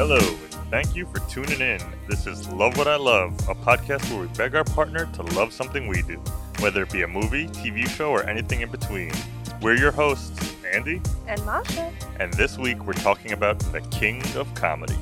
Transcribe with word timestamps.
Hello, 0.00 0.16
and 0.16 0.70
thank 0.70 0.96
you 0.96 1.04
for 1.04 1.18
tuning 1.28 1.60
in. 1.60 1.78
This 2.08 2.26
is 2.26 2.48
Love 2.48 2.78
What 2.78 2.88
I 2.88 2.96
Love, 2.96 3.34
a 3.50 3.54
podcast 3.54 4.10
where 4.10 4.22
we 4.22 4.28
beg 4.28 4.54
our 4.54 4.64
partner 4.64 5.04
to 5.12 5.22
love 5.34 5.52
something 5.52 5.88
we 5.88 6.00
do, 6.00 6.16
whether 6.60 6.84
it 6.84 6.90
be 6.90 7.02
a 7.02 7.06
movie, 7.06 7.48
TV 7.48 7.86
show, 7.86 8.08
or 8.08 8.26
anything 8.26 8.62
in 8.62 8.70
between. 8.70 9.12
We're 9.60 9.76
your 9.76 9.92
hosts, 9.92 10.54
Andy, 10.72 11.02
And 11.28 11.44
Masha. 11.44 11.92
and 12.18 12.32
this 12.32 12.56
week 12.56 12.82
we're 12.86 12.94
talking 12.94 13.32
about 13.32 13.58
the 13.72 13.82
King 13.90 14.22
of 14.36 14.54
Comedy. 14.54 14.96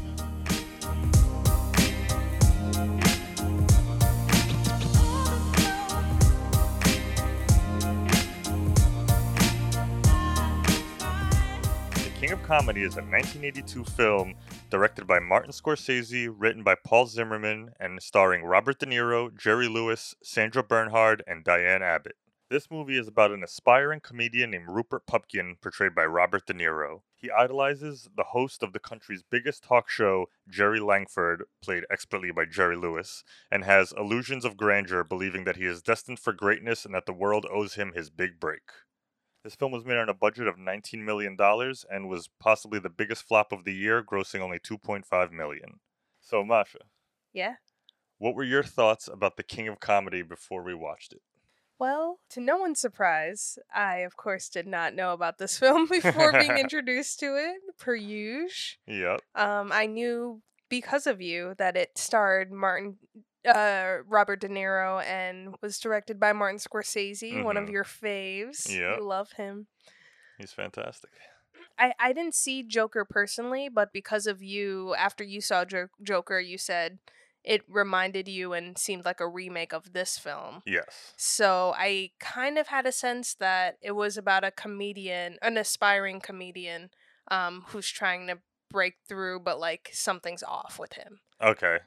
Comedy 12.49 12.83
is 12.83 12.97
a 12.97 13.03
1982 13.03 13.85
film 13.85 14.35
directed 14.71 15.07
by 15.07 15.19
Martin 15.19 15.53
Scorsese, 15.53 16.35
written 16.35 16.63
by 16.63 16.75
Paul 16.83 17.07
Zimmerman, 17.07 17.73
and 17.79 18.03
starring 18.03 18.43
Robert 18.43 18.79
De 18.79 18.87
Niro, 18.87 19.29
Jerry 19.37 19.69
Lewis, 19.69 20.15
Sandra 20.23 20.63
Bernhard, 20.63 21.23
and 21.27 21.45
Diahnne 21.45 21.83
Abbott. 21.83 22.17
This 22.49 22.71
movie 22.71 22.97
is 22.97 23.07
about 23.07 23.33
an 23.33 23.45
aspiring 23.45 24.01
comedian 24.01 24.53
named 24.53 24.65
Rupert 24.67 25.07
Pupkin, 25.07 25.57
portrayed 25.61 25.95
by 25.95 26.07
Robert 26.07 26.47
De 26.47 26.55
Niro. 26.55 27.03
He 27.15 27.31
idolizes 27.31 28.09
the 28.17 28.25
host 28.25 28.63
of 28.63 28.73
the 28.73 28.81
country's 28.81 29.23
biggest 29.23 29.63
talk 29.65 29.91
show, 29.91 30.31
Jerry 30.49 30.81
Langford, 30.81 31.45
played 31.61 31.85
expertly 31.91 32.31
by 32.31 32.47
Jerry 32.47 32.77
Lewis, 32.77 33.25
and 33.51 33.65
has 33.65 33.93
illusions 33.93 34.47
of 34.47 34.57
grandeur, 34.57 35.05
believing 35.05 35.45
that 35.45 35.57
he 35.57 35.67
is 35.67 35.83
destined 35.83 36.19
for 36.19 36.33
greatness 36.33 36.87
and 36.87 36.95
that 36.95 37.05
the 37.05 37.13
world 37.13 37.45
owes 37.53 37.75
him 37.75 37.93
his 37.95 38.09
big 38.09 38.41
break. 38.41 38.63
This 39.49 39.55
film 39.55 39.73
was 39.73 39.87
made 39.87 39.97
on 39.97 40.11
a 40.11 40.15
budget 40.15 40.47
of 40.47 40.57
$19 40.57 41.03
million 41.07 41.35
and 41.91 42.07
was 42.11 42.29
possibly 42.39 42.79
the 42.81 42.91
biggest 42.91 43.27
flop 43.27 43.51
of 43.51 43.65
the 43.65 43.73
year, 43.73 44.05
grossing 44.05 44.41
only 44.41 44.59
2.5 44.59 45.33
million. 45.33 45.81
So, 46.21 46.45
Masha, 46.45 46.81
Yeah. 47.33 47.55
what 48.19 48.35
were 48.35 48.45
your 48.45 48.63
thoughts 48.63 49.09
about 49.09 49.39
The 49.39 49.43
King 49.43 49.67
of 49.69 49.81
Comedy 49.81 50.21
before 50.21 50.63
we 50.63 50.75
watched 50.75 51.15
it? 51.15 51.23
Well, 51.79 52.19
to 52.29 52.41
no 52.43 52.59
one's 52.59 52.79
surprise, 52.79 53.59
I 53.75 54.01
of 54.01 54.19
course 54.19 54.51
did 54.51 54.67
not 54.67 54.93
know 54.93 55.15
about 55.15 55.39
this 55.39 55.59
film 55.59 55.87
before 55.91 56.33
being 56.33 56.59
introduced 56.59 57.19
to 57.21 57.35
it, 57.37 57.79
per 57.79 57.95
usual. 57.95 58.77
Yep. 58.87 59.23
Um, 59.35 59.73
I 59.73 59.87
knew 59.87 60.43
because 60.69 61.07
of 61.07 61.23
you 61.23 61.55
that 61.57 61.75
it 61.75 61.97
starred 61.97 62.53
Martin, 62.53 62.99
uh, 63.49 63.99
Robert 64.07 64.41
De 64.41 64.49
Niro 64.49 65.03
and 65.05 65.55
was 65.63 65.79
directed 65.79 66.21
by 66.21 66.33
Martin 66.33 66.59
Scorsese, 66.59 67.43
one 67.43 67.57
of 67.57 67.65
Mhm. 67.69 67.73
your 67.73 67.85
faves. 67.85 68.69
Yep. 68.69 68.99
You 68.99 69.05
love 69.05 69.33
him. 69.33 69.67
He's 70.39 70.53
fantastic. 70.53 71.11
I, 71.79 71.93
I 71.99 72.13
didn't 72.13 72.35
see 72.35 72.63
Joker 72.63 73.05
personally, 73.05 73.69
but 73.69 73.93
because 73.93 74.27
of 74.27 74.43
you, 74.43 74.95
after 74.97 75.23
you 75.25 75.41
saw 75.41 75.65
jo- 75.65 75.89
Joker, 76.03 76.41
you 76.41 76.59
said 76.59 76.99
it 77.45 77.63
reminded 77.69 78.29
you 78.29 78.53
and 78.53 78.77
seemed 78.77 79.05
like 79.05 79.21
a 79.21 79.29
remake 79.29 79.73
of 79.73 79.93
this 79.93 80.19
film. 80.19 80.63
Yes. 80.67 81.15
So 81.17 81.73
I 81.77 82.11
kind 82.21 82.59
of 82.59 82.69
had 82.69 82.85
a 82.87 82.93
sense 82.93 83.35
that 83.35 83.77
it 83.81 83.93
was 83.93 84.17
about 84.17 84.45
a 84.45 84.51
comedian, 84.51 85.39
an 85.41 85.57
aspiring 85.57 86.21
comedian, 86.21 86.91
um, 87.31 87.65
who's 87.69 87.89
trying 87.89 88.27
to 88.27 88.39
break 88.71 88.95
through, 89.09 89.41
but 89.41 89.59
like 89.61 89.89
something's 89.93 90.43
off 90.43 90.79
with 90.79 90.95
him. 90.95 91.21
Okay. 91.43 91.79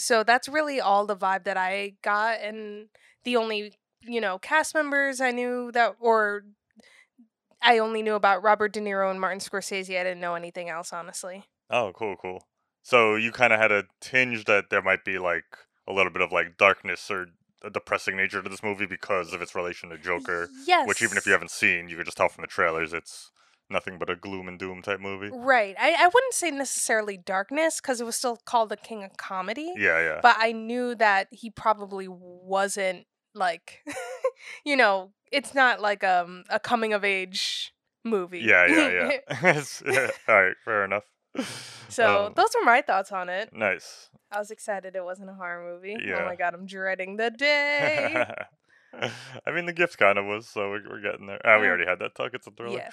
So 0.00 0.22
that's 0.24 0.48
really 0.48 0.80
all 0.80 1.06
the 1.06 1.16
vibe 1.16 1.44
that 1.44 1.56
I 1.56 1.94
got, 2.02 2.40
and 2.40 2.88
the 3.24 3.36
only 3.36 3.74
you 4.02 4.20
know 4.20 4.38
cast 4.38 4.74
members 4.74 5.20
I 5.20 5.30
knew 5.30 5.70
that, 5.72 5.96
or 6.00 6.44
I 7.62 7.78
only 7.78 8.02
knew 8.02 8.14
about 8.14 8.42
Robert 8.42 8.72
De 8.72 8.80
Niro 8.80 9.10
and 9.10 9.20
Martin 9.20 9.40
Scorsese. 9.40 9.98
I 9.98 10.04
didn't 10.04 10.20
know 10.20 10.34
anything 10.34 10.68
else, 10.68 10.92
honestly. 10.92 11.44
Oh, 11.68 11.92
cool, 11.94 12.16
cool. 12.16 12.44
So 12.82 13.16
you 13.16 13.32
kind 13.32 13.52
of 13.52 13.60
had 13.60 13.70
a 13.70 13.84
tinge 14.00 14.46
that 14.46 14.70
there 14.70 14.82
might 14.82 15.04
be 15.04 15.18
like 15.18 15.44
a 15.86 15.92
little 15.92 16.10
bit 16.10 16.22
of 16.22 16.32
like 16.32 16.56
darkness 16.56 17.10
or 17.10 17.26
a 17.62 17.68
depressing 17.68 18.16
nature 18.16 18.42
to 18.42 18.48
this 18.48 18.62
movie 18.62 18.86
because 18.86 19.34
of 19.34 19.42
its 19.42 19.54
relation 19.54 19.90
to 19.90 19.98
Joker, 19.98 20.48
Yes. 20.66 20.88
which 20.88 21.02
even 21.02 21.18
if 21.18 21.26
you 21.26 21.32
haven't 21.32 21.50
seen, 21.50 21.90
you 21.90 21.96
could 21.96 22.06
just 22.06 22.16
tell 22.16 22.30
from 22.30 22.40
the 22.42 22.48
trailers 22.48 22.94
it's 22.94 23.30
nothing 23.70 23.98
but 23.98 24.10
a 24.10 24.16
gloom 24.16 24.48
and 24.48 24.58
doom 24.58 24.82
type 24.82 25.00
movie. 25.00 25.30
Right. 25.32 25.74
I, 25.78 25.94
I 25.98 26.06
wouldn't 26.12 26.34
say 26.34 26.50
necessarily 26.50 27.16
darkness 27.16 27.80
because 27.80 28.00
it 28.00 28.04
was 28.04 28.16
still 28.16 28.36
called 28.44 28.68
the 28.68 28.76
King 28.76 29.04
of 29.04 29.16
Comedy. 29.16 29.72
Yeah, 29.76 30.00
yeah. 30.00 30.20
but 30.22 30.36
I 30.38 30.52
knew 30.52 30.94
that 30.96 31.28
he 31.30 31.50
probably 31.50 32.06
wasn't 32.08 33.06
like, 33.34 33.84
you 34.64 34.76
know, 34.76 35.12
it's 35.32 35.54
not 35.54 35.80
like 35.80 36.02
um 36.04 36.44
a 36.50 36.58
coming 36.58 36.92
of 36.92 37.04
age 37.04 37.72
movie. 38.04 38.40
Yeah, 38.40 38.66
yeah, 38.66 38.88
yeah. 38.88 39.10
It's- 39.56 39.82
All 40.28 40.42
right, 40.42 40.56
fair 40.64 40.84
enough. 40.84 41.04
so 41.88 42.26
Um, 42.26 42.32
those 42.34 42.48
were 42.58 42.64
my 42.64 42.82
thoughts 42.82 43.12
on 43.12 43.28
it. 43.28 43.50
nice. 43.52 44.08
I 44.32 44.38
was 44.38 44.50
excited 44.52 44.94
it 44.96 45.04
wasn't 45.04 45.28
a 45.30 45.34
horror 45.34 45.72
movie. 45.74 45.96
Yeah. 46.04 46.20
Oh 46.22 46.24
my 46.24 46.36
god, 46.36 46.54
I'm 46.54 46.64
dreading 46.66 47.16
the 47.16 47.30
day. 47.30 48.24
I 49.46 49.50
mean, 49.52 49.66
the 49.66 49.72
gift 49.72 49.98
kind 49.98 50.18
of 50.18 50.24
was, 50.26 50.48
so 50.48 50.68
we're, 50.70 50.82
we're 50.88 51.00
getting 51.00 51.26
there. 51.26 51.40
Ah, 51.44 51.58
we 51.60 51.66
Uh, 51.66 51.70
already 51.70 51.86
had 51.86 52.00
that 52.00 52.14
talk. 52.16 52.30
It's 52.34 52.46
a 52.46 52.50
thriller. 52.50 52.78
yeah. 52.78 52.90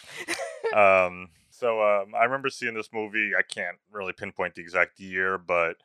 Um 0.76 1.30
so 1.50 1.82
um 1.82 2.14
i 2.16 2.24
remember 2.24 2.50
seeing 2.50 2.74
this 2.74 2.90
movie 2.94 3.32
i 3.38 3.42
can't 3.42 3.78
really 3.92 4.14
pinpoint 4.14 4.56
the 4.56 4.62
exact 4.62 5.00
year 5.00 5.38
but 5.38 5.78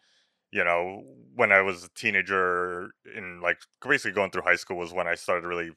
you 0.50 0.64
know 0.64 1.02
when 1.34 1.52
i 1.52 1.60
was 1.60 1.84
a 1.84 1.88
teenager 1.94 2.90
in 3.16 3.40
like 3.40 3.58
basically 3.86 4.12
going 4.12 4.30
through 4.30 4.42
high 4.42 4.56
school 4.56 4.76
was 4.76 4.92
when 4.92 5.06
i 5.06 5.14
started 5.14 5.46
really 5.46 5.70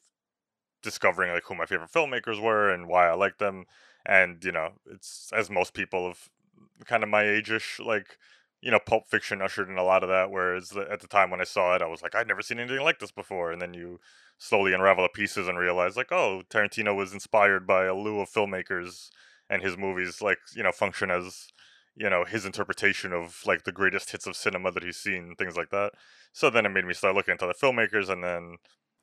discovering 0.83 1.31
like 1.31 1.43
who 1.45 1.55
my 1.55 1.65
favorite 1.65 1.91
filmmakers 1.91 2.41
were 2.41 2.69
and 2.69 2.87
why 2.87 3.07
i 3.09 3.13
liked 3.13 3.39
them 3.39 3.65
and 4.05 4.43
you 4.43 4.51
know 4.51 4.69
it's 4.91 5.31
as 5.33 5.49
most 5.49 5.73
people 5.73 6.05
of 6.07 6.29
kind 6.85 7.03
of 7.03 7.09
my 7.09 7.23
age-ish 7.23 7.79
like 7.79 8.17
you 8.61 8.69
know 8.69 8.79
pulp 8.85 9.07
fiction 9.07 9.41
ushered 9.41 9.69
in 9.69 9.77
a 9.77 9.83
lot 9.83 10.03
of 10.03 10.09
that 10.09 10.29
whereas 10.29 10.73
at 10.91 10.99
the 10.99 11.07
time 11.07 11.29
when 11.31 11.41
i 11.41 11.45
saw 11.45 11.75
it 11.75 11.81
i 11.81 11.87
was 11.87 12.01
like 12.03 12.13
i'd 12.15 12.27
never 12.27 12.41
seen 12.41 12.59
anything 12.59 12.83
like 12.83 12.99
this 12.99 13.11
before 13.11 13.51
and 13.51 13.61
then 13.61 13.73
you 13.73 13.99
slowly 14.37 14.73
unravel 14.73 15.03
the 15.03 15.09
pieces 15.09 15.47
and 15.47 15.57
realize 15.57 15.95
like 15.95 16.11
oh 16.11 16.41
tarantino 16.49 16.95
was 16.95 17.13
inspired 17.13 17.65
by 17.65 17.85
a 17.85 17.91
slew 17.93 18.19
of 18.19 18.29
filmmakers 18.29 19.09
and 19.49 19.61
his 19.61 19.77
movies 19.77 20.21
like 20.21 20.39
you 20.55 20.63
know 20.63 20.71
function 20.71 21.09
as 21.09 21.47
you 21.95 22.09
know 22.09 22.25
his 22.25 22.45
interpretation 22.45 23.13
of 23.13 23.41
like 23.45 23.63
the 23.63 23.71
greatest 23.71 24.11
hits 24.11 24.27
of 24.27 24.35
cinema 24.35 24.71
that 24.71 24.83
he's 24.83 24.97
seen 24.97 25.35
things 25.37 25.55
like 25.55 25.69
that. 25.69 25.91
So 26.33 26.49
then 26.49 26.65
it 26.65 26.69
made 26.69 26.85
me 26.85 26.93
start 26.93 27.15
looking 27.15 27.31
into 27.31 27.47
the 27.47 27.53
filmmakers 27.53 28.09
and 28.09 28.23
then 28.23 28.57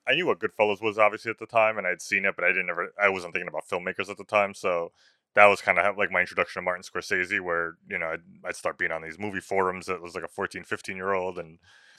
i 0.06 0.14
knew 0.14 0.26
what 0.26 0.40
goodfellas 0.40 0.82
was 0.82 0.98
obviously 0.98 1.30
at 1.30 1.38
the 1.38 1.46
time 1.46 1.78
and 1.78 1.86
i'd 1.86 2.02
seen 2.02 2.24
it 2.24 2.34
but 2.36 2.44
i 2.44 2.48
didn't 2.48 2.70
ever 2.70 2.92
i 3.00 3.08
wasn't 3.08 3.32
thinking 3.32 3.48
about 3.48 3.68
filmmakers 3.68 4.10
at 4.10 4.16
the 4.16 4.24
time 4.24 4.52
so 4.54 4.92
that 5.34 5.46
was 5.46 5.60
kind 5.60 5.78
of 5.78 5.96
like 5.96 6.10
my 6.10 6.20
introduction 6.20 6.60
to 6.60 6.64
martin 6.64 6.82
scorsese 6.82 7.40
where 7.40 7.74
you 7.88 7.98
know 7.98 8.06
I'd, 8.12 8.22
I'd 8.44 8.56
start 8.56 8.78
being 8.78 8.92
on 8.92 9.02
these 9.02 9.18
movie 9.18 9.40
forums 9.40 9.86
that 9.86 10.02
was 10.02 10.14
like 10.14 10.24
a 10.24 10.28
14 10.28 10.64
15 10.64 10.96
year 10.96 11.12
old 11.12 11.38
and 11.38 11.58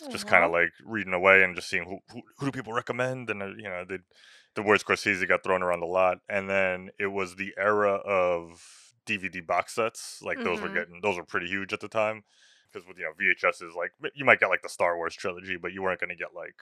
just 0.09 0.25
kind 0.25 0.43
of 0.43 0.51
like 0.51 0.71
reading 0.83 1.13
away 1.13 1.43
and 1.43 1.55
just 1.55 1.69
seeing 1.69 1.85
who, 1.85 1.99
who 2.11 2.21
who 2.37 2.45
do 2.47 2.51
people 2.51 2.73
recommend? 2.73 3.29
And 3.29 3.41
uh, 3.41 3.47
you 3.57 3.63
know 3.63 3.85
the 3.85 3.99
the 4.55 4.61
word 4.63 4.79
Scorsese 4.79 5.27
got 5.27 5.43
thrown 5.43 5.63
around 5.63 5.81
a 5.81 5.87
lot. 5.87 6.19
And 6.29 6.49
then 6.49 6.89
it 6.99 7.07
was 7.07 7.35
the 7.35 7.53
era 7.57 7.93
of 7.95 8.93
DVD 9.05 9.41
box 9.41 9.75
sets 9.75 10.21
like 10.21 10.43
those 10.43 10.61
were 10.61 10.69
Mhm. 10.69 10.69
getting 10.69 11.01
those 11.01 11.17
were 11.17 11.25
pretty 11.25 11.47
huge 11.47 11.73
at 11.73 11.79
the 11.79 11.87
time 11.89 12.23
because 12.73 12.87
with 12.87 12.97
you 12.97 13.03
know 13.03 13.11
VHS 13.19 13.61
is 13.61 13.75
like 13.77 13.91
you 14.15 14.25
might 14.25 14.39
get 14.39 14.49
like 14.49 14.63
the 14.63 14.69
Star 14.69 14.97
Wars 14.97 15.15
trilogy 15.15 15.57
but 15.61 15.71
you 15.73 15.81
weren't 15.83 15.99
going 15.99 16.09
to 16.09 16.15
get 16.15 16.33
like 16.35 16.55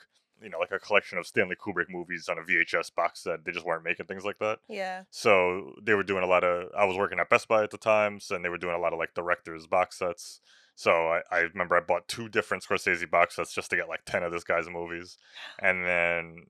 you 0.43 0.49
know 0.49 0.59
like 0.59 0.71
a 0.71 0.79
collection 0.79 1.17
of 1.17 1.25
Stanley 1.27 1.55
Kubrick 1.55 1.85
movies 1.89 2.27
on 2.29 2.37
a 2.37 2.41
VHS 2.41 2.93
box 2.95 3.23
set 3.23 3.45
they 3.45 3.51
just 3.51 3.65
weren't 3.65 3.83
making 3.83 4.07
things 4.07 4.25
like 4.25 4.39
that 4.39 4.59
Yeah. 4.67 5.03
so 5.09 5.73
they 5.81 5.93
were 5.93 6.03
doing 6.03 6.23
a 6.23 6.27
lot 6.27 6.43
of. 6.43 6.69
I 6.77 6.85
was 6.85 6.97
working 6.97 7.19
at 7.19 7.29
Best 7.29 7.47
Buy 7.47 7.63
at 7.63 7.71
the 7.71 7.77
time, 7.77 8.19
so 8.19 8.35
and 8.35 8.43
they 8.43 8.49
were 8.49 8.57
doing 8.57 8.75
a 8.75 8.79
lot 8.79 8.93
of 8.93 8.99
like 8.99 9.13
directors 9.13 9.67
box 9.67 9.97
sets. 9.99 10.41
So 10.75 10.91
I, 10.91 11.21
I 11.31 11.39
remember 11.41 11.75
I 11.75 11.81
bought 11.81 12.07
two 12.07 12.27
different 12.27 12.63
Scorsese 12.63 13.07
box 13.09 13.35
sets 13.35 13.53
just 13.53 13.69
to 13.69 13.75
get 13.75 13.87
like 13.89 14.01
ten 14.05 14.23
of 14.23 14.31
this 14.31 14.43
guy's 14.43 14.67
movies, 14.69 15.17
and 15.61 15.85
then 15.85 16.45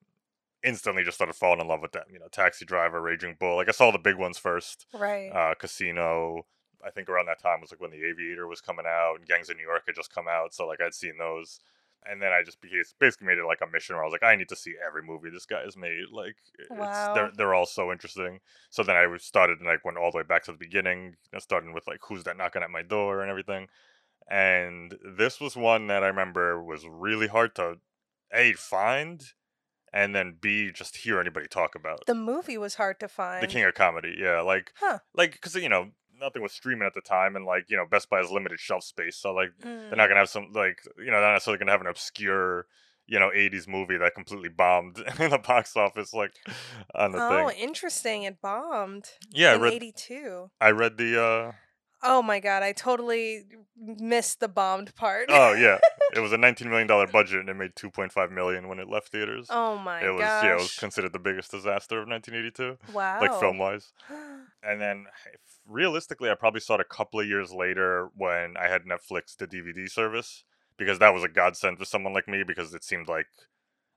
instantly 0.63 1.03
just 1.03 1.15
started 1.17 1.33
falling 1.33 1.59
in 1.59 1.67
love 1.67 1.81
with 1.81 1.91
them. 1.91 2.03
You 2.13 2.19
know, 2.19 2.27
Taxi 2.31 2.63
Driver, 2.65 3.01
Raging 3.01 3.35
Bull. 3.39 3.55
Like 3.57 3.67
I 3.67 3.71
saw 3.71 3.91
the 3.91 3.97
big 3.99 4.15
ones 4.15 4.37
first. 4.37 4.85
Right. 4.93 5.29
Uh, 5.29 5.55
Casino. 5.55 6.45
I 6.85 6.89
think 6.91 7.09
around 7.09 7.27
that 7.27 7.41
time 7.41 7.61
was 7.61 7.71
like 7.71 7.81
when 7.81 7.91
The 7.91 8.03
Aviator 8.05 8.47
was 8.47 8.61
coming 8.61 8.85
out 8.87 9.15
and 9.17 9.27
Gangs 9.27 9.49
of 9.49 9.57
New 9.57 9.63
York 9.63 9.83
had 9.85 9.95
just 9.95 10.13
come 10.13 10.27
out. 10.27 10.53
So 10.53 10.65
like 10.67 10.81
I'd 10.81 10.93
seen 10.93 11.13
those. 11.19 11.59
And 12.03 12.19
then 12.19 12.31
I 12.31 12.41
just 12.43 12.57
basically 12.99 13.27
made 13.27 13.37
it 13.37 13.45
like 13.45 13.61
a 13.61 13.67
mission 13.71 13.95
where 13.95 14.03
I 14.03 14.07
was 14.07 14.11
like, 14.11 14.23
I 14.23 14.35
need 14.35 14.49
to 14.49 14.55
see 14.55 14.73
every 14.83 15.03
movie 15.03 15.29
this 15.29 15.45
guy 15.45 15.61
has 15.61 15.77
made. 15.77 16.05
Like, 16.11 16.35
it's, 16.57 16.67
Wow. 16.71 17.13
they're 17.13 17.31
they're 17.37 17.53
all 17.53 17.67
so 17.67 17.91
interesting. 17.91 18.39
So 18.71 18.81
then 18.81 18.95
I 18.95 19.05
started 19.17 19.59
and 19.59 19.67
like 19.67 19.85
went 19.85 19.99
all 19.99 20.09
the 20.11 20.17
way 20.17 20.23
back 20.23 20.43
to 20.45 20.51
the 20.51 20.57
beginning, 20.57 21.17
starting 21.37 21.73
with 21.73 21.85
like 21.85 21.99
who's 22.07 22.23
that 22.23 22.37
knocking 22.37 22.63
at 22.63 22.71
my 22.71 22.81
door 22.81 23.21
and 23.21 23.29
everything. 23.29 23.67
And 24.29 24.97
this 25.03 25.39
was 25.39 25.55
one 25.55 25.87
that 25.87 26.03
I 26.03 26.07
remember 26.07 26.63
was 26.63 26.85
really 26.87 27.27
hard 27.27 27.53
to 27.55 27.77
a 28.33 28.53
find, 28.53 29.23
and 29.93 30.15
then 30.15 30.37
b 30.39 30.71
just 30.71 30.97
hear 30.97 31.19
anybody 31.19 31.47
talk 31.47 31.75
about. 31.75 32.05
the 32.07 32.15
movie 32.15 32.57
was 32.57 32.75
hard 32.75 32.99
to 33.01 33.07
find. 33.07 33.43
The 33.43 33.47
King 33.47 33.65
of 33.65 33.73
Comedy, 33.73 34.15
yeah, 34.17 34.41
like 34.41 34.73
Huh. 34.79 34.99
like 35.13 35.33
because 35.33 35.55
you 35.55 35.69
know 35.69 35.89
nothing 36.21 36.41
was 36.41 36.53
streaming 36.53 36.85
at 36.87 36.93
the 36.93 37.01
time, 37.01 37.35
and 37.35 37.45
like 37.45 37.65
you 37.69 37.77
know 37.77 37.85
Best 37.89 38.09
Buy 38.09 38.19
has 38.19 38.31
limited 38.31 38.59
shelf 38.59 38.83
space, 38.83 39.17
so 39.17 39.33
like 39.33 39.49
they're 39.59 39.67
Mm. 39.67 39.97
not 39.97 40.07
gonna 40.07 40.19
have 40.19 40.29
some 40.29 40.51
like 40.53 40.79
you 40.97 41.05
know 41.05 41.13
they're 41.13 41.21
not 41.21 41.33
necessarily 41.33 41.59
gonna 41.59 41.71
have 41.71 41.81
an 41.81 41.87
obscure 41.87 42.67
you 43.07 43.19
know 43.19 43.31
80s 43.33 43.67
movie 43.67 43.97
that 43.97 44.13
completely 44.15 44.49
bombed 44.49 44.97
in 45.19 45.31
the 45.31 45.37
box 45.39 45.75
office 45.75 46.13
like 46.13 46.33
on 46.95 47.11
the 47.11 47.19
Oh, 47.19 47.47
thing. 47.47 47.57
interesting. 47.57 48.23
It 48.23 48.41
bombed 48.41 49.09
Yeah, 49.31 49.51
I 49.51 49.55
read 49.55 49.73
82. 49.73 50.51
I 50.61 50.71
read 50.71 50.97
the 50.97 51.21
uh 51.21 51.51
Oh 52.03 52.21
my 52.21 52.39
god, 52.39 52.63
I 52.63 52.71
totally 52.71 53.43
missed 53.77 54.39
the 54.39 54.47
bombed 54.47 54.95
part. 54.95 55.25
Oh 55.29 55.53
yeah, 55.57 55.79
it 56.15 56.19
was 56.19 56.33
a 56.33 56.37
19 56.37 56.69
million 56.69 56.87
dollar 56.87 57.07
budget 57.07 57.39
and 57.41 57.49
it 57.49 57.55
made 57.55 57.75
2.5 57.75 58.31
million 58.31 58.67
when 58.67 58.79
it 58.79 58.89
left 58.89 59.09
theaters. 59.09 59.47
oh 59.49 59.77
my 59.77 60.01
god. 60.01 60.07
it 60.07 60.11
was 60.11 60.21
gosh. 60.21 60.43
yeah, 60.43 60.53
it 60.53 60.59
was 60.59 60.75
considered 60.75 61.13
the 61.13 61.19
biggest 61.19 61.51
disaster 61.51 62.01
of 62.01 62.07
1982, 62.07 62.93
wow. 62.93 63.19
like 63.19 63.39
film 63.39 63.57
wise. 63.57 63.91
And 64.63 64.79
then 64.79 65.07
realistically, 65.67 66.29
I 66.29 66.35
probably 66.35 66.61
saw 66.61 66.75
it 66.75 66.81
a 66.81 66.83
couple 66.83 67.19
of 67.19 67.25
years 67.25 67.51
later 67.51 68.09
when 68.15 68.55
I 68.57 68.67
had 68.67 68.83
Netflix, 68.83 69.35
the 69.35 69.47
DVD 69.47 69.89
service, 69.89 70.43
because 70.77 70.99
that 70.99 71.15
was 71.15 71.23
a 71.23 71.27
godsend 71.27 71.79
for 71.79 71.85
someone 71.85 72.13
like 72.13 72.27
me 72.27 72.43
because 72.43 72.71
it 72.75 72.83
seemed 72.83 73.07
like 73.07 73.25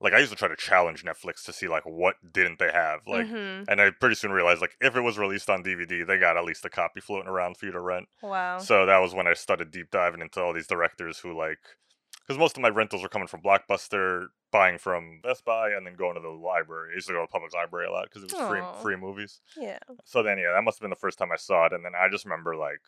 like 0.05 0.13
I 0.13 0.19
used 0.19 0.31
to 0.31 0.37
try 0.37 0.49
to 0.49 0.55
challenge 0.57 1.03
Netflix 1.03 1.43
to 1.47 1.53
see 1.53 1.67
like 1.67 1.83
what 1.85 2.17
didn't 2.33 2.59
they 2.59 2.71
have 2.71 3.01
like. 3.07 3.27
Mhm. 3.27 3.65
And 3.69 3.81
I 3.81 3.91
pretty 3.91 4.15
soon 4.15 4.31
realized, 4.33 4.61
like, 4.61 4.77
if 4.81 4.95
it 4.95 5.01
was 5.01 5.17
released 5.19 5.49
on 5.49 5.65
DVD, 5.65 6.07
they 6.07 6.19
got 6.19 6.37
at 6.37 6.45
least 6.45 6.65
a 6.65 6.71
copy 6.71 7.01
floating 7.01 7.29
around 7.29 7.57
for 7.57 7.65
you 7.67 7.73
to 7.73 7.81
rent. 7.81 8.07
Wow. 8.23 8.59
So 8.59 8.85
that 8.87 8.99
was 8.99 9.15
when 9.15 9.27
I 9.27 9.33
started 9.33 9.71
deep 9.71 9.91
diving 9.91 10.21
into 10.21 10.43
all 10.43 10.53
these 10.53 10.67
directors 10.67 11.19
who 11.21 11.37
like, 11.37 11.59
because 12.21 12.39
most 12.39 12.57
of 12.57 12.63
my 12.63 12.69
rentals 12.69 13.03
were 13.03 13.09
coming 13.09 13.29
from 13.29 13.41
Blockbuster, 13.43 14.27
buying 14.53 14.79
from 14.79 15.21
Best 15.23 15.45
Buy, 15.45 15.71
and 15.71 15.87
then 15.87 15.95
going 15.97 16.15
to 16.15 16.21
the 16.21 16.29
library. 16.29 16.91
I 16.93 16.95
used 16.97 17.07
to 17.09 17.13
go 17.15 17.21
to 17.21 17.25
the 17.25 17.33
public 17.33 17.55
library 17.55 17.87
a 17.87 17.91
lot 17.91 18.05
because 18.05 18.23
it 18.23 18.33
was 18.33 18.49
free 18.49 18.63
free 18.83 18.97
movies. 18.97 19.41
yeah. 19.57 19.79
So 20.05 20.23
then 20.23 20.39
yeah, 20.39 20.53
that 20.55 20.63
must 20.63 20.77
have 20.79 20.83
been 20.83 20.91
the 20.91 20.97
first 20.97 21.19
time 21.19 21.33
I 21.33 21.37
saw 21.37 21.67
it, 21.67 21.73
and 21.73 21.85
then 21.85 21.93
I 21.99 22.09
just 22.11 22.25
remember 22.27 22.55
like 22.57 22.81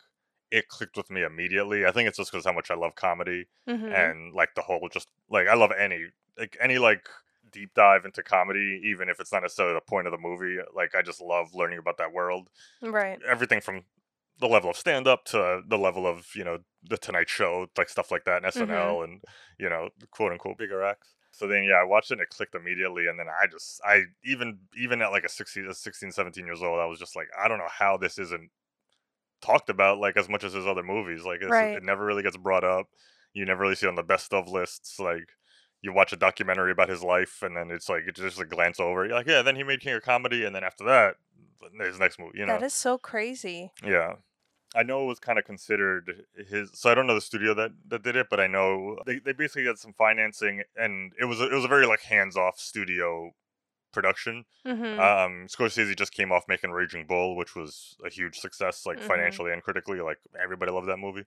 it 0.51 0.67
clicked 0.69 0.97
with 0.97 1.09
me 1.09 1.23
immediately. 1.23 1.85
I 1.85 1.91
think 1.91 2.07
it's 2.07 2.17
just 2.17 2.31
because 2.31 2.45
how 2.45 2.53
much 2.53 2.71
I 2.71 2.75
love 2.75 2.95
comedy 2.95 3.47
Mhm. 3.67 3.93
and 3.93 4.33
like 4.33 4.55
the 4.55 4.61
whole 4.61 4.87
just 4.91 5.09
like 5.29 5.47
I 5.47 5.55
love 5.55 5.71
any 5.77 6.11
like 6.37 6.57
any 6.61 6.77
like 6.77 7.09
deep 7.51 7.73
dive 7.73 8.05
into 8.05 8.23
comedy, 8.23 8.81
even 8.85 9.09
if 9.09 9.19
it's 9.19 9.31
not 9.31 9.41
necessarily 9.43 9.73
the 9.75 9.81
point 9.81 10.07
of 10.07 10.11
the 10.11 10.17
movie. 10.17 10.57
Like 10.73 10.95
I 10.95 11.01
just 11.01 11.21
love 11.21 11.53
learning 11.53 11.79
about 11.79 11.97
that 11.97 12.13
world 12.13 12.49
right. 12.81 13.19
everything 13.27 13.61
from 13.61 13.85
the 14.39 14.47
level 14.47 14.69
of 14.69 14.77
stand 14.77 15.07
up 15.07 15.25
to 15.25 15.61
the 15.67 15.77
level 15.77 16.05
of 16.05 16.27
you 16.35 16.43
know 16.43 16.59
the 16.83 16.97
Tonight 16.97 17.29
Show, 17.29 17.67
like 17.77 17.89
stuff 17.89 18.11
like 18.11 18.25
that, 18.25 18.37
and 18.37 18.45
SNL, 18.45 19.01
and 19.01 19.23
you 19.57 19.69
know 19.69 19.89
quote 20.11 20.31
unquote 20.31 20.57
bigger 20.57 20.83
acts. 20.83 21.15
So 21.31 21.47
then 21.47 21.63
yeah, 21.63 21.75
I 21.75 21.83
watched 21.83 22.11
it 22.11 22.15
and 22.15 22.21
it 22.21 22.29
clicked 22.29 22.55
immediately, 22.55 23.07
and 23.07 23.19
then 23.19 23.27
I 23.29 23.47
just 23.47 23.81
I 23.83 24.03
even 24.23 24.59
even 24.77 25.01
at 25.01 25.11
like 25.11 25.23
a 25.23 25.29
16, 25.29 25.65
a 25.67 25.73
16 25.73 26.11
17 26.11 26.45
years 26.45 26.61
old, 26.61 26.79
I 26.79 26.85
was 26.85 26.99
just 26.99 27.15
like 27.15 27.27
I 27.37 27.47
don't 27.47 27.57
know 27.57 27.67
how 27.69 27.97
this 27.97 28.19
isn't 28.19 28.51
talked 29.41 29.69
about 29.69 29.99
like 29.99 30.17
as 30.17 30.29
much 30.29 30.43
as 30.43 30.53
his 30.53 30.65
other 30.67 30.83
movies. 30.83 31.23
Like 31.25 31.41
it's, 31.41 31.51
Right. 31.51 31.75
it 31.77 31.83
never 31.83 32.05
really 32.05 32.23
gets 32.23 32.37
brought 32.37 32.63
up. 32.63 32.87
You 33.33 33.45
never 33.45 33.61
really 33.61 33.75
see 33.75 33.85
it 33.85 33.89
on 33.89 33.95
the 33.95 34.03
best 34.03 34.33
of 34.33 34.47
lists. 34.49 34.99
Like 34.99 35.29
you 35.81 35.93
watch 35.93 36.11
a 36.13 36.17
documentary 36.17 36.71
about 36.71 36.89
his 36.89 37.03
life, 37.03 37.43
and 37.43 37.55
then 37.55 37.69
it's 37.71 37.87
like 37.89 38.03
it's 38.07 38.19
just 38.19 38.39
a 38.41 38.45
glance 38.45 38.79
over. 38.79 39.05
You're 39.05 39.15
like, 39.15 39.27
yeah, 39.27 39.41
then 39.43 39.55
he 39.55 39.63
made 39.63 39.79
King 39.81 39.93
of 39.95 40.01
Comedy, 40.03 40.43
and 40.45 40.55
then 40.55 40.63
after 40.63 40.83
that, 40.85 41.15
his 41.79 41.99
next 41.99 42.19
movie. 42.19 42.39
You 42.39 42.45
know, 42.45 42.53
That 42.53 42.65
is 42.65 42.73
so 42.73 42.97
crazy. 42.97 43.71
yeah. 43.85 44.13
I 44.75 44.83
know 44.83 45.03
it 45.03 45.07
was 45.07 45.19
kind 45.19 45.39
of 45.39 45.45
considered 45.45 46.25
his 46.49 46.69
so 46.73 46.91
I 46.91 46.93
don't 46.93 47.07
know 47.07 47.15
the 47.15 47.21
studio 47.21 47.53
that 47.53 47.71
that 47.87 48.03
did 48.03 48.17
it, 48.17 48.27
but 48.29 48.39
I 48.41 48.47
know 48.47 48.97
they, 49.05 49.19
they 49.19 49.31
basically 49.31 49.63
got 49.63 49.79
some 49.79 49.93
financing 49.93 50.61
and 50.75 51.13
it 51.19 51.23
was 51.25 51.39
a, 51.39 51.45
it 51.45 51.53
was 51.53 51.63
a 51.63 51.69
very 51.69 51.85
like 51.87 52.01
hands-off 52.01 52.59
studio 52.59 53.31
production. 53.97 54.35
hmm 54.65 54.99
Um 55.07 55.33
Scorsese 55.53 55.95
just 56.03 56.13
came 56.19 56.31
off 56.33 56.47
making 56.53 56.71
Raging 56.71 57.05
Bull, 57.11 57.29
which 57.39 57.53
was 57.59 57.71
a 58.05 58.09
huge 58.17 58.37
success 58.45 58.85
like 58.89 58.99
Mhm. 58.99 59.07
financially 59.11 59.51
and 59.53 59.63
critically, 59.67 59.99
like 60.09 60.19
everybody 60.45 60.71
loved 60.71 60.89
that 60.89 60.97
movie. 61.07 61.25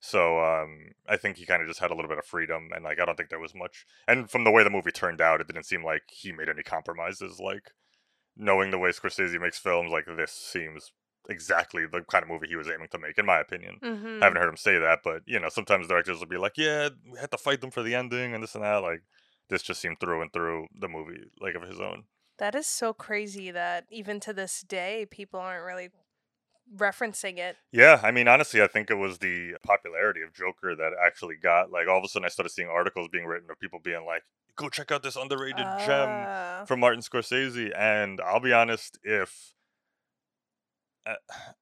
So 0.00 0.20
um 0.50 0.70
I 1.14 1.16
think 1.16 1.36
he 1.36 1.46
kind 1.46 1.62
of 1.62 1.68
just 1.68 1.80
had 1.84 1.90
a 1.92 1.96
little 1.96 2.12
bit 2.14 2.18
of 2.22 2.26
freedom 2.34 2.62
and 2.74 2.84
like 2.88 2.98
I 3.00 3.04
don't 3.06 3.16
think 3.18 3.30
there 3.30 3.46
was 3.46 3.54
much. 3.64 3.76
And 4.10 4.30
from 4.32 4.44
the 4.44 4.50
way 4.54 4.62
the 4.64 4.76
movie 4.76 4.92
turned 5.02 5.20
out, 5.28 5.40
it 5.40 5.48
didn't 5.50 5.70
seem 5.72 5.84
like 5.92 6.04
he 6.22 6.32
made 6.32 6.48
any 6.48 6.62
compromises 6.76 7.40
like 7.50 7.66
knowing 8.36 8.70
the 8.70 8.78
way 8.78 8.90
Scorsese 8.90 9.40
makes 9.40 9.58
films, 9.58 9.90
like 9.92 10.06
this 10.06 10.32
seems 10.32 10.92
exactly 11.28 11.86
the 11.86 12.02
kind 12.02 12.22
of 12.22 12.28
movie 12.28 12.48
he 12.48 12.56
was 12.56 12.68
aiming 12.68 12.88
to 12.90 12.98
make, 12.98 13.18
in 13.18 13.26
my 13.26 13.38
opinion. 13.40 13.80
hmm 13.82 14.18
I 14.20 14.26
haven't 14.26 14.40
heard 14.40 14.48
him 14.48 14.56
say 14.56 14.78
that, 14.78 15.00
but 15.04 15.22
you 15.26 15.38
know, 15.40 15.48
sometimes 15.48 15.88
directors 15.88 16.18
will 16.20 16.26
be 16.26 16.36
like, 16.38 16.56
"Yeah, 16.56 16.90
we 17.10 17.18
had 17.18 17.30
to 17.32 17.38
fight 17.38 17.60
them 17.60 17.70
for 17.70 17.82
the 17.82 17.94
ending 17.94 18.34
and 18.34 18.42
this 18.42 18.54
and 18.54 18.64
that." 18.64 18.76
Like, 18.82 19.02
this 19.48 19.62
just 19.62 19.80
seemed 19.80 20.00
through 20.00 20.22
and 20.22 20.32
through 20.32 20.68
the 20.78 20.88
movie, 20.88 21.30
like 21.40 21.54
of 21.54 21.62
his 21.62 21.80
own. 21.80 22.04
That 22.38 22.54
is 22.54 22.66
so 22.66 22.92
crazy 22.92 23.50
that 23.50 23.84
even 23.90 24.18
to 24.20 24.32
this 24.32 24.62
day, 24.62 25.06
people 25.10 25.38
aren't 25.40 25.64
really 25.64 25.90
referencing 26.76 27.38
it. 27.38 27.56
Yeah, 27.72 28.00
I 28.02 28.10
mean, 28.10 28.26
honestly, 28.28 28.62
I 28.62 28.66
think 28.66 28.90
it 28.90 28.94
was 28.94 29.18
the 29.18 29.54
popularity 29.62 30.22
of 30.22 30.32
Joker 30.32 30.74
that 30.74 30.92
actually 31.04 31.36
got 31.36 31.70
like 31.70 31.88
all 31.88 31.98
of 31.98 32.04
a 32.04 32.08
sudden 32.08 32.24
I 32.26 32.28
started 32.28 32.50
seeing 32.50 32.68
articles 32.68 33.08
being 33.12 33.26
written 33.26 33.50
of 33.50 33.60
people 33.60 33.78
being 33.82 34.04
like, 34.06 34.22
"Go 34.56 34.68
check 34.68 34.90
out 34.90 35.02
this 35.02 35.16
underrated 35.16 35.66
gem 35.84 36.08
Ah. 36.08 36.64
from 36.66 36.80
Martin 36.80 37.02
Scorsese." 37.02 37.72
And 37.76 38.20
I'll 38.20 38.40
be 38.40 38.52
honest, 38.52 38.98
if 39.02 39.30
uh, 39.30 39.53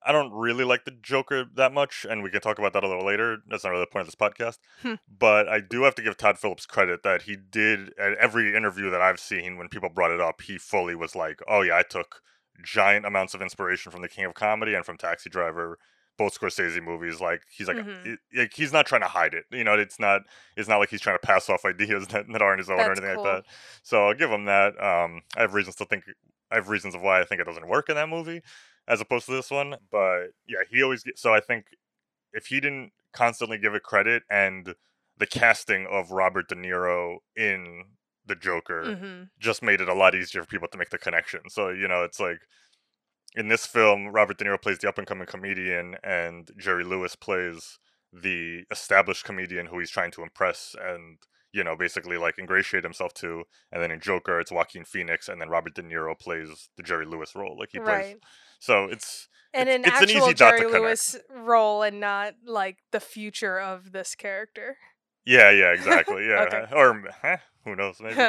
I 0.04 0.12
don't 0.12 0.32
really 0.32 0.64
like 0.64 0.84
the 0.84 0.90
Joker 0.92 1.44
that 1.56 1.72
much, 1.72 2.06
and 2.08 2.22
we 2.22 2.30
can 2.30 2.40
talk 2.40 2.58
about 2.58 2.72
that 2.74 2.84
a 2.84 2.88
little 2.88 3.04
later. 3.04 3.38
That's 3.48 3.64
not 3.64 3.70
really 3.70 3.82
the 3.82 3.86
point 3.90 4.02
of 4.02 4.06
this 4.06 4.14
podcast. 4.14 4.58
Hmm. 4.82 4.94
But 5.08 5.48
I 5.48 5.60
do 5.60 5.82
have 5.82 5.94
to 5.96 6.02
give 6.02 6.16
Todd 6.16 6.38
Phillips 6.38 6.66
credit 6.66 7.02
that 7.02 7.22
he 7.22 7.36
did 7.36 7.92
at 7.98 8.14
every 8.18 8.54
interview 8.56 8.88
that 8.90 9.00
I've 9.02 9.18
seen 9.20 9.56
when 9.58 9.68
people 9.68 9.88
brought 9.88 10.12
it 10.12 10.20
up, 10.20 10.42
he 10.42 10.58
fully 10.58 10.94
was 10.94 11.16
like, 11.16 11.40
"Oh 11.48 11.62
yeah, 11.62 11.76
I 11.78 11.82
took 11.82 12.20
giant 12.64 13.04
amounts 13.06 13.34
of 13.34 13.42
inspiration 13.42 13.90
from 13.90 14.02
The 14.02 14.08
King 14.08 14.26
of 14.26 14.34
Comedy 14.34 14.74
and 14.74 14.84
from 14.84 14.96
Taxi 14.96 15.28
Driver." 15.30 15.78
Both 16.18 16.38
Scorsese 16.38 16.80
movies, 16.84 17.22
like 17.22 17.40
he's 17.50 17.66
like, 17.66 17.78
Mhm. 17.78 18.06
it- 18.06 18.18
like, 18.36 18.52
he's 18.54 18.70
not 18.72 18.84
trying 18.86 19.00
to 19.00 19.08
hide 19.08 19.32
it. 19.32 19.44
You 19.50 19.64
know, 19.64 19.72
it's 19.72 19.98
not, 19.98 20.20
it's 20.58 20.68
not 20.68 20.76
like 20.76 20.90
he's 20.90 21.00
trying 21.00 21.16
to 21.18 21.26
pass 21.26 21.48
off 21.48 21.64
ideas 21.64 22.06
that, 22.08 22.26
that 22.30 22.42
aren't 22.42 22.58
his 22.60 22.68
own 22.68 22.78
or 22.80 22.92
anything 22.92 23.14
cool. 23.14 23.24
like 23.24 23.44
that. 23.44 23.52
So 23.82 24.06
I'll 24.08 24.14
give 24.14 24.30
him 24.30 24.44
that. 24.44 24.78
Um, 24.80 25.22
I 25.34 25.40
have 25.40 25.54
reasons 25.54 25.74
to 25.76 25.86
think, 25.86 26.04
I 26.50 26.56
have 26.56 26.68
reasons 26.68 26.94
of 26.94 27.00
why 27.00 27.20
I 27.20 27.24
think 27.24 27.40
it 27.40 27.44
doesn't 27.44 27.66
work 27.66 27.88
in 27.88 27.94
that 27.96 28.10
movie 28.10 28.42
as 28.88 29.00
opposed 29.00 29.26
to 29.26 29.32
this 29.32 29.50
one. 29.50 29.76
But 29.90 30.28
yeah, 30.46 30.60
he 30.70 30.82
always 30.82 31.02
get, 31.02 31.18
so 31.18 31.32
I 31.32 31.40
think 31.40 31.66
if 32.32 32.46
he 32.46 32.60
didn't 32.60 32.92
constantly 33.12 33.58
give 33.58 33.74
it 33.74 33.82
credit 33.82 34.22
and 34.30 34.74
the 35.18 35.26
casting 35.26 35.86
of 35.90 36.10
Robert 36.10 36.48
De 36.48 36.54
Niro 36.54 37.18
in 37.36 37.84
the 38.24 38.34
Joker 38.34 38.96
hmm 38.96 39.22
just 39.38 39.62
made 39.62 39.80
it 39.80 39.88
a 39.88 39.94
lot 39.94 40.14
easier 40.14 40.42
for 40.42 40.46
people 40.46 40.68
to 40.68 40.78
make 40.78 40.90
the 40.90 40.98
connection. 40.98 41.40
So, 41.48 41.70
you 41.70 41.88
know, 41.88 42.04
it's 42.04 42.20
like 42.20 42.38
in 43.34 43.48
this 43.48 43.66
film, 43.66 44.08
Robert 44.08 44.38
De 44.38 44.44
Niro 44.44 44.60
plays 44.60 44.78
the 44.78 44.88
up 44.88 44.98
and 44.98 45.06
coming 45.06 45.26
comedian, 45.26 45.96
and 46.04 46.48
Jerry 46.58 46.84
Lewis 46.84 47.16
plays 47.16 47.78
the 48.12 48.62
established 48.70 49.24
comedian 49.24 49.66
who 49.66 49.80
he's 49.80 49.90
trying 49.90 50.12
to 50.12 50.22
impress 50.22 50.76
and, 50.80 51.18
you 51.52 51.64
know, 51.64 51.74
basically 51.74 52.18
like 52.18 52.38
ingratiate 52.38 52.84
himself 52.84 53.12
to. 53.14 53.42
And 53.72 53.82
then 53.82 53.90
in 53.90 53.98
Joker, 53.98 54.38
it's 54.38 54.52
Joaquin 54.52 54.84
Phoenix, 54.84 55.28
and 55.28 55.40
then 55.40 55.48
Robert 55.48 55.74
De 55.74 55.82
Niro 55.82 56.16
plays 56.16 56.68
the 56.76 56.84
Jerry 56.84 57.06
Lewis 57.06 57.34
role. 57.34 57.56
Like 57.58 57.70
he 57.72 57.80
plays. 57.80 58.14
So 58.62 58.84
it's. 58.84 59.28
And 59.52 59.68
it's, 59.68 59.76
an 59.76 59.84
it's 59.84 60.12
an 60.12 60.16
actual 60.16 60.28
to 60.28 60.34
Jerry. 60.34 60.72
Lewis 60.72 61.16
role 61.28 61.82
and 61.82 61.98
not 61.98 62.34
like 62.46 62.78
the 62.92 63.00
future 63.00 63.58
of 63.58 63.90
this 63.90 64.14
character. 64.14 64.78
Yeah, 65.26 65.50
yeah, 65.50 65.72
exactly. 65.72 66.26
Yeah. 66.26 66.46
Okay. 66.46 66.64
Or, 66.72 67.02
eh, 67.24 67.38
who 67.64 67.74
knows, 67.74 67.96
maybe. 68.00 68.16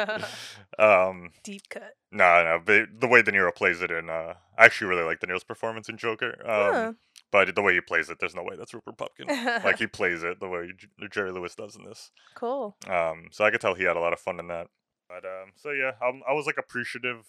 um, 0.78 1.30
Deep 1.44 1.62
cut. 1.70 1.94
No, 2.10 2.42
no, 2.42 2.60
but 2.64 3.00
the 3.00 3.06
way 3.06 3.22
De 3.22 3.30
Niro 3.30 3.54
plays 3.54 3.80
it 3.80 3.90
in, 3.92 4.10
uh, 4.10 4.34
I 4.58 4.64
actually 4.64 4.88
really 4.88 5.04
like 5.04 5.20
De 5.20 5.26
Niro's 5.28 5.44
performance 5.44 5.88
in 5.88 5.96
Joker. 5.96 6.34
Um, 6.44 6.72
Huh. 6.72 6.92
But 7.30 7.54
the 7.54 7.62
way 7.62 7.74
he 7.74 7.80
plays 7.80 8.10
it, 8.10 8.18
there's 8.20 8.36
no 8.36 8.44
way 8.44 8.54
that's 8.56 8.72
Rupert 8.74 8.96
Pupkin. 8.96 9.26
like 9.64 9.78
he 9.78 9.88
plays 9.88 10.22
it 10.22 10.38
the 10.38 10.48
way 10.48 10.70
Jerry 11.10 11.32
Lewis 11.32 11.56
does 11.56 11.74
in 11.74 11.84
this. 11.84 12.12
cool. 12.36 12.76
Um, 12.88 13.28
so 13.32 13.44
I 13.44 13.50
could 13.50 13.60
tell 13.60 13.74
he 13.74 13.82
had 13.82 13.96
a 13.96 14.00
lot 14.00 14.12
of 14.12 14.20
fun 14.20 14.38
in 14.38 14.46
that. 14.48 14.68
But 15.08 15.24
um, 15.24 15.50
so 15.56 15.70
yeah, 15.72 15.92
um, 16.06 16.22
I 16.28 16.32
was 16.32 16.46
like 16.46 16.58
appreciative 16.58 17.24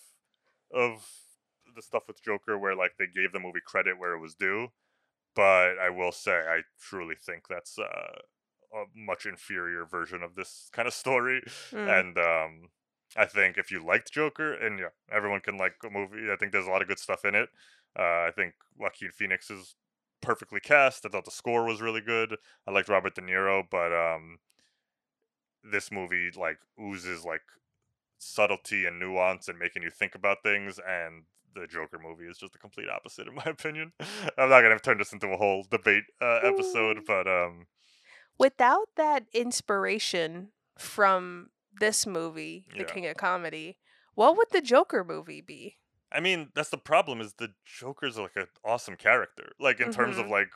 of 0.72 1.08
the 1.76 1.82
stuff 1.82 2.04
with 2.08 2.24
Joker 2.24 2.58
where 2.58 2.76
like 2.76 2.94
they 2.98 3.08
gave 3.08 3.32
the 3.32 3.40
movie 3.40 3.62
credit 3.66 4.00
where 4.00 4.14
it 4.14 4.22
was 4.22 4.36
due. 4.36 4.70
But 5.36 5.78
I 5.82 5.90
will 5.90 6.14
say, 6.14 6.32
I 6.32 6.62
truly 6.80 7.16
think 7.16 7.48
that's 7.50 7.78
uh, 7.78 8.20
a 8.74 8.86
much 8.96 9.26
inferior 9.26 9.86
version 9.86 10.24
of 10.24 10.36
this 10.36 10.70
kind 10.72 10.88
of 10.88 10.94
story. 10.94 11.42
Mm. 11.72 12.00
And 12.00 12.18
um, 12.18 12.70
I 13.18 13.26
think 13.26 13.58
if 13.58 13.70
you 13.70 13.86
liked 13.86 14.14
Joker, 14.14 14.54
and 14.54 14.80
yeah, 14.80 14.90
everyone 15.12 15.42
can 15.42 15.58
like 15.58 15.74
a 15.86 15.90
movie. 15.90 16.32
I 16.32 16.38
think 16.38 16.52
there's 16.52 16.68
a 16.68 16.70
lot 16.70 16.82
of 16.82 16.88
good 16.88 17.00
stuff 17.00 17.26
in 17.26 17.36
it. 17.36 17.50
Uh, 17.98 18.28
I 18.28 18.32
think 18.36 18.54
Joaquin 18.78 19.12
Phoenix 19.12 19.50
is 19.50 19.76
perfectly 20.22 20.60
cast. 20.60 21.06
I 21.06 21.10
thought 21.10 21.26
the 21.26 21.32
score 21.32 21.66
was 21.66 21.82
really 21.82 22.02
good. 22.02 22.36
I 22.68 22.72
liked 22.72 22.90
Robert 22.90 23.16
De 23.16 23.22
Niro, 23.22 23.64
but 23.70 23.94
um, 23.94 24.40
this 25.64 25.92
movie 25.92 26.32
like 26.36 26.58
oozes 26.82 27.24
like 27.26 27.42
subtlety 28.18 28.86
and 28.86 29.00
nuance 29.00 29.48
and 29.48 29.60
making 29.60 29.84
you 29.84 29.90
think 29.90 30.16
about 30.16 30.44
things 30.44 30.80
and 30.88 31.24
the 31.56 31.68
Joker 31.68 31.98
movie 32.00 32.26
is 32.30 32.38
just 32.38 32.54
the 32.54 32.60
complete 32.60 32.88
opposite 32.90 33.28
in 33.28 33.36
my 33.36 33.44
opinion. 33.48 33.94
I'm 34.38 34.50
not 34.50 34.62
gonna 34.62 34.80
turn 34.80 34.98
this 34.98 35.14
into 35.14 35.28
a 35.30 35.38
whole 35.38 35.66
debate 35.70 36.04
uh, 36.22 36.40
episode, 36.44 37.00
but 37.08 37.28
um 37.28 37.66
Without 38.38 38.90
that 38.98 39.24
inspiration 39.34 40.50
from 40.78 41.50
this 41.80 42.06
movie, 42.06 42.66
The 42.72 42.80
Yeah. 42.80 42.84
King 42.86 43.06
of 43.08 43.18
Comedy, 43.18 43.78
what 44.14 44.36
would 44.38 44.48
the 44.52 44.62
Joker 44.62 45.04
movie 45.04 45.42
be? 45.42 45.78
I 46.12 46.20
mean, 46.20 46.50
that's 46.54 46.70
the 46.70 46.78
problem 46.78 47.20
is 47.22 47.34
the 47.34 47.54
Joker's 47.66 48.18
like 48.18 48.36
an 48.36 48.48
awesome 48.64 48.96
character. 48.98 49.52
Like 49.60 49.80
in 49.80 49.92
terms 49.92 50.18
of 50.18 50.26
Mhm. 50.26 50.32
like 50.32 50.50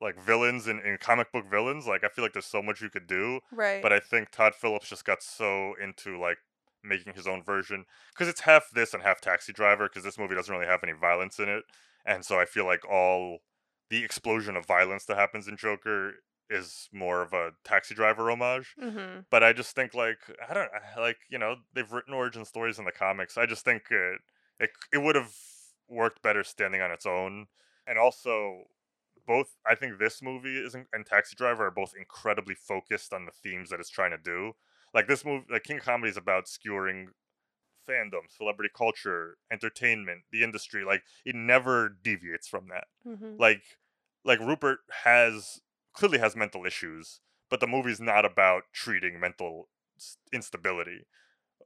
like 0.00 0.20
villains 0.20 0.66
and 0.66 0.80
in, 0.84 0.98
comic 0.98 1.30
book 1.30 1.46
villains, 1.48 1.86
like 1.86 2.02
I 2.02 2.08
feel 2.08 2.24
like 2.24 2.32
there's 2.32 2.46
so 2.46 2.60
much 2.62 2.80
you 2.80 2.90
could 2.90 3.06
do. 3.06 3.40
Right. 3.52 3.80
But 3.82 3.92
I 3.92 4.00
think 4.00 4.30
Todd 4.30 4.54
Phillips 4.54 4.88
just 4.88 5.04
got 5.04 5.22
so 5.22 5.74
into 5.80 6.18
like 6.18 6.38
making 6.84 7.14
his 7.14 7.26
own 7.26 7.42
version 7.42 7.84
because 8.12 8.28
it's 8.28 8.40
half 8.40 8.68
this 8.72 8.94
and 8.94 9.02
half 9.02 9.20
Taxi 9.20 9.52
Driver 9.52 9.88
because 9.88 10.04
this 10.04 10.18
movie 10.18 10.34
doesn't 10.34 10.52
really 10.52 10.66
have 10.66 10.82
any 10.82 10.92
violence 10.92 11.38
in 11.38 11.48
it, 11.48 11.64
and 12.04 12.24
so 12.24 12.38
I 12.38 12.44
feel 12.44 12.64
like 12.64 12.88
all 12.88 13.38
the 13.90 14.04
explosion 14.04 14.56
of 14.56 14.66
violence 14.66 15.04
that 15.04 15.18
happens 15.18 15.48
in 15.48 15.56
Joker 15.56 16.14
is 16.52 16.88
more 16.92 17.22
of 17.22 17.32
a 17.32 17.50
taxi 17.64 17.94
driver 17.94 18.30
homage. 18.30 18.74
Mm-hmm. 18.80 19.20
But 19.30 19.42
I 19.42 19.52
just 19.52 19.74
think 19.74 19.94
like 19.94 20.18
I 20.48 20.54
don't 20.54 20.70
like 20.98 21.16
you 21.30 21.38
know 21.38 21.56
they've 21.74 21.90
written 21.90 22.14
origin 22.14 22.44
stories 22.44 22.78
in 22.78 22.84
the 22.84 22.92
comics. 22.92 23.38
I 23.38 23.46
just 23.46 23.64
think 23.64 23.84
it 23.90 24.20
it, 24.60 24.70
it 24.92 24.98
would 24.98 25.16
have 25.16 25.32
worked 25.88 26.22
better 26.22 26.44
standing 26.44 26.80
on 26.80 26.90
its 26.90 27.06
own, 27.06 27.46
and 27.86 27.98
also 27.98 28.64
both 29.26 29.56
I 29.66 29.74
think 29.74 29.98
this 29.98 30.22
movie 30.22 30.58
is 30.58 30.74
and 30.74 31.06
Taxi 31.06 31.34
Driver 31.36 31.66
are 31.66 31.70
both 31.70 31.94
incredibly 31.98 32.54
focused 32.54 33.12
on 33.12 33.24
the 33.24 33.32
themes 33.32 33.70
that 33.70 33.80
it's 33.80 33.90
trying 33.90 34.10
to 34.10 34.18
do. 34.18 34.52
Like 34.94 35.08
this 35.08 35.24
movie, 35.24 35.46
like 35.50 35.64
King 35.64 35.78
Comedy 35.80 36.10
is 36.10 36.16
about 36.16 36.48
skewering 36.48 37.08
fandom, 37.88 38.28
celebrity 38.28 38.70
culture, 38.76 39.36
entertainment, 39.50 40.22
the 40.30 40.42
industry. 40.44 40.84
Like 40.84 41.02
it 41.24 41.34
never 41.34 41.88
deviates 41.88 42.48
from 42.48 42.68
that 42.68 42.84
Mm-hmm. 43.06 43.40
like 43.40 43.62
like 44.24 44.38
Rupert 44.40 44.80
has 45.04 45.60
clearly 45.94 46.18
has 46.18 46.36
mental 46.36 46.64
issues, 46.64 47.20
but 47.50 47.60
the 47.60 47.66
movie's 47.66 48.00
not 48.00 48.24
about 48.24 48.64
treating 48.72 49.18
mental 49.18 49.68
instability. 50.32 51.06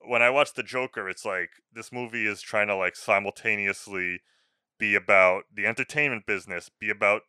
When 0.01 0.23
I 0.23 0.31
watch 0.31 0.55
The 0.55 0.63
Joker, 0.63 1.09
it's 1.09 1.25
like 1.25 1.51
this 1.73 1.93
movie 1.93 2.27
is 2.27 2.41
trying 2.43 2.69
to 2.69 2.77
like 2.77 2.97
simultaneously 2.97 4.21
be 4.79 4.95
about 4.95 5.45
the 5.55 5.67
entertainment 5.67 6.27
business, 6.27 6.71
be 6.81 6.91
about 6.91 7.23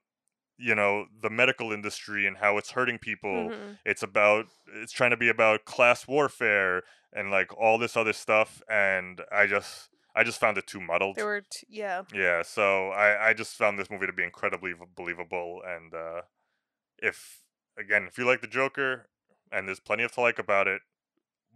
you 0.57 0.75
know 0.75 1.05
the 1.21 1.29
medical 1.29 1.71
industry 1.71 2.25
and 2.27 2.37
how 2.37 2.57
it's 2.57 2.71
hurting 2.71 2.97
people. 2.97 3.49
Mm-hmm. 3.49 3.71
It's 3.85 4.03
about 4.03 4.47
it's 4.75 4.91
trying 4.91 5.11
to 5.11 5.17
be 5.17 5.29
about 5.29 5.65
class 5.65 6.07
warfare 6.07 6.83
and 7.13 7.31
like 7.31 7.55
all 7.57 7.77
this 7.77 7.95
other 7.95 8.13
stuff 8.13 8.61
and 8.69 9.21
I 9.31 9.47
just 9.47 9.89
I 10.17 10.23
just 10.23 10.39
found 10.39 10.57
it 10.57 10.65
too 10.65 10.81
muddled. 10.81 11.15
There 11.15 11.27
were, 11.27 11.41
t- 11.41 11.67
yeah. 11.69 12.01
Yeah, 12.11 12.41
so 12.41 12.89
I, 12.89 13.29
I 13.29 13.33
just 13.33 13.53
found 13.53 13.77
this 13.77 13.91
movie 13.91 14.07
to 14.07 14.13
be 14.13 14.23
incredibly 14.23 14.73
believable, 14.95 15.61
and 15.63 15.93
uh, 15.93 16.21
if 16.97 17.43
again, 17.77 18.07
if 18.07 18.17
you 18.17 18.25
like 18.25 18.41
the 18.41 18.47
Joker, 18.47 19.09
and 19.51 19.67
there's 19.67 19.79
plenty 19.79 20.01
of 20.01 20.11
to 20.13 20.21
like 20.21 20.39
about 20.39 20.67
it, 20.67 20.81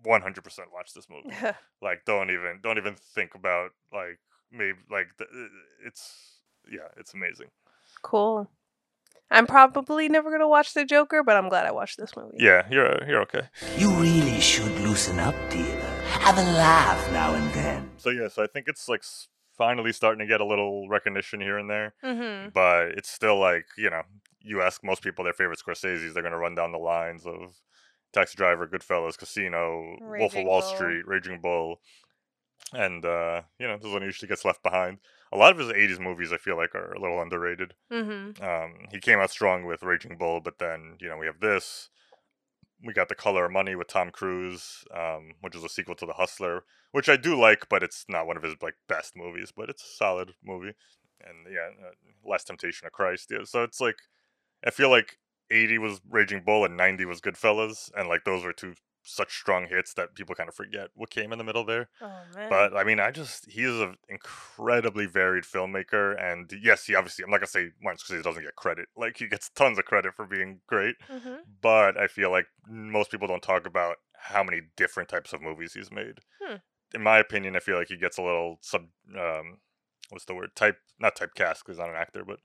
100% 0.05 0.59
watch 0.71 0.93
this 0.93 1.07
movie. 1.09 1.35
like, 1.81 2.05
don't 2.05 2.29
even 2.29 2.59
don't 2.61 2.77
even 2.77 2.93
think 2.95 3.33
about 3.33 3.71
like 3.91 4.19
maybe 4.51 4.77
like 4.91 5.17
the, 5.17 5.25
it's 5.83 6.41
yeah, 6.69 6.89
it's 6.97 7.15
amazing. 7.15 7.47
cool. 8.03 8.47
I'm 9.31 9.47
probably 9.47 10.09
never 10.09 10.29
gonna 10.29 10.47
watch 10.47 10.73
The 10.73 10.83
Joker, 10.85 11.23
but 11.23 11.37
I'm 11.37 11.47
glad 11.49 11.65
I 11.65 11.71
watched 11.71 11.97
this 11.97 12.15
movie. 12.17 12.37
Yeah, 12.39 12.67
you're 12.69 13.03
you're 13.07 13.21
okay. 13.21 13.43
You 13.77 13.89
really 13.91 14.39
should 14.41 14.71
loosen 14.81 15.19
up, 15.19 15.35
dear. 15.49 15.79
Have 16.19 16.37
a 16.37 16.43
laugh 16.43 17.11
now 17.11 17.33
and 17.33 17.51
then. 17.53 17.89
So 17.97 18.09
yeah, 18.09 18.27
so 18.27 18.43
I 18.43 18.47
think 18.47 18.67
it's 18.67 18.89
like 18.89 19.03
finally 19.57 19.93
starting 19.93 20.19
to 20.19 20.25
get 20.25 20.41
a 20.41 20.45
little 20.45 20.89
recognition 20.89 21.39
here 21.39 21.57
and 21.57 21.69
there. 21.69 21.93
Mm-hmm. 22.03 22.49
but 22.53 22.89
it's 22.97 23.09
still 23.09 23.39
like 23.39 23.65
you 23.77 23.89
know 23.89 24.01
you 24.41 24.61
ask 24.61 24.83
most 24.83 25.01
people 25.01 25.23
their 25.23 25.33
favorite 25.33 25.59
Scorsese's, 25.65 26.13
they're 26.13 26.23
gonna 26.23 26.37
run 26.37 26.55
down 26.55 26.71
the 26.73 26.77
lines 26.77 27.25
of 27.25 27.55
Taxi 28.11 28.35
Driver, 28.35 28.67
Goodfellas, 28.67 29.17
Casino, 29.17 29.95
Wolf 30.01 30.35
of 30.35 30.43
Wall 30.43 30.59
Bull. 30.59 30.69
Street, 30.75 31.07
Raging 31.07 31.39
Bull, 31.39 31.79
and 32.73 33.05
uh, 33.05 33.43
you 33.59 33.67
know 33.67 33.77
this 33.77 33.91
one 33.91 34.01
usually 34.01 34.27
gets 34.27 34.43
left 34.43 34.61
behind. 34.61 34.97
A 35.31 35.37
lot 35.37 35.51
of 35.51 35.59
his 35.59 35.69
'80s 35.69 35.99
movies 35.99 36.33
I 36.33 36.37
feel 36.37 36.57
like 36.57 36.75
are 36.75 36.93
a 36.93 36.99
little 36.99 37.21
underrated. 37.21 37.73
Mm-hmm. 37.91 38.43
Um, 38.43 38.73
he 38.91 38.99
came 38.99 39.19
out 39.19 39.31
strong 39.31 39.65
with 39.65 39.83
Raging 39.83 40.17
Bull, 40.17 40.41
but 40.41 40.59
then 40.59 40.97
you 40.99 41.07
know 41.07 41.17
we 41.17 41.25
have 41.25 41.39
this. 41.39 41.89
We 42.83 42.93
got 42.93 43.09
The 43.09 43.15
Color 43.15 43.45
of 43.45 43.51
Money 43.51 43.75
with 43.75 43.87
Tom 43.87 44.09
Cruise, 44.09 44.83
um, 44.95 45.33
which 45.41 45.55
is 45.55 45.63
a 45.63 45.69
sequel 45.69 45.95
to 45.95 46.05
The 46.05 46.13
Hustler, 46.13 46.63
which 46.91 47.09
I 47.09 47.15
do 47.15 47.39
like, 47.39 47.69
but 47.69 47.83
it's 47.83 48.05
not 48.09 48.25
one 48.25 48.37
of 48.37 48.43
his 48.43 48.55
like 48.61 48.73
best 48.87 49.15
movies, 49.15 49.53
but 49.55 49.69
it's 49.69 49.83
a 49.83 49.95
solid 49.97 50.31
movie. 50.43 50.73
And 51.23 51.53
yeah, 51.53 51.69
uh, 51.87 51.91
Last 52.27 52.47
Temptation 52.47 52.87
of 52.87 52.93
Christ. 52.93 53.29
Yeah, 53.31 53.43
so 53.43 53.63
it's 53.63 53.79
like 53.79 53.99
I 54.65 54.71
feel 54.71 54.89
like 54.89 55.17
80 55.51 55.77
was 55.77 56.01
Raging 56.09 56.43
Bull 56.43 56.65
and 56.65 56.77
90 56.77 57.05
was 57.05 57.21
Goodfellas, 57.21 57.91
and 57.95 58.07
like 58.09 58.23
those 58.23 58.43
were 58.43 58.53
two 58.53 58.73
such 59.03 59.35
strong 59.35 59.67
hits 59.67 59.93
that 59.93 60.15
people 60.15 60.35
kind 60.35 60.49
of 60.49 60.55
forget 60.55 60.89
what 60.93 61.09
came 61.09 61.31
in 61.31 61.37
the 61.37 61.43
middle 61.43 61.65
there. 61.65 61.89
Oh 62.01 62.11
man. 62.35 62.49
But 62.49 62.75
I 62.75 62.83
mean, 62.83 62.99
I 62.99 63.11
just 63.11 63.49
he 63.49 63.63
is 63.63 63.79
an 63.79 63.95
incredibly 64.09 65.05
varied 65.05 65.43
filmmaker, 65.43 66.15
and 66.21 66.51
yes, 66.61 66.85
he 66.85 66.95
obviously 66.95 67.23
I'm 67.23 67.31
not 67.31 67.37
gonna 67.37 67.47
say 67.47 67.69
Martin 67.81 67.99
Scorsese 67.99 68.23
doesn't 68.23 68.43
get 68.43 68.55
credit. 68.55 68.87
Like 68.95 69.17
he 69.17 69.27
gets 69.27 69.49
tons 69.49 69.79
of 69.79 69.85
credit 69.85 70.13
for 70.15 70.25
being 70.25 70.61
great, 70.67 70.95
mm-hmm. 71.11 71.35
but 71.61 71.97
I 71.97 72.07
feel 72.07 72.31
like 72.31 72.47
most 72.67 73.11
people 73.11 73.27
don't 73.27 73.43
talk 73.43 73.65
about 73.65 73.97
how 74.13 74.43
many 74.43 74.61
different 74.77 75.09
types 75.09 75.33
of 75.33 75.41
movies 75.41 75.73
he's 75.73 75.91
made. 75.91 76.19
Hmm. 76.41 76.57
In 76.93 77.01
my 77.01 77.17
opinion, 77.19 77.55
I 77.55 77.59
feel 77.59 77.77
like 77.77 77.87
he 77.87 77.97
gets 77.97 78.17
a 78.17 78.23
little 78.23 78.57
sub 78.61 78.83
um, 79.17 79.59
what's 80.09 80.25
the 80.25 80.35
word 80.35 80.55
type 80.55 80.77
not 80.99 81.15
typecast 81.15 81.59
because 81.59 81.75
he's 81.75 81.79
not 81.79 81.89
an 81.89 81.95
actor, 81.95 82.23
but 82.25 82.39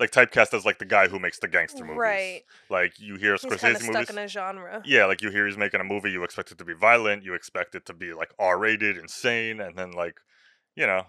like 0.00 0.10
typecast 0.10 0.54
as 0.54 0.64
like 0.64 0.78
the 0.78 0.84
guy 0.84 1.08
who 1.08 1.18
makes 1.18 1.38
the 1.38 1.48
gangster 1.48 1.84
movies. 1.84 1.98
Right. 1.98 2.42
Like 2.70 2.98
you 3.00 3.16
hear 3.16 3.32
He's 3.32 3.42
kind 3.42 3.54
of 3.54 3.60
Scorsese 3.60 3.76
stuck 3.82 3.92
movies. 3.94 4.10
in 4.10 4.18
a 4.18 4.28
genre. 4.28 4.82
Yeah, 4.84 5.06
like 5.06 5.22
you 5.22 5.30
hear 5.30 5.46
he's 5.46 5.56
making 5.58 5.80
a 5.80 5.84
movie, 5.84 6.10
you 6.10 6.22
expect 6.24 6.52
it 6.52 6.58
to 6.58 6.64
be 6.64 6.74
violent, 6.74 7.24
you 7.24 7.34
expect 7.34 7.74
it 7.74 7.84
to 7.86 7.92
be 7.94 8.12
like 8.14 8.32
R 8.38 8.58
rated, 8.58 8.96
insane, 8.96 9.60
and 9.60 9.76
then 9.76 9.90
like, 9.92 10.18
you 10.76 10.86
know, 10.86 11.02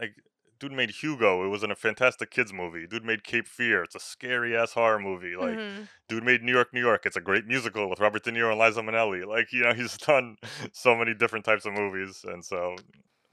like 0.00 0.14
dude 0.58 0.70
made 0.72 0.90
Hugo, 0.90 1.44
it 1.44 1.48
was 1.48 1.64
in 1.64 1.72
a 1.72 1.74
fantastic 1.76 2.30
kids 2.30 2.52
movie. 2.52 2.86
Dude 2.86 3.04
made 3.04 3.24
Cape 3.24 3.48
Fear, 3.48 3.82
it's 3.82 3.96
a 3.96 4.00
scary 4.00 4.56
ass 4.56 4.72
horror 4.74 4.98
movie. 5.00 5.34
Like 5.36 5.56
Mhm. 5.58 5.88
dude 6.08 6.22
made 6.24 6.42
New 6.42 6.52
York, 6.52 6.72
New 6.72 6.80
York, 6.80 7.04
it's 7.04 7.16
a 7.16 7.20
great 7.20 7.46
musical 7.46 7.90
with 7.90 7.98
Robert 8.00 8.22
De 8.22 8.30
Niro 8.32 8.50
and 8.52 8.60
Liza 8.60 8.80
Minnelli. 8.80 9.26
Like, 9.26 9.52
you 9.52 9.62
know, 9.62 9.72
he's 9.74 9.96
done 9.98 10.36
so 10.72 10.94
many 10.96 11.14
different 11.14 11.44
types 11.44 11.64
of 11.66 11.72
movies, 11.72 12.24
and 12.24 12.44
so 12.44 12.76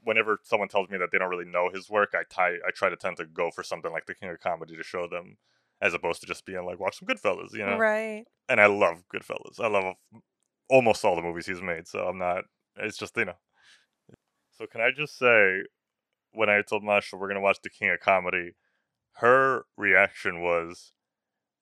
whenever 0.02 0.38
someone 0.42 0.68
tells 0.68 0.88
me 0.90 0.98
that 0.98 1.10
they 1.12 1.18
don't 1.18 1.30
really 1.30 1.44
know 1.44 1.70
his 1.72 1.88
work, 1.90 2.10
I 2.14 2.22
tie 2.28 2.54
I 2.66 2.70
try 2.74 2.88
to 2.88 2.96
tend 2.96 3.16
to 3.18 3.26
go 3.26 3.50
for 3.50 3.62
something 3.62 3.92
like 3.92 4.06
The 4.06 4.14
King 4.14 4.30
of 4.30 4.40
Comedy 4.40 4.76
to 4.76 4.82
show 4.82 5.06
them 5.08 5.36
as 5.80 5.94
opposed 5.94 6.20
to 6.20 6.26
just 6.26 6.44
being 6.44 6.64
like 6.64 6.78
watch 6.78 6.98
some 6.98 7.08
Goodfellas, 7.08 7.52
you 7.52 7.64
know 7.64 7.78
Right. 7.78 8.24
and 8.48 8.60
I 8.60 8.66
love 8.66 9.04
Goodfellas. 9.14 9.60
I 9.60 9.68
love 9.68 9.94
almost 10.68 11.04
all 11.04 11.16
the 11.16 11.22
movies 11.22 11.46
he's 11.46 11.62
made, 11.62 11.86
so 11.88 12.00
I'm 12.06 12.18
not. 12.18 12.44
It's 12.76 12.96
just 12.98 13.16
you 13.16 13.24
know. 13.26 13.34
So 14.56 14.66
can 14.66 14.80
I 14.82 14.90
just 14.94 15.16
say, 15.18 15.62
when 16.32 16.50
I 16.50 16.62
told 16.62 16.84
Masha 16.84 17.16
we're 17.16 17.28
gonna 17.28 17.40
watch 17.40 17.58
The 17.62 17.70
King 17.70 17.90
of 17.90 18.00
Comedy, 18.00 18.52
her 19.14 19.64
reaction 19.76 20.42
was, 20.42 20.92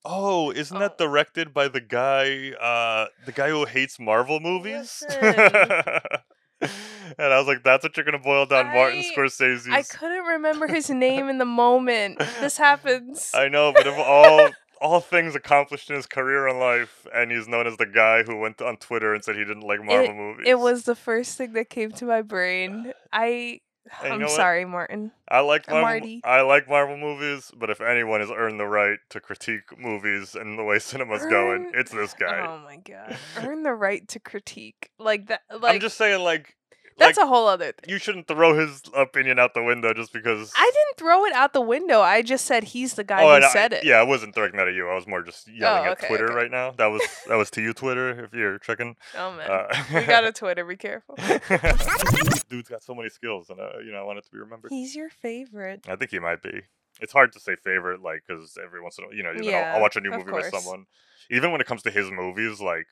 "Oh, 0.04 0.50
isn't 0.50 0.76
Oh. 0.76 0.80
that 0.80 0.98
directed 0.98 1.54
by 1.54 1.68
the 1.68 1.80
guy, 1.80 2.50
uh, 2.52 3.08
the 3.24 3.32
guy 3.32 3.50
who 3.50 3.64
hates 3.66 3.98
Marvel 4.00 4.40
movies?" 4.40 5.04
And 6.60 7.32
I 7.32 7.38
was 7.38 7.46
like, 7.46 7.62
"That's 7.62 7.82
what 7.82 7.96
you're 7.96 8.04
gonna 8.04 8.18
boil 8.18 8.46
down 8.46 8.66
Martin 8.66 9.02
Scorsese." 9.02 9.72
I 9.72 9.82
couldn't 9.82 10.24
remember 10.24 10.66
his 10.66 10.90
name 10.90 11.28
in 11.28 11.38
the 11.38 11.44
moment. 11.44 12.18
This 12.40 12.58
happens. 12.58 13.30
I 13.34 13.48
know, 13.48 13.72
but 13.72 13.86
of 13.86 13.98
all 13.98 14.50
all 14.80 15.00
things 15.00 15.34
accomplished 15.34 15.90
in 15.90 15.96
his 15.96 16.06
career 16.06 16.46
and 16.46 16.58
life, 16.58 17.06
and 17.14 17.30
he's 17.30 17.48
known 17.48 17.66
as 17.66 17.76
the 17.76 17.86
guy 17.86 18.22
who 18.22 18.36
went 18.36 18.60
on 18.60 18.76
Twitter 18.76 19.14
and 19.14 19.24
said 19.24 19.36
he 19.36 19.44
didn't 19.44 19.62
like 19.62 19.82
Marvel 19.82 20.14
movies. 20.14 20.46
It 20.46 20.58
was 20.58 20.84
the 20.84 20.94
first 20.94 21.36
thing 21.36 21.52
that 21.54 21.70
came 21.70 21.92
to 21.92 22.04
my 22.04 22.22
brain. 22.22 22.92
I 23.12 23.60
I'm 24.02 24.20
know 24.20 24.26
what? 24.26 24.36
sorry, 24.36 24.64
Martin. 24.64 25.12
I 25.28 25.40
like 25.40 25.68
Marvel. 25.68 25.82
Marty. 25.82 26.20
I 26.24 26.42
like 26.42 26.68
Marvel 26.68 26.96
movies, 26.96 27.50
but 27.56 27.70
if 27.70 27.80
anyone 27.80 28.20
has 28.20 28.30
earned 28.30 28.60
the 28.60 28.66
right 28.66 28.98
to 29.10 29.20
critique 29.20 29.78
movies 29.78 30.34
and 30.34 30.58
the 30.58 30.64
way 30.64 30.78
cinema's 30.78 31.24
going, 31.26 31.72
it's 31.74 31.90
this 31.90 32.14
guy. 32.14 32.46
Oh 32.46 32.58
my 32.64 32.76
god. 32.76 33.16
Earn 33.38 33.62
the 33.62 33.74
right 33.74 34.06
to 34.08 34.20
critique. 34.20 34.90
Like 34.98 35.28
that 35.28 35.42
like 35.50 35.74
I'm 35.74 35.80
just 35.80 35.96
saying, 35.96 36.22
like, 36.22 36.56
that's 36.98 37.16
like 37.18 37.24
a 37.24 37.28
whole 37.28 37.46
other 37.48 37.72
thing. 37.72 37.88
you 37.88 37.98
shouldn't 37.98 38.26
throw 38.28 38.54
his 38.58 38.82
opinion 38.94 39.38
out 39.38 39.54
the 39.54 39.62
window 39.62 39.92
just 39.94 40.12
because. 40.12 40.52
I 40.56 40.64
didn't 40.74 40.96
throw 40.98 41.24
it 41.24 41.32
out 41.32 41.52
the 41.52 41.60
window. 41.60 42.00
I 42.00 42.22
just 42.22 42.44
said 42.44 42.64
he's 42.64 42.94
the 42.94 43.04
guy 43.04 43.22
Oh, 43.22 43.28
who 43.28 43.34
and 43.36 43.44
I- 43.44 43.50
said 43.50 43.72
it. 43.72 43.84
Yeah, 43.84 43.96
I 43.96 44.02
wasn't 44.02 44.34
throwing 44.34 44.52
that 44.52 44.68
at 44.68 44.74
you. 44.74 44.88
I 44.88 44.94
was 44.94 45.06
more 45.06 45.22
just 45.22 45.48
yelling 45.48 45.88
Oh, 45.88 45.92
at 45.92 46.06
Twitter 46.06 46.26
okay. 46.26 46.34
right 46.34 46.50
now. 46.50 46.72
That 46.72 46.86
was 46.86 47.02
that 47.28 47.36
was 47.36 47.50
to 47.52 47.62
you, 47.62 47.72
Twitter. 47.72 48.24
If 48.24 48.32
you're 48.34 48.58
checking, 48.58 48.96
Oh 49.16 49.32
man. 49.32 49.50
uh, 49.50 49.84
we 49.94 50.04
got 50.04 50.24
a 50.24 50.32
Twitter, 50.38 50.64
be 50.64 50.76
careful. 50.76 51.16
Dude's 52.48 52.68
got 52.68 52.82
so 52.82 52.94
many 52.94 53.08
skills, 53.08 53.50
and 53.50 53.60
uh, 53.60 53.78
you 53.84 53.92
know, 53.92 53.98
I 54.00 54.02
want 54.04 54.18
it 54.18 54.24
to 54.24 54.30
be 54.30 54.38
remembered. 54.38 54.70
He's 54.70 54.94
your 54.94 55.10
favorite. 55.10 55.86
I 55.88 55.96
think 55.96 56.10
he 56.10 56.18
might 56.18 56.42
be. 56.42 56.62
It's 57.00 57.12
hard 57.12 57.32
to 57.34 57.40
say 57.40 57.54
favorite, 57.62 58.02
like, 58.02 58.22
because 58.26 58.58
every 58.64 58.82
once 58.82 58.98
in 58.98 59.04
a 59.04 59.06
while, 59.08 59.16
you 59.16 59.22
know, 59.22 59.32
even 59.32 59.54
I'll, 59.54 59.74
I'll 59.76 59.80
watch 59.80 59.94
a 59.96 60.00
new 60.00 60.10
movie 60.10 60.24
course. 60.24 60.50
with 60.50 60.62
someone. 60.62 60.86
Even 61.30 61.52
when 61.52 61.60
it 61.60 61.66
comes 61.66 61.82
to 61.82 61.90
his 61.92 62.10
movies, 62.10 62.60
like, 62.60 62.86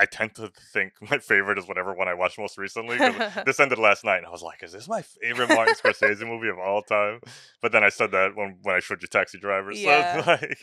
I 0.00 0.06
tend 0.06 0.34
to 0.36 0.50
think 0.72 0.94
my 1.10 1.18
favorite 1.18 1.58
is 1.58 1.68
whatever 1.68 1.92
one 1.94 2.08
I 2.08 2.14
watched 2.14 2.38
most 2.38 2.56
recently. 2.56 2.96
this 3.46 3.60
ended 3.60 3.78
last 3.78 4.04
night, 4.04 4.16
and 4.18 4.26
I 4.26 4.30
was 4.30 4.42
like, 4.42 4.62
"Is 4.62 4.72
this 4.72 4.88
my 4.88 5.02
favorite 5.02 5.50
Martin 5.50 5.74
Scorsese 5.74 6.26
movie 6.26 6.48
of 6.48 6.58
all 6.58 6.82
time?" 6.82 7.20
But 7.60 7.72
then 7.72 7.84
I 7.84 7.90
said 7.90 8.10
that 8.12 8.34
when 8.34 8.58
when 8.62 8.74
I 8.74 8.80
showed 8.80 9.02
you 9.02 9.08
Taxi 9.08 9.38
Driver, 9.38 9.74
so 9.74 9.80
Yeah. 9.90 10.18
it's 10.18 10.26
like 10.26 10.56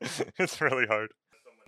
it's 0.00 0.22
it's 0.38 0.60
really 0.60 0.86
hard. 0.86 1.10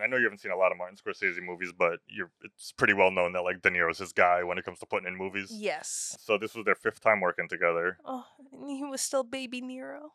I 0.02 0.06
know 0.06 0.16
you 0.16 0.24
haven't 0.24 0.38
seen 0.38 0.52
a 0.52 0.56
lot 0.56 0.72
of 0.72 0.78
Martin 0.78 0.96
Scorsese 0.96 1.42
movies, 1.42 1.72
but 1.76 2.00
you're 2.08 2.30
it's 2.42 2.72
pretty 2.72 2.94
well 2.94 3.10
known 3.10 3.32
that 3.34 3.42
like 3.42 3.62
De 3.62 3.70
Niro's 3.70 3.98
his 3.98 4.12
guy 4.12 4.42
when 4.42 4.58
it 4.58 4.64
comes 4.64 4.78
to 4.80 4.86
putting 4.86 5.06
in 5.08 5.16
movies. 5.16 5.48
yes. 5.52 6.16
So 6.20 6.38
this 6.38 6.54
was 6.54 6.64
their 6.64 6.74
fifth 6.74 7.00
time 7.00 7.20
working 7.20 7.48
together. 7.48 7.98
Oh, 8.04 8.24
and 8.52 8.70
he 8.70 8.84
was 8.84 9.00
still 9.00 9.22
baby 9.24 9.60
Nero. 9.60 10.12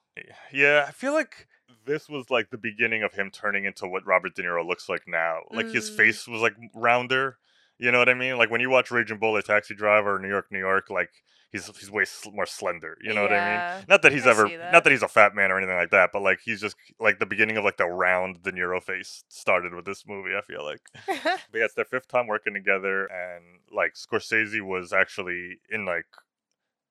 Yeah, 0.52 0.86
I 0.88 0.92
feel 0.92 1.14
like 1.14 1.48
this 1.86 2.08
was 2.10 2.30
like 2.30 2.50
the 2.50 2.58
beginning 2.58 3.04
of 3.04 3.14
him 3.14 3.30
turning 3.32 3.66
into 3.66 3.88
what 3.88 4.06
Robert 4.06 4.36
De 4.36 4.44
Niro 4.44 4.66
looks 4.66 4.88
like 4.90 5.04
now. 5.08 5.40
Like 5.52 5.68
his 5.72 5.90
Mm. 5.92 5.98
face 5.98 6.28
was 6.28 6.42
like 6.42 6.56
rounder, 6.74 7.38
You 7.78 7.92
know 7.92 8.00
what 8.00 8.10
I 8.10 8.14
mean? 8.14 8.38
Like 8.38 8.50
when 8.50 8.62
you 8.62 8.70
watch 8.70 8.92
Raging 8.92 9.20
Bull 9.20 9.36
or 9.36 9.42
Taxi 9.42 9.76
Driver 9.76 10.16
or 10.16 10.20
New 10.20 10.30
York, 10.30 10.48
New 10.52 10.60
York, 10.60 10.90
like 10.90 11.10
he's 11.52 11.66
he's 11.78 11.92
way 11.92 12.06
sl- 12.06 12.32
more 12.32 12.46
slender. 12.46 12.98
You 13.02 13.14
know 13.14 13.24
what 13.24 13.34
I 13.34 13.76
mean? 13.78 13.86
Not 13.88 14.02
that 14.02 14.12
he's 14.12 14.26
I 14.26 14.32
ever, 14.32 14.48
that. 14.48 14.72
not 14.72 14.84
that 14.84 14.92
he's 14.92 15.04
a 15.04 15.08
fat 15.08 15.36
man 15.36 15.52
or 15.52 15.58
anything 15.58 15.76
like 15.76 15.92
that, 15.92 16.12
but 16.14 16.22
like 16.22 16.40
he's 16.44 16.62
just 16.62 16.76
like 17.00 17.20
the 17.20 17.26
beginning 17.26 17.58
of 17.58 17.64
like 17.64 17.78
the 17.78 17.86
round 17.88 18.44
De 18.44 18.52
Niro 18.52 18.82
face 18.82 19.24
started 19.30 19.74
with 19.74 19.86
this 19.86 20.06
movie. 20.08 20.36
I 20.36 20.42
feel 20.42 20.64
like. 20.64 20.82
But 21.52 21.60
yeah, 21.60 21.66
it's 21.66 21.74
their 21.74 21.86
fifth 21.86 22.08
time 22.08 22.28
working 22.28 22.54
together, 22.54 23.06
and 23.06 23.44
like 23.74 23.94
Scorsese 23.96 24.62
was 24.62 24.92
actually 24.94 25.60
in 25.70 25.86
like, 25.86 26.06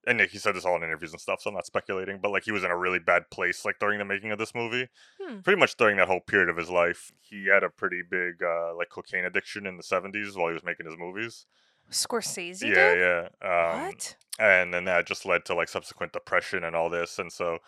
and 0.06 0.20
he 0.20 0.38
said 0.38 0.54
this 0.54 0.64
all 0.64 0.76
in 0.76 0.82
interviews 0.82 1.12
and 1.12 1.20
stuff, 1.20 1.40
so 1.40 1.50
I'm 1.50 1.54
not 1.54 1.66
speculating, 1.66 2.18
but 2.20 2.30
like 2.30 2.44
he 2.44 2.52
was 2.52 2.64
in 2.64 2.70
a 2.70 2.76
really 2.76 2.99
bad 2.99 3.30
place 3.30 3.64
like 3.64 3.78
during 3.78 3.99
the 3.99 4.04
making 4.04 4.30
of 4.32 4.38
this 4.38 4.54
movie. 4.54 4.88
Hmm. 5.20 5.40
Pretty 5.40 5.58
much 5.58 5.76
during 5.76 5.96
that 5.96 6.08
whole 6.08 6.20
period 6.20 6.49
of 6.49 6.56
his 6.56 6.70
life, 6.70 7.12
he 7.20 7.46
had 7.46 7.62
a 7.62 7.70
pretty 7.70 8.02
big 8.08 8.42
uh, 8.42 8.75
like 8.76 8.88
cocaine 8.90 9.25
addiction 9.25 9.66
in 9.66 9.76
the 9.76 9.82
70s 9.82 10.37
while 10.37 10.49
he 10.49 10.54
was 10.54 10.64
making 10.64 10.87
his 10.87 10.96
movies. 10.99 11.46
Scorsese 11.90 12.62
yeah, 12.62 12.94
did? 12.94 12.99
yeah. 12.99 13.28
Um, 13.42 13.87
what? 13.87 14.16
and 14.38 14.73
then 14.73 14.84
that 14.87 15.06
just 15.06 15.26
led 15.26 15.44
to 15.44 15.54
like 15.54 15.68
subsequent 15.68 16.12
depression 16.12 16.64
and 16.64 16.75
all 16.75 16.88
this 16.88 17.18
and 17.18 17.30
so 17.30 17.58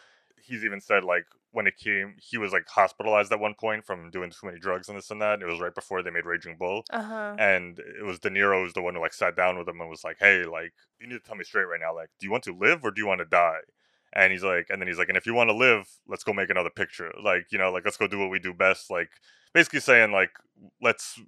he's 0.43 0.65
even 0.65 0.81
said 0.81 1.05
like 1.05 1.27
when 1.57 1.67
it 1.67 1.79
came 1.79 2.15
he 2.21 2.37
was 2.37 2.53
like 2.53 2.69
hospitalized 2.69 3.33
at 3.33 3.41
one 3.41 3.55
point 3.55 3.83
from 3.83 4.11
doing 4.11 4.31
too 4.31 4.47
many 4.47 4.59
drugs 4.59 4.91
and 4.91 4.99
this 4.99 5.11
and 5.11 5.23
that 5.23 5.35
and 5.35 5.43
it 5.43 5.47
was 5.47 5.59
right 5.59 5.75
before 5.75 6.03
they 6.03 6.11
made 6.11 6.27
raging 6.27 6.55
bull. 6.59 6.85
Uh 6.91 7.03
huh. 7.03 7.37
and 7.39 7.79
it 7.79 8.05
was 8.05 8.19
de 8.19 8.29
niro 8.29 8.63
who's 8.63 8.75
the 8.75 8.83
one 8.83 8.95
who 8.95 9.01
like 9.01 9.15
sat 9.15 9.35
down 9.35 9.57
with 9.57 9.67
him 9.67 9.81
and 9.81 9.89
was 9.89 10.05
like 10.05 10.19
hey 10.21 10.45
like 10.45 10.75
you 11.01 11.07
need 11.07 11.15
to 11.15 11.27
tell 11.27 11.35
me 11.35 11.45
straight 11.45 11.65
right 11.65 11.81
now 11.81 11.95
like 11.95 12.11
do 12.21 12.27
you 12.27 12.31
want 12.31 12.45
to 12.45 12.55
live 12.55 12.81
or 12.85 12.91
do 12.91 13.01
you 13.01 13.07
want 13.07 13.21
to 13.21 13.25
die? 13.25 13.61
And 14.13 14.33
he's 14.33 14.45
like 14.45 14.67
and 14.69 14.81
then 14.81 14.87
he's 14.87 14.99
like 14.99 15.09
and 15.09 15.17
if 15.17 15.25
you 15.25 15.33
want 15.33 15.49
to 15.49 15.57
live 15.57 15.89
let's 16.07 16.25
go 16.25 16.35
make 16.35 16.51
another 16.51 16.69
picture. 16.69 17.11
Like 17.23 17.47
you 17.51 17.57
know 17.57 17.73
like 17.73 17.87
let's 17.87 17.97
go 17.97 18.07
do 18.07 18.19
what 18.19 18.29
we 18.29 18.39
do 18.39 18.53
best. 18.53 18.91
Like 18.91 19.09
basically 19.55 19.81
saying 19.81 20.13
like 20.13 20.33
let's 20.83 21.19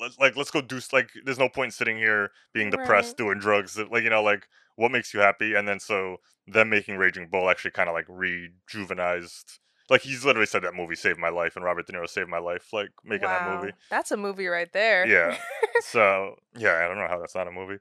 let's 0.00 0.18
like 0.18 0.36
let's 0.36 0.50
go 0.50 0.60
do 0.60 0.80
like 0.92 1.10
there's 1.24 1.38
no 1.38 1.48
point 1.48 1.72
sitting 1.74 1.96
here 1.96 2.30
being 2.52 2.70
depressed 2.70 3.10
Right. 3.18 3.26
doing 3.26 3.38
drugs 3.38 3.78
uh, 3.78 3.84
like 3.90 4.02
you 4.04 4.10
know 4.10 4.22
like 4.22 4.46
what 4.76 4.90
makes 4.90 5.12
you 5.12 5.20
happy 5.20 5.54
and 5.54 5.68
then 5.68 5.78
so 5.80 6.16
them 6.46 6.70
making 6.70 6.96
raging 6.96 7.28
bull 7.30 7.50
actually 7.50 7.70
kind 7.72 7.88
of 7.88 7.94
like 7.94 8.06
rejuvenized 8.08 9.58
like 9.88 10.02
he's 10.02 10.24
literally 10.24 10.46
said 10.46 10.62
that 10.62 10.74
movie 10.74 10.94
saved 10.94 11.18
my 11.18 11.28
life 11.28 11.56
and 11.56 11.64
robert 11.64 11.86
de 11.86 11.92
niro 11.92 12.08
saved 12.08 12.28
my 12.28 12.38
life 12.38 12.72
like 12.72 12.90
making 13.04 13.28
that 13.28 13.44
movie 13.44 13.72
That's 13.90 14.10
a 14.10 14.16
movie 14.16 14.46
right 14.46 14.72
there. 14.72 15.06
yeah 15.06 15.36
so 15.80 16.36
yeah 16.56 16.80
i 16.84 16.88
don't 16.88 16.98
know 16.98 17.08
how 17.08 17.18
that's 17.18 17.34
not 17.34 17.48
a 17.48 17.52
movie 17.52 17.78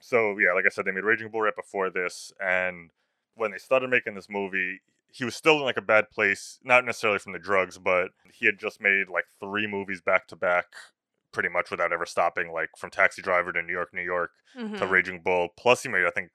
so 0.00 0.38
yeah 0.38 0.52
like 0.54 0.66
i 0.66 0.68
said 0.68 0.84
they 0.84 0.90
made 0.92 1.04
raging 1.04 1.30
bull 1.30 1.42
right 1.42 1.56
before 1.56 1.90
this 1.90 2.32
and 2.44 2.90
when 3.34 3.50
they 3.52 3.58
started 3.58 3.90
making 3.90 4.14
this 4.14 4.28
movie 4.28 4.80
he 5.12 5.24
was 5.24 5.34
still 5.34 5.56
in 5.56 5.62
like 5.62 5.76
a 5.76 5.82
bad 5.82 6.10
place 6.10 6.58
not 6.62 6.84
necessarily 6.84 7.18
from 7.18 7.32
the 7.32 7.38
drugs 7.38 7.78
but 7.78 8.10
he 8.32 8.46
had 8.46 8.58
just 8.58 8.80
made 8.80 9.08
like 9.12 9.24
three 9.40 9.66
movies 9.66 10.00
back 10.00 10.26
to 10.28 10.36
back 10.36 10.66
pretty 11.32 11.48
much 11.48 11.70
without 11.70 11.92
ever 11.92 12.06
stopping 12.06 12.52
like 12.52 12.70
from 12.76 12.90
taxi 12.90 13.22
driver 13.22 13.52
to 13.52 13.62
new 13.62 13.72
york 13.72 13.88
new 13.92 14.02
york 14.02 14.30
to 14.54 14.60
Mhm. 14.60 14.90
raging 14.90 15.20
bull 15.22 15.48
plus 15.56 15.82
he 15.82 15.88
made 15.88 16.04
i 16.06 16.10
think 16.10 16.30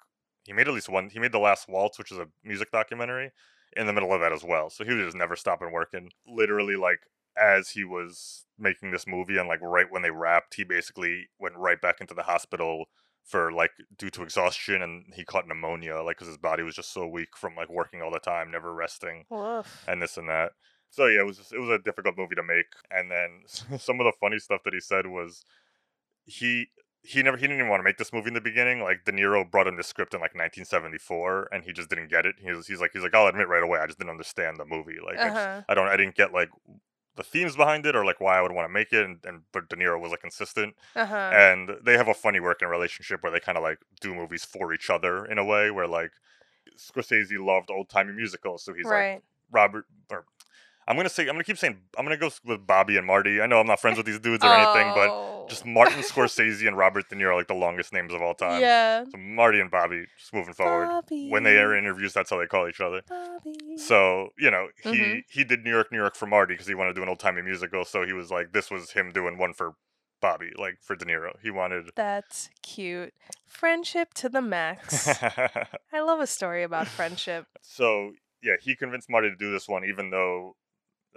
he 0.46 0.54
made 0.54 0.68
at 0.68 0.74
least 0.74 0.90
one 0.90 1.10
he 1.10 1.20
made 1.20 1.32
the 1.32 1.40
last 1.40 1.68
waltz 1.68 1.98
which 2.00 2.12
is 2.12 2.18
a 2.18 2.28
music 2.44 2.72
documentary 2.72 3.32
in 3.75 3.88
the 3.88 3.94
middle 3.94 4.14
of 4.14 4.22
that 4.22 4.32
as 4.32 4.44
well 4.44 4.70
so 4.70 4.84
he 4.86 4.94
was 4.94 5.06
just 5.06 5.18
never 5.18 5.36
stopping 5.36 5.72
working 5.72 6.10
literally 6.28 6.75
like 6.75 7.00
as 7.38 7.70
he 7.72 7.84
was 7.84 8.46
making 8.58 8.92
this 8.92 9.06
movie 9.06 9.38
and 9.38 9.50
like 9.50 9.60
right 9.62 9.88
when 9.92 10.02
they 10.02 10.12
wrapped 10.12 10.56
he 10.56 10.64
basically 10.64 11.28
went 11.40 11.56
right 11.58 11.82
back 11.82 12.00
into 12.00 12.14
the 12.14 12.24
hospital 12.24 12.86
for 13.25 13.52
like 13.52 13.72
due 13.98 14.10
to 14.12 14.22
exhaustion 14.24 14.82
and 14.82 15.04
he 15.16 15.25
caught 15.25 15.48
pneumonia 15.48 16.02
like 16.02 16.16
because 16.16 16.28
his 16.28 16.38
body 16.38 16.64
was 16.64 16.75
just 16.75 16.94
so 16.94 17.06
weak 17.08 17.36
from 17.36 17.56
like 17.56 17.70
working 17.70 18.02
all 18.02 18.12
the 18.12 18.20
time 18.20 18.50
never 18.52 18.74
resting 18.74 19.25
Woof. 19.30 19.84
and 19.88 20.02
this 20.02 20.16
and 20.16 20.30
that. 20.30 20.52
So 20.96 21.08
yeah, 21.08 21.20
it 21.20 21.25
was 21.25 21.38
just, 21.38 21.52
it 21.52 21.60
was 21.60 21.70
a 21.70 21.78
difficult 21.78 22.18
movie 22.18 22.36
to 22.36 22.44
make. 22.44 22.68
And 22.90 23.12
then 23.12 23.42
some 23.80 24.00
of 24.00 24.06
the 24.06 24.14
funny 24.20 24.40
stuff 24.40 24.62
that 24.64 24.74
he 24.74 24.80
said 24.80 25.08
was 25.08 25.44
he 26.25 26.68
he 27.04 27.22
never 27.22 27.36
he 27.38 27.42
didn't 27.44 27.58
even 27.58 27.70
want 27.70 27.82
to 27.82 27.84
make 27.84 27.98
this 27.98 28.14
movie 28.14 28.30
in 28.30 28.34
the 28.34 28.42
beginning. 28.42 28.82
Like 28.82 29.04
De 29.06 29.12
Niro 29.12 29.50
brought 29.50 29.68
him 29.68 29.75
the 29.75 29.84
script 29.84 30.14
in 30.14 30.22
like 30.22 30.34
1974, 30.34 31.50
and 31.52 31.64
he 31.66 31.74
just 31.74 31.90
didn't 31.90 32.10
get 32.10 32.25
it. 32.25 32.36
He 32.42 32.50
was 32.52 32.66
he's 32.68 32.80
like 32.80 32.92
he's 32.94 33.04
like 33.04 33.14
I'll 33.14 33.28
admit 33.28 33.50
right 33.50 33.62
away 33.62 33.80
I 33.80 33.86
just 33.88 34.00
didn't 34.00 34.12
understand 34.12 34.58
the 34.58 34.66
movie. 34.66 34.98
Like 35.06 35.18
I, 35.20 35.28
Uh-huh. 35.30 35.62
I 35.68 35.74
don't 35.74 35.88
I 35.90 35.98
didn't 35.98 36.16
get 36.16 36.32
like 36.34 36.50
the 37.18 37.24
themes 37.24 37.55
behind 37.58 37.86
it 37.86 37.96
or 37.96 38.05
like 38.05 38.20
why 38.22 38.38
I 38.38 38.42
would 38.42 38.51
want 38.53 38.68
to 38.68 38.74
make 38.74 38.94
it. 38.94 39.03
And, 39.05 39.20
and 39.25 39.42
but 39.51 39.68
De 39.70 39.75
Niro 39.75 40.00
was 40.01 40.12
like 40.12 40.22
consistent 40.22 40.75
Uh 40.96 41.05
huh. 41.05 41.31
and 41.34 41.72
they 41.84 41.98
have 41.98 42.08
a 42.08 42.14
funny 42.14 42.40
working 42.40 42.70
relationship 42.70 43.22
where 43.22 43.31
they 43.34 43.40
kind 43.42 43.58
of 43.58 43.64
like 43.64 43.79
do 44.00 44.16
movies 44.16 44.46
for 44.46 44.74
each 44.74 44.90
other 44.90 45.25
in 45.25 45.38
a 45.38 45.44
way 45.46 45.72
where 45.72 45.88
like 45.88 46.12
Scorsese 46.77 47.38
loved 47.40 47.70
old 47.70 47.90
timey 47.90 48.14
musicals, 48.14 48.64
so 48.64 48.74
he's 48.74 48.86
like. 49.14 49.24
Robert 49.51 49.86
or 50.10 50.25
I'm 50.88 50.96
gonna 50.98 51.10
say 51.10 51.24
I'm 51.24 51.30
gonna 51.34 51.44
keep 51.44 51.58
saying 51.58 51.78
I'm 51.98 52.06
gonna 52.06 52.18
go 52.18 52.30
with 52.46 52.66
Bobby 52.68 52.98
and 52.98 53.06
Marty. 53.08 53.42
I 53.42 53.48
know 53.48 53.60
I'm 53.60 53.68
not 53.68 53.80
friends 53.80 53.98
with 53.98 54.06
these 54.06 54.20
dudes 54.20 54.44
or 54.44 54.54
anything, 54.54 54.94
but 54.94 55.48
just 55.50 55.64
Oh. 55.66 55.70
Martin 55.70 56.00
Scorsese 56.02 56.68
and 56.68 56.78
Robert 56.78 57.10
De 57.10 57.16
Niro 57.16 57.28
are 57.34 57.36
like 57.36 57.48
the 57.48 57.54
longest 57.56 57.92
names 57.94 58.14
of 58.14 58.22
all 58.22 58.34
time. 58.36 58.62
Yeah. 58.62 59.04
So 59.12 59.18
Marty 59.18 59.60
and 59.60 59.70
Bobby 59.72 60.06
just 60.20 60.34
moving 60.34 60.54
forward. 60.54 61.04
When 61.10 61.44
they 61.44 61.58
air 61.58 61.76
interviews, 61.76 62.14
that's 62.14 62.30
how 62.30 62.38
they 62.40 62.46
call 62.48 62.68
each 62.68 62.82
other. 62.82 63.02
Bobby. 63.10 63.78
So 63.78 64.30
you 64.38 64.52
know 64.52 64.68
he 64.84 64.90
Mhm. 64.90 65.24
he 65.30 65.44
did 65.44 65.64
New 65.64 65.72
York, 65.72 65.92
New 65.92 65.98
York 65.98 66.16
for 66.16 66.28
Marty 66.28 66.54
because 66.54 66.68
he 66.68 66.76
wanted 66.76 66.90
to 66.94 66.96
do 67.00 67.04
an 67.04 67.10
old 67.10 67.20
timey 67.20 67.42
musical. 67.42 67.84
So 67.86 68.06
he 68.06 68.14
was 68.14 68.30
like, 68.32 68.52
this 68.54 68.70
was 68.70 68.92
him 68.92 69.12
doing 69.12 69.38
one 69.38 69.54
for 69.54 69.74
Bobby, 70.22 70.52
like 70.58 70.78
for 70.82 70.96
De 70.96 71.06
Niro. 71.06 71.34
He 71.42 71.52
wanted. 71.52 71.90
That's 71.96 72.50
cute. 72.64 73.14
Friendship 73.48 74.14
to 74.16 74.30
the 74.30 74.42
max. 74.42 75.08
I 75.92 76.02
love 76.02 76.20
a 76.20 76.28
story 76.28 76.64
about 76.64 76.88
friendship. 76.88 77.48
so 77.62 78.14
yeah, 78.44 78.56
he 78.62 78.76
convinced 78.76 79.10
Marty 79.10 79.30
to 79.32 79.36
do 79.36 79.52
this 79.52 79.68
one, 79.68 79.84
even 79.86 80.12
though 80.12 80.56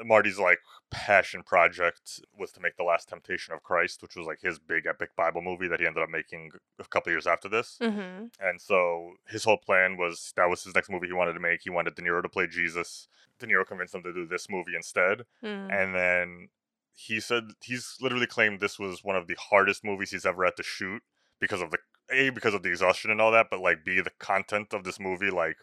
Marty's 0.04 0.38
like 0.38 0.58
passion 0.90 1.42
project 1.42 2.20
was 2.38 2.52
to 2.52 2.60
make 2.60 2.76
the 2.76 2.84
Last 2.84 3.08
Temptation 3.08 3.54
of 3.54 3.62
Christ, 3.62 4.02
which 4.02 4.16
was 4.16 4.26
like 4.26 4.40
his 4.40 4.58
big 4.58 4.86
epic 4.86 5.10
Bible 5.16 5.42
movie 5.42 5.68
that 5.68 5.80
he 5.80 5.86
ended 5.86 6.02
up 6.02 6.10
making 6.10 6.50
a 6.78 6.84
couple 6.84 7.12
years 7.12 7.26
after 7.26 7.48
this. 7.48 7.78
Mm-hmm. 7.80 8.26
And 8.40 8.60
so 8.60 9.12
his 9.28 9.44
whole 9.44 9.58
plan 9.58 9.96
was 9.96 10.32
that 10.36 10.48
was 10.48 10.62
his 10.64 10.74
next 10.74 10.90
movie 10.90 11.08
he 11.08 11.12
wanted 11.12 11.34
to 11.34 11.40
make. 11.40 11.60
He 11.62 11.70
wanted 11.70 11.94
De 11.94 12.02
Niro 12.02 12.22
to 12.22 12.28
play 12.28 12.46
Jesus. 12.46 13.08
De 13.38 13.46
Niro 13.46 13.66
convinced 13.66 13.94
him 13.94 14.02
to 14.02 14.12
do 14.12 14.26
this 14.26 14.48
movie 14.48 14.74
instead. 14.76 15.24
Mm. 15.42 15.72
And 15.72 15.94
then 15.94 16.48
he 16.94 17.20
said 17.20 17.44
he's 17.62 17.96
literally 18.00 18.26
claimed 18.26 18.60
this 18.60 18.78
was 18.78 19.04
one 19.04 19.16
of 19.16 19.26
the 19.26 19.36
hardest 19.38 19.84
movies 19.84 20.10
he's 20.10 20.26
ever 20.26 20.44
had 20.44 20.56
to 20.56 20.62
shoot 20.62 21.02
because 21.40 21.60
of 21.60 21.70
the 21.70 21.78
a 22.10 22.30
because 22.30 22.54
of 22.54 22.62
the 22.62 22.70
exhaustion 22.70 23.10
and 23.10 23.20
all 23.20 23.30
that, 23.32 23.46
but 23.50 23.60
like 23.60 23.84
b 23.84 24.00
the 24.00 24.10
content 24.18 24.72
of 24.72 24.82
this 24.82 24.98
movie 24.98 25.30
like 25.30 25.56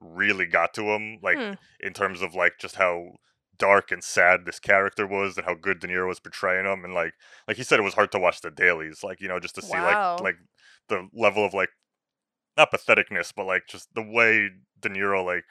really 0.00 0.46
got 0.46 0.72
to 0.74 0.82
him 0.82 1.18
like 1.22 1.36
Hmm. 1.36 1.52
in 1.80 1.92
terms 1.92 2.22
of 2.22 2.34
like 2.34 2.54
just 2.58 2.76
how 2.76 3.16
dark 3.60 3.92
and 3.92 4.02
sad 4.02 4.44
this 4.46 4.58
character 4.58 5.06
was 5.06 5.36
and 5.36 5.46
how 5.46 5.54
good 5.54 5.78
De 5.78 5.86
Niro 5.86 6.08
was 6.08 6.18
portraying 6.18 6.66
him 6.66 6.84
and 6.84 6.94
like 6.94 7.12
like 7.46 7.56
he 7.56 7.62
said 7.62 7.78
it 7.78 7.82
was 7.84 7.94
hard 7.94 8.10
to 8.12 8.18
watch 8.18 8.40
the 8.40 8.50
dailies 8.50 9.04
like 9.04 9.20
you 9.20 9.28
know 9.28 9.38
just 9.38 9.54
to 9.54 9.62
see 9.62 9.70
Wow. 9.78 10.14
like 10.16 10.24
like 10.24 10.36
the 10.88 11.08
level 11.14 11.44
of 11.44 11.54
like 11.54 11.68
not 12.56 12.72
patheticness 12.72 13.32
but 13.36 13.46
like 13.46 13.62
just 13.68 13.88
the 13.94 14.02
way 14.02 14.48
De 14.80 14.88
Niro 14.88 15.24
like 15.24 15.44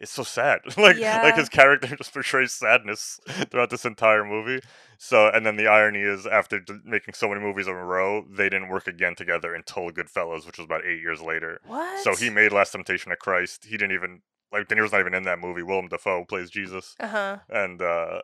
it's 0.00 0.10
so 0.10 0.22
sad 0.22 0.60
like 0.78 0.96
Yeah. 0.96 1.22
like 1.22 1.36
his 1.36 1.48
character 1.50 1.94
just 1.96 2.12
portrays 2.12 2.52
sadness 2.52 3.20
throughout 3.50 3.70
this 3.70 3.84
entire 3.84 4.24
movie 4.24 4.60
so 4.98 5.28
and 5.28 5.44
then 5.44 5.56
the 5.56 5.66
irony 5.68 6.00
is 6.00 6.26
after 6.26 6.58
d- 6.58 6.74
making 6.84 7.14
so 7.14 7.28
many 7.28 7.40
movies 7.40 7.66
in 7.68 7.74
a 7.74 7.84
row 7.84 8.24
they 8.30 8.48
didn't 8.48 8.68
work 8.70 8.86
again 8.86 9.14
together 9.14 9.54
until 9.54 9.90
Goodfellas 9.90 10.46
which 10.46 10.58
was 10.58 10.64
about 10.64 10.84
8 10.84 11.00
years 11.00 11.20
later 11.20 11.60
What? 11.66 12.02
so 12.02 12.14
he 12.16 12.30
made 12.30 12.52
Last 12.52 12.72
Temptation 12.72 13.12
of 13.12 13.18
Christ 13.18 13.66
he 13.66 13.76
didn't 13.76 13.92
even 13.92 14.22
like 14.52 14.68
De 14.68 14.74
Niro's 14.74 14.92
not 14.92 15.00
even 15.00 15.14
in 15.14 15.22
that 15.24 15.38
movie 15.38 15.62
Willem 15.62 15.88
Dafoe 15.88 16.24
plays 16.24 16.50
Jesus 16.50 16.94
Uh 17.00 17.06
huh. 17.08 17.38
and 17.48 17.80
uh 17.82 18.20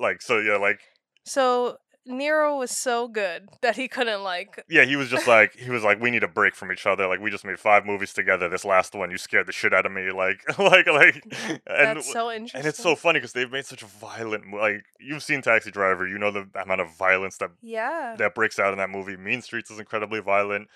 like 0.00 0.22
so 0.22 0.38
yeah 0.38 0.56
like 0.56 0.80
So 1.24 1.78
Nero 2.08 2.56
was 2.56 2.70
so 2.70 3.08
good 3.08 3.48
that 3.62 3.74
he 3.74 3.88
couldn't 3.88 4.22
like. 4.22 4.62
yeah 4.70 4.84
he 4.84 4.94
was 4.94 5.08
just 5.08 5.26
like 5.26 5.54
he 5.56 5.70
was 5.70 5.82
like 5.82 6.00
we 6.00 6.10
need 6.10 6.22
a 6.22 6.28
break 6.28 6.54
from 6.54 6.70
each 6.70 6.86
other 6.86 7.08
like 7.08 7.20
we 7.20 7.30
just 7.32 7.44
made 7.44 7.58
five 7.58 7.84
movies 7.84 8.12
together 8.12 8.48
this 8.48 8.64
last 8.64 8.94
one 8.94 9.10
you 9.10 9.18
scared 9.18 9.46
the 9.46 9.52
shit 9.52 9.74
out 9.74 9.84
of 9.86 9.90
me 9.92 10.12
like 10.12 10.38
like 10.58 10.86
like 10.86 11.24
and 11.32 11.60
That's 11.66 12.12
so 12.12 12.30
interesting. 12.30 12.60
and 12.60 12.66
it's 12.68 12.78
so 12.80 12.94
funny 12.94 13.18
because 13.18 13.32
they've 13.32 13.50
made 13.50 13.66
such 13.66 13.82
a 13.82 13.86
violent 13.86 14.44
like 14.54 14.84
you've 15.00 15.22
seen 15.24 15.42
Taxi 15.42 15.72
Driver 15.72 16.06
you 16.06 16.16
know 16.18 16.30
the 16.30 16.46
amount 16.62 16.80
of 16.80 16.96
violence 16.96 17.38
that 17.38 17.50
Yeah. 17.60 18.14
that 18.18 18.34
breaks 18.36 18.58
out 18.60 18.72
in 18.72 18.78
that 18.78 18.90
movie 18.90 19.16
Mean 19.16 19.42
Streets 19.42 19.70
is 19.72 19.80
incredibly 19.80 20.20
violent 20.20 20.68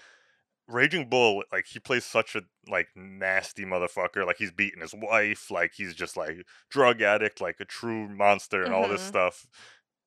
Raging 0.71 1.09
Bull 1.09 1.43
like 1.53 1.67
he 1.67 1.79
plays 1.79 2.05
such 2.05 2.35
a 2.37 2.43
like 2.69 2.89
nasty 2.95 3.65
motherfucker 3.65 4.25
like 4.27 4.37
he's 4.39 4.53
beating 4.53 4.81
his 4.81 4.95
wife 4.95 5.51
like 5.51 5.73
he's 5.75 5.95
just 5.95 6.17
like 6.17 6.45
drug 6.71 7.03
addict 7.03 7.41
like 7.41 7.57
a 7.61 7.65
true 7.65 8.09
monster 8.09 8.63
and 8.63 8.73
all 8.73 8.89
this 8.89 9.03
Mhm. 9.03 9.09
stuff 9.09 9.47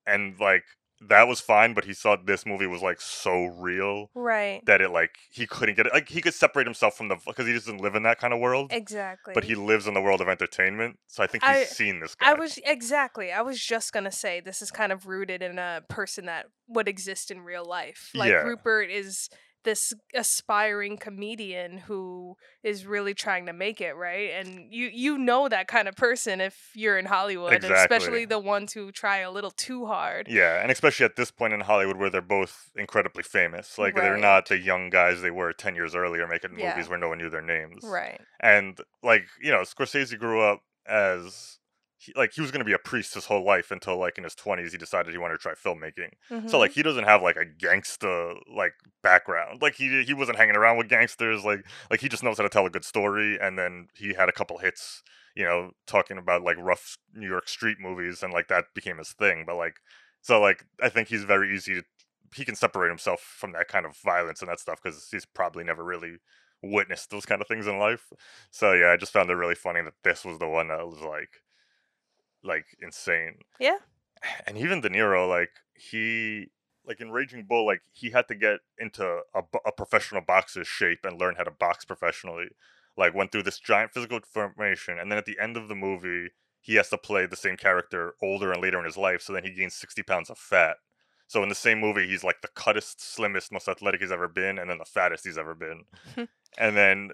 and 0.05 0.39
like 0.39 0.63
that 1.09 1.27
was 1.27 1.41
fine 1.41 1.73
but 1.73 1.83
he 1.83 1.93
saw 1.93 2.15
this 2.15 2.45
movie 2.45 2.67
was 2.67 2.81
like 2.81 3.01
so 3.01 3.43
real 3.45 4.09
Right. 4.15 4.61
that 4.67 4.79
it 4.79 4.89
like 4.89 5.11
he 5.31 5.45
couldn't 5.45 5.75
get 5.75 5.85
it 5.87 5.93
like 5.93 6.07
he 6.07 6.21
could 6.21 6.33
separate 6.33 6.65
himself 6.65 6.95
from 6.95 7.09
the 7.09 7.17
because 7.25 7.45
he 7.45 7.51
doesn't 7.51 7.81
live 7.81 7.95
in 7.95 8.03
that 8.03 8.19
kind 8.19 8.33
of 8.33 8.39
world 8.39 8.71
Exactly. 8.71 9.33
but 9.33 9.43
he 9.43 9.55
lives 9.55 9.85
in 9.85 9.95
the 9.95 10.01
world 10.01 10.21
of 10.21 10.29
entertainment 10.29 10.97
so 11.07 11.21
i 11.21 11.27
think 11.27 11.43
he's 11.43 11.51
I- 11.57 11.63
seen 11.65 11.99
this 11.99 12.15
guy 12.15 12.29
I 12.29 12.33
was 12.35 12.57
exactly. 12.63 13.33
I 13.33 13.41
was 13.41 13.59
just 13.59 13.91
gonna 13.91 14.13
say 14.13 14.39
this 14.39 14.61
is 14.61 14.71
kind 14.71 14.93
of 14.93 15.05
rooted 15.05 15.41
in 15.41 15.59
a 15.59 15.81
person 15.89 16.25
that 16.27 16.45
would 16.67 16.87
exist 16.87 17.31
in 17.31 17.41
real 17.41 17.65
life. 17.65 18.11
Like 18.15 18.31
Yeah. 18.31 18.43
Rupert 18.43 18.89
is 18.89 19.29
this 19.63 19.93
aspiring 20.13 20.97
comedian 20.97 21.77
who 21.77 22.35
is 22.63 22.85
really 22.85 23.13
trying 23.13 23.45
to 23.45 23.53
make 23.53 23.81
it 23.81 23.93
right 23.95 24.31
and 24.31 24.71
you 24.73 24.87
you 24.87 25.17
know 25.17 25.47
that 25.47 25.67
kind 25.67 25.87
of 25.87 25.95
person 25.95 26.41
if 26.41 26.71
you're 26.73 26.97
in 26.97 27.05
hollywood 27.05 27.53
Exactly. 27.53 27.97
especially 27.97 28.25
the 28.25 28.39
ones 28.39 28.73
who 28.73 28.91
try 28.91 29.17
a 29.19 29.31
little 29.31 29.51
too 29.51 29.85
hard 29.85 30.27
Yeah, 30.27 30.61
and 30.61 30.71
especially 30.71 31.05
at 31.05 31.15
this 31.15 31.31
point 31.31 31.53
in 31.53 31.59
Hollywood 31.61 31.97
where 31.97 32.09
they're 32.09 32.21
both 32.21 32.71
incredibly 32.75 33.23
famous. 33.23 33.77
Like 33.77 33.95
they're 33.95 34.17
not 34.17 34.47
the 34.47 34.57
young 34.57 34.89
guys 34.89 35.21
they 35.21 35.31
were 35.31 35.53
10 35.53 35.75
years 35.75 35.95
earlier 35.95 36.27
making 36.27 36.57
Yeah. 36.57 36.69
movies 36.69 36.89
where 36.89 36.97
no 36.97 37.09
one 37.09 37.17
knew 37.17 37.29
their 37.29 37.41
names. 37.41 37.83
right 37.83 38.21
And 38.39 38.79
like, 39.01 39.25
you 39.41 39.51
know, 39.51 39.61
Scorsese 39.61 40.17
grew 40.17 40.41
up 40.41 40.61
as 40.87 41.59
he, 42.05 42.13
like 42.15 42.33
he 42.33 42.41
was 42.41 42.51
going 42.51 42.59
to 42.59 42.65
be 42.65 42.73
a 42.73 42.79
priest 42.79 43.13
his 43.13 43.25
whole 43.25 43.43
life 43.45 43.71
until 43.71 43.97
like 43.97 44.17
in 44.17 44.23
his 44.23 44.35
20s 44.35 44.71
he 44.71 44.77
decided 44.77 45.11
he 45.11 45.17
wanted 45.17 45.35
to 45.35 45.39
try 45.39 45.53
filmmaking. 45.53 46.11
So 46.45 46.57
Mhm. 46.57 46.59
like 46.59 46.71
he 46.71 46.83
doesn't 46.83 47.03
have 47.05 47.21
like 47.21 47.37
a 47.37 47.45
gangsta 47.45 48.39
like 48.53 48.73
background. 49.01 49.61
Like 49.61 49.75
he 49.75 50.03
he 50.03 50.13
wasn't 50.13 50.37
hanging 50.37 50.55
around 50.55 50.77
with 50.77 50.89
gangsters 50.89 51.43
like 51.45 51.65
like 51.91 52.01
he 52.01 52.09
just 52.09 52.23
knows 52.23 52.37
how 52.37 52.43
to 52.43 52.49
tell 52.49 52.65
a 52.65 52.69
good 52.69 52.85
story 52.85 53.37
and 53.41 53.57
then 53.57 53.87
he 53.95 54.13
had 54.13 54.29
a 54.29 54.33
couple 54.33 54.57
hits, 54.57 55.03
you 55.35 55.43
know, 55.45 55.71
talking 55.87 56.17
about 56.17 56.43
like 56.43 56.57
rough 56.57 56.97
New 57.13 57.27
York 57.27 57.47
street 57.47 57.77
movies 57.79 58.23
and 58.23 58.33
like 58.33 58.47
that 58.49 58.65
became 58.75 58.97
his 58.97 59.13
thing. 59.13 59.43
But 59.45 59.55
like 59.55 59.77
so 60.21 60.39
like 60.41 60.65
I 60.81 60.89
think 60.89 61.07
he's 61.07 61.23
very 61.23 61.53
easy 61.55 61.75
to 61.75 61.83
he 62.35 62.45
can 62.45 62.55
separate 62.55 62.89
himself 62.89 63.21
from 63.21 63.51
that 63.53 63.67
kind 63.67 63.85
of 63.85 63.95
violence 63.97 64.41
and 64.41 64.49
that 64.49 64.59
stuff 64.59 64.81
cuz 64.81 65.07
he's 65.11 65.25
probably 65.25 65.63
never 65.63 65.83
really 65.83 66.17
witnessed 66.61 67.09
those 67.09 67.25
kind 67.25 67.41
of 67.41 67.47
things 67.47 67.67
in 67.67 67.77
life. 67.77 68.11
So 68.51 68.73
yeah, 68.73 68.91
I 68.91 68.97
just 68.97 69.11
found 69.13 69.29
it 69.29 69.35
really 69.35 69.55
funny 69.55 69.81
that 69.81 69.93
this 70.03 70.23
was 70.25 70.39
the 70.39 70.47
one 70.47 70.69
that 70.69 70.85
was 70.87 70.99
like 71.01 71.41
like 72.43 72.65
insane 72.81 73.37
yeah 73.59 73.77
and 74.45 74.57
even 74.57 74.81
De 74.81 74.89
Niro, 74.89 75.27
like 75.27 75.51
he, 75.73 76.47
like 76.85 77.01
in 77.01 77.11
Raging 77.11 77.45
Bull, 77.47 77.65
like 77.65 77.81
he 77.91 78.11
had 78.11 78.27
to 78.27 78.35
get 78.35 78.59
into 78.77 79.21
a, 79.33 79.41
a 79.65 79.71
professional 79.71 80.21
boxer's 80.21 80.67
shape 80.67 80.99
and 81.03 81.19
learn 81.19 81.35
how 81.35 81.43
to 81.43 81.51
box 81.51 81.85
professionally. 81.85 82.49
Like 82.95 83.15
went 83.15 83.31
through 83.31 83.43
this 83.43 83.59
giant 83.59 83.91
physical 83.91 84.19
formation, 84.21 84.99
and 84.99 85.11
then 85.11 85.17
at 85.17 85.25
the 85.25 85.39
end 85.41 85.57
of 85.57 85.67
the 85.67 85.75
movie, 85.75 86.29
he 86.61 86.75
has 86.75 86.89
to 86.89 86.97
play 86.97 87.25
the 87.25 87.35
same 87.35 87.57
character 87.57 88.13
older 88.21 88.51
and 88.51 88.61
later 88.61 88.77
in 88.77 88.85
his 88.85 88.97
life. 88.97 89.21
So 89.21 89.33
then 89.33 89.43
he 89.43 89.51
gains 89.51 89.73
sixty 89.73 90.03
pounds 90.03 90.29
of 90.29 90.37
fat. 90.37 90.77
So 91.27 91.41
in 91.41 91.49
the 91.49 91.55
same 91.55 91.79
movie, 91.79 92.07
he's 92.07 92.23
like 92.23 92.41
the 92.41 92.49
cuttest, 92.49 93.01
slimmest, 93.01 93.51
most 93.51 93.67
athletic 93.67 94.01
he's 94.01 94.11
ever 94.11 94.27
been, 94.27 94.59
and 94.59 94.69
then 94.69 94.77
the 94.77 94.85
fattest 94.85 95.25
he's 95.25 95.39
ever 95.39 95.55
been. 95.55 95.85
and 96.57 96.75
then, 96.77 97.11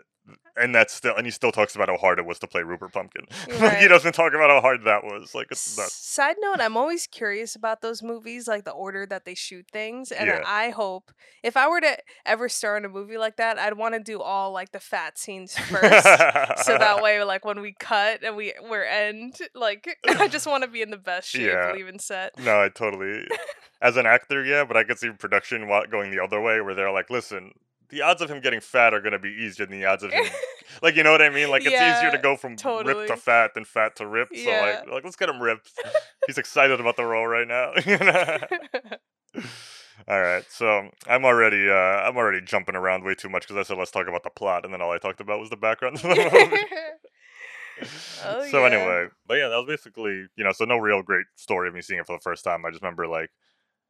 and 0.56 0.75
that's 0.75 0.93
still, 0.93 1.15
and 1.15 1.25
he 1.25 1.32
still 1.32 1.52
talks 1.52 1.75
about 1.75 1.88
how 1.89 1.97
hard 1.97 2.19
it 2.19 2.25
was 2.25 2.38
to 2.39 2.47
play 2.47 2.62
Rupert 2.62 2.91
Pumpkin. 2.91 3.25
like 3.62 3.78
he 3.78 3.88
doesn't 3.88 4.13
talk 4.13 4.34
about 4.34 4.49
how 4.49 4.62
hard 4.62 4.84
that 4.86 5.04
was. 5.04 5.34
Like 5.34 5.47
it's 5.52 5.78
nuts. 5.78 5.95
Side 5.95 6.36
note, 6.39 6.60
I'm 6.60 6.75
always 6.78 7.08
curious 7.08 7.56
about 7.56 7.82
those 7.82 8.04
movies, 8.04 8.47
like 8.47 8.65
the 8.65 8.71
order 8.71 9.06
that 9.08 9.25
they 9.25 9.34
shoot 9.36 9.65
things. 9.71 10.12
And 10.12 10.28
Yeah. 10.28 10.43
I 10.45 10.69
hope 10.71 11.12
if 11.43 11.56
I 11.58 11.67
were 11.69 11.80
to 11.82 11.97
ever 12.25 12.49
star 12.49 12.78
in 12.78 12.84
a 12.86 12.89
movie 12.89 13.17
like 13.17 13.38
that, 13.38 13.58
I'd 13.58 13.78
want 13.78 13.95
to 13.95 13.99
do 14.02 14.21
all 14.21 14.52
like 14.52 14.71
the 14.71 14.80
fat 14.82 15.17
scenes 15.17 15.58
first. 15.58 16.04
so 16.65 16.78
that 16.78 16.99
way, 17.02 17.23
like 17.23 17.45
when 17.45 17.62
we 17.62 17.73
cut 17.80 18.23
and 18.23 18.36
we 18.36 18.54
we're 18.69 18.84
end, 18.84 19.38
like 19.56 19.88
I 20.08 20.28
just 20.28 20.45
want 20.45 20.63
to 20.63 20.69
be 20.69 20.82
in 20.82 20.91
the 20.91 20.97
best 20.97 21.30
shape 21.30 21.47
Yeah. 21.47 21.71
leaving 21.73 21.99
set. 21.99 22.38
No, 22.38 22.62
I 22.62 22.69
totally. 22.69 23.25
As 23.82 23.95
an 23.95 24.06
actor, 24.06 24.43
yeah, 24.43 24.65
but 24.65 24.75
I 24.75 24.84
could 24.84 24.99
see 24.99 25.10
production 25.12 25.67
going 25.89 26.12
the 26.12 26.21
other 26.21 26.41
way, 26.41 26.60
where 26.60 26.75
they're 26.75 26.91
like, 26.91 27.10
"Listen, 27.10 27.54
the 27.89 28.02
odds 28.02 28.21
of 28.21 28.30
him 28.30 28.39
getting 28.41 28.62
fat 28.62 28.93
are 28.93 29.02
going 29.02 29.13
to 29.13 29.19
be 29.19 29.30
easier 29.30 29.65
than 29.65 29.80
the 29.80 29.86
odds 29.86 30.04
of 30.04 30.12
him, 30.12 30.25
like, 30.82 30.95
you 30.95 31.04
know 31.04 31.12
what 31.12 31.21
I 31.21 31.30
mean? 31.30 31.49
Like, 31.49 31.63
it's 31.65 31.82
easier 31.82 32.12
to 32.12 32.17
go 32.17 32.36
from 32.36 32.56
ripped 32.86 33.08
to 33.08 33.17
fat 33.17 33.54
than 33.54 33.65
fat 33.65 33.95
to 33.97 34.08
ripped. 34.08 34.36
So, 34.38 34.49
Yeah. 34.49 34.62
like, 34.62 34.91
like, 34.91 35.04
let's 35.04 35.15
get 35.15 35.30
him 35.30 35.41
ripped. 35.41 35.71
He's 36.28 36.38
excited 36.38 36.80
about 36.80 36.95
the 36.95 37.06
role 37.06 37.28
right 37.28 37.47
now. 37.47 37.73
all 40.08 40.21
right, 40.21 40.45
so 40.49 40.89
I'm 41.08 41.25
already, 41.25 41.69
uh, 41.69 41.73
I'm 41.73 42.17
already 42.17 42.41
jumping 42.41 42.75
around 42.75 43.04
way 43.04 43.15
too 43.15 43.30
much 43.30 43.47
because 43.47 43.58
I 43.58 43.63
said 43.63 43.78
let's 43.78 43.91
talk 43.91 44.08
about 44.08 44.23
the 44.23 44.30
plot, 44.30 44.65
and 44.65 44.73
then 44.73 44.82
all 44.82 44.91
I 44.91 44.97
talked 44.97 45.21
about 45.21 45.39
was 45.39 45.49
the 45.49 45.58
background 45.58 45.95
of 45.97 46.02
the 46.04 46.10
movie. 46.10 46.58
Oh, 48.25 48.45
so 48.52 48.60
yeah. 48.60 48.73
anyway, 48.73 49.08
but 49.25 49.36
yeah, 49.36 49.47
that 49.47 49.58
was 49.58 49.67
basically 49.67 50.28
you 50.36 50.43
know, 50.43 50.52
so 50.52 50.65
no 50.65 50.78
real 50.78 51.02
great 51.02 51.25
story 51.36 51.69
of 51.69 51.73
me 51.73 51.82
seeing 51.82 51.99
it 51.99 52.06
for 52.06 52.17
the 52.17 52.21
first 52.21 52.43
time. 52.43 52.65
I 52.65 52.71
just 52.71 52.82
remember 52.82 53.08
like, 53.08 53.30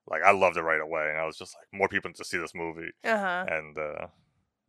like 0.10 0.22
I 0.24 0.32
loved 0.32 0.58
it 0.58 0.62
right 0.62 0.82
away, 0.82 1.10
and 1.10 1.18
I 1.20 1.26
was 1.26 1.38
just 1.38 1.56
like, 1.56 1.68
more 1.72 1.88
people 1.88 2.10
need 2.10 2.16
to 2.18 2.26
see 2.26 2.38
this 2.38 2.54
movie, 2.56 2.90
uh 3.04 3.18
huh. 3.18 3.46
and 3.50 3.78
uh 3.78 4.08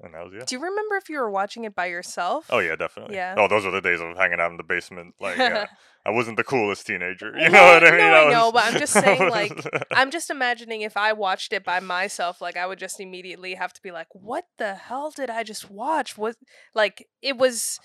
and 0.02 0.14
that 0.14 0.24
was 0.24 0.32
yeah. 0.34 0.44
Do 0.46 0.54
you 0.56 0.62
remember 0.62 0.96
if 0.96 1.08
you 1.08 1.18
were 1.18 1.30
watching 1.30 1.64
it 1.64 1.74
by 1.74 1.86
yourself? 1.86 2.46
Oh 2.50 2.58
yeah, 2.58 2.76
definitely. 2.76 3.16
Yeah. 3.16 3.34
Oh, 3.36 3.48
those 3.48 3.64
were 3.64 3.70
the 3.70 3.80
days 3.82 4.00
of 4.00 4.16
hanging 4.16 4.40
out 4.40 4.50
in 4.50 4.56
the 4.56 4.62
basement. 4.62 5.14
Like, 5.20 5.36
yeah, 5.36 5.66
I 6.06 6.10
wasn't 6.10 6.36
the 6.38 6.44
coolest 6.44 6.86
teenager. 6.86 7.32
You 7.38 7.50
know 7.50 7.62
what 7.62 7.84
I 7.86 7.90
mean? 7.90 7.98
no, 7.98 8.04
I 8.06 8.24
was- 8.24 8.32
know, 8.32 8.52
but 8.52 8.64
I'm 8.64 8.78
just 8.78 8.92
saying, 8.94 9.28
like, 9.28 9.52
I'm 9.90 10.10
just 10.10 10.30
imagining 10.30 10.80
if 10.82 10.96
I 10.96 11.12
watched 11.12 11.52
it 11.52 11.64
by 11.64 11.80
myself, 11.80 12.40
like 12.40 12.56
I 12.56 12.66
would 12.66 12.78
just 12.78 12.98
immediately 13.00 13.54
have 13.54 13.72
to 13.74 13.82
be 13.82 13.90
like, 13.90 14.08
"What 14.12 14.44
the 14.58 14.74
hell 14.74 15.10
did 15.10 15.28
I 15.28 15.42
just 15.42 15.70
watch?" 15.70 16.16
Was 16.16 16.36
like 16.74 17.06
it 17.20 17.36
was, 17.36 17.78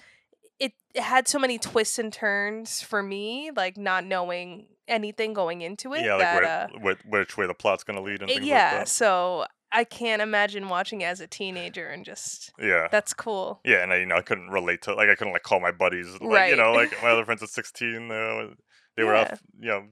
it, 0.59 0.73
it 0.93 1.03
had 1.03 1.27
so 1.27 1.39
many 1.39 1.57
twists 1.57 1.99
and 1.99 2.11
turns 2.11 2.81
for 2.81 3.01
me, 3.03 3.51
like 3.55 3.77
not 3.77 4.05
knowing 4.05 4.67
anything 4.87 5.33
going 5.33 5.61
into 5.61 5.93
it. 5.93 6.05
yeah, 6.05 6.15
like 6.15 6.41
where, 6.41 6.45
uh, 6.45 6.67
where, 6.79 6.95
which 7.07 7.37
way 7.37 7.47
the 7.47 7.53
plot's 7.53 7.83
gonna 7.83 8.01
lead 8.01 8.21
and 8.21 8.29
things 8.29 8.45
yeah. 8.45 8.75
like 8.79 8.87
So 8.87 9.45
I 9.71 9.83
can't 9.83 10.21
imagine 10.21 10.69
watching 10.69 11.01
it 11.01 11.05
as 11.05 11.19
a 11.19 11.27
teenager 11.27 11.87
and 11.87 12.05
just. 12.05 12.51
Yeah. 12.59 12.87
that's 12.91 13.13
cool. 13.13 13.59
Yeah, 13.65 13.83
and 13.83 13.91
I, 13.91 13.97
you 13.97 14.05
know, 14.05 14.15
I 14.15 14.21
couldn't 14.21 14.49
relate 14.49 14.81
to 14.83 14.93
like 14.93 15.09
I 15.09 15.15
couldn't 15.15 15.33
like 15.33 15.43
call 15.43 15.59
my 15.59 15.71
buddies, 15.71 16.07
like 16.21 16.51
you 16.51 16.55
know, 16.55 16.71
like 16.71 16.91
my 17.03 17.09
other 17.09 17.25
friends 17.29 17.43
at 17.43 17.49
sixteen, 17.49 18.09
uh, 18.11 18.53
they 18.95 19.03
were 19.03 19.13
Yeah. 19.15 19.21
out, 19.31 19.39
you 19.59 19.67
know, 19.67 19.83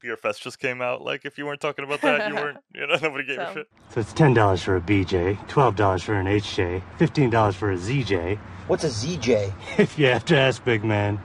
Beerfest 0.00 0.40
just 0.40 0.58
came 0.58 0.80
out. 0.82 1.02
Like 1.02 1.24
if 1.24 1.38
you 1.38 1.46
weren't 1.46 1.60
talking 1.60 1.84
about 1.84 2.00
that, 2.02 2.28
you 2.28 2.34
weren't, 2.34 2.58
you 2.74 2.86
know, 2.86 2.96
nobody 3.00 3.26
gave 3.26 3.38
a 3.38 3.52
shit. 3.52 3.68
So 3.90 4.00
it's 4.00 4.12
ten 4.12 4.34
dollars 4.34 4.62
for 4.62 4.76
a 4.76 4.80
BJ, 4.80 5.46
twelve 5.48 5.76
dollars 5.76 6.02
for 6.02 6.14
an 6.14 6.26
HJ, 6.26 6.82
fifteen 6.98 7.30
dollars 7.30 7.56
for 7.56 7.70
a 7.72 7.76
ZJ. 7.76 8.38
What's 8.66 8.84
a 8.84 8.88
ZJ? 8.88 9.52
If 9.78 9.98
you 9.98 10.06
have 10.06 10.24
to 10.26 10.36
ask, 10.36 10.64
big 10.64 10.84
man, 10.84 11.20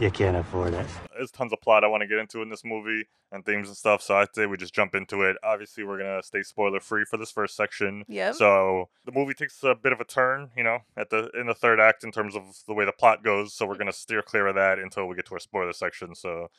you 0.00 0.10
can't 0.10 0.36
afford 0.36 0.74
it. 0.74 0.86
There's 1.14 1.30
tons 1.30 1.52
of 1.52 1.60
plot 1.60 1.84
I 1.84 1.88
want 1.88 2.02
to 2.02 2.06
get 2.06 2.18
into 2.18 2.42
in 2.42 2.50
this 2.50 2.64
movie 2.64 3.04
and 3.32 3.44
themes 3.44 3.68
and 3.68 3.76
stuff. 3.76 4.02
So 4.02 4.16
I'd 4.16 4.34
say 4.34 4.46
we 4.46 4.56
just 4.56 4.74
jump 4.74 4.94
into 4.94 5.22
it. 5.22 5.36
Obviously, 5.42 5.84
we're 5.84 5.98
gonna 5.98 6.22
stay 6.22 6.42
spoiler 6.42 6.80
free 6.80 7.04
for 7.04 7.16
this 7.16 7.30
first 7.30 7.56
section. 7.56 8.04
Yeah. 8.08 8.32
So 8.32 8.88
the 9.04 9.12
movie 9.12 9.34
takes 9.34 9.62
a 9.62 9.74
bit 9.74 9.92
of 9.92 10.00
a 10.00 10.04
turn, 10.04 10.50
you 10.56 10.62
know, 10.62 10.80
at 10.96 11.10
the 11.10 11.30
in 11.38 11.46
the 11.46 11.54
third 11.54 11.80
act 11.80 12.04
in 12.04 12.12
terms 12.12 12.36
of 12.36 12.42
the 12.66 12.74
way 12.74 12.84
the 12.84 12.92
plot 12.92 13.22
goes. 13.24 13.54
So 13.54 13.66
we're 13.66 13.76
gonna 13.78 13.92
steer 13.92 14.22
clear 14.22 14.46
of 14.46 14.54
that 14.56 14.78
until 14.78 15.06
we 15.06 15.16
get 15.16 15.26
to 15.26 15.34
our 15.34 15.40
spoiler 15.40 15.72
section. 15.72 16.14
So 16.14 16.50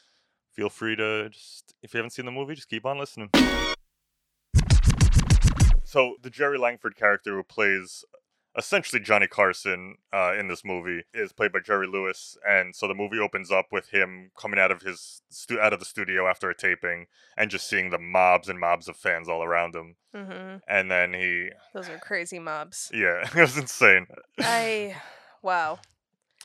feel 0.58 0.70
free 0.70 0.96
to 0.96 1.30
just 1.30 1.76
if 1.84 1.94
you 1.94 2.00
haven't 2.00 2.10
seen 2.10 2.26
the 2.26 2.32
movie, 2.32 2.56
just 2.56 2.68
keep 2.68 2.86
on 2.86 2.98
listening. 3.00 3.30
So 5.84 6.16
the 6.22 6.30
Jerry 6.30 6.58
Langford 6.58 6.98
character 6.98 7.36
who 7.36 7.44
plays 7.44 8.04
essentially 8.58 9.00
Johnny 9.00 9.28
Carson 9.28 9.96
uh, 10.12 10.34
in 10.38 10.48
this 10.48 10.66
movie 10.66 11.04
is 11.14 11.32
played 11.32 11.54
by 11.54 11.60
Jerry 11.64 11.88
Lewis, 11.88 12.36
and 12.46 12.76
so 12.76 12.88
the 12.88 12.96
movie 12.96 13.20
opens 13.20 13.52
up 13.52 13.68
with 13.72 13.90
him 13.92 14.32
coming 14.38 14.60
out 14.60 14.72
of 14.72 14.82
his 14.82 15.22
stu- 15.30 15.60
out 15.60 15.74
of 15.74 15.80
the 15.80 15.86
studio 15.86 16.28
after 16.28 16.50
a 16.50 16.56
taping 16.56 17.06
and 17.38 17.52
just 17.52 17.70
seeing 17.70 17.92
the 17.92 18.00
mobs 18.00 18.50
and 18.50 18.60
mobs 18.60 18.88
of 18.88 18.98
fans 18.98 19.30
all 19.30 19.44
around 19.44 19.76
him, 19.76 19.96
hmm 20.14 20.58
and 20.68 20.90
then 20.92 21.14
he 21.14 21.50
Those 21.74 21.88
are 21.88 22.00
crazy 22.00 22.40
mobs. 22.40 22.92
yeah, 22.94 23.30
it 23.36 23.36
was 23.40 23.58
insane. 23.58 24.08
I 24.40 24.96
wow. 25.44 25.78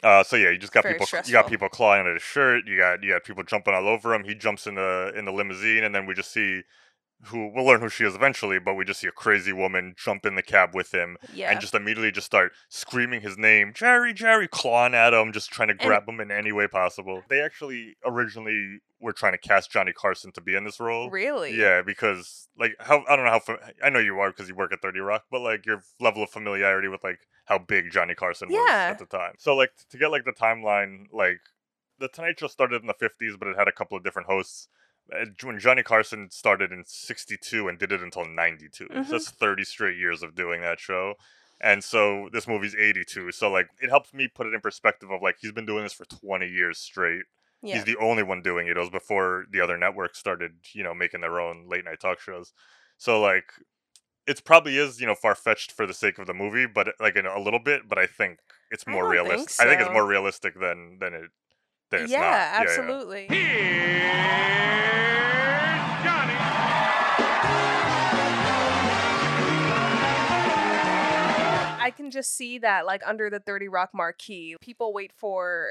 Uh, 0.03 0.25
so 0.25 0.37
yeah, 0.37 0.51
you 0.51 0.59
just 0.59 0.73
got 0.73 0.83
Very 0.83 0.95
people. 0.99 1.07
You 1.25 1.33
got 1.33 1.47
people 1.47 1.69
clawing 1.69 2.07
at 2.07 2.12
his 2.12 2.23
shirt. 2.23 2.67
You 2.67 2.77
got 2.77 3.03
you 3.03 3.12
got 3.12 3.25
people 3.25 3.45
jumping 3.45 3.75
all 3.75 3.87
over 3.87 4.12
him. 4.15 4.25
He 4.25 4.35
jumps 4.35 4.67
in 4.67 4.75
the 4.75 5.12
in 5.17 5.25
the 5.25 5.33
limousine, 5.33 5.85
and 5.85 5.95
then 5.95 6.07
we 6.07 6.15
just 6.15 6.33
see 6.33 6.62
who 7.27 7.53
we'll 7.55 7.65
learn 7.65 7.81
who 7.81 7.89
she 7.89 8.05
is 8.05 8.15
eventually. 8.15 8.59
But 8.59 8.75
we 8.75 8.85
just 8.85 9.01
see 9.01 9.07
a 9.07 9.13
crazy 9.13 9.53
woman 9.53 9.95
jump 9.97 10.27
in 10.27 10.35
the 10.35 10.43
cab 10.43 10.75
with 10.75 10.93
him, 10.93 11.17
Yeah. 11.33 11.51
and 11.51 11.61
just 11.61 11.75
immediately 11.75 12.11
just 12.13 12.27
start 12.27 12.53
screaming 12.69 13.21
his 13.21 13.39
name, 13.39 13.73
Jerry, 13.75 14.13
Jerry, 14.13 14.49
clawing 14.49 14.95
at 14.95 15.15
him, 15.15 15.33
just 15.33 15.51
trying 15.51 15.69
to 15.69 15.75
grab 15.75 16.09
him 16.09 16.21
in 16.21 16.31
any 16.31 16.53
way 16.53 16.67
possible. 16.67 17.23
They 17.29 17.41
actually 17.41 17.97
originally 18.05 18.81
were 19.01 19.13
trying 19.13 19.33
to 19.33 19.39
cast 19.39 19.71
Johnny 19.71 19.93
Carson 19.93 20.33
to 20.33 20.41
be 20.41 20.55
in 20.55 20.65
this 20.65 20.79
role. 20.81 21.11
really? 21.11 21.55
Yeah, 21.57 21.83
because 21.83 22.49
like 22.59 22.75
how 22.81 23.05
I 23.09 23.17
don't 23.17 23.25
know 23.25 23.31
how 23.33 23.39
fa- 23.41 23.73
I 23.83 23.91
know 23.91 23.99
you 23.99 24.19
are 24.21 24.31
because 24.31 24.49
you 24.49 24.55
work 24.55 24.73
at 24.73 24.81
Thirty 24.83 25.01
Rock, 25.01 25.25
but 25.31 25.41
like 25.41 25.65
your 25.67 25.83
level 26.01 26.23
of 26.23 26.31
familiarity 26.31 26.89
with 26.89 27.03
like 27.05 27.21
how 27.47 27.59
big 27.59 27.91
Johnny 27.91 28.15
Carson 28.15 28.49
was 28.49 28.65
Yeah. 28.69 28.89
at 28.91 28.99
the 28.99 29.07
time. 29.07 29.35
So 29.39 29.55
like 29.57 29.71
to 29.91 29.99
get 29.99 30.11
like 30.11 30.25
the 30.25 30.33
timeline, 30.33 31.07
like 31.13 31.41
the 31.99 32.09
Tonight 32.09 32.39
Show 32.41 32.47
started 32.49 32.81
in 32.83 32.87
the 32.89 32.95
fifties, 32.95 33.37
but 33.39 33.49
it 33.49 33.57
had 33.59 33.69
a 33.69 33.73
couple 33.73 33.97
of 33.97 34.05
different 34.05 34.29
hosts. 34.29 34.69
Uh, 35.11 35.27
When 35.43 35.59
Johnny 35.59 35.83
Carson 35.83 36.31
started 36.31 36.71
in 36.73 36.85
'62 36.85 37.69
and 37.69 37.79
did 37.79 37.93
it 37.93 38.03
until 38.03 38.25
'92, 38.27 38.88
Mhm. 38.88 39.05
so 39.07 39.12
that's 39.12 39.31
30 39.31 39.65
straight 39.65 39.97
years 39.97 40.23
of 40.23 40.35
doing 40.35 40.61
that 40.61 40.81
show. 40.81 41.15
And 41.61 41.83
so 41.85 42.29
this 42.33 42.47
movie's 42.49 42.75
82, 42.75 43.33
so 43.33 43.51
like 43.51 43.69
it 43.81 43.88
helps 43.91 44.12
me 44.12 44.29
put 44.29 44.47
it 44.47 44.55
in 44.55 44.61
perspective 44.61 45.11
of 45.11 45.23
like 45.23 45.37
he's 45.41 45.53
been 45.53 45.67
doing 45.67 45.85
this 45.85 45.93
for 45.93 46.05
20 46.05 46.47
years 46.49 46.79
straight 46.79 47.23
Yeah. 47.62 47.77
he's 47.77 47.85
the 47.85 47.97
only 47.99 48.23
one 48.25 48.43
doing 48.43 48.67
it. 48.67 48.77
It 48.77 48.81
was 48.81 48.91
before 48.91 49.47
the 49.51 49.61
other 49.61 49.77
networks 49.79 50.19
started, 50.19 50.67
you 50.73 50.83
know, 50.83 50.95
making 50.95 51.21
their 51.21 51.41
own 51.41 51.69
late 51.69 51.85
night 51.85 52.01
talk 52.01 52.19
shows. 52.21 52.53
So 52.99 53.21
like, 53.21 53.53
it's 54.27 54.41
probably 54.41 54.77
is 54.79 55.01
you 55.01 55.07
know 55.07 55.15
far 55.15 55.35
fetched 55.35 55.73
for 55.73 55.87
the 55.87 55.95
sake 55.95 56.19
of 56.19 56.27
the 56.27 56.35
movie, 56.35 56.67
but 56.67 56.95
like 57.01 57.17
in 57.17 57.27
a 57.27 57.38
little 57.41 57.61
bit. 57.61 57.88
But 57.88 57.99
I 57.99 58.07
think 58.07 58.38
it's 58.71 58.87
more 58.87 59.03
don't 59.05 59.12
think 59.12 59.29
realistic. 59.29 59.67
I 59.67 59.69
think 59.69 59.81
it's 59.81 59.91
more 59.93 60.07
realistic 60.07 60.55
than 60.61 60.99
than 61.01 61.15
it 61.15 61.31
than 61.91 62.03
it's 62.03 62.12
yeah, 62.12 62.21
not. 62.21 62.27
Yeah, 62.31 62.53
yeah. 62.53 62.61
absolutely. 62.62 63.27
I 63.31 64.91
can 71.92 72.11
just 72.11 72.37
see 72.37 72.59
that 72.59 72.87
like 72.87 73.02
under 73.07 73.31
the 73.31 73.40
30 73.40 73.68
Rock 73.68 73.90
marquee, 73.94 74.57
people 74.61 74.92
wait 74.92 75.12
for 75.14 75.68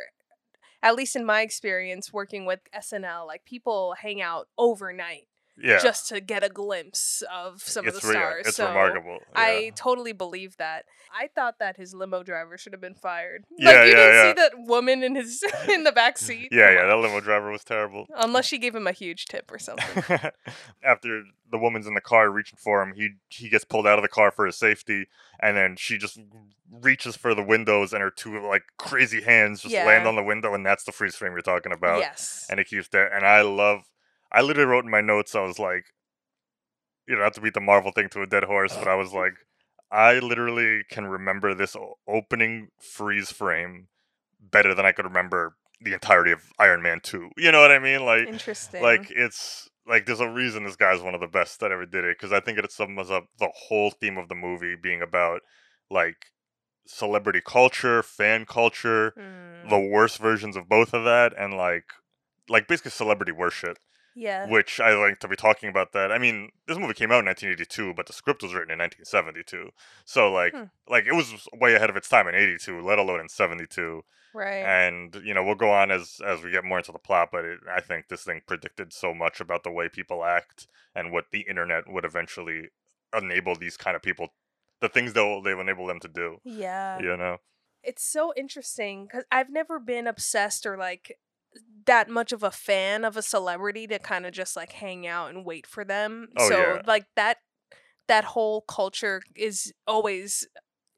at 0.84 0.96
least 0.96 1.16
in 1.16 1.26
my 1.26 1.42
experience 1.42 2.12
working 2.12 2.46
with 2.46 2.60
SNL, 2.76 3.28
like 3.28 3.46
people 3.46 3.96
hang 4.00 4.22
out 4.22 4.48
overnight 4.58 5.28
Yeah, 5.64 5.80
just 5.80 6.10
to 6.10 6.20
get 6.22 6.44
a 6.44 6.50
glimpse 6.50 7.24
of 7.34 7.62
some 7.62 7.88
it's 7.88 7.98
of 7.98 8.02
the 8.02 8.08
re- 8.10 8.14
stars. 8.14 8.48
It's 8.48 8.58
so 8.58 8.68
remarkable. 8.68 9.20
Yeah. 9.34 9.42
I 9.42 9.72
totally 9.76 10.14
believe 10.14 10.58
that. 10.58 10.86
I 11.14 11.28
thought 11.28 11.60
that 11.60 11.78
his 11.78 11.94
limo 11.94 12.24
driver 12.24 12.58
should 12.58 12.74
have 12.74 12.82
been 12.82 12.96
fired. 12.96 13.46
Yeah, 13.58 13.68
like 13.68 13.76
you 13.76 13.92
yeah, 13.92 13.96
didn't 13.96 14.14
yeah. 14.14 14.30
see 14.30 14.34
that 14.34 14.52
woman 14.68 15.04
in 15.04 15.16
his 15.16 15.44
in 15.70 15.84
the 15.84 15.92
back 15.92 16.18
seat. 16.18 16.50
yeah, 16.52 16.72
yeah. 16.72 16.86
That 16.86 16.98
limo 16.98 17.20
driver 17.20 17.52
was 17.52 17.64
terrible. 17.64 18.08
Unless 18.16 18.46
she 18.48 18.58
gave 18.58 18.76
him 18.76 18.88
a 18.88 18.92
huge 18.92 19.26
tip 19.26 19.52
or 19.52 19.60
something. 19.60 20.32
After 20.84 21.24
the 21.52 21.58
woman's 21.58 21.88
in 21.88 21.94
the 21.94 22.02
car 22.02 22.30
reaching 22.30 22.58
for 22.58 22.82
him, 22.82 22.94
he 22.96 23.10
he 23.30 23.50
gets 23.50 23.66
pulled 23.66 23.86
out 23.86 23.98
of 23.98 24.04
the 24.04 24.10
car 24.10 24.32
for 24.32 24.46
his 24.46 24.56
safety, 24.56 25.08
and 25.40 25.56
then 25.58 25.76
she 25.76 25.98
just 25.98 26.20
reaches 26.72 27.16
for 27.18 27.36
the 27.36 27.44
windows, 27.44 27.94
and 27.94 28.02
her 28.02 28.10
two 28.10 28.40
like 28.48 28.64
crazy 28.78 29.22
hands 29.22 29.62
just 29.62 29.76
land 29.76 30.08
on 30.08 30.16
the 30.16 30.24
window, 30.24 30.54
and 30.54 30.66
that's 30.66 30.84
the 30.86 30.92
freeze 30.92 31.16
frame 31.16 31.34
you're 31.34 31.42
talking 31.42 31.74
about. 31.74 32.00
yes. 32.00 32.48
And 32.50 32.60
it 32.60 32.68
keeps 32.68 32.88
there, 32.88 33.14
and 33.14 33.26
I 33.26 33.42
love. 33.42 33.84
I 34.32 34.42
literally 34.42 34.70
wrote 34.70 34.86
in 34.86 34.92
my 34.92 35.02
notes. 35.02 35.36
I 35.36 35.42
was 35.42 35.60
like, 35.60 35.86
you 37.08 37.16
know, 37.16 37.20
not 37.20 37.26
have 37.26 37.34
to 37.34 37.42
beat 37.42 37.54
the 37.54 37.62
Marvel 37.62 37.92
thing 37.92 38.10
to 38.10 38.22
a 38.22 38.28
dead 38.28 38.44
horse, 38.46 38.76
but 38.76 38.88
I 38.88 38.96
was 38.96 39.14
like, 39.14 39.34
I 39.92 40.20
literally 40.20 40.84
can 40.90 41.06
remember 41.06 41.54
this 41.54 41.76
opening 42.08 42.70
freeze 42.80 43.32
frame 43.32 43.88
better 44.40 44.74
than 44.74 44.86
I 44.86 44.92
could 44.92 45.06
remember 45.06 45.56
the 45.82 45.94
entirety 45.94 46.32
of 46.32 46.42
Iron 46.60 46.82
Man 46.82 47.00
2. 47.02 47.32
You 47.38 47.52
know 47.52 47.62
what 47.62 47.72
I 47.72 47.80
mean? 47.80 48.06
Like 48.06 48.28
Interesting. 48.28 48.82
like 48.82 49.12
it's 49.12 49.70
like 49.88 50.06
there's 50.06 50.20
a 50.20 50.30
reason 50.30 50.64
this 50.64 50.76
guy's 50.76 51.02
one 51.02 51.16
of 51.16 51.22
the 51.22 51.28
best 51.28 51.60
that 51.60 51.72
ever 51.72 51.86
did 51.86 52.06
it 52.06 52.18
because 52.18 52.32
I 52.32 52.40
think 52.40 52.58
it 52.58 52.72
sums 52.72 53.12
up 53.12 53.26
the 53.40 53.50
whole 53.54 53.92
theme 53.92 54.18
of 54.18 54.30
the 54.30 54.36
movie 54.36 54.76
being 54.76 55.02
about 55.02 55.42
like 55.90 56.28
celebrity 56.86 57.42
culture, 57.46 58.04
fan 58.04 58.46
culture, 58.46 59.14
Mm, 59.18 59.70
the 59.70 59.80
worst 59.80 60.18
versions 60.18 60.56
of 60.56 60.70
both 60.70 60.94
of 60.94 61.04
that, 61.04 61.34
and 61.38 61.56
like 61.56 61.86
like 62.48 62.68
basically 62.68 62.92
celebrity 62.92 63.32
worship 63.32 63.78
yeah. 64.16 64.48
which 64.50 64.80
I 64.80 64.94
like 64.94 65.20
to 65.20 65.28
be 65.28 65.36
talking 65.36 65.70
about 65.70 65.94
that. 65.94 66.12
I 66.12 66.18
mean, 66.18 66.50
this 66.68 66.78
movie 66.78 66.94
came 66.94 67.12
out 67.12 67.20
in 67.20 67.26
1982, 67.26 67.94
but 67.94 68.08
the 68.08 68.14
script 68.14 68.44
was 68.44 68.54
written 68.54 68.72
in 68.72 68.80
1972. 68.80 69.72
So 70.06 70.32
like 70.32 70.54
Hmm. 70.54 70.64
like 70.88 71.06
it 71.06 71.14
was 71.14 71.48
way 71.54 71.76
ahead 71.76 71.90
of 71.90 71.96
its 71.96 72.10
time 72.10 72.28
in 72.28 72.36
82, 72.36 72.82
let 72.82 73.00
alone 73.00 73.20
in 73.20 73.30
72. 73.30 74.04
right. 74.34 74.64
And 74.66 75.16
you 75.24 75.34
know, 75.34 75.44
we'll 75.44 75.56
go 75.56 75.72
on 75.72 75.92
as 75.92 76.20
as 76.26 76.42
we 76.44 76.52
get 76.52 76.64
more 76.64 76.78
into 76.78 76.92
the 76.92 77.00
plot, 77.00 77.30
but 77.32 77.46
it, 77.46 77.60
I 77.70 77.82
think 77.82 78.08
this 78.08 78.24
thing 78.24 78.42
predicted 78.48 78.94
so 78.94 79.14
much 79.14 79.40
about 79.40 79.64
the 79.64 79.72
way 79.72 79.90
people 79.90 80.24
act 80.24 80.68
and 80.96 81.12
what 81.12 81.26
the 81.32 81.42
internet 81.42 81.90
would 81.92 82.06
eventually 82.06 82.70
enable 83.16 83.56
these 83.56 83.76
kind 83.78 83.96
of 83.96 84.02
people 84.02 84.30
the 84.80 84.90
things 84.90 85.14
they'll 85.14 85.42
they've 85.42 85.60
enabled 85.60 85.90
them 85.90 86.00
to 86.00 86.08
do. 86.08 86.38
yeah. 86.44 87.00
You 87.00 87.16
know? 87.18 87.38
It's 87.84 88.04
so 88.04 88.32
interesting 88.38 89.06
because 89.06 89.26
I've 89.32 89.50
never 89.50 89.80
been 89.80 90.06
obsessed 90.08 90.66
or 90.66 90.78
like 90.78 91.18
that 91.86 92.10
much 92.10 92.32
of 92.32 92.44
a 92.44 92.52
fan 92.52 93.04
of 93.04 93.18
a 93.18 93.22
celebrity 93.22 93.88
to 93.88 94.00
kind 94.00 94.26
of 94.26 94.34
just 94.34 94.56
like 94.56 94.74
hang 94.74 95.08
out 95.08 95.30
and 95.30 95.46
wait 95.46 95.66
for 95.66 95.84
them. 95.84 96.28
Oh, 96.38 96.50
so 96.50 96.58
yeah. 96.58 96.82
like 96.86 97.06
that 97.16 97.38
that 98.08 98.24
whole 98.24 98.62
culture 98.62 99.22
is 99.36 99.74
always 99.88 100.48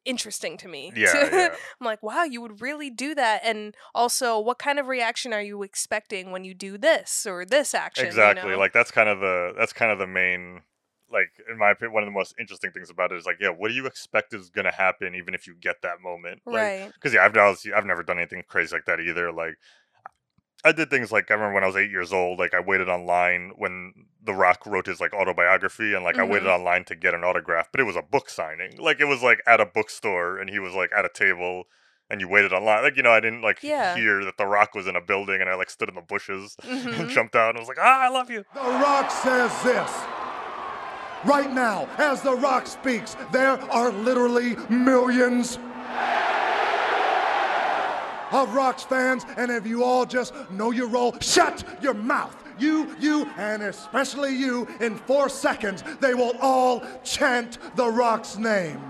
interesting 0.05 0.57
to 0.57 0.67
me. 0.67 0.91
Yeah, 1.03 1.29
yeah. 1.31 1.55
I'm 1.79 1.85
like, 1.85 2.03
wow, 2.03 2.23
you 2.23 2.41
would 2.41 2.61
really 2.61 2.89
do 2.89 3.15
that. 3.15 3.41
And 3.43 3.75
also, 3.95 4.39
what 4.39 4.59
kind 4.59 4.79
of 4.79 4.87
reaction 4.87 5.33
are 5.33 5.41
you 5.41 5.63
expecting 5.63 6.31
when 6.31 6.43
you 6.43 6.53
do 6.53 6.77
this 6.77 7.25
or 7.25 7.45
this 7.45 7.73
action? 7.73 8.05
you 8.05 8.07
exactly 8.09 8.51
know? 8.51 8.57
like 8.57 8.73
that's 8.73 8.91
kind 8.91 9.09
of 9.09 9.19
the 9.19 9.53
that's 9.57 9.73
kind 9.73 9.91
of 9.91 9.99
the 9.99 10.07
main 10.07 10.61
like 11.11 11.29
in 11.49 11.57
my 11.57 11.71
opinion 11.71 11.93
one 11.93 12.03
of 12.03 12.07
the 12.07 12.13
most 12.13 12.33
interesting 12.39 12.71
things 12.71 12.89
about 12.89 13.11
it 13.11 13.15
is 13.15 13.25
like 13.25 13.37
yeah 13.39 13.49
what 13.49 13.69
do 13.69 13.75
you 13.75 13.85
expect 13.85 14.33
is 14.33 14.49
going 14.49 14.65
to 14.65 14.71
happen 14.71 15.13
even 15.13 15.35
if 15.35 15.45
you 15.45 15.53
get 15.61 15.75
that 15.83 16.01
moment 16.01 16.41
like 16.45 16.55
right. 16.55 16.91
because 16.95 17.13
yeah 17.13 17.23
i've 17.23 17.37
i've 17.75 17.85
never 17.85 18.01
done 18.01 18.17
anything 18.17 18.41
crazy 18.47 18.75
like 18.75 18.85
that 18.85 18.99
either 18.99 19.31
like 19.31 19.55
i 20.63 20.71
did 20.71 20.89
things 20.89 21.11
like 21.11 21.29
i 21.29 21.33
remember 21.33 21.53
when 21.55 21.63
i 21.63 21.67
was 21.67 21.75
eight 21.75 21.91
years 21.91 22.11
old 22.13 22.39
like 22.39 22.53
i 22.53 22.59
waited 22.59 22.89
online 22.89 23.51
when 23.57 23.93
the 24.23 24.33
rock 24.33 24.65
wrote 24.65 24.85
his 24.85 24.99
like 25.01 25.13
autobiography 25.13 25.93
and 25.93 26.03
like 26.03 26.17
i 26.17 26.23
waited 26.23 26.47
Mhm. 26.47 26.55
online 26.59 26.83
to 26.85 26.95
get 26.95 27.13
an 27.13 27.23
autograph 27.23 27.67
but 27.71 27.79
it 27.81 27.83
was 27.85 27.95
a 27.95 28.01
book 28.01 28.29
signing 28.29 28.77
like 28.77 28.99
it 28.99 29.05
was 29.05 29.21
like 29.21 29.41
at 29.47 29.59
a 29.59 29.65
bookstore 29.65 30.37
and 30.37 30.49
he 30.49 30.59
was 30.59 30.73
like 30.73 30.91
at 30.97 31.03
a 31.05 31.09
table 31.09 31.63
and 32.09 32.21
you 32.21 32.27
waited 32.27 32.53
online 32.53 32.83
like 32.83 32.95
you 32.97 33.03
know 33.03 33.11
i 33.11 33.19
didn't 33.19 33.41
like 33.41 33.59
Yeah. 33.61 33.95
hear 33.95 34.23
that 34.25 34.37
the 34.37 34.45
rock 34.45 34.73
was 34.75 34.87
in 34.87 34.95
a 34.95 35.01
building 35.01 35.41
and 35.41 35.49
i 35.49 35.55
like 35.55 35.69
stood 35.69 35.89
in 35.89 35.95
the 35.95 36.01
bushes 36.01 36.55
Mhm. 36.63 36.99
and 36.99 37.09
jumped 37.09 37.35
out 37.35 37.49
and 37.51 37.59
was 37.59 37.67
like 37.67 37.79
ah 37.79 38.01
i 38.01 38.09
love 38.09 38.29
you 38.29 38.45
The 38.53 38.59
Rock 38.61 39.11
says 39.11 39.51
this. 39.63 39.91
Right 41.25 41.53
now, 41.53 41.87
as 41.97 42.21
The 42.21 42.35
Rock 42.35 42.67
speaks, 42.67 43.15
there 43.31 43.51
are 43.71 43.91
literally 43.93 44.57
millions 44.67 45.57
of 48.33 48.53
Rock's 48.53 48.83
fans, 48.83 49.25
and 49.37 49.51
if 49.51 49.65
you 49.65 49.83
all 49.83 50.05
just 50.05 50.33
know 50.51 50.71
your 50.71 50.87
role, 50.87 51.15
shut 51.21 51.63
your 51.81 51.93
mouth. 51.93 52.35
You, 52.59 52.95
you, 52.99 53.25
and 53.37 53.63
especially 53.63 54.35
you, 54.35 54.67
in 54.79 54.95
four 54.95 55.29
seconds, 55.29 55.83
they 55.99 56.13
will 56.13 56.35
all 56.41 56.83
chant 57.03 57.57
The 57.75 57.87
Rock's 57.89 58.37
name. 58.37 58.81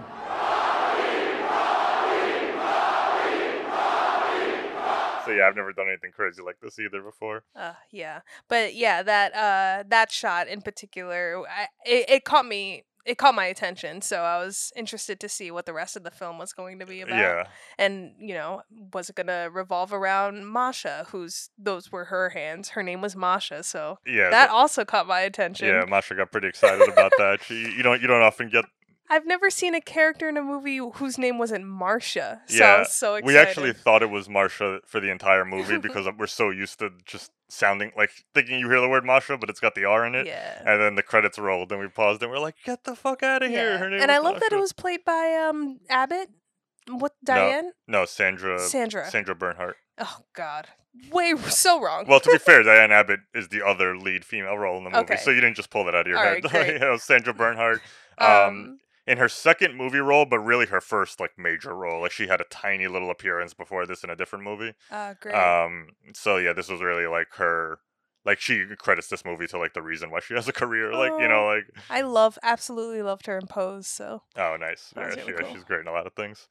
So 5.25 5.31
yeah, 5.31 5.47
I've 5.47 5.55
never 5.55 5.71
done 5.71 5.87
anything 5.87 6.11
crazy 6.11 6.41
like 6.41 6.57
this 6.61 6.77
either 6.79 7.01
before. 7.01 7.43
Uh, 7.55 7.73
yeah, 7.91 8.19
but 8.49 8.75
yeah, 8.75 9.01
that 9.03 9.33
uh, 9.33 9.83
that 9.87 10.11
shot 10.11 10.49
in 10.49 10.61
particular, 10.61 11.43
I, 11.49 11.67
it, 11.85 12.09
it 12.09 12.25
caught 12.25 12.45
me. 12.45 12.83
It 13.05 13.17
caught 13.17 13.35
my 13.35 13.45
attention, 13.45 14.01
so 14.01 14.21
I 14.21 14.37
was 14.37 14.71
interested 14.75 15.19
to 15.19 15.29
see 15.29 15.51
what 15.51 15.65
the 15.65 15.73
rest 15.73 15.97
of 15.97 16.03
the 16.03 16.11
film 16.11 16.37
was 16.37 16.53
going 16.53 16.79
to 16.79 16.85
be 16.85 17.01
uh, 17.01 17.07
about. 17.07 17.19
Yeah, 17.19 17.43
and 17.77 18.13
you 18.17 18.33
know, 18.33 18.61
was 18.93 19.09
it 19.09 19.15
gonna 19.15 19.49
revolve 19.51 19.91
around 19.91 20.47
Masha, 20.47 21.07
whose 21.09 21.49
those 21.57 21.91
were 21.91 22.05
her 22.05 22.29
hands. 22.29 22.69
Her 22.69 22.83
name 22.83 23.01
was 23.01 23.15
Masha, 23.15 23.63
so 23.63 23.99
yeah. 24.07 24.29
that 24.29 24.49
so- 24.49 24.55
also 24.55 24.85
caught 24.85 25.07
my 25.07 25.19
attention. 25.21 25.67
yeah, 25.67 25.83
Masha 25.87 26.15
got 26.15 26.31
pretty 26.31 26.47
excited 26.47 26.87
about 26.87 27.11
that. 27.17 27.43
She, 27.43 27.55
you 27.75 27.83
don't, 27.83 28.01
you 28.01 28.07
don't 28.07 28.21
often 28.21 28.49
get. 28.49 28.65
I've 29.09 29.27
never 29.27 29.49
seen 29.49 29.75
a 29.75 29.81
character 29.81 30.29
in 30.29 30.37
a 30.37 30.41
movie 30.41 30.77
whose 30.77 31.17
name 31.17 31.37
wasn't 31.37 31.65
Marsha, 31.65 32.39
so 32.47 32.63
I 32.63 32.67
Yeah, 32.67 32.79
was 32.79 32.93
so 32.93 33.15
excited. 33.15 33.25
We 33.25 33.37
actually 33.37 33.73
thought 33.73 34.01
it 34.01 34.09
was 34.09 34.27
Marsha 34.29 34.79
for 34.87 35.01
the 35.01 35.11
entire 35.11 35.43
movie 35.43 35.77
because 35.81 36.07
uh, 36.07 36.11
we're 36.17 36.25
so 36.27 36.49
used 36.51 36.79
to 36.79 36.89
just 37.05 37.29
sounding 37.53 37.91
like 37.95 38.11
thinking 38.33 38.59
you 38.59 38.69
hear 38.69 38.81
the 38.81 38.89
word 38.89 39.05
Masha, 39.05 39.37
but 39.37 39.49
it's 39.49 39.59
got 39.59 39.75
the 39.75 39.85
R 39.85 40.05
in 40.05 40.15
it. 40.15 40.25
yeah. 40.27 40.61
And 40.65 40.81
then 40.81 40.95
the 40.95 41.03
credits 41.03 41.37
rolled, 41.39 41.71
and 41.71 41.79
we 41.79 41.87
paused, 41.87 42.21
and 42.21 42.31
we're 42.31 42.39
like, 42.39 42.55
"Get 42.65 42.83
the 42.83 42.95
fuck 42.95 43.23
out 43.23 43.43
of 43.43 43.49
here!" 43.49 43.71
Yeah. 43.73 43.77
Her 43.77 43.89
name 43.89 44.01
and 44.01 44.11
I 44.11 44.17
love 44.19 44.39
that 44.39 44.51
it 44.51 44.59
was 44.59 44.73
played 44.73 45.05
by 45.05 45.33
um 45.49 45.79
Abbott. 45.89 46.29
What 46.89 47.13
Diane? 47.23 47.71
no 47.87 48.03
Sandra. 48.05 48.59
Sandra. 48.59 49.09
Sandra 49.09 49.33
Bernhard. 49.35 49.75
Oh 49.99 50.17
God, 50.33 50.67
way 51.11 51.33
so 51.37 51.79
wrong. 51.81 52.05
Well, 52.07 52.19
to 52.19 52.31
be 52.31 52.37
fair, 52.39 52.61
Diahnne 52.65 52.89
Abbott 52.91 53.21
is 53.33 53.47
the 53.49 53.65
other 53.65 53.95
lead 53.95 54.25
female 54.25 54.57
role 54.57 54.77
in 54.79 54.83
the 54.83 54.89
movie, 54.89 55.03
Okay. 55.03 55.15
so 55.17 55.29
you 55.31 55.39
didn't 55.39 55.55
just 55.55 55.69
pull 55.69 55.85
that 55.85 55.95
out 55.95 56.01
of 56.01 56.07
your 56.07 56.17
All 56.17 56.23
head. 56.25 56.53
right, 56.53 56.77
know, 56.81 56.97
Sandra 56.97 57.33
Bernhard. 57.33 57.79
Um, 58.15 58.29
um, 58.29 58.79
in 59.05 59.17
her 59.17 59.27
second 59.29 59.75
movie 59.75 59.99
role, 59.99 60.25
but 60.25 60.39
really 60.39 60.65
her 60.67 60.81
first 60.81 61.19
like 61.19 61.31
major 61.37 61.75
role. 61.75 62.01
Like 62.01 62.11
she 62.11 62.27
had 62.27 62.41
a 62.41 62.45
tiny 62.45 62.87
little 62.87 63.11
appearance 63.11 63.53
before 63.53 63.85
this 63.85 64.03
in 64.03 64.09
a 64.09 64.15
different 64.15 64.43
movie. 64.45 64.73
uh, 64.91 65.13
great. 65.19 65.35
Um, 65.35 65.87
so 66.13 66.37
yeah, 66.37 66.53
this 66.53 66.69
was 66.69 66.81
really 66.81 67.07
like 67.07 67.27
her. 67.35 67.79
Like 68.25 68.39
she 68.39 68.63
credits 68.77 69.09
this 69.09 69.25
movie 69.25 69.47
to 69.47 69.57
like 69.57 69.73
the 69.73 69.81
reason 69.81 70.09
why 70.09 70.21
she 70.21 70.33
has 70.33 70.47
a 70.47 70.53
career. 70.53 70.93
Like 70.93 71.11
you 71.19 71.27
know, 71.27 71.43
Oh. 71.49 71.55
like 71.55 71.65
I 71.89 72.01
love, 72.01 72.39
absolutely 72.41 73.01
loved 73.01 73.25
her 73.25 73.37
in 73.37 73.47
Pose. 73.47 73.87
So 73.87 74.21
oh 74.37 74.55
nice, 74.57 74.93
yeah, 74.95 75.07
was 75.07 75.15
she, 75.25 75.31
cool. 75.33 75.53
she's 75.53 75.63
great 75.65 75.81
in 75.81 75.87
a 75.87 75.91
lot 75.91 76.07
of 76.07 76.13
things. 76.13 76.47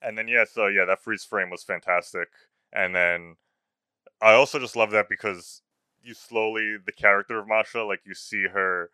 And 0.00 0.18
then 0.18 0.26
yeah, 0.26 0.42
so 0.50 0.66
yeah, 0.66 0.84
that 0.84 1.00
freeze 1.00 1.22
frame 1.22 1.48
was 1.50 1.62
fantastic. 1.62 2.26
And 2.72 2.92
then 2.96 3.36
I 4.20 4.32
also 4.32 4.58
just 4.58 4.74
love 4.74 4.90
that 4.90 5.08
because 5.08 5.62
you 6.02 6.14
slowly 6.14 6.76
the 6.84 6.90
character 6.90 7.38
of 7.38 7.46
Masha, 7.46 7.84
like 7.84 8.00
you 8.04 8.14
see 8.14 8.46
her 8.48 8.90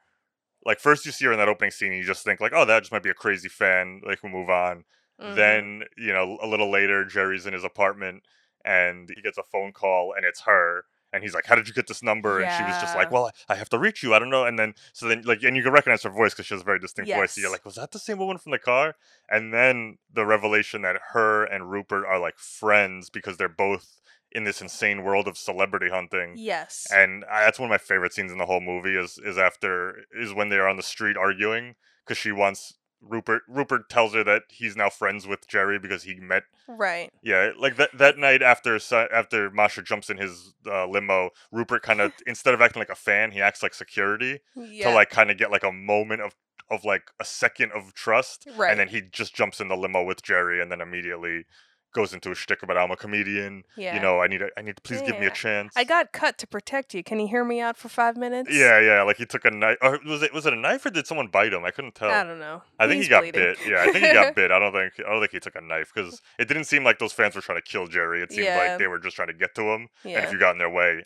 like 0.64 0.81
first 0.81 1.07
you 1.07 1.12
see 1.12 1.25
her 1.27 1.33
in 1.33 1.38
that 1.38 1.49
opening 1.49 1.71
scene 1.71 1.92
and 1.92 1.99
you 2.01 2.05
just 2.07 2.25
think 2.25 2.40
like, 2.40 2.53
oh, 2.55 2.64
that 2.64 2.81
just 2.81 2.92
might 2.92 3.03
be 3.03 3.11
a 3.11 3.14
crazy 3.14 3.49
fan, 3.49 4.01
like 4.05 4.23
we'll 4.23 4.33
move 4.33 4.51
on. 4.51 4.85
mhm. 5.21 5.35
Then, 5.37 5.83
you 5.97 6.12
know, 6.12 6.38
a 6.42 6.47
little 6.47 6.71
later, 6.71 7.05
Jerry's 7.05 7.47
in 7.47 7.53
his 7.53 7.64
apartment 7.64 8.23
and 8.64 9.09
he 9.14 9.23
gets 9.23 9.38
a 9.38 9.42
phone 9.42 9.73
call 9.73 10.12
and 10.16 10.25
it's 10.27 10.42
her. 10.42 10.85
And 11.11 11.23
he's 11.23 11.33
like, 11.33 11.47
How 11.47 11.55
did 11.55 11.66
you 11.66 11.73
get 11.73 11.87
this 11.87 12.03
number? 12.03 12.38
And 12.38 12.51
she 12.53 12.62
was 12.64 12.77
just 12.77 12.94
like, 12.94 13.11
Well, 13.11 13.31
I 13.49 13.55
have 13.55 13.71
to 13.71 13.79
reach 13.79 14.03
you. 14.03 14.12
I 14.14 14.18
don't 14.18 14.29
know. 14.29 14.44
And 14.44 14.59
then, 14.59 14.75
so 14.92 15.09
then, 15.09 15.23
like, 15.23 15.42
and 15.42 15.57
you 15.57 15.62
can 15.62 15.73
recognize 15.73 16.03
her 16.03 16.11
voice 16.11 16.35
because 16.35 16.44
she 16.47 16.55
has 16.55 16.61
a 16.61 16.64
very 16.66 16.79
distinct 16.79 17.09
voice. 17.21 17.33
So 17.33 17.40
you're 17.40 17.51
like, 17.51 17.64
Was 17.64 17.77
that 17.77 17.92
the 17.92 17.99
same 17.99 18.18
woman 18.18 18.37
from 18.37 18.53
the 18.53 18.59
car? 18.59 18.94
And 19.31 19.55
then 19.55 19.97
the 20.12 20.27
revelation 20.27 20.83
that 20.83 20.97
her 21.12 21.44
and 21.44 21.71
Rupert 21.71 22.05
are 22.05 22.18
like 22.18 22.38
friends 22.38 23.09
because 23.09 23.38
they're 23.38 23.49
both 23.49 24.03
in 24.33 24.45
this 24.45 24.61
insane 24.61 25.03
world 25.03 25.27
of 25.27 25.38
celebrity 25.38 25.88
hunting 25.91 26.35
yes, 26.37 26.87
and 26.93 27.25
I, 27.31 27.45
that's 27.45 27.59
one 27.59 27.69
of 27.69 27.71
my 27.71 27.79
favorite 27.79 28.12
scenes 28.12 28.33
in 28.33 28.38
the 28.38 28.47
whole 28.47 28.61
movie 28.61 28.97
is 28.97 29.19
is 29.25 29.38
after 29.38 30.05
is 30.19 30.35
when 30.35 30.49
they're 30.49 30.69
on 30.69 30.77
the 30.77 30.83
street 30.83 31.17
arguing 31.17 31.77
because 32.05 32.19
she 32.19 32.33
wants 32.33 32.75
Rupert 33.01 33.43
Rupert 33.49 33.88
tells 33.88 34.12
her 34.14 34.25
that 34.25 34.43
he's 34.51 34.77
now 34.77 34.91
friends 34.91 35.27
with 35.27 35.47
Jerry 35.47 35.79
because 35.79 36.03
he 36.03 36.17
met 36.17 36.43
right. 36.67 37.11
yeah 37.23 37.53
like 37.59 37.77
that 37.77 37.97
that 37.97 38.19
night 38.19 38.43
after 38.43 38.79
after 38.93 39.51
Masha 39.51 39.83
jumps 39.83 40.11
in 40.11 40.17
his 40.17 40.53
uh, 40.67 40.87
limo 40.87 41.31
Rupert 41.53 41.83
kind 41.83 42.01
of 42.01 42.12
instead 42.27 42.55
of 42.55 42.61
acting 42.61 42.81
like 42.81 42.88
a 42.91 42.97
fan 42.97 43.31
he 43.31 43.41
acts 43.41 43.62
like 43.62 43.73
security 43.73 44.41
Yeah, 44.57 44.88
to 44.91 44.95
like 44.95 45.11
kind 45.11 45.31
of 45.31 45.38
get 45.38 45.51
like 45.53 45.62
a 45.62 45.73
moment 45.73 46.23
of 46.23 46.35
of 46.71 46.85
like 46.85 47.05
a 47.19 47.25
second 47.25 47.73
of 47.73 47.95
trust, 47.95 48.47
Right. 48.57 48.71
and 48.71 48.79
then 48.79 48.88
he 48.88 49.01
just 49.01 49.35
jumps 49.35 49.59
in 49.59 49.69
the 49.69 49.77
limo 49.77 50.05
with 50.05 50.23
Jerry, 50.23 50.61
and 50.61 50.71
then 50.71 50.83
immediately 50.83 51.47
goes 51.92 52.12
into 52.12 52.31
a 52.31 52.35
shtick 52.35 52.62
about 52.62 52.77
I'm 52.77 52.90
a 52.90 52.96
comedian. 52.96 53.64
Yeah. 53.77 53.94
You 53.94 54.01
know, 54.01 54.20
I 54.20 54.27
need 54.27 54.42
a, 54.42 54.48
I 54.57 54.62
need 54.62 54.77
to 54.77 54.83
please 54.83 55.03
give 55.03 55.18
me 55.18 55.27
a 55.27 55.31
chance. 55.31 55.72
I 55.77 55.85
got 55.85 56.12
cut 56.12 56.38
to 56.38 56.46
protect 56.46 56.94
you. 56.94 57.03
Can 57.03 57.18
you 57.20 57.27
hear 57.29 57.44
me 57.44 57.61
out 57.61 57.77
for 57.77 57.88
five 57.88 58.16
minutes? 58.16 58.51
Yeah, 58.53 58.79
yeah. 58.81 59.03
Like 59.03 59.16
he 59.16 59.27
took 59.27 59.44
a 59.44 59.51
knife. 59.51 59.79
Or 59.83 59.98
was 60.07 60.22
it 60.22 60.33
was 60.33 60.46
it 60.46 60.53
a 60.53 60.57
knife 60.57 60.85
or 60.87 60.90
did 60.90 61.07
someone 61.07 61.29
bite 61.29 61.53
him? 61.53 61.64
I 61.64 61.70
couldn't 61.70 61.94
tell. 61.94 62.11
I 62.11 62.24
don't 62.24 62.38
know. 62.40 62.62
I 62.79 62.87
think 62.87 62.96
He's 62.98 63.07
he 63.07 63.11
got 63.11 63.22
bleeding. 63.22 63.40
bit. 63.42 63.59
Yeah, 63.66 63.83
I 63.83 63.92
think 63.92 64.05
he 64.05 64.12
got 64.12 64.35
bit. 64.37 64.51
I 64.51 64.59
don't 64.59 64.72
think 64.72 64.92
I 65.07 65.11
don't 65.11 65.20
think 65.20 65.33
he 65.33 65.40
took 65.40 65.57
a 65.57 65.61
knife 65.61 65.90
because 65.94 66.20
it 66.38 66.48
didn't 66.48 66.64
seem 66.64 66.85
like 66.85 66.98
those 66.98 67.12
fans 67.12 67.35
were 67.35 67.40
trying 67.42 67.59
to 67.59 67.62
kill 67.66 67.87
Jerry. 67.87 68.22
It 68.22 68.31
seemed 68.33 68.44
Yeah. 68.44 68.59
like 68.70 68.79
they 68.79 68.87
were 68.87 68.98
just 68.98 69.16
trying 69.16 69.29
to 69.29 69.35
get 69.35 69.55
to 69.57 69.62
him. 69.62 69.88
Yeah. 70.05 70.18
And 70.18 70.27
if 70.27 70.33
you 70.33 70.38
got 70.38 70.53
in 70.53 70.59
their 70.59 70.70
way, 70.70 71.05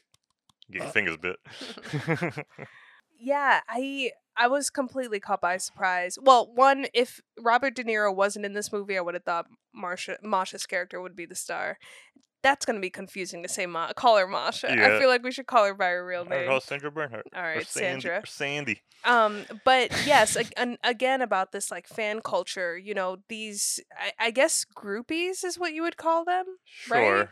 you 0.69 0.73
get 0.73 0.79
your 0.81 0.87
uh. 0.87 0.91
fingers 0.91 1.17
bit. 1.17 1.37
Yeah, 3.25 3.61
I 3.69 4.11
I 4.37 4.49
was 4.49 4.69
completely 4.69 5.21
caught 5.21 5.41
by 5.41 5.57
surprise. 5.59 6.19
Well, 6.21 6.51
one, 6.53 6.87
if 6.93 7.21
Robert 7.39 7.77
De 7.77 7.85
Niro 7.85 8.13
wasn't 8.13 8.45
in 8.45 8.53
this 8.53 8.73
movie, 8.73 8.99
I 8.99 9.01
would 9.01 9.15
have 9.15 9.23
thought 9.23 9.47
Marsha 9.77 10.17
Masha's 10.23 10.67
character 10.67 11.01
would 11.01 11.17
be 11.17 11.27
the 11.27 11.35
star. 11.35 11.79
That's 12.43 12.65
gonna 12.67 12.81
be 12.81 12.91
confusing 12.91 13.43
to 13.45 13.49
say 13.49 13.67
Ma- 13.67 13.93
call 13.93 14.17
her 14.19 14.27
Masha. 14.27 14.71
I 14.73 14.99
feel 14.99 15.09
like 15.09 15.23
we 15.23 15.31
should 15.31 15.47
call 15.47 15.65
her 15.65 15.75
by 15.75 15.91
her 15.91 16.05
real 16.05 16.25
name. 16.25 16.49
call 16.49 16.61
Sandra 16.61 16.91
Bernhard. 16.91 17.23
All 17.35 17.43
right, 17.43 17.59
or 17.59 17.65
Sandy, 17.65 18.01
Sandra. 18.03 18.19
or 18.23 18.27
Sandy. 18.27 18.83
Um, 19.05 19.45
but 19.65 19.91
yes, 20.07 20.37
ag- 20.37 20.79
again 20.83 21.23
about 21.23 21.53
this 21.53 21.71
like 21.71 21.87
fan 21.87 22.21
culture. 22.21 22.77
You 22.77 22.95
know, 22.95 23.19
these 23.29 23.79
I, 23.97 24.27
I 24.27 24.31
guess 24.33 24.65
groupies 24.77 25.45
is 25.45 25.57
what 25.59 25.73
you 25.73 25.83
would 25.83 25.97
call 25.97 26.25
them. 26.25 26.45
Sure. 26.65 27.19
Right? 27.21 27.29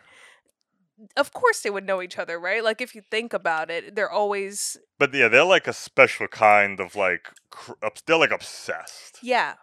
Of 1.17 1.33
course, 1.33 1.61
they 1.61 1.71
would 1.71 1.87
know 1.87 2.03
each 2.03 2.19
other, 2.19 2.39
right? 2.39 2.63
Like 2.63 2.81
if 2.83 2.95
you 2.95 3.01
think 3.11 3.33
about 3.33 3.71
it, 3.71 3.95
they're 3.97 4.11
always 4.11 4.77
But 4.99 5.15
yeah, 5.15 5.29
they're 5.29 5.45
like 5.45 5.67
a 5.67 5.73
special 5.73 6.29
kind 6.29 6.79
of 6.79 6.95
like 6.95 7.31
cr- 7.51 7.73
they're 8.07 8.19
like 8.19 8.31
obsessed. 8.33 9.19
Yeah. 9.23 9.55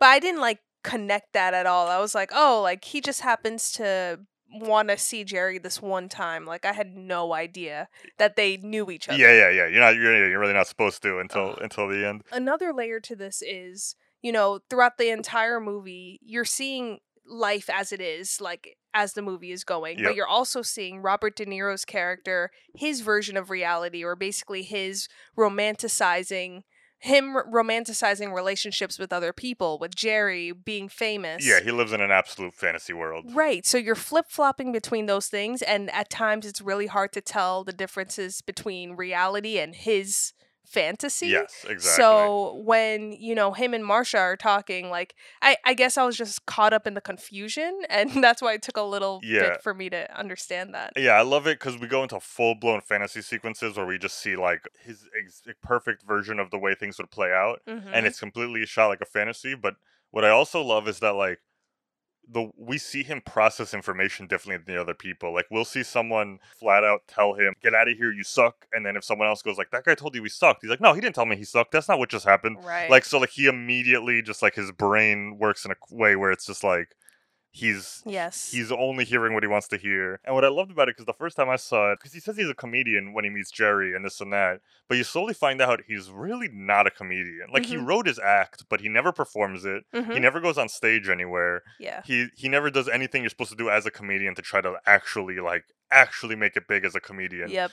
But 0.00 0.06
I 0.06 0.18
didn't 0.18 0.40
like 0.40 0.58
connect 0.86 1.32
that 1.32 1.52
at 1.52 1.66
all. 1.66 1.88
I 1.88 1.98
was 1.98 2.14
like, 2.14 2.30
oh, 2.32 2.60
like 2.62 2.84
he 2.84 3.00
just 3.00 3.20
happens 3.20 3.72
to 3.72 4.20
want 4.52 4.88
to 4.88 4.96
see 4.96 5.24
Jerry 5.24 5.58
this 5.58 5.82
one 5.82 6.08
time. 6.08 6.46
Like 6.46 6.64
I 6.64 6.72
had 6.72 6.94
no 6.96 7.34
idea 7.34 7.88
that 8.18 8.36
they 8.36 8.56
knew 8.58 8.90
each 8.90 9.08
other. 9.08 9.18
Yeah, 9.18 9.32
yeah, 9.32 9.50
yeah. 9.50 9.66
You're 9.66 9.80
not 9.80 9.96
you're, 9.96 10.28
you're 10.30 10.38
really 10.40 10.54
not 10.54 10.68
supposed 10.68 11.02
to 11.02 11.18
until 11.18 11.50
Ugh. 11.50 11.58
until 11.60 11.88
the 11.88 12.06
end. 12.06 12.22
Another 12.30 12.72
layer 12.72 13.00
to 13.00 13.16
this 13.16 13.42
is, 13.42 13.96
you 14.22 14.30
know, 14.32 14.60
throughout 14.70 14.96
the 14.96 15.10
entire 15.10 15.60
movie, 15.60 16.20
you're 16.22 16.44
seeing 16.44 17.00
life 17.28 17.68
as 17.68 17.90
it 17.90 18.00
is, 18.00 18.40
like 18.40 18.76
as 18.94 19.14
the 19.14 19.22
movie 19.22 19.50
is 19.50 19.64
going, 19.64 19.98
Yep. 19.98 20.06
but 20.08 20.14
you're 20.14 20.28
also 20.28 20.62
seeing 20.62 21.02
Robert 21.02 21.34
De 21.36 21.44
Niro's 21.44 21.84
character, 21.84 22.50
his 22.76 23.00
version 23.00 23.36
of 23.36 23.50
reality, 23.50 24.04
or 24.04 24.14
basically 24.14 24.62
his 24.62 25.08
romanticizing 25.36 26.62
him 26.98 27.36
romanticizing 27.52 28.34
relationships 28.34 28.98
with 28.98 29.12
other 29.12 29.32
people, 29.32 29.78
with 29.78 29.94
Jerry 29.94 30.52
being 30.52 30.88
famous. 30.88 31.46
Yeah, 31.46 31.60
he 31.60 31.70
lives 31.70 31.92
in 31.92 32.00
an 32.00 32.10
absolute 32.10 32.54
fantasy 32.54 32.92
world. 32.92 33.34
Right. 33.34 33.66
So 33.66 33.78
you're 33.78 33.94
flip 33.94 34.26
flopping 34.28 34.72
between 34.72 35.06
those 35.06 35.26
things, 35.26 35.62
and 35.62 35.90
at 35.92 36.10
times 36.10 36.46
it's 36.46 36.60
really 36.60 36.86
hard 36.86 37.12
to 37.12 37.20
tell 37.20 37.64
the 37.64 37.72
differences 37.72 38.40
between 38.40 38.92
reality 38.92 39.58
and 39.58 39.74
his 39.74 40.32
fantasy. 40.66 41.28
Yes, 41.28 41.64
exactly. 41.68 42.02
So 42.02 42.54
when 42.64 43.12
you 43.12 43.34
know 43.34 43.52
him 43.52 43.72
and 43.74 43.84
Marsha 43.84 44.18
are 44.18 44.36
talking, 44.36 44.90
like 44.90 45.14
I, 45.42 45.56
I 45.64 45.74
guess 45.74 45.96
I 45.96 46.04
was 46.04 46.16
just 46.16 46.46
caught 46.46 46.72
up 46.72 46.86
in 46.86 46.94
the 46.94 47.00
confusion, 47.00 47.80
and 47.90 48.22
that's 48.22 48.42
why 48.42 48.54
it 48.54 48.62
took 48.62 48.76
a 48.76 48.82
little 48.82 49.20
Yeah. 49.22 49.40
bit 49.50 49.62
for 49.62 49.74
me 49.74 49.88
to 49.90 50.18
understand 50.18 50.74
that. 50.74 50.92
Yeah, 50.96 51.12
I 51.12 51.22
love 51.22 51.46
it 51.46 51.58
because 51.58 51.78
we 51.78 51.86
go 51.86 52.02
into 52.02 52.20
full 52.20 52.54
blown 52.54 52.80
fantasy 52.80 53.22
sequences 53.22 53.76
where 53.76 53.86
we 53.86 53.98
just 53.98 54.18
see 54.18 54.36
like 54.36 54.68
his 54.84 55.04
ex- 55.18 55.42
perfect 55.62 56.02
version 56.02 56.38
of 56.38 56.50
the 56.50 56.58
way 56.58 56.74
things 56.74 56.98
would 56.98 57.10
play 57.10 57.32
out, 57.32 57.62
Mhm. 57.68 57.90
and 57.92 58.06
it's 58.06 58.20
completely 58.20 58.66
shot 58.66 58.88
like 58.88 59.00
a 59.00 59.06
fantasy. 59.06 59.54
But 59.54 59.76
what 60.10 60.24
I 60.24 60.30
also 60.30 60.62
love 60.62 60.88
is 60.88 61.00
that 61.00 61.14
like 61.14 61.40
the 62.30 62.50
we 62.56 62.78
see 62.78 63.02
him 63.02 63.20
process 63.24 63.72
information 63.72 64.26
differently 64.26 64.64
than 64.64 64.74
the 64.74 64.80
other 64.80 64.94
people. 64.94 65.32
Like 65.32 65.46
we'll 65.50 65.64
see 65.64 65.82
someone 65.82 66.38
flat 66.58 66.84
out 66.84 67.02
tell 67.08 67.34
him, 67.34 67.54
"Get 67.62 67.74
out 67.74 67.88
of 67.88 67.96
here, 67.96 68.12
you 68.12 68.24
suck," 68.24 68.66
and 68.72 68.84
then 68.84 68.96
if 68.96 69.04
someone 69.04 69.28
else 69.28 69.42
goes 69.42 69.58
like, 69.58 69.70
"That 69.70 69.84
guy 69.84 69.94
told 69.94 70.14
you 70.14 70.22
we 70.22 70.28
sucked," 70.28 70.62
he's 70.62 70.70
like, 70.70 70.80
"No, 70.80 70.92
he 70.92 71.00
didn't 71.00 71.14
tell 71.14 71.26
me 71.26 71.36
he 71.36 71.44
sucked. 71.44 71.72
That's 71.72 71.88
not 71.88 71.98
what 71.98 72.10
just 72.10 72.24
happened." 72.24 72.58
right. 72.64 72.90
Like 72.90 73.04
so, 73.04 73.18
like 73.18 73.30
he 73.30 73.46
immediately 73.46 74.22
just 74.22 74.42
like 74.42 74.54
his 74.54 74.72
brain 74.72 75.38
works 75.38 75.64
in 75.64 75.70
a 75.70 75.76
way 75.90 76.16
where 76.16 76.30
it's 76.30 76.46
just 76.46 76.64
like 76.64 76.96
he's 77.56 78.02
yes. 78.04 78.50
he's 78.52 78.70
only 78.70 79.04
hearing 79.04 79.32
what 79.34 79.42
he 79.42 79.46
wants 79.48 79.66
to 79.68 79.76
hear. 79.78 80.20
And 80.24 80.34
what 80.34 80.44
I 80.44 80.48
loved 80.48 80.70
about 80.70 80.88
it, 80.88 80.96
because 80.96 81.06
the 81.06 81.12
first 81.14 81.36
time 81.36 81.48
I 81.48 81.56
saw 81.56 81.92
it, 81.92 81.98
because 81.98 82.12
he 82.12 82.20
says 82.20 82.36
he's 82.36 82.48
a 82.50 82.54
comedian 82.54 83.12
when 83.14 83.24
he 83.24 83.30
meets 83.30 83.50
Jerry 83.50 83.94
and 83.94 84.04
this 84.04 84.20
and 84.20 84.32
that, 84.32 84.60
but 84.88 84.98
you 84.98 85.04
slowly 85.04 85.34
find 85.34 85.60
out 85.62 85.80
he's 85.88 86.10
really 86.10 86.48
not 86.52 86.86
a 86.86 86.90
comedian. 86.90 87.48
Like 87.52 87.66
he 87.66 87.76
Mhm. 87.76 87.86
wrote 87.86 88.06
his 88.06 88.18
act, 88.18 88.64
but 88.68 88.80
he 88.80 88.88
never 88.88 89.10
performs 89.12 89.64
it. 89.64 89.84
He 89.92 89.98
Mhm. 90.00 90.20
never 90.20 90.40
goes 90.40 90.58
on 90.58 90.68
stage 90.68 91.08
anywhere. 91.08 91.62
yeah. 91.80 92.02
He 92.04 92.28
he 92.36 92.48
never 92.48 92.70
does 92.70 92.88
anything 92.88 93.22
you're 93.22 93.30
supposed 93.30 93.50
to 93.50 93.56
do 93.56 93.70
as 93.70 93.86
a 93.86 93.90
comedian 93.90 94.34
to 94.34 94.42
try 94.42 94.60
to 94.60 94.76
actually 94.86 95.36
like 95.40 95.64
actually 95.90 96.36
make 96.36 96.56
it 96.56 96.68
big 96.68 96.84
as 96.84 96.94
a 96.94 97.00
comedian. 97.00 97.48
Yep. 97.50 97.70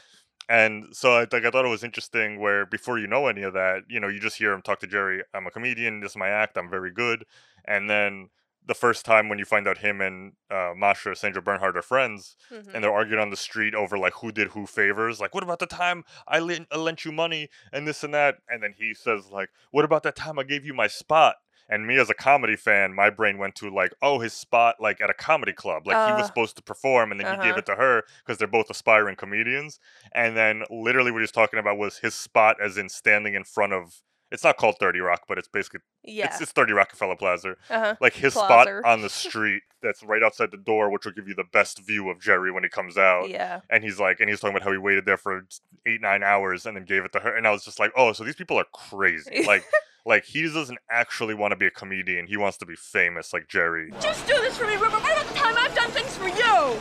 And 0.50 0.96
so 0.96 1.14
I 1.14 1.20
like 1.32 1.46
I 1.46 1.50
thought 1.52 1.66
it 1.66 1.70
was 1.70 1.84
interesting 1.84 2.40
where 2.40 2.66
before 2.66 3.00
you 3.00 3.08
know 3.08 3.28
any 3.28 3.44
of 3.44 3.54
that, 3.54 3.84
you 3.88 4.00
know, 4.00 4.08
you 4.10 4.20
just 4.20 4.38
hear 4.38 4.52
him 4.54 4.62
talk 4.62 4.80
to 4.80 4.88
Jerry, 4.88 5.24
I'm 5.34 5.48
a 5.48 5.52
comedian, 5.52 6.00
this 6.02 6.12
is 6.12 6.18
my 6.18 6.30
act, 6.30 6.58
I'm 6.58 6.70
very 6.70 6.92
good. 6.92 7.26
And 7.66 7.90
then 7.90 8.30
the 8.66 8.74
first 8.74 9.06
time 9.06 9.30
when 9.30 9.40
you 9.40 9.46
find 9.46 9.68
out 9.68 9.80
him 9.80 10.00
and 10.02 10.34
uh, 10.50 10.74
Masha, 10.76 11.16
Sandra 11.16 11.42
Bernhard 11.42 11.76
are 11.78 11.82
friends, 11.82 12.36
Mhm. 12.52 12.74
and 12.74 12.84
they're 12.84 12.94
arguing 12.94 13.22
on 13.22 13.30
the 13.30 13.38
street 13.38 13.76
over 13.76 13.98
like 13.98 14.14
who 14.16 14.32
did 14.32 14.50
who 14.50 14.66
favors, 14.66 15.20
like 15.20 15.34
what 15.36 15.44
about 15.44 15.60
the 15.60 15.66
time 15.68 16.04
I 16.28 16.40
lent, 16.40 16.68
I 16.72 16.78
lent 16.78 17.04
you 17.06 17.12
money 17.12 17.50
and 17.72 17.88
this 17.88 18.04
and 18.04 18.14
that, 18.14 18.38
and 18.48 18.64
then 18.64 18.74
he 18.78 18.94
says 18.94 19.28
like, 19.32 19.50
what 19.72 19.86
about 19.86 20.04
that 20.04 20.16
time 20.16 20.40
I 20.40 20.44
gave 20.44 20.66
you 20.66 20.74
my 20.74 20.88
spot? 20.88 21.36
And 21.70 21.88
me 21.88 21.98
as 21.98 22.10
a 22.10 22.14
comedy 22.14 22.58
fan, 22.58 22.94
my 22.94 23.10
brain 23.10 23.38
went 23.38 23.56
to 23.56 23.70
like, 23.70 23.94
oh, 24.02 24.20
his 24.20 24.34
spot 24.34 24.76
like 24.80 25.02
at 25.02 25.10
a 25.10 25.14
comedy 25.14 25.54
club, 25.54 25.88
like 25.88 25.96
he 26.08 26.14
was 26.14 26.24
Uh, 26.24 26.28
supposed 26.28 26.56
to 26.58 26.62
perform, 26.62 27.12
and 27.12 27.20
then 27.20 27.28
he 27.28 27.38
gave 27.38 27.52
uh-huh. 27.52 27.60
it 27.60 27.66
to 27.68 27.76
her 27.76 28.04
because 28.20 28.38
they're 28.38 28.48
both 28.48 28.70
aspiring 28.70 29.16
comedians. 29.16 29.80
And 30.14 30.36
then 30.38 30.64
literally 30.70 31.12
what 31.12 31.20
he 31.20 31.24
was 31.24 31.32
talking 31.32 31.60
about 31.60 31.78
was 31.78 32.00
his 32.00 32.16
spot, 32.16 32.58
as 32.62 32.78
in 32.78 32.90
standing 32.90 33.34
in 33.34 33.44
front 33.44 33.74
of. 33.74 34.02
It's 34.34 34.44
not 34.44 34.58
called 34.58 34.76
Thirty 34.80 35.00
Rock, 35.00 35.22
but 35.28 35.38
it's 35.38 35.48
basically 35.48 35.82
yeah. 36.04 36.26
it's, 36.26 36.42
it's 36.42 36.52
Thirty 36.52 36.74
Rockefeller 36.74 37.16
Plaza. 37.16 37.56
uh-huh. 37.70 37.96
Like 38.02 38.14
his 38.14 38.34
Plaza. 38.34 38.64
spot 38.64 38.86
on 38.86 39.02
the 39.02 39.10
street 39.10 39.62
that's 39.84 40.02
right 40.02 40.24
outside 40.24 40.50
the 40.50 40.58
door, 40.58 40.90
which 40.90 41.06
will 41.06 41.12
give 41.12 41.28
you 41.28 41.36
the 41.36 41.44
best 41.54 41.86
view 41.86 42.10
of 42.10 42.20
Jerry 42.20 42.52
when 42.52 42.64
he 42.64 42.70
comes 42.70 42.98
out. 42.98 43.30
Yeah. 43.30 43.62
And 43.70 43.84
he's 43.84 44.00
like, 44.00 44.20
and 44.20 44.30
he's 44.30 44.40
talking 44.40 44.56
about 44.56 44.66
how 44.66 44.72
he 44.72 44.78
waited 44.80 45.06
there 45.06 45.18
for 45.18 45.46
eight 45.86 46.02
nine 46.02 46.24
hours 46.24 46.66
and 46.66 46.76
then 46.76 46.86
gave 46.86 47.06
it 47.06 47.12
to 47.14 47.20
her. 47.20 47.36
And 47.36 47.46
I 47.46 47.52
was 47.52 47.64
just 47.64 47.80
like, 47.80 47.92
oh, 47.96 48.12
so 48.14 48.24
these 48.24 48.36
people 48.36 48.58
are 48.58 48.66
crazy. 48.74 49.46
Like, 49.54 49.66
like 50.06 50.26
he 50.26 50.44
doesn't 50.44 50.80
actually 50.90 51.34
want 51.34 51.52
to 51.52 51.56
be 51.56 51.68
a 51.68 51.72
comedian. 51.72 52.26
He 52.26 52.38
wants 52.38 52.58
to 52.58 52.66
be 52.66 52.76
famous, 52.76 53.34
like 53.34 53.48
Jerry. 53.48 53.92
Just 54.02 54.26
do 54.26 54.34
this 54.34 54.58
for 54.58 54.66
me, 54.66 54.74
Rupert. 54.74 55.02
What 55.02 55.12
about 55.12 55.28
the 55.28 55.34
time 55.36 55.56
I've 55.58 55.76
done 55.76 55.92
things 55.92 56.16
for 56.18 56.28
you? 56.28 56.80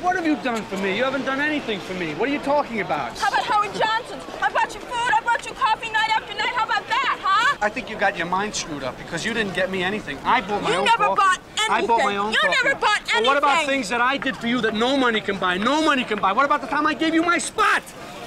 What 0.00 0.14
have 0.14 0.24
you 0.24 0.36
done 0.36 0.62
for 0.62 0.76
me? 0.76 0.96
You 0.96 1.02
haven't 1.02 1.24
done 1.24 1.40
anything 1.40 1.80
for 1.80 1.94
me. 1.94 2.14
What 2.14 2.28
are 2.28 2.32
you 2.32 2.38
talking 2.38 2.80
about? 2.80 3.18
How 3.18 3.28
about 3.28 3.42
Howard 3.42 3.74
Johnson's? 3.74 4.22
I 4.40 4.48
brought 4.48 4.72
you 4.72 4.80
food, 4.80 5.10
I 5.12 5.20
brought 5.24 5.44
you 5.44 5.52
coffee 5.54 5.90
night 5.90 6.10
after 6.14 6.34
night. 6.34 6.54
How 6.54 6.64
about 6.64 6.86
that, 6.86 7.18
huh? 7.20 7.47
I 7.60 7.68
think 7.68 7.90
you 7.90 7.96
got 7.96 8.16
your 8.16 8.26
mind 8.28 8.54
screwed 8.54 8.84
up 8.84 8.96
because 8.98 9.24
you 9.24 9.34
didn't 9.34 9.54
get 9.54 9.70
me 9.70 9.82
anything. 9.82 10.16
I 10.18 10.40
bought 10.40 10.62
my 10.62 10.70
You 10.70 10.76
own 10.76 10.84
You 10.84 10.90
never 10.90 11.04
coffee. 11.06 11.16
bought 11.16 11.40
anything. 11.68 11.70
I 11.70 11.86
bought 11.86 12.04
my 12.04 12.16
own 12.16 12.32
You 12.32 12.38
coffee. 12.38 12.56
never 12.62 12.74
bought 12.76 13.00
But 13.12 13.24
what 13.24 13.36
about 13.36 13.66
things 13.66 13.88
that 13.88 14.00
I 14.00 14.16
did 14.16 14.36
for 14.36 14.46
you 14.46 14.60
that 14.60 14.74
no 14.74 14.96
money 14.96 15.20
can 15.20 15.38
buy? 15.38 15.58
No 15.58 15.82
money 15.82 16.04
can 16.04 16.20
buy. 16.20 16.30
What 16.32 16.44
about 16.44 16.60
the 16.60 16.68
time 16.68 16.86
I 16.86 16.94
gave 16.94 17.14
you 17.14 17.22
my 17.22 17.38
spot? 17.38 17.82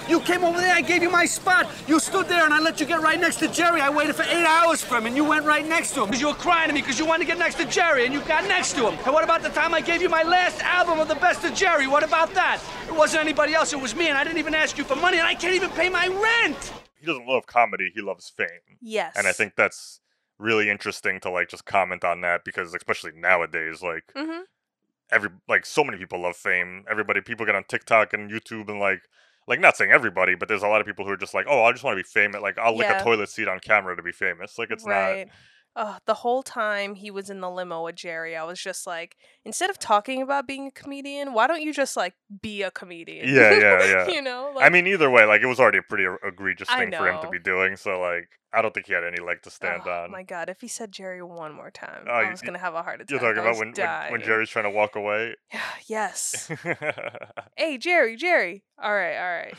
You 0.09 0.19
came 0.19 0.43
over 0.43 0.59
there, 0.59 0.75
I 0.75 0.81
gave 0.81 1.01
you 1.01 1.09
my 1.09 1.25
spot. 1.25 1.69
You 1.87 1.97
stood 1.99 2.27
there 2.27 2.43
and 2.43 2.53
I 2.53 2.59
let 2.59 2.81
you 2.81 2.85
get 2.85 3.01
right 3.01 3.17
next 3.19 3.37
to 3.37 3.47
Jerry. 3.47 3.79
I 3.79 3.89
waited 3.89 4.15
for 4.15 4.23
eight 4.23 4.45
hours 4.45 4.81
for 4.83 4.97
him 4.97 5.05
and 5.05 5.15
you 5.15 5.23
went 5.23 5.45
right 5.45 5.65
next 5.65 5.93
to 5.93 6.01
him. 6.01 6.07
Because 6.07 6.19
you 6.19 6.27
were 6.27 6.33
crying 6.33 6.67
to 6.67 6.73
me 6.73 6.81
because 6.81 6.99
you 6.99 7.05
wanted 7.05 7.23
to 7.25 7.27
get 7.27 7.37
next 7.37 7.55
to 7.55 7.65
Jerry 7.65 8.03
and 8.05 8.13
you 8.13 8.19
got 8.21 8.43
next 8.49 8.73
to 8.73 8.89
him. 8.89 8.99
And 9.05 9.13
what 9.13 9.23
about 9.23 9.43
the 9.43 9.49
time 9.49 9.73
I 9.73 9.79
gave 9.79 10.01
you 10.01 10.09
my 10.09 10.23
last 10.23 10.61
album 10.63 10.99
of 10.99 11.07
the 11.07 11.15
best 11.15 11.45
of 11.45 11.53
Jerry? 11.53 11.87
What 11.87 12.03
about 12.03 12.33
that? 12.33 12.59
It 12.87 12.93
wasn't 12.95 13.21
anybody 13.23 13.53
else, 13.53 13.71
it 13.71 13.79
was 13.79 13.95
me, 13.95 14.09
and 14.09 14.17
I 14.17 14.25
didn't 14.25 14.39
even 14.39 14.55
ask 14.55 14.77
you 14.77 14.83
for 14.83 14.97
money, 14.97 15.19
and 15.19 15.25
I 15.27 15.35
can't 15.35 15.55
even 15.55 15.69
pay 15.69 15.87
my 15.87 16.07
rent. 16.07 16.73
He 17.01 17.07
doesn't 17.07 17.27
love 17.27 17.47
comedy. 17.47 17.91
He 17.93 17.99
loves 18.01 18.29
fame. 18.29 18.77
Yes. 18.79 19.15
And 19.17 19.27
I 19.27 19.31
think 19.33 19.55
that's 19.57 19.99
really 20.37 20.69
interesting 20.69 21.19
to 21.21 21.29
like 21.29 21.49
just 21.49 21.65
comment 21.65 22.03
on 22.03 22.21
that 22.21 22.45
because 22.45 22.73
especially 22.73 23.11
nowadays, 23.15 23.81
like 23.81 24.11
Mhm. 24.15 24.43
every 25.11 25.29
like 25.47 25.65
so 25.65 25.83
many 25.83 25.97
people 25.97 26.19
love 26.21 26.37
fame. 26.37 26.85
Everybody 26.89 27.21
people 27.21 27.45
get 27.45 27.55
on 27.55 27.63
TikTok 27.65 28.13
and 28.13 28.29
YouTube 28.31 28.69
and 28.69 28.79
like 28.79 29.01
like 29.47 29.59
not 29.59 29.75
saying 29.75 29.91
everybody, 29.91 30.35
but 30.35 30.47
there's 30.47 30.61
a 30.63 30.67
lot 30.67 30.79
of 30.81 30.87
people 30.87 31.03
who 31.03 31.11
are 31.11 31.17
just 31.17 31.33
like, 31.33 31.47
oh, 31.49 31.63
I 31.63 31.71
just 31.71 31.83
want 31.83 31.97
to 31.97 32.03
be 32.03 32.07
famous. 32.07 32.41
Like 32.41 32.57
I'll 32.59 32.75
lick 32.77 32.87
Yeah. 32.87 33.01
a 33.01 33.03
toilet 33.03 33.29
seat 33.29 33.47
on 33.47 33.59
camera 33.59 33.95
to 33.95 34.03
be 34.03 34.11
famous. 34.11 34.57
Like 34.59 34.69
it's 34.71 34.85
right. 34.85 35.27
Ugh, 35.75 36.01
the 36.05 36.15
whole 36.15 36.43
time 36.43 36.95
he 36.95 37.09
was 37.09 37.29
in 37.29 37.39
the 37.39 37.49
limo 37.49 37.85
with 37.85 37.95
Jerry, 37.95 38.35
I 38.35 38.43
was 38.43 38.59
just 38.59 38.85
like, 38.85 39.15
instead 39.45 39.69
of 39.69 39.79
talking 39.79 40.21
about 40.21 40.45
being 40.45 40.67
a 40.67 40.71
comedian, 40.71 41.33
why 41.33 41.47
don't 41.47 41.61
you 41.61 41.73
just 41.73 41.95
like 41.95 42.13
be 42.41 42.61
a 42.61 42.71
comedian? 42.71 43.33
Yeah, 43.33 43.51
yeah, 43.59 43.85
yeah. 43.85 44.07
you 44.09 44.21
know, 44.21 44.51
not. 44.53 44.63
I 44.63 44.69
mean, 44.69 44.85
either 44.85 45.09
way, 45.09 45.23
like 45.23 45.41
it 45.41 45.47
was 45.47 45.61
already 45.61 45.77
a 45.77 45.81
pretty 45.81 46.03
e- 46.03 46.27
egregious 46.27 46.67
thing 46.67 46.91
for 46.91 47.07
him 47.07 47.21
to 47.21 47.29
be 47.29 47.39
doing. 47.39 47.77
So 47.77 48.01
like, 48.01 48.27
I 48.53 48.61
don't 48.61 48.73
think 48.73 48.87
he 48.87 48.93
had 48.93 49.05
any 49.05 49.21
leg 49.21 49.41
to 49.43 49.49
stand 49.49 49.83
oh, 49.85 49.91
on. 49.91 50.11
My 50.11 50.23
God, 50.23 50.49
if 50.49 50.59
he 50.59 50.67
said 50.67 50.91
Jerry 50.91 51.23
one 51.23 51.53
more 51.53 51.71
time, 51.71 52.05
Oh, 52.05 52.11
I 52.11 52.29
was 52.29 52.41
gonna 52.41 52.59
have 52.59 52.73
a 52.73 52.83
heart 52.83 52.99
attack. 52.99 53.09
You're 53.09 53.19
talking 53.19 53.41
about 53.41 53.57
when, 53.57 53.71
when 53.71 54.11
when. 54.11 54.21
Jerry's 54.21 54.49
trying 54.49 54.65
to 54.65 54.71
walk 54.71 54.97
away. 54.97 55.35
Yeah, 55.53 55.61
yes. 55.87 56.51
hey, 57.55 57.77
Jerry, 57.77 58.17
Jerry. 58.17 58.63
All 58.81 58.93
right, 58.93 59.17
all 59.17 59.37
right. 59.37 59.53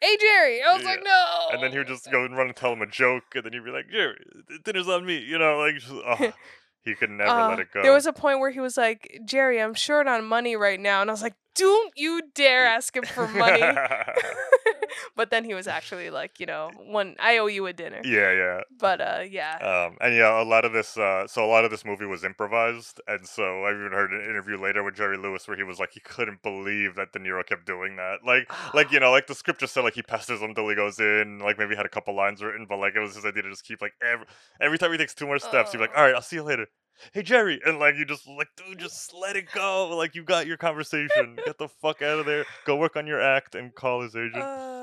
"Hey 0.00 0.16
Jerry," 0.20 0.62
I 0.62 0.74
was 0.74 0.84
like, 0.84 1.00
"No." 1.02 1.48
and 1.52 1.62
then 1.62 1.72
he 1.72 1.78
would 1.78 1.86
just 1.88 2.10
go 2.10 2.24
and 2.24 2.36
run 2.36 2.46
and 2.48 2.56
tell 2.56 2.72
him 2.72 2.82
a 2.82 2.86
joke, 2.86 3.24
and 3.34 3.44
then 3.44 3.52
he'd 3.52 3.64
be 3.64 3.70
like, 3.70 3.90
"Jerry, 3.90 4.18
dinner's 4.64 4.88
on 4.88 5.04
me," 5.06 5.18
you 5.18 5.38
know, 5.38 5.58
like 5.58 5.74
just, 5.76 5.90
oh, 5.92 6.32
he 6.84 6.94
could 6.94 7.10
never 7.10 7.30
Uh, 7.30 7.48
let 7.48 7.58
it 7.60 7.68
go. 7.72 7.82
There 7.82 7.92
was 7.92 8.06
a 8.06 8.12
point 8.12 8.40
where 8.40 8.50
he 8.50 8.60
was 8.60 8.76
like, 8.76 9.20
"Jerry, 9.24 9.60
I'm 9.60 9.74
short 9.74 10.06
on 10.06 10.24
money 10.24 10.56
right 10.56 10.80
now," 10.80 11.00
and 11.00 11.10
I 11.10 11.12
was 11.12 11.22
like, 11.22 11.34
"Don't 11.54 11.92
you 11.96 12.22
dare 12.34 12.66
ask 12.66 12.96
him 12.96 13.04
for 13.04 13.26
money." 13.28 13.60
but 15.16 15.30
then 15.30 15.44
he 15.44 15.54
was 15.54 15.66
actually 15.66 16.10
like, 16.10 16.40
you 16.40 16.46
know, 16.46 16.70
one, 16.86 17.16
I 17.18 17.38
owe 17.38 17.46
you 17.46 17.66
a 17.66 17.72
dinner. 17.72 18.00
yeah, 18.04 18.32
yeah. 18.32 18.60
But 18.78 19.00
uh, 19.00 19.20
yeah. 19.28 19.56
Um, 19.88 19.96
and 20.00 20.14
yeah, 20.14 20.40
a 20.40 20.44
lot 20.44 20.64
of 20.64 20.72
this, 20.72 20.96
uh, 20.96 21.26
so 21.26 21.44
a 21.44 21.46
lot 21.48 21.64
of 21.64 21.70
this 21.70 21.84
movie 21.84 22.06
was 22.06 22.24
improvised, 22.24 23.00
and 23.06 23.26
so 23.26 23.64
I 23.64 23.70
even 23.72 23.92
heard 23.92 24.12
an 24.12 24.22
interview 24.22 24.60
later 24.60 24.82
with 24.82 24.94
Jerry 24.96 25.16
Lewis 25.18 25.46
where 25.48 25.56
he 25.56 25.62
was 25.62 25.78
like, 25.78 25.90
he 25.92 26.00
couldn't 26.00 26.42
believe 26.42 26.94
that 26.96 27.12
De 27.12 27.18
Niro 27.18 27.44
kept 27.44 27.66
doing 27.66 27.96
that, 27.96 28.18
like, 28.26 28.50
like 28.74 28.92
you 28.92 29.00
know, 29.00 29.10
like 29.10 29.26
the 29.26 29.34
script 29.34 29.60
just 29.60 29.74
said 29.74 29.82
like 29.84 29.94
he 29.94 30.02
pesters 30.02 30.40
him 30.40 30.54
till 30.54 30.68
he 30.68 30.74
goes 30.74 30.98
in, 30.98 31.38
like 31.40 31.58
maybe 31.58 31.74
had 31.76 31.86
a 31.86 31.90
couple 31.90 32.14
lines 32.14 32.42
written, 32.42 32.66
but 32.68 32.78
like 32.78 32.94
it 32.96 33.00
was 33.00 33.14
his 33.16 33.24
idea 33.24 33.42
to 33.42 33.50
just 33.50 33.64
keep 33.64 33.80
like 33.82 33.92
every 34.02 34.26
every 34.60 34.78
time 34.78 34.92
he 34.92 34.98
takes 34.98 35.14
two 35.14 35.26
more 35.26 35.38
steps, 35.38 35.72
he'd 35.72 35.78
be 35.78 35.82
like, 35.82 35.90
Oh. 35.94 35.98
all 36.00 36.04
right, 36.06 36.14
I'll 36.14 36.22
see 36.22 36.36
you 36.36 36.42
later. 36.42 36.66
Hey 37.12 37.22
Jerry, 37.22 37.60
and 37.64 37.78
like 37.78 37.94
you 37.96 38.04
just 38.04 38.26
like, 38.26 38.48
dude, 38.56 38.78
just 38.80 39.14
let 39.14 39.36
it 39.36 39.46
go. 39.54 39.96
Like 39.96 40.16
you 40.16 40.24
got 40.24 40.46
your 40.48 40.56
conversation. 40.56 41.38
Get 41.44 41.56
the 41.58 41.68
fuck 41.68 42.02
out 42.02 42.18
of 42.18 42.26
there. 42.26 42.44
Go 42.66 42.74
work 42.76 42.96
on 42.96 43.06
your 43.06 43.20
act 43.20 43.54
and 43.54 43.72
call 43.74 44.02
his 44.02 44.16
agent. 44.16 44.34
Uh, 44.36 44.77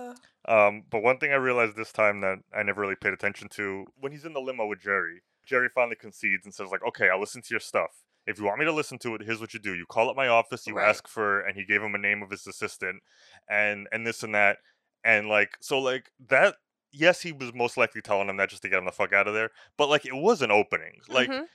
Um, 0.48 0.84
but 0.89 1.02
one 1.02 1.18
thing 1.18 1.32
I 1.32 1.36
realized 1.36 1.76
this 1.76 1.91
time 1.91 2.22
that 2.22 2.39
I 2.54 2.64
never 2.64 2.82
really 2.82 2.96
paid 2.96 3.14
attention 3.14 3.50
to 3.50 3.86
when 4.00 4.12
he's 4.12 4.26
in 4.26 4.34
the 4.34 4.41
limo 4.41 4.68
with 4.68 4.82
Jerry, 4.82 5.22
Jerry 5.46 5.70
finally 5.70 5.96
concedes 5.96 6.46
and 6.46 6.54
says 6.54 6.70
like, 6.72 6.84
"Okay, 6.88 7.10
I'll 7.10 7.20
listen 7.20 7.41
to 7.41 7.54
your 7.54 7.60
stuff. 7.60 8.04
If 8.28 8.39
you 8.39 8.46
want 8.46 8.60
me 8.60 8.66
to 8.66 8.72
listen 8.72 8.98
to 9.00 9.16
it, 9.16 9.22
here's 9.22 9.41
what 9.41 9.54
you 9.54 9.60
do: 9.60 9.74
you 9.76 9.86
call 9.86 10.10
up 10.10 10.16
my 10.16 10.28
office, 10.28 10.68
you 10.68 10.76
Right. 10.76 10.88
ask 10.89 11.08
for," 11.08 11.41
and 11.41 11.56
he 11.58 11.66
gave 11.66 11.82
him 11.82 11.96
a 11.96 12.00
name 12.00 12.22
of 12.24 12.30
his 12.32 12.46
assistant, 12.48 13.02
and 13.50 13.88
and 13.91 14.06
this 14.06 14.24
and 14.24 14.36
that, 14.36 14.58
and 15.04 15.28
like 15.30 15.58
so 15.62 15.80
like 15.80 16.12
that. 16.30 16.56
Yes, 16.91 17.22
he 17.22 17.34
was 17.34 17.54
most 17.54 17.76
likely 17.76 18.02
telling 18.02 18.30
him 18.30 18.38
that 18.38 18.50
just 18.50 18.62
to 18.62 18.70
get 18.70 18.78
him 18.80 18.86
the 18.86 18.91
fuck 18.91 19.12
out 19.12 19.28
of 19.28 19.34
there. 19.34 19.52
But 19.78 19.89
like, 19.89 20.06
it 20.06 20.16
was 20.16 20.41
an 20.41 20.50
opening. 20.52 21.02
Like, 21.10 21.30
mhm. 21.30 21.48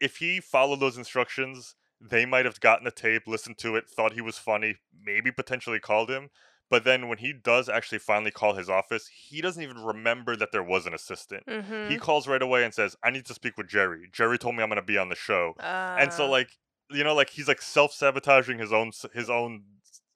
if 0.00 0.16
he 0.18 0.40
followed 0.40 0.80
those 0.80 0.96
instructions, 0.98 1.74
they 2.00 2.24
might 2.26 2.44
have 2.46 2.60
gotten 2.60 2.84
the 2.84 2.90
tape, 2.90 3.26
listened 3.26 3.58
to 3.58 3.76
it, 3.76 3.88
thought 3.88 4.14
he 4.14 4.20
was 4.22 4.38
funny, 4.38 4.76
maybe 4.98 5.30
potentially 5.32 5.80
called 5.80 6.10
him. 6.10 6.30
But 6.68 6.84
then 6.84 7.08
when 7.08 7.18
he 7.18 7.32
does 7.32 7.68
actually 7.68 7.98
finally 7.98 8.30
call 8.32 8.54
his 8.54 8.68
office, 8.68 9.06
he 9.08 9.40
doesn't 9.40 9.62
even 9.62 9.78
remember 9.78 10.36
that 10.36 10.50
there 10.52 10.62
was 10.62 10.86
an 10.86 10.94
assistant. 10.94 11.44
He 11.84 11.96
Mhm. 11.96 12.00
calls 12.00 12.26
right 12.26 12.42
away 12.42 12.64
and 12.64 12.74
says, 12.74 12.96
"I 13.02 13.10
need 13.10 13.26
to 13.26 13.34
speak 13.34 13.56
with 13.56 13.68
Jerry. 13.68 14.08
Jerry 14.12 14.38
told 14.38 14.56
me 14.56 14.62
I'm 14.62 14.68
going 14.68 14.76
to 14.76 14.82
be 14.82 14.98
on 14.98 15.08
the 15.08 15.14
show." 15.16 15.54
and 15.96 16.12
so 16.12 16.24
Uh, 16.24 16.28
like, 16.28 16.58
you 16.90 17.04
know, 17.04 17.14
like 17.14 17.30
he's 17.30 17.48
like 17.48 17.62
self-sabotaging 17.62 18.58
his 18.58 18.72
own 18.72 18.92
his 19.14 19.30
own 19.30 19.64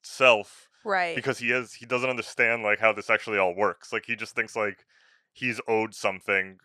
self 0.03 0.69
right. 0.83 1.15
because 1.15 1.39
he 1.39 1.51
is 1.51 1.73
he 1.75 1.85
doesn't 1.85 2.09
understand 2.09 2.63
like 2.63 2.79
how 2.79 2.93
this 2.93 3.09
actually 3.09 3.37
all 3.37 3.55
works. 3.55 3.91
Like 3.93 4.05
he 4.05 4.15
just 4.15 4.35
thinks 4.35 4.55
like 4.55 4.85
he's 5.33 5.61
owed 5.67 5.95
something 5.95 6.59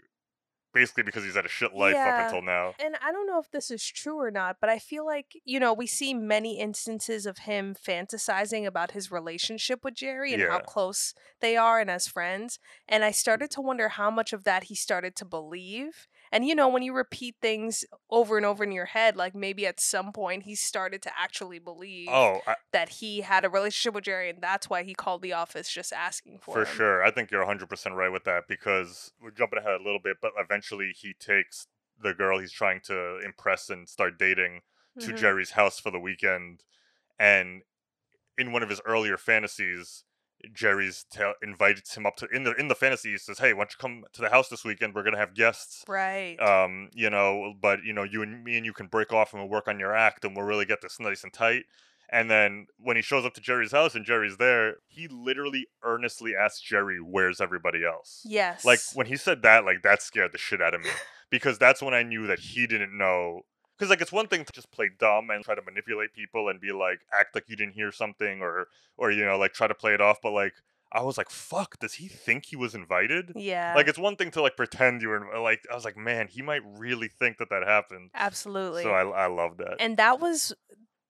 basically 0.76 1.04
because 1.04 1.24
he's 1.24 1.34
had 1.34 1.46
a 1.46 1.48
shit 1.48 1.74
life 1.74 1.94
Yeah. 1.94 2.06
up 2.06 2.26
until 2.26 2.42
now. 2.42 2.74
and 2.78 2.96
I 3.00 3.10
don't 3.10 3.26
know 3.26 3.38
if 3.38 3.50
this 3.50 3.70
is 3.70 3.82
true 3.82 4.20
or 4.20 4.30
not, 4.30 4.58
but 4.60 4.68
I 4.68 4.78
feel 4.78 5.06
like, 5.06 5.40
you 5.46 5.58
know, 5.58 5.72
we 5.72 5.86
see 5.86 6.12
many 6.12 6.60
instances 6.60 7.24
of 7.24 7.38
him 7.38 7.74
fantasizing 7.74 8.66
about 8.66 8.90
his 8.90 9.10
relationship 9.10 9.82
with 9.82 9.94
Jerry 9.94 10.34
and 10.34 10.42
how 10.42 10.58
close 10.58 11.14
they 11.40 11.56
are 11.56 11.80
and 11.80 11.90
as 11.90 12.06
friends. 12.06 12.58
And 12.86 13.04
I 13.04 13.10
started 13.10 13.48
mm. 13.48 13.54
to 13.54 13.60
wonder 13.62 13.88
how 13.88 14.10
much 14.10 14.34
of 14.34 14.44
that 14.44 14.64
he 14.64 14.74
started 14.74 15.16
to 15.16 15.24
believe. 15.24 16.08
And, 16.36 16.46
you 16.46 16.54
know, 16.54 16.68
when 16.68 16.82
you 16.82 16.92
repeat 16.92 17.36
things 17.40 17.82
over 18.10 18.36
and 18.36 18.44
over 18.44 18.62
in 18.62 18.70
your 18.70 18.84
head, 18.84 19.16
like 19.16 19.34
maybe 19.34 19.66
at 19.66 19.80
some 19.80 20.12
point 20.12 20.42
he 20.42 20.54
started 20.54 21.00
to 21.02 21.18
actually 21.18 21.58
believe 21.58 22.18
Oh, 22.18 22.42
I, 22.46 22.56
that 22.72 22.90
he 22.90 23.22
had 23.22 23.46
a 23.46 23.48
relationship 23.48 23.94
with 23.94 24.04
Jerry 24.04 24.28
and 24.28 24.42
that's 24.42 24.68
why 24.68 24.82
he 24.82 24.94
called 24.94 25.22
the 25.22 25.32
office 25.32 25.70
just 25.72 25.94
asking 25.94 26.40
for, 26.40 26.60
For 26.60 26.64
him. 26.64 26.84
sure. 26.84 27.02
I 27.02 27.10
think 27.10 27.30
you're 27.30 27.40
100% 27.40 27.96
right 27.96 28.08
with 28.12 28.24
that 28.24 28.44
because 28.48 29.12
we're 29.20 29.30
jumping 29.32 29.58
ahead 29.58 29.80
a 29.80 29.82
little 29.84 29.98
bit, 29.98 30.18
but 30.20 30.32
eventually 30.36 30.92
he 30.92 31.12
takes 31.12 31.66
the 31.98 32.14
girl 32.14 32.38
he's 32.38 32.52
trying 32.52 32.80
to 32.82 33.18
impress 33.18 33.68
and 33.68 33.88
start 33.88 34.18
dating 34.18 34.62
to 35.00 35.12
Mhm. 35.12 35.12
Jerry's 35.12 35.52
house 35.52 35.80
for 35.80 35.90
the 35.90 35.98
weekend. 35.98 36.64
And 37.18 37.62
in 38.38 38.52
one 38.52 38.62
of 38.62 38.70
his 38.70 38.82
earlier 38.86 39.18
fantasies, 39.18 40.04
Jerry's 40.52 41.04
tell 41.10 41.34
invites 41.42 41.96
him 41.96 42.06
up 42.06 42.16
to 42.16 42.26
in 42.26 42.44
the 42.44 42.54
in 42.54 42.68
the 42.68 42.74
fantasy 42.74 43.12
he 43.12 43.18
says, 43.18 43.38
"Hey, 43.38 43.52
why 43.52 43.60
don't 43.60 43.72
you 43.72 43.78
come 43.78 44.04
to 44.12 44.20
the 44.20 44.30
house 44.30 44.48
this 44.48 44.64
weekend? 44.64 44.94
We're 44.94 45.02
gonna 45.02 45.18
have 45.18 45.34
guests. 45.34 45.84
Right. 45.88 46.36
Um, 46.40 46.90
you 46.92 47.10
know, 47.10 47.54
but 47.60 47.82
you 47.84 47.92
know, 47.92 48.04
you 48.04 48.22
and 48.22 48.44
me 48.44 48.56
and 48.56 48.66
you 48.66 48.72
can 48.72 48.86
break 48.86 49.12
off 49.12 49.32
and 49.32 49.42
we'll 49.42 49.50
work 49.50 49.68
on 49.68 49.80
your 49.80 49.94
act 49.94 50.24
and 50.24 50.36
we'll 50.36 50.46
really 50.46 50.66
get 50.66 50.80
this 50.82 51.00
nice 51.00 51.24
and 51.24 51.32
tight." 51.32 51.64
And 52.08 52.30
then 52.30 52.68
when 52.78 52.94
he 52.94 53.02
shows 53.02 53.24
up 53.24 53.34
to 53.34 53.40
Jerry's 53.40 53.72
house 53.72 53.96
and 53.96 54.04
Jerry's 54.04 54.36
there, 54.36 54.76
he 54.86 55.08
literally 55.08 55.66
earnestly 55.82 56.34
asks 56.36 56.60
Jerry, 56.60 56.98
"Where's 57.00 57.40
everybody 57.40 57.84
else?" 57.84 58.22
yes. 58.24 58.64
Like 58.64 58.80
when 58.94 59.06
he 59.06 59.16
said 59.16 59.42
that, 59.42 59.64
like 59.64 59.82
that 59.82 60.02
scared 60.02 60.32
the 60.32 60.38
shit 60.38 60.62
out 60.62 60.74
of 60.74 60.82
me 60.82 60.90
because 61.30 61.58
that's 61.58 61.82
when 61.82 61.94
I 61.94 62.02
knew 62.02 62.26
that 62.26 62.38
he 62.40 62.66
didn't 62.66 62.96
know. 62.96 63.42
Because 63.76 63.90
like 63.90 64.00
it's 64.00 64.12
one 64.12 64.28
thing 64.28 64.44
to 64.44 64.52
just 64.52 64.70
play 64.70 64.90
dumb 64.98 65.30
and 65.30 65.44
try 65.44 65.54
to 65.54 65.62
manipulate 65.62 66.12
people 66.14 66.48
and 66.48 66.60
be 66.60 66.72
like 66.72 67.00
act 67.12 67.34
like 67.34 67.44
you 67.48 67.56
didn't 67.56 67.74
hear 67.74 67.92
something 67.92 68.40
or 68.40 68.68
or 68.96 69.10
you 69.10 69.24
know 69.24 69.36
like 69.38 69.52
try 69.52 69.66
to 69.66 69.74
play 69.74 69.92
it 69.94 70.00
off, 70.00 70.18
but 70.22 70.32
like 70.32 70.54
I 70.92 71.02
was 71.02 71.18
like, 71.18 71.30
fuck, 71.30 71.78
does 71.80 71.94
he 71.94 72.06
think 72.08 72.46
he 72.46 72.56
was 72.56 72.74
invited? 72.74 73.32
yeah. 73.34 73.74
Like 73.74 73.88
it's 73.88 73.98
one 73.98 74.16
thing 74.16 74.30
to 74.30 74.40
like 74.42 74.56
pretend 74.56 75.02
you 75.02 75.08
were 75.08 75.26
like 75.40 75.60
I 75.70 75.74
was 75.74 75.84
like, 75.84 75.96
man, 75.96 76.28
he 76.28 76.42
might 76.42 76.62
really 76.64 77.08
think 77.08 77.38
that 77.38 77.50
that 77.50 77.64
happened. 77.66 78.10
Absolutely. 78.14 78.82
So 78.84 78.90
I 78.90 79.02
I 79.02 79.26
love 79.26 79.56
that. 79.58 79.76
and 79.80 79.96
that 79.96 80.20
was 80.20 80.54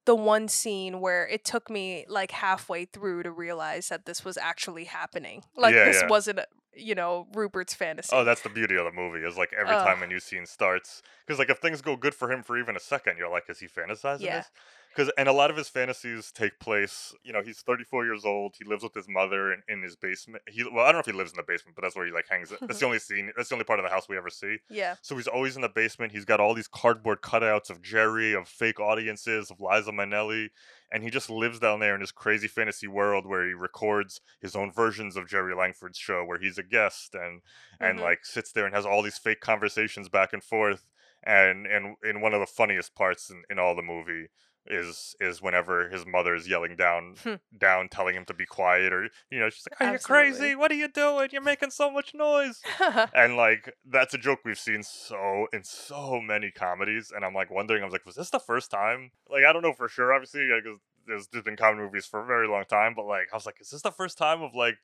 the 0.06 0.14
one 0.14 0.46
scene 0.48 1.00
where 1.00 1.26
it 1.26 1.44
took 1.44 1.68
me 1.68 2.06
like 2.08 2.30
halfway 2.30 2.84
through 2.84 3.24
to 3.24 3.30
realize 3.30 3.88
that 3.88 4.06
this 4.06 4.24
was 4.24 4.36
actually 4.36 4.84
happening. 4.84 5.42
Like 5.56 5.74
Yeah, 5.74 5.84
this 5.84 6.00
yeah. 6.02 6.08
wasn't, 6.08 6.40
you 6.76 6.94
know, 6.94 7.26
Rupert's 7.34 7.74
fantasy. 7.74 8.10
Oh, 8.14 8.24
that's 8.24 8.42
the 8.42 8.48
beauty 8.48 8.76
of 8.76 8.84
the 8.84 8.92
movie 8.92 9.26
is 9.26 9.36
like 9.36 9.52
every 9.52 9.74
Ugh. 9.74 9.84
time 9.84 10.02
a 10.02 10.06
new 10.06 10.20
scene 10.20 10.46
starts, 10.46 11.02
because 11.26 11.38
like 11.38 11.50
if 11.50 11.58
things 11.58 11.82
go 11.82 11.96
good 11.96 12.14
for 12.14 12.30
him 12.30 12.42
for 12.42 12.58
even 12.58 12.76
a 12.76 12.80
second, 12.80 13.16
you're 13.18 13.30
like, 13.30 13.44
is 13.48 13.58
he 13.58 13.66
fantasizing 13.66 14.20
Yeah. 14.22 14.38
this? 14.38 14.50
Because 14.96 15.12
and 15.18 15.28
a 15.28 15.32
lot 15.32 15.50
of 15.50 15.56
his 15.58 15.68
fantasies 15.68 16.32
take 16.32 16.58
place. 16.58 17.14
You 17.22 17.32
know, 17.34 17.42
he's 17.42 17.60
34 17.60 18.06
years 18.06 18.24
old. 18.24 18.54
He 18.58 18.64
lives 18.64 18.82
with 18.82 18.94
his 18.94 19.06
mother 19.08 19.52
in, 19.52 19.62
in 19.68 19.82
his 19.82 19.94
basement. 19.94 20.42
He 20.48 20.64
well, 20.64 20.84
I 20.84 20.86
don't 20.86 20.94
know 20.94 21.00
if 21.00 21.06
he 21.06 21.12
lives 21.12 21.32
in 21.32 21.36
the 21.36 21.42
basement, 21.42 21.76
but 21.76 21.82
that's 21.82 21.94
where 21.94 22.06
he 22.06 22.12
like 22.12 22.26
hangs. 22.30 22.50
That's 22.60 22.78
the 22.80 22.86
only 22.86 22.98
scene. 22.98 23.30
That's 23.36 23.50
the 23.50 23.54
only 23.56 23.64
part 23.64 23.78
of 23.78 23.84
the 23.84 23.90
house 23.90 24.08
we 24.08 24.16
ever 24.16 24.30
see. 24.30 24.56
yeah. 24.70 24.94
So 25.02 25.14
he's 25.16 25.26
always 25.26 25.54
in 25.56 25.62
the 25.62 25.68
basement. 25.68 26.12
He's 26.12 26.24
got 26.24 26.40
all 26.40 26.54
these 26.54 26.66
cardboard 26.68 27.20
cutouts 27.20 27.68
of 27.68 27.82
Jerry, 27.82 28.32
of 28.34 28.48
fake 28.48 28.80
audiences, 28.80 29.50
of 29.50 29.60
Liza 29.60 29.92
Minnelli, 29.92 30.48
and 30.90 31.02
he 31.02 31.10
just 31.10 31.28
lives 31.28 31.58
down 31.58 31.80
there 31.80 31.94
in 31.94 32.00
this 32.00 32.12
crazy 32.12 32.48
fantasy 32.48 32.86
world 32.88 33.26
where 33.26 33.46
he 33.46 33.52
records 33.52 34.20
his 34.40 34.56
own 34.56 34.72
versions 34.72 35.16
of 35.16 35.28
Jerry 35.28 35.54
Langford's 35.54 35.98
show, 35.98 36.24
where 36.24 36.38
he's 36.38 36.56
a 36.58 36.62
guest 36.62 37.14
and 37.14 37.42
and 37.80 37.98
Mhm. 37.98 38.02
like 38.02 38.24
sits 38.24 38.50
there 38.52 38.64
and 38.64 38.74
has 38.74 38.86
all 38.86 39.02
these 39.02 39.18
fake 39.18 39.40
conversations 39.40 40.08
back 40.08 40.32
and 40.32 40.42
forth. 40.42 40.88
And 41.22 41.66
and 41.66 41.96
in 42.02 42.20
one 42.22 42.32
of 42.34 42.40
the 42.40 42.46
funniest 42.46 42.94
parts 42.94 43.28
in, 43.30 43.42
in 43.50 43.58
all 43.58 43.74
the 43.76 43.82
movie 43.82 44.28
is 44.68 45.14
is 45.20 45.40
whenever 45.42 45.88
his 45.88 46.04
mother 46.06 46.34
is 46.34 46.48
yelling 46.48 46.76
down 46.76 47.14
Hmm. 47.22 47.34
down 47.56 47.88
telling 47.88 48.14
him 48.14 48.24
to 48.26 48.34
be 48.34 48.46
quiet 48.46 48.92
or 48.92 49.08
you 49.30 49.38
know 49.38 49.48
she's 49.50 49.66
like 49.70 49.80
are 49.80 49.92
you 49.94 49.98
crazy? 49.98 50.54
What 50.54 50.70
are 50.70 50.74
you 50.76 50.88
doing? 50.88 51.28
You're 51.32 51.42
making 51.42 51.70
so 51.70 51.90
much 51.90 52.14
noise. 52.14 52.60
And 53.14 53.36
like 53.36 53.72
that's 53.84 54.14
a 54.14 54.18
joke 54.18 54.40
we've 54.44 54.58
seen 54.58 54.82
so 54.82 55.46
in 55.52 55.64
so 55.64 56.20
many 56.20 56.50
comedies 56.50 57.12
and 57.14 57.24
i'm 57.24 57.34
like 57.34 57.50
wondering 57.50 57.82
i 57.82 57.84
was 57.84 57.92
like 57.92 58.06
was 58.06 58.16
this 58.16 58.30
the 58.30 58.38
first 58.40 58.70
time? 58.70 59.10
Like 59.30 59.44
i 59.48 59.52
don't 59.52 59.62
know 59.62 59.72
for 59.72 59.88
sure 59.88 60.12
obviously 60.12 60.48
because 60.48 60.80
there's, 61.06 61.28
there's 61.28 61.44
been 61.44 61.56
comedy 61.56 61.82
movies 61.82 62.06
for 62.06 62.20
a 62.22 62.26
very 62.26 62.48
long 62.48 62.64
time 62.68 62.94
but 62.94 63.06
like 63.06 63.28
i 63.32 63.36
was 63.36 63.46
like 63.46 63.60
is 63.60 63.70
this 63.70 63.82
the 63.82 63.90
first 63.92 64.18
time 64.18 64.42
of 64.42 64.54
like 64.54 64.76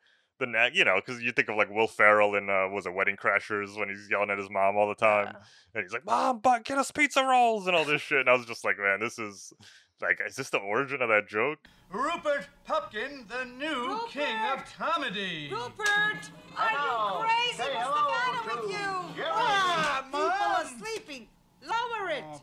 the 0.42 0.46
na- 0.46 0.68
you 0.72 0.84
know 0.84 1.00
because 1.04 1.22
you 1.22 1.30
think 1.32 1.48
of 1.48 1.56
like 1.56 1.70
will 1.70 1.86
ferrell 1.86 2.34
in 2.34 2.50
uh 2.50 2.68
was 2.68 2.84
it 2.86 2.92
wedding 2.92 3.16
crashers 3.16 3.78
when 3.78 3.88
he's 3.88 4.08
yelling 4.10 4.28
at 4.30 4.38
his 4.38 4.50
mom 4.50 4.76
all 4.76 4.88
the 4.88 4.94
time 4.94 5.28
Yeah. 5.30 5.38
and 5.76 5.84
he's 5.84 5.92
like 5.92 6.04
mom 6.04 6.40
but 6.40 6.64
get 6.64 6.76
us 6.78 6.90
pizza 6.90 7.22
rolls 7.24 7.66
and 7.68 7.76
all 7.76 7.84
this 7.84 8.02
shit 8.02 8.18
and 8.20 8.28
i 8.28 8.32
was 8.34 8.44
just 8.44 8.64
like 8.64 8.76
man 8.78 8.98
this 9.00 9.18
is 9.18 9.52
like 10.00 10.20
is 10.26 10.34
this 10.36 10.50
the 10.50 10.58
origin 10.58 11.00
of 11.00 11.08
that 11.08 11.28
joke 11.28 11.58
Rupert 11.90 12.46
Pupkin, 12.66 13.26
the 13.28 13.44
new 13.44 14.00
king 14.08 14.36
of 14.50 14.64
comedy. 14.78 15.50
Rupert! 15.52 16.30
Are 16.56 16.70
you 16.70 17.26
crazy? 17.26 17.58
What's 17.58 17.68
the 17.68 17.74
matter 18.08 18.62
with 18.62 18.70
you? 18.70 18.88
Ah, 19.26 20.00
People 20.06 20.20
Mom! 20.20 20.32
are 20.32 20.64
sleeping. 20.78 21.28
Lower 21.62 22.08
it. 22.08 22.24
What's 22.24 22.40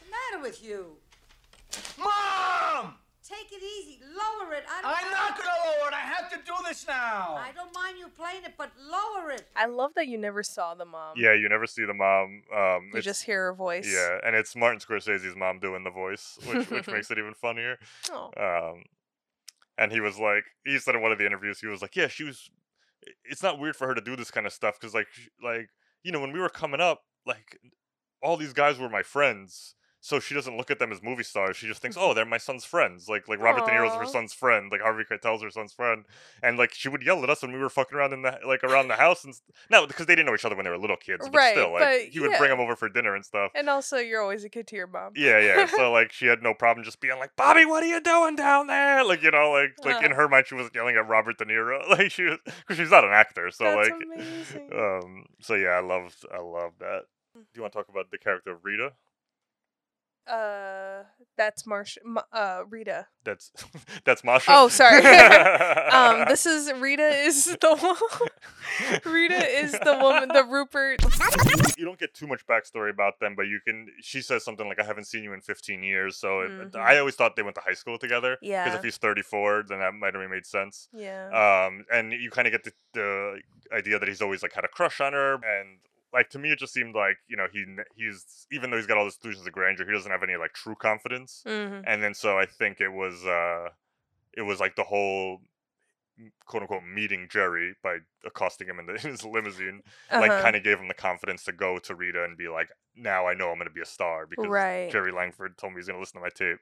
the 0.00 0.06
matter 0.10 0.40
with 0.42 0.58
you? 0.64 0.96
Mom! 1.98 2.94
Take 3.30 3.52
it 3.52 3.62
easy. 3.62 4.00
Lower 4.02 4.52
it. 4.54 4.64
I 4.68 4.80
I'm 4.82 5.10
not 5.12 5.38
gonna 5.38 5.48
lower 5.64 5.88
it. 5.88 5.94
I 5.94 6.00
have 6.00 6.28
to 6.30 6.36
do 6.44 6.52
this 6.66 6.84
now. 6.86 7.36
I 7.38 7.52
don't 7.54 7.72
mind 7.72 7.96
you 7.96 8.08
playing 8.08 8.42
it, 8.44 8.54
but 8.58 8.72
lower 8.90 9.30
it. 9.30 9.46
I 9.54 9.66
love 9.66 9.92
that 9.94 10.08
you 10.08 10.18
never 10.18 10.42
saw 10.42 10.74
the 10.74 10.84
mom. 10.84 11.14
yeah 11.16 11.32
you 11.34 11.48
never 11.48 11.66
see 11.66 11.84
the 11.84 11.94
mom 11.94 12.42
um 12.56 12.90
You 12.92 13.00
just 13.02 13.22
hear 13.24 13.44
her 13.44 13.54
voice. 13.54 13.88
Yeah, 13.88 14.18
and 14.26 14.34
it's 14.34 14.56
Martin 14.56 14.80
Scorsese's 14.80 15.36
mom 15.36 15.60
doing 15.60 15.84
the 15.84 15.90
voice, 15.90 16.38
which 16.44 16.68
which 16.70 16.86
makes 16.96 17.10
it 17.10 17.18
even 17.18 17.34
funnier. 17.34 17.78
Oh. 18.10 18.30
Um, 18.36 18.84
and 19.78 19.92
he 19.92 20.00
was 20.00 20.18
like, 20.18 20.44
he 20.64 20.78
said 20.78 20.94
in 20.94 21.00
one 21.02 21.12
of 21.12 21.18
the 21.18 21.26
interviews, 21.26 21.60
he 21.60 21.66
was 21.66 21.80
like, 21.82 21.96
yeah, 21.96 22.08
she 22.08 22.24
was. 22.24 22.50
It's 23.24 23.42
not 23.42 23.58
weird 23.58 23.76
for 23.76 23.86
her 23.86 23.94
to 23.94 24.00
do 24.00 24.14
this 24.14 24.30
kind 24.30 24.46
of 24.46 24.52
stuff 24.52 24.78
because, 24.78 24.92
like, 24.92 25.06
like 25.42 25.68
you 26.02 26.12
know, 26.12 26.20
when 26.20 26.32
we 26.32 26.40
were 26.40 26.50
coming 26.50 26.80
up, 26.80 27.00
like, 27.26 27.58
all 28.22 28.36
these 28.36 28.52
guys 28.52 28.78
were 28.78 28.90
my 28.90 29.02
friends. 29.02 29.74
So 30.00 30.18
she 30.18 30.34
doesn't 30.34 30.56
look 30.56 30.70
at 30.70 30.78
them 30.78 30.92
as 30.92 31.02
movie 31.02 31.22
stars. 31.22 31.56
She 31.56 31.66
just 31.66 31.82
thinks, 31.82 31.96
oh, 31.98 32.14
they're 32.14 32.24
my 32.24 32.38
son's 32.38 32.64
friends. 32.64 33.08
Like 33.08 33.28
like 33.28 33.38
Robert 33.40 33.66
De 33.66 33.70
Niro's 33.70 33.94
her 33.96 34.06
son's 34.06 34.32
friend. 34.32 34.70
Like 34.72 34.80
Harvey 34.80 35.04
Keitel's 35.04 35.42
her 35.42 35.50
son's 35.50 35.72
friend. 35.72 36.04
And 36.42 36.56
like 36.56 36.72
she 36.72 36.88
would 36.88 37.02
yell 37.02 37.22
at 37.22 37.28
us 37.30 37.42
when 37.42 37.52
we 37.52 37.58
were 37.58 37.68
fucking 37.68 37.96
around 37.96 38.12
in 38.14 38.22
the 38.22 38.38
like 38.46 38.64
around 38.64 38.88
the 38.88 38.96
house 38.96 39.24
and 39.24 39.32
s- 39.34 39.42
no, 39.70 39.86
because 39.86 40.06
they 40.06 40.14
didn't 40.14 40.26
know 40.26 40.34
each 40.34 40.44
other 40.44 40.56
when 40.56 40.64
they 40.64 40.70
were 40.70 40.78
little 40.78 40.96
kids. 40.96 41.28
But 41.28 41.36
Right, 41.36 41.52
still, 41.52 41.72
like 41.72 41.80
but 41.82 42.00
he 42.12 42.20
would 42.20 42.36
bring 42.38 42.50
them 42.50 42.60
over 42.60 42.76
for 42.76 42.88
dinner 42.88 43.14
and 43.14 43.24
stuff. 43.24 43.50
And 43.54 43.68
also, 43.68 43.98
you're 43.98 44.22
always 44.22 44.42
a 44.44 44.48
kid 44.48 44.66
to 44.68 44.76
your 44.76 44.86
mom. 44.86 45.12
Yeah, 45.16 45.38
yeah. 45.38 45.66
So 45.66 45.92
like 45.92 46.12
she 46.12 46.26
had 46.26 46.42
no 46.42 46.54
problem 46.58 46.84
just 46.84 47.00
being 47.00 47.18
like, 47.18 47.36
Bobby, 47.36 47.66
what 47.66 47.82
are 47.82 47.86
you 47.86 48.00
doing 48.00 48.36
down 48.36 48.68
there? 48.68 49.04
Like 49.04 49.22
you 49.22 49.30
know, 49.30 49.50
like 49.50 49.84
like 49.84 50.02
in 50.02 50.12
her 50.12 50.28
mind 50.28 50.46
she 50.46 50.54
wasn't 50.54 50.74
yelling 50.74 50.96
at 50.96 51.06
Robert 51.08 51.36
De 51.38 51.44
Niro. 51.44 51.78
Like 51.90 52.10
she 52.10 52.22
was 52.24 52.38
because 52.44 52.76
she's 52.78 52.90
not 52.90 53.04
an 53.04 53.10
actor. 53.12 53.50
So 53.50 53.64
That's 53.64 53.90
like 53.90 54.02
amazing. 54.02 54.70
um 54.74 55.24
so 55.40 55.54
yeah, 55.56 55.70
I 55.70 55.80
loved 55.80 56.24
I 56.32 56.38
love 56.38 56.72
that. 56.78 57.02
Do 57.34 57.40
you 57.54 57.62
want 57.62 57.72
to 57.72 57.78
talk 57.78 57.88
about 57.88 58.10
the 58.10 58.18
character 58.18 58.52
of 58.52 58.64
Rita? 58.64 58.92
Uh, 60.30 61.04
that's 61.36 61.66
Marsh. 61.66 61.96
Ma- 62.04 62.22
uh, 62.32 62.62
Rita. 62.68 63.06
That's 63.24 63.52
that's 64.04 64.22
Masha. 64.22 64.46
Oh, 64.50 64.68
sorry. 64.68 65.04
um, 65.92 66.24
this 66.28 66.46
is 66.46 66.72
Rita. 66.72 67.08
Is 67.08 67.44
the 67.60 67.76
one. 67.76 69.12
Rita 69.14 69.58
is 69.60 69.72
the 69.72 69.98
woman. 70.00 70.28
The 70.32 70.44
Rupert. 70.44 71.00
you 71.78 71.84
don't 71.84 71.98
get 71.98 72.14
too 72.14 72.26
much 72.26 72.46
backstory 72.46 72.90
about 72.90 73.18
them, 73.20 73.34
but 73.34 73.42
you 73.46 73.60
can. 73.66 73.86
She 74.00 74.20
says 74.22 74.44
something 74.44 74.66
like, 74.68 74.78
"I 74.80 74.84
haven't 74.84 75.06
seen 75.06 75.24
you 75.24 75.32
in 75.32 75.40
15 75.40 75.82
years." 75.82 76.16
So 76.16 76.40
it, 76.40 76.50
Mhm. 76.50 76.76
I 76.76 76.98
always 76.98 77.14
thought 77.16 77.36
they 77.36 77.42
went 77.42 77.54
to 77.56 77.62
high 77.62 77.74
school 77.74 77.98
together. 77.98 78.36
Yeah. 78.42 78.64
Because 78.64 78.78
if 78.78 78.84
he's 78.84 78.96
34, 78.98 79.64
then 79.68 79.78
that 79.80 79.94
might 79.94 80.14
have 80.14 80.30
made 80.30 80.46
sense. 80.46 80.88
Yeah. 80.92 81.28
Um, 81.66 81.84
and 81.92 82.12
you 82.12 82.30
kind 82.30 82.46
of 82.46 82.52
get 82.52 82.64
the, 82.64 82.72
the 82.94 83.40
idea 83.76 83.98
that 83.98 84.08
he's 84.08 84.22
always 84.22 84.42
like 84.42 84.52
had 84.52 84.64
a 84.64 84.68
crush 84.68 85.00
on 85.00 85.12
her, 85.14 85.34
and 85.34 85.78
like 86.12 86.30
to 86.30 86.38
me, 86.38 86.50
it 86.50 86.58
just 86.58 86.72
seemed 86.72 86.94
like 86.94 87.16
you 87.28 87.36
know 87.36 87.46
he 87.52 87.64
he's 87.94 88.46
even 88.52 88.70
though 88.70 88.76
he's 88.76 88.86
got 88.86 88.98
all 88.98 89.04
these 89.04 89.16
delusions 89.16 89.46
of 89.46 89.52
grandeur, 89.52 89.86
he 89.86 89.92
doesn't 89.92 90.10
have 90.10 90.22
any 90.22 90.36
like 90.36 90.52
true 90.52 90.74
confidence. 90.74 91.44
hmm 91.46 91.80
And 91.84 92.02
then 92.02 92.14
so 92.14 92.38
I 92.38 92.46
think 92.46 92.80
it 92.80 92.90
was 92.90 93.24
uh, 93.24 93.70
it 94.36 94.42
was 94.42 94.60
like 94.60 94.76
the 94.76 94.84
whole 94.84 95.40
quote 96.44 96.62
unquote 96.62 96.82
meeting 96.84 97.28
Jerry 97.30 97.74
by 97.82 97.98
accosting 98.26 98.68
him 98.68 98.78
in, 98.78 98.86
the, 98.86 98.94
in 99.04 99.10
his 99.10 99.24
limousine 99.24 99.82
like 100.18 100.32
Uh-huh. 100.32 100.42
kind 100.42 100.56
of 100.56 100.62
gave 100.64 100.78
him 100.78 100.88
the 100.88 100.94
confidence 100.94 101.44
to 101.44 101.52
go 101.52 101.78
to 101.78 101.94
Rita 101.94 102.24
and 102.24 102.36
be 102.36 102.48
like, 102.48 102.68
now 102.96 103.26
I 103.26 103.34
know 103.34 103.50
I'm 103.50 103.58
gonna 103.58 103.70
be 103.70 103.80
a 103.80 103.86
star 103.86 104.26
because 104.26 104.48
Right. 104.48 104.90
Jerry 104.90 105.12
Langford 105.12 105.56
told 105.56 105.72
me 105.72 105.78
he's 105.78 105.86
gonna 105.86 106.00
listen 106.00 106.20
to 106.20 106.22
my 106.22 106.30
tape. 106.34 106.58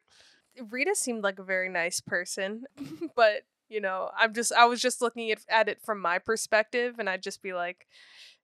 Rita 0.71 0.95
seemed 0.95 1.23
like 1.23 1.39
a 1.39 1.45
very 1.45 1.69
nice 1.69 2.01
person, 2.01 2.65
but 3.17 3.43
you 3.69 3.81
know, 3.81 4.11
I'm 4.17 4.33
just 4.35 4.53
I 4.53 4.65
was 4.65 4.81
just 4.81 5.01
looking 5.03 5.31
at, 5.31 5.41
at 5.49 5.69
it 5.69 5.81
from 5.83 6.01
my 6.01 6.19
perspective, 6.19 6.97
and 6.99 7.09
I'd 7.09 7.23
just 7.23 7.43
be 7.43 7.53
like, 7.53 7.87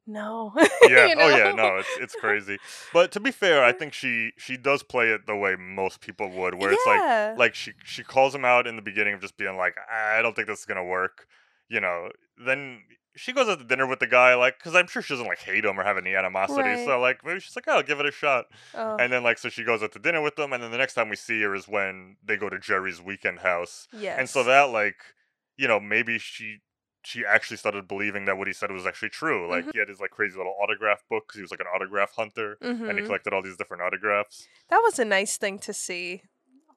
no. 0.06 0.52
Yeah. 0.56 0.66
you 1.06 1.14
Oh 1.18 1.28
yeah. 1.36 1.52
No, 1.52 1.76
it's 1.76 1.88
it's 2.00 2.14
crazy. 2.14 2.58
But 2.92 3.12
to 3.12 3.20
be 3.20 3.30
fair, 3.30 3.64
I 3.64 3.72
think 3.72 3.92
she 3.92 4.32
she 4.36 4.56
does 4.56 4.82
play 4.82 5.10
it 5.10 5.26
the 5.26 5.36
way 5.36 5.56
most 5.56 6.00
people 6.00 6.28
would, 6.30 6.54
where 6.54 6.72
it's 6.72 6.86
like 6.86 7.38
like 7.38 7.54
she 7.54 7.72
she 7.84 8.02
calls 8.02 8.34
him 8.34 8.44
out 8.44 8.66
in 8.66 8.76
the 8.76 8.82
beginning 8.82 9.14
of 9.14 9.20
just 9.20 9.36
being 9.36 9.56
like, 9.56 9.76
I 9.90 10.22
don't 10.22 10.34
think 10.36 10.48
this 10.48 10.60
is 10.60 10.64
gonna 10.66 10.84
work. 10.84 11.26
You 11.68 11.80
know. 11.80 12.10
Then 12.36 12.82
she 13.16 13.32
goes 13.32 13.48
out 13.48 13.58
to 13.60 13.64
dinner 13.64 13.86
with 13.86 14.00
the 14.00 14.08
guy, 14.08 14.34
like, 14.34 14.58
because 14.58 14.74
I'm 14.74 14.88
sure 14.88 15.00
she 15.00 15.14
doesn't 15.14 15.26
like 15.26 15.38
hate 15.38 15.64
him 15.64 15.78
or 15.78 15.84
have 15.84 15.96
any 15.96 16.16
animosity. 16.16 16.68
Right. 16.68 16.84
So 16.84 16.98
like 17.00 17.24
maybe 17.24 17.38
she's 17.40 17.54
like, 17.54 17.64
oh, 17.68 17.76
I'll 17.76 17.82
give 17.82 18.00
it 18.00 18.06
a 18.06 18.10
shot. 18.12 18.46
Oh, 18.74 18.96
And 18.96 19.12
then 19.12 19.22
like 19.22 19.38
so 19.38 19.48
she 19.48 19.62
goes 19.64 19.82
out 19.82 19.92
to 19.92 19.98
dinner 20.00 20.20
with 20.20 20.36
them, 20.36 20.52
and 20.52 20.62
then 20.62 20.70
the 20.72 20.78
next 20.78 20.94
time 20.94 21.08
we 21.08 21.16
see 21.16 21.40
her 21.42 21.54
is 21.54 21.68
when 21.68 22.16
they 22.24 22.36
go 22.36 22.48
to 22.48 22.58
Jerry's 22.58 23.00
weekend 23.00 23.38
house. 23.40 23.86
yeah 23.92 24.16
And 24.18 24.28
so 24.28 24.42
that 24.44 24.70
like, 24.70 24.96
you 25.56 25.68
know, 25.68 25.78
maybe 25.78 26.18
she 26.18 26.58
she 27.04 27.24
actually 27.24 27.56
started 27.58 27.86
believing 27.86 28.24
that 28.24 28.36
what 28.38 28.46
he 28.46 28.52
said 28.52 28.70
was 28.70 28.86
actually 28.86 29.10
true. 29.10 29.48
Like 29.50 29.70
he 29.72 29.78
had 29.78 29.88
his 29.88 30.00
like 30.00 30.10
crazy 30.10 30.36
little 30.36 30.54
autograph 30.60 31.02
book 31.08 31.32
he 31.34 31.42
was 31.42 31.50
like 31.50 31.60
an 31.60 31.66
autograph 31.74 32.12
hunter, 32.12 32.56
and 32.60 32.80
he 32.80 32.86
Mhm. 33.02 33.06
collected 33.06 33.32
all 33.32 33.42
these 33.42 33.56
different 33.56 33.82
autographs. 33.82 34.48
that 34.68 34.78
was 34.82 34.98
a 34.98 35.04
nice 35.04 35.36
thing 35.36 35.58
to 35.60 35.72
see. 35.72 36.22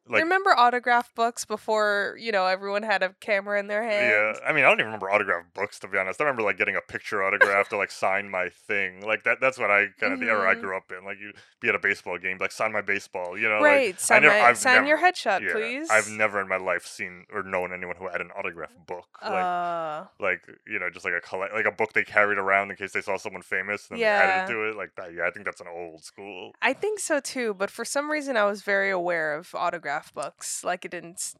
Like 0.10 0.24
Remember 0.24 0.58
autograph 0.58 1.14
books 1.16 1.46
before 1.46 2.16
you 2.20 2.32
know 2.32 2.46
everyone 2.48 2.84
had 2.84 3.04
a 3.04 3.14
camera 3.20 3.60
in 3.60 3.68
their 3.68 3.84
hand? 3.84 4.10
yeah. 4.10 4.48
I 4.50 4.54
mean, 4.54 4.64
I 4.64 4.68
don't 4.70 4.80
even 4.80 4.88
remember 4.88 5.10
autograph 5.12 5.46
books 5.54 5.80
to 5.80 5.88
be 5.88 5.98
honest. 5.98 6.20
I 6.22 6.24
remember 6.24 6.44
like 6.44 6.58
getting 6.58 6.76
a 6.76 6.82
picture 6.82 7.24
autograph 7.24 7.70
to 7.70 7.78
like 7.78 7.92
sign 7.92 8.30
my 8.30 8.50
thing. 8.50 9.06
Like 9.06 9.24
that. 9.24 9.40
That's 9.42 9.58
what 9.58 9.70
I 9.72 9.88
kind 10.00 10.14
of 10.14 10.20
the 10.20 10.28
era 10.28 10.50
I 10.50 10.56
Mhm. 10.56 10.62
grew 10.62 10.78
up 10.78 10.92
in. 10.98 11.04
Like 11.06 11.20
you 11.20 11.34
be 11.60 11.70
at 11.70 11.76
a 11.76 11.80
baseball 11.80 12.18
game, 12.18 12.38
like 12.40 12.52
sign 12.52 12.72
my 12.72 12.82
baseball. 12.82 13.38
You 13.38 13.50
know, 13.50 13.60
right. 13.62 13.88
Like, 13.88 14.00
sign, 14.00 14.22
never- 14.24 14.34
my, 14.40 14.46
I've 14.48 14.58
sign 14.58 14.86
your 14.88 14.98
headshot, 15.00 15.42
yeah, 15.42 15.54
please. 15.54 15.90
I've 15.90 16.10
never 16.10 16.40
in 16.40 16.48
my 16.48 16.58
life 16.58 16.86
seen 16.86 17.26
or 17.34 17.44
known 17.44 17.74
anyone 17.74 17.96
who 17.98 18.08
had 18.08 18.22
an 18.22 18.32
autograph 18.38 18.72
book. 18.88 19.08
Like 19.22 19.34
Uh, 19.44 20.06
like 20.20 20.42
you 20.68 20.80
know 20.80 20.90
just 20.90 21.06
like 21.06 21.14
a 21.14 21.22
collect 21.22 21.54
like 21.54 21.66
a 21.66 21.72
book 21.72 21.94
they 21.94 22.04
carried 22.04 22.38
around 22.38 22.70
in 22.70 22.78
case 22.78 22.92
they 22.94 23.02
saw 23.02 23.18
someone 23.18 23.42
famous 23.42 23.90
and 23.90 24.00
then 24.00 24.02
they 24.02 24.06
added 24.24 24.48
to 24.54 24.70
it 24.70 24.76
like 24.76 24.92
that 24.96 25.14
yeah 25.14 25.26
i 25.28 25.32
think 25.32 25.46
that's 25.46 25.60
an 25.62 25.68
old 25.68 26.04
school 26.04 26.52
I 26.62 26.74
think 26.74 27.00
so 27.00 27.20
too, 27.20 27.54
but 27.54 27.70
for 27.72 27.84
some 27.86 28.12
reason 28.12 28.36
I 28.38 28.46
was 28.46 28.62
very 28.62 28.90
aware 28.90 29.34
of 29.36 29.54
autograph 29.56 29.97
books. 30.14 30.64
Like 30.64 30.86
it 30.86 30.92
didn't 30.92 31.14
s- 31.16 31.36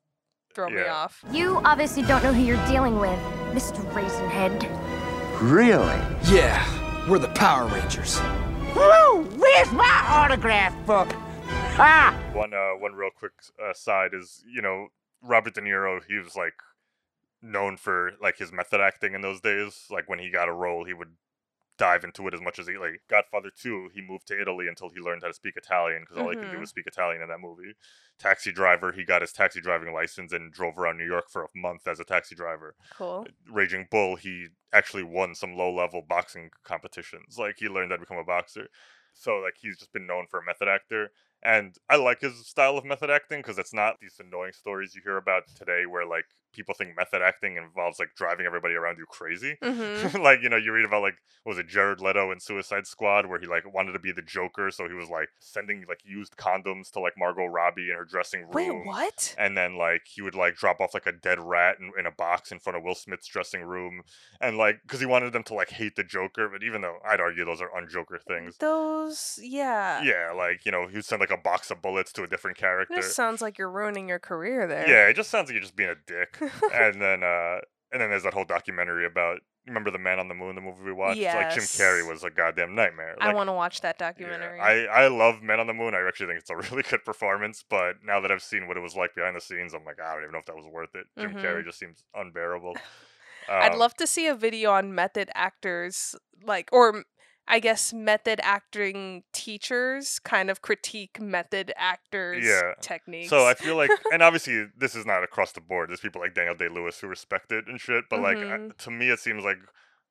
throw 0.54 0.70
me 0.70 0.82
off. 0.84 1.24
You 1.32 1.62
obviously 1.64 2.04
don't 2.04 2.24
know 2.24 2.34
who 2.34 2.42
you're 2.44 2.66
dealing 2.68 3.00
with, 3.00 3.20
Mr. 3.54 3.80
Raisinhead. 3.94 4.62
Really? 5.42 6.00
Yeah, 6.34 7.08
we're 7.10 7.20
the 7.20 7.28
Power 7.30 7.68
Rangers. 7.68 8.20
Woo! 8.76 9.24
Where's 9.38 9.72
my 9.72 10.04
autograph 10.08 10.74
book? 10.86 11.08
Ah! 11.80 12.16
one 12.34 12.54
uh 12.54 12.72
one 12.80 12.94
real 12.94 13.12
quick 13.16 13.34
uh, 13.64 13.72
side 13.74 14.12
is 14.14 14.44
you 14.52 14.62
know 14.64 14.88
robert 15.22 15.54
de 15.54 15.62
niro 15.62 16.00
he 16.08 16.18
was 16.18 16.36
like 16.36 16.56
known 17.42 17.78
for 17.78 18.14
like 18.22 18.38
his 18.38 18.52
method 18.52 18.82
acting 18.82 19.14
in 19.14 19.22
those 19.22 19.40
days 19.42 19.86
like 19.92 20.10
when 20.10 20.18
he 20.18 20.30
got 20.32 20.50
a 20.50 20.52
role 20.54 20.86
he 20.86 20.94
would 20.94 21.10
dive 21.78 22.04
into 22.04 22.28
it 22.28 22.34
as 22.34 22.42
much 22.42 22.60
as 22.60 22.68
he 22.68 22.78
like 22.78 23.02
godfather 23.08 23.50
2 23.56 23.90
he 23.94 24.02
moved 24.02 24.28
to 24.28 24.40
italy 24.40 24.68
until 24.68 24.90
he 24.90 25.00
learned 25.00 25.22
how 25.22 25.28
to 25.28 25.34
speak 25.34 25.56
italian 25.58 26.02
because 26.02 26.18
all 26.18 26.30
he 26.30 26.36
could 26.36 26.50
do 26.50 26.58
Mhm. 26.58 26.62
was 26.62 26.70
speak 26.70 26.88
italian 26.88 27.22
in 27.22 27.30
that 27.30 27.40
movie 27.40 27.74
taxi 28.20 28.52
driver 28.52 28.92
he 28.92 29.04
got 29.04 29.22
his 29.22 29.32
taxi 29.34 29.62
driving 29.62 29.94
license 29.94 30.32
and 30.34 30.52
drove 30.54 30.78
around 30.78 30.98
new 30.98 31.06
york 31.06 31.30
for 31.30 31.44
a 31.44 31.48
month 31.56 31.88
as 31.88 32.00
a 32.00 32.06
taxi 32.06 32.36
driver 32.36 32.76
Cool. 32.90 33.32
Raging 33.50 33.88
Bull, 33.90 34.16
he 34.16 34.50
actually 34.74 35.04
won 35.04 35.36
some 35.36 35.56
low 35.56 35.74
level 35.74 36.02
boxing 36.02 36.50
competitions. 36.64 37.38
Like 37.38 37.58
he 37.58 37.68
learned 37.70 37.92
how 37.92 37.98
to 37.98 38.02
become 38.02 38.18
a 38.18 38.24
boxer. 38.24 38.68
So 39.14 39.38
like 39.38 39.56
he's 39.60 39.78
just 39.78 39.94
been 39.94 40.06
known 40.08 40.28
for 40.30 40.40
a 40.40 40.46
method 40.46 40.68
actor. 40.68 41.12
And 41.44 41.76
I 41.90 41.96
like 41.98 42.22
his 42.22 42.48
style 42.48 42.78
of 42.78 42.86
method 42.86 43.10
acting 43.10 43.40
because 43.40 43.58
it's 43.58 43.74
not 43.74 44.00
these 44.00 44.20
annoying 44.20 44.54
stories 44.54 44.96
you 44.96 45.02
hear 45.04 45.18
about 45.18 45.44
today 45.56 45.86
where 45.86 46.06
like 46.06 46.26
people 46.58 46.76
think 46.76 46.96
method 46.98 47.22
acting 47.22 47.56
involves 47.56 48.00
like 48.00 48.10
driving 48.18 48.46
everybody 48.46 48.74
around 48.74 48.98
you 48.98 49.06
crazy. 49.08 49.56
hmm 49.64 50.18
like, 50.22 50.42
you 50.42 50.50
know, 50.50 50.58
you 50.58 50.74
read 50.74 50.86
about 50.86 51.02
like 51.02 51.16
what 51.44 51.52
was 51.52 51.60
it 51.60 51.68
Jared 51.70 52.02
Leto 52.02 52.32
in 52.32 52.40
Suicide 52.42 52.86
Squad 52.86 53.28
where 53.28 53.40
he 53.40 53.48
like 53.48 53.72
wanted 53.74 53.94
to 53.94 54.00
be 54.00 54.12
the 54.12 54.22
Joker, 54.22 54.70
so 54.72 54.88
he 54.88 54.94
was 54.94 55.10
like 55.10 55.30
sending 55.40 55.86
like 55.88 56.02
used 56.04 56.36
condoms 56.36 56.92
to 56.92 57.00
like 57.00 57.14
Margot 57.18 57.46
Robbie 57.46 57.90
in 57.90 57.96
her 57.96 58.04
dressing 58.04 58.42
room 58.42 58.52
Wait, 58.52 58.86
what? 58.86 59.36
and 59.38 59.58
then 59.58 59.78
like 59.78 60.02
he 60.06 60.22
would 60.22 60.36
like 60.36 60.56
drop 60.56 60.82
off 60.82 60.94
like 60.94 61.06
a 61.06 61.12
dead 61.14 61.40
rat 61.40 61.78
in, 61.80 61.92
in 61.98 62.06
a 62.06 62.12
box 62.12 62.52
in 62.52 62.60
front 62.60 62.76
of 62.76 62.84
Will 62.84 62.96
Smith's 62.96 63.28
dressing 63.28 63.62
room, 63.62 64.02
and 64.42 64.58
like 64.58 64.82
because 64.82 65.00
he 65.00 65.06
wanted 65.06 65.32
them 65.32 65.44
to 65.44 65.54
like 65.54 65.70
hate 65.70 65.96
the 65.96 66.04
Joker, 66.04 66.50
but 66.50 66.64
even 66.64 66.82
though 66.82 66.98
I'd 67.08 67.22
argue 67.22 67.46
those 67.46 67.62
are 67.62 67.74
un-Joker 67.76 68.20
things, 68.28 68.58
Those, 68.58 69.40
yeah. 69.42 70.02
yeah, 70.04 70.34
like 70.36 70.66
you 70.66 70.72
know 70.72 70.88
he 70.88 70.96
would 70.96 71.06
send 71.06 71.20
like 71.20 71.32
a 71.32 71.38
box 71.38 71.72
of 71.72 71.82
bullets 71.82 72.12
to 72.14 72.24
a 72.24 72.28
different 72.28 72.58
character. 72.58 72.96
This 72.96 73.16
sounds 73.16 73.42
like 73.42 73.58
you're 73.58 73.72
ruining 73.72 74.10
your 74.10 74.20
career 74.20 74.68
there. 74.68 74.88
Yeah, 74.88 75.08
it 75.08 75.16
just 75.16 75.30
sounds 75.30 75.48
like 75.48 75.54
you're 75.54 75.62
just 75.62 75.76
being 75.76 75.90
a 75.90 75.96
dick. 76.08 76.40
and 76.74 77.02
then 77.02 77.24
uh 77.24 77.60
and 77.92 78.02
then 78.02 78.10
there's 78.10 78.24
that 78.24 78.34
whole 78.34 78.46
documentary 78.46 79.06
about 79.06 79.40
remember 79.66 79.92
the 79.92 79.98
Man 79.98 80.20
on 80.20 80.28
the 80.28 80.34
Moon, 80.34 80.56
the 80.56 80.62
movie 80.62 80.84
we 80.84 80.94
watched? 80.94 81.22
Like 81.22 81.54
Jim 81.54 81.64
Carrey 81.64 82.08
was 82.08 82.24
a 82.24 82.30
goddamn 82.30 82.74
nightmare. 82.76 83.16
I 83.20 83.34
want 83.34 83.50
to 83.50 83.54
watch 83.54 83.82
that 83.82 83.98
yeah, 84.00 84.12
documentary. 84.12 84.60
I, 84.60 84.86
I 84.86 85.08
love 85.08 85.42
Men 85.42 85.60
on 85.60 85.68
the 85.68 85.74
Moon. 85.74 85.94
I 85.94 86.06
actually 86.08 86.28
think 86.28 86.40
it's 86.40 86.50
a 86.50 86.56
really 86.72 86.84
good 86.84 87.04
performance, 87.04 87.64
but 87.70 87.96
now 88.04 88.20
that 88.22 88.32
I've 88.32 88.42
seen 88.44 88.68
what 88.68 88.78
it 88.78 88.82
was 88.82 88.96
like 88.96 89.14
behind 89.16 89.36
the 89.36 89.42
scenes, 89.42 89.74
I'm 89.74 89.84
like, 89.86 90.00
I 90.02 90.14
don't 90.14 90.24
even 90.24 90.32
know 90.34 90.40
if 90.40 90.46
that 90.46 90.56
was 90.56 90.66
worth 90.72 90.96
it. 90.96 91.06
Jim 91.18 91.34
Carrey 91.34 91.64
just 91.66 91.80
seems 91.80 92.04
unbearable. 92.16 92.76
I'd 93.50 93.74
Um, 93.74 93.80
love 93.80 93.94
to 93.96 94.08
see 94.08 94.28
a 94.28 94.36
video 94.36 94.72
on 94.72 94.94
method 94.94 95.30
actors, 95.34 96.16
like, 96.44 96.70
or 96.72 97.04
I 97.48 97.60
guess 97.60 97.94
method 97.94 98.40
acting 98.44 99.24
teachers 99.32 100.20
kind 100.20 100.50
of 100.50 100.62
critique 100.62 101.20
method 101.22 101.72
actors' 101.78 102.46
Yeah. 102.46 102.74
techniques. 102.82 103.30
So 103.30 103.46
I 103.48 103.54
feel 103.54 103.76
like, 103.78 103.92
and 104.12 104.22
obviously 104.22 104.66
this 104.78 104.96
is 104.96 105.06
not 105.06 105.24
across 105.24 105.54
the 105.54 105.62
board. 105.62 105.90
There's 105.90 106.02
people 106.02 106.20
like 106.22 106.34
Daniel 106.34 106.56
Day 106.56 106.68
Lewis 106.68 107.00
who 107.00 107.08
respect 107.08 107.52
it 107.52 107.68
and 107.68 107.80
shit. 107.80 108.06
But 108.10 108.22
like 108.22 108.38
Mhm. 108.38 108.72
uh, 108.72 108.74
to 108.80 108.92
me, 108.92 109.10
it 109.10 109.20
seems 109.20 109.44
like 109.46 109.58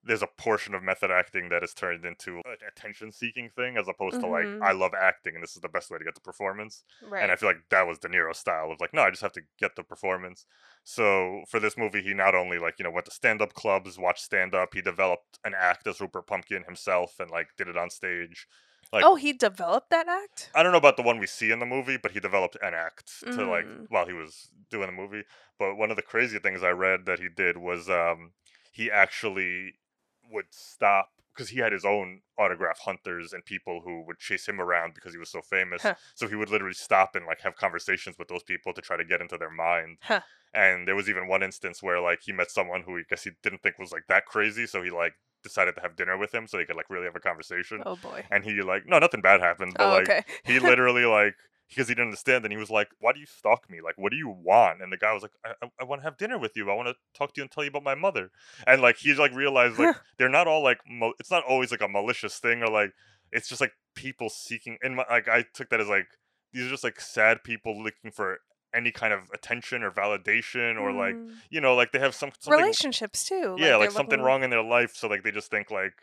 there's 0.07 0.23
a 0.23 0.27
portion 0.39 0.73
of 0.75 0.83
method 0.83 1.11
acting 1.11 1.49
that 1.51 1.63
is 1.63 1.75
turned 1.75 2.05
into 2.05 2.39
an 2.45 2.57
attention-seeking 2.69 3.51
thing, 3.51 3.77
as 3.77 3.89
opposed 3.89 4.21
to 4.21 4.27
like 4.27 4.47
Mhm. 4.47 4.63
I 4.63 4.73
love 4.73 4.95
acting 4.95 5.35
and 5.35 5.43
this 5.43 5.57
is 5.57 5.63
the 5.63 5.69
best 5.69 5.91
way 5.91 5.99
to 5.99 6.05
get 6.05 6.15
the 6.15 6.21
performance. 6.21 6.85
right. 7.03 7.23
And 7.23 7.33
I 7.33 7.37
feel 7.37 7.49
like 7.49 7.69
that 7.71 7.87
was 7.87 7.99
De 7.99 8.09
Niro's 8.09 8.39
style 8.39 8.71
of 8.71 8.81
like, 8.81 8.95
no, 8.95 9.03
I 9.03 9.11
just 9.11 9.23
have 9.23 9.33
to 9.33 9.43
get 9.59 9.75
the 9.77 9.83
performance. 9.83 10.47
So 10.85 11.43
for 11.49 11.59
this 11.59 11.77
movie, 11.77 12.03
he 12.03 12.15
not 12.15 12.35
only 12.35 12.59
like 12.59 12.79
you 12.79 12.85
know 12.85 12.91
went 12.91 13.07
to 13.07 13.13
stand-up 13.13 13.55
clubs, 13.55 13.99
watched 13.99 14.23
stand-up, 14.25 14.75
he 14.75 14.81
developed 14.81 15.39
an 15.45 15.55
act 15.59 15.87
as 15.87 16.01
Rupert 16.01 16.27
Pupkin 16.27 16.65
himself 16.65 17.19
and 17.21 17.31
like 17.31 17.49
did 17.57 17.69
it 17.69 17.77
on 17.77 17.91
stage. 17.91 18.47
Like 18.93 19.05
oh, 19.05 19.17
he 19.17 19.33
developed 19.33 19.91
that 19.91 20.07
act. 20.09 20.51
I 20.55 20.63
don't 20.63 20.71
know 20.71 20.79
about 20.79 20.97
the 20.97 21.03
one 21.03 21.19
we 21.19 21.27
see 21.27 21.51
in 21.51 21.59
the 21.59 21.67
movie, 21.67 21.97
but 21.97 22.13
he 22.13 22.21
developed 22.21 22.57
an 22.63 22.73
act 22.73 23.21
to 23.23 23.45
like 23.45 23.67
Mm. 23.67 23.87
while 23.91 24.07
he 24.07 24.13
was 24.13 24.49
doing 24.71 24.87
the 24.87 24.93
movie. 24.93 25.25
But 25.59 25.75
one 25.75 25.91
of 25.91 25.97
the 25.97 26.03
crazy 26.03 26.39
things 26.39 26.63
I 26.63 26.71
read 26.71 27.05
that 27.07 27.19
he 27.19 27.29
did 27.29 27.57
was 27.57 27.91
um 27.91 28.33
he 28.71 28.89
actually 28.91 29.75
would 30.31 30.47
stop 30.51 31.09
because 31.35 31.51
he 31.51 31.61
had 31.61 31.73
his 31.73 31.85
own 31.85 32.23
autograph 32.39 32.79
hunters 32.81 33.33
and 33.33 33.45
people 33.45 33.83
who 33.85 34.03
would 34.07 34.19
chase 34.19 34.49
him 34.49 34.61
around 34.61 34.95
because 34.95 35.13
he 35.13 35.19
was 35.19 35.31
so 35.31 35.43
famous. 35.43 35.83
Huh. 35.83 35.95
So 36.15 36.29
he 36.29 36.35
would 36.35 36.49
literally 36.49 36.73
stop 36.75 37.15
and 37.15 37.27
like 37.27 37.43
have 37.43 37.57
conversations 37.57 38.17
with 38.19 38.29
those 38.29 38.43
people 38.43 38.73
to 38.73 38.81
try 38.81 38.97
to 38.97 39.05
get 39.05 39.21
into 39.21 39.37
their 39.37 39.51
mind. 39.51 39.99
Huh. 40.01 40.21
And 40.55 40.89
there 40.89 40.97
was 40.97 41.11
even 41.11 41.29
one 41.29 41.43
instance 41.43 41.83
where 41.83 42.01
like 42.01 42.21
he 42.23 42.33
met 42.33 42.51
someone 42.51 42.83
who 42.87 42.97
I 42.97 43.03
guess 43.09 43.25
he 43.25 43.33
didn't 43.43 43.63
think 43.63 43.79
was 43.79 43.93
like 43.93 44.05
that 44.09 44.25
crazy, 44.25 44.67
so 44.67 44.83
he 44.83 44.91
like 44.91 45.13
decided 45.43 45.75
to 45.77 45.83
have 45.83 45.95
dinner 45.97 46.17
with 46.17 46.35
him 46.35 46.47
so 46.47 46.59
he 46.59 46.65
could 46.65 46.77
like 46.77 46.89
really 46.89 47.05
have 47.05 47.15
a 47.17 47.21
conversation. 47.21 47.83
Oh 47.85 47.97
boy. 47.97 48.25
And 48.31 48.43
he 48.43 48.63
like 48.63 48.85
no, 48.87 48.99
nothing 48.99 49.21
bad 49.21 49.41
happened, 49.41 49.75
but 49.77 49.87
Oh, 49.87 49.91
like 49.91 50.09
okay. 50.09 50.25
he 50.45 50.59
literally 50.61 51.05
like 51.05 51.35
because 51.69 51.89
he 51.89 51.95
didn't 51.95 52.09
understand 52.09 52.45
and 52.45 52.53
he 52.53 52.59
was 52.59 52.71
like 52.71 52.89
why 53.01 53.13
do 53.13 53.21
you 53.21 53.27
stalk 53.27 53.69
me 53.71 53.81
like 53.83 53.97
what 53.99 54.11
do 54.11 54.17
you 54.17 54.29
want 54.29 54.81
and 54.83 54.93
the 54.93 54.97
guy 54.97 55.13
was 55.13 55.23
like 55.23 55.33
i, 55.45 55.51
I, 55.63 55.69
I 55.81 55.85
want 55.85 56.01
to 56.01 56.05
have 56.05 56.17
dinner 56.17 56.39
with 56.39 56.57
you 56.57 56.71
i 56.71 56.75
want 56.75 56.89
to 56.89 56.95
talk 57.17 57.35
to 57.35 57.39
you 57.41 57.43
and 57.43 57.51
tell 57.51 57.65
you 57.65 57.71
about 57.71 57.83
my 57.83 57.95
mother 57.95 58.31
and 58.67 58.81
like 58.81 58.99
he's 58.99 59.19
like 59.19 59.35
realized 59.35 59.79
like 59.79 59.97
they're 60.19 60.29
not 60.29 60.47
all 60.47 60.63
like 60.63 60.79
mo- 60.89 61.15
it's 61.19 61.31
not 61.31 61.45
always 61.45 61.71
like 61.71 61.81
a 61.83 61.89
malicious 61.89 62.39
thing 62.39 62.63
or 62.63 62.69
like 62.69 62.93
it's 63.33 63.49
just 63.49 63.61
like 63.61 63.73
people 63.95 64.29
seeking 64.29 64.79
And 64.83 64.97
my 64.97 65.05
like 65.11 65.29
i 65.29 65.45
took 65.55 65.71
that 65.71 65.81
as 65.81 65.89
like 65.89 66.07
these 66.53 66.67
are 66.67 66.71
just 66.71 66.85
like 66.85 67.01
sad 67.01 67.43
people 67.45 67.83
looking 67.83 68.11
for 68.13 68.39
any 68.75 68.91
kind 68.91 69.13
of 69.13 69.21
attention 69.33 69.83
or 69.83 69.91
validation 69.91 70.79
or 70.81 70.93
like 70.93 71.15
Mm. 71.15 71.31
you 71.51 71.61
know 71.61 71.75
like 71.75 71.93
they 71.93 71.99
have 71.99 72.15
some 72.15 72.31
relationships 72.47 73.25
too. 73.27 73.57
yeah, 73.59 73.69
they're 73.69 73.79
like 73.79 73.91
something 73.91 74.21
wrong 74.21 74.43
in 74.43 74.51
their 74.51 74.63
life, 74.63 74.95
so 74.95 75.09
like 75.09 75.23
they 75.25 75.31
just 75.31 75.51
think 75.51 75.71
like, 75.71 75.95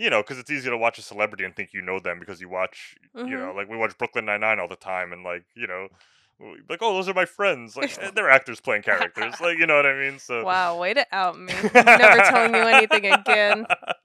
you 0.00 0.10
know, 0.10 0.22
because 0.22 0.38
it's 0.38 0.50
easy 0.50 0.70
to 0.70 0.78
watch 0.78 0.98
a 0.98 1.02
celebrity 1.02 1.44
and 1.44 1.56
think 1.56 1.70
you 1.74 1.82
know 1.82 2.00
them 2.00 2.20
because 2.20 2.40
you 2.40 2.48
watch, 2.48 2.96
you 3.24 3.36
Mm-hmm. 3.36 3.38
know, 3.38 3.52
like 3.54 3.68
we 3.68 3.76
watch 3.78 3.96
Brooklyn 3.98 4.26
Nine 4.26 4.40
Nine 4.40 4.60
all 4.60 4.68
the 4.68 4.76
time, 4.76 5.12
and 5.12 5.24
like 5.24 5.44
you 5.56 5.68
know, 5.68 5.88
like 6.68 6.80
oh 6.82 6.94
those 6.94 7.08
are 7.08 7.14
my 7.14 7.26
friends, 7.26 7.76
like 7.76 7.92
eh, 8.00 8.10
they're 8.14 8.30
actors 8.30 8.60
playing 8.60 8.82
characters, 8.82 9.40
like 9.40 9.58
you 9.58 9.66
know 9.66 9.76
what 9.76 9.86
I 9.86 9.94
mean. 9.98 10.18
So 10.18 10.44
Wow, 10.44 10.78
way 10.78 10.94
to 10.94 11.06
out 11.12 11.38
me. 11.38 11.70
Never 11.94 12.20
telling 12.20 12.54
you 12.54 12.66
anything 12.66 13.06
again. 13.06 13.66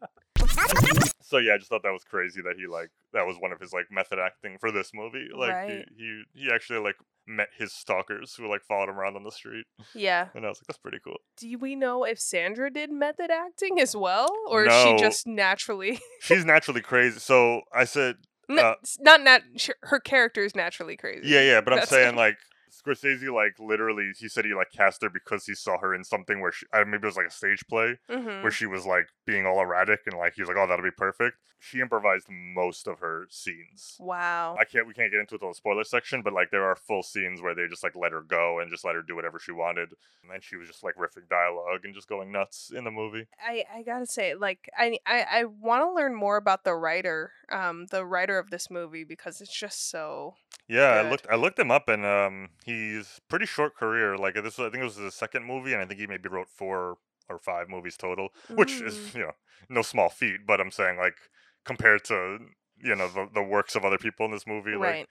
So 1.28 1.38
yeah, 1.38 1.56
I 1.56 1.58
just 1.58 1.70
thought 1.70 1.82
that 1.82 1.92
was 1.92 2.04
crazy 2.04 2.42
that 2.44 2.54
he 2.56 2.68
like 2.68 2.90
that 3.14 3.26
was 3.26 3.36
one 3.40 3.52
of 3.52 3.60
his 3.60 3.74
like 3.74 3.86
method 3.92 4.20
acting 4.20 4.58
for 4.60 4.72
this 4.72 4.92
movie. 4.94 5.28
Like 5.36 5.52
Right. 5.54 5.86
he, 5.98 6.24
he 6.34 6.44
he 6.46 6.52
actually 6.54 6.80
like 6.80 6.96
met 7.28 7.48
his 7.58 7.74
stalkers 7.74 8.36
who 8.36 8.48
like 8.48 8.62
followed 8.64 8.90
him 8.90 9.00
around 9.00 9.16
on 9.16 9.24
the 9.24 9.32
street, 9.32 9.66
Yeah. 9.96 10.28
and 10.36 10.46
I 10.46 10.50
was 10.50 10.60
like 10.60 10.68
that's 10.68 10.78
pretty 10.78 11.00
cool. 11.04 11.18
Do 11.38 11.58
we 11.58 11.76
know 11.76 12.04
if 12.04 12.20
Sandra 12.20 12.70
did 12.70 12.92
method 12.92 13.32
acting 13.32 13.80
as 13.80 13.96
well, 13.96 14.30
or 14.48 14.66
is 14.68 14.74
she 14.84 14.96
just 14.98 15.26
naturally? 15.26 16.00
She's 16.22 16.46
naturally 16.46 16.82
crazy. 16.82 17.20
So 17.20 17.62
I 17.74 17.86
said 17.86 18.18
N- 18.48 18.60
Uh, 18.60 18.76
not 19.00 19.22
nat. 19.24 19.42
Her 19.82 20.00
character 20.00 20.46
is 20.46 20.54
naturally 20.56 20.96
crazy. 20.96 21.28
Yeah, 21.28 21.42
yeah, 21.42 21.62
but 21.62 21.74
I'm 21.74 21.86
saying 21.88 22.16
like 22.26 22.38
Scorsese, 22.72 23.34
like 23.34 23.60
literally, 23.60 24.12
he 24.18 24.28
said 24.28 24.46
he 24.46 24.54
like 24.54 24.72
cast 24.72 25.02
her 25.02 25.10
because 25.10 25.46
he 25.46 25.56
saw 25.56 25.78
her 25.80 25.94
in 25.94 26.04
something 26.04 26.42
where 26.42 26.52
she, 26.52 26.66
uh, 26.74 26.84
maybe 26.86 27.04
it 27.04 27.06
was 27.06 27.18
like 27.18 27.28
a 27.28 27.32
stage 27.32 27.66
play 27.68 27.98
Mhm. 28.10 28.42
where 28.42 28.52
she 28.52 28.66
was 28.66 28.86
like 28.86 29.08
being 29.26 29.46
all 29.46 29.60
erratic 29.62 30.02
and 30.06 30.18
like 30.18 30.34
he 30.36 30.42
was 30.42 30.50
like, 30.50 30.58
oh, 30.58 30.68
that'll 30.68 30.84
be 30.84 30.92
perfect. 30.92 31.38
She 31.60 31.80
improvised 31.82 32.28
most 32.30 32.88
of 32.88 33.00
her 33.00 33.26
scenes. 33.30 33.96
Wow. 34.00 34.56
I 34.60 34.66
can't, 34.66 34.86
we 34.88 34.94
can't 34.94 35.12
get 35.12 35.20
into 35.20 35.36
it 35.36 35.42
the 35.42 35.54
spoiler 35.54 35.84
section, 35.84 36.22
but 36.22 36.34
like 36.34 36.52
there 36.52 36.64
are 36.66 36.76
full 36.76 37.02
scenes 37.02 37.42
where 37.42 37.56
they 37.56 37.68
just 37.68 37.84
like 37.84 37.96
let 37.96 38.12
her 38.12 38.22
go 38.22 38.60
and 38.60 38.70
just 38.70 38.86
let 38.86 38.94
her 38.96 39.02
do 39.02 39.16
whatever 39.16 39.40
she 39.40 39.52
wanted, 39.52 39.90
and 40.22 40.32
then 40.32 40.42
she 40.42 40.58
was 40.58 40.68
just 40.68 40.84
like 40.84 40.96
riffing 40.96 41.28
dialogue 41.30 41.82
and 41.84 41.94
just 41.96 42.08
going 42.10 42.32
nuts 42.32 42.72
in 42.76 42.84
the 42.84 42.92
movie. 42.92 43.26
I, 43.44 43.64
I 43.74 43.82
gotta 43.84 44.06
say, 44.06 44.36
like, 44.36 44.70
I 44.78 44.98
I, 45.08 45.26
I 45.32 45.44
want 45.46 45.82
to 45.84 45.92
learn 45.94 46.14
more 46.14 46.38
about 46.38 46.64
the 46.66 46.76
writer, 46.76 47.32
um, 47.52 47.88
the 47.90 48.06
writer 48.06 48.38
of 48.38 48.50
this 48.52 48.70
movie 48.70 49.04
because 49.04 49.42
it's 49.42 49.58
just 49.58 49.90
so. 49.90 50.36
Yeah, 50.68 50.90
I 51.06 51.10
looked 51.10 51.28
I 51.32 51.36
looked 51.36 51.60
him 51.60 51.72
up 51.72 51.88
and 51.90 52.06
um 52.06 52.50
he's 52.66 53.22
pretty 53.30 53.46
short 53.46 53.76
career. 53.76 54.18
Like 54.18 54.34
this 54.34 54.58
was, 54.58 54.68
I 54.68 54.70
think 54.72 54.82
it 54.82 54.86
was 54.86 54.96
his 54.98 55.14
second 55.14 55.46
movie 55.46 55.72
and 55.74 55.82
I 55.82 55.86
think 55.86 56.00
he 56.00 56.08
maybe 56.08 56.28
wrote 56.30 56.50
four 56.50 56.98
or 57.30 57.40
five 57.40 57.70
movies 57.70 57.96
total, 57.96 58.30
which 58.56 58.82
is, 58.82 58.96
Mm. 58.96 59.16
you 59.16 59.22
know, 59.22 59.32
no 59.70 59.82
small 59.82 60.10
feat, 60.10 60.42
but 60.46 60.60
I'm 60.60 60.72
saying 60.72 60.98
like 60.98 61.18
compared 61.64 62.04
to, 62.06 62.40
you 62.84 62.96
know, 62.96 63.08
the, 63.08 63.28
the 63.34 63.44
works 63.44 63.76
of 63.76 63.86
other 63.86 63.98
people 63.98 64.26
in 64.26 64.32
this 64.32 64.48
movie, 64.48 64.72
like 64.72 64.80
Right. 64.82 65.08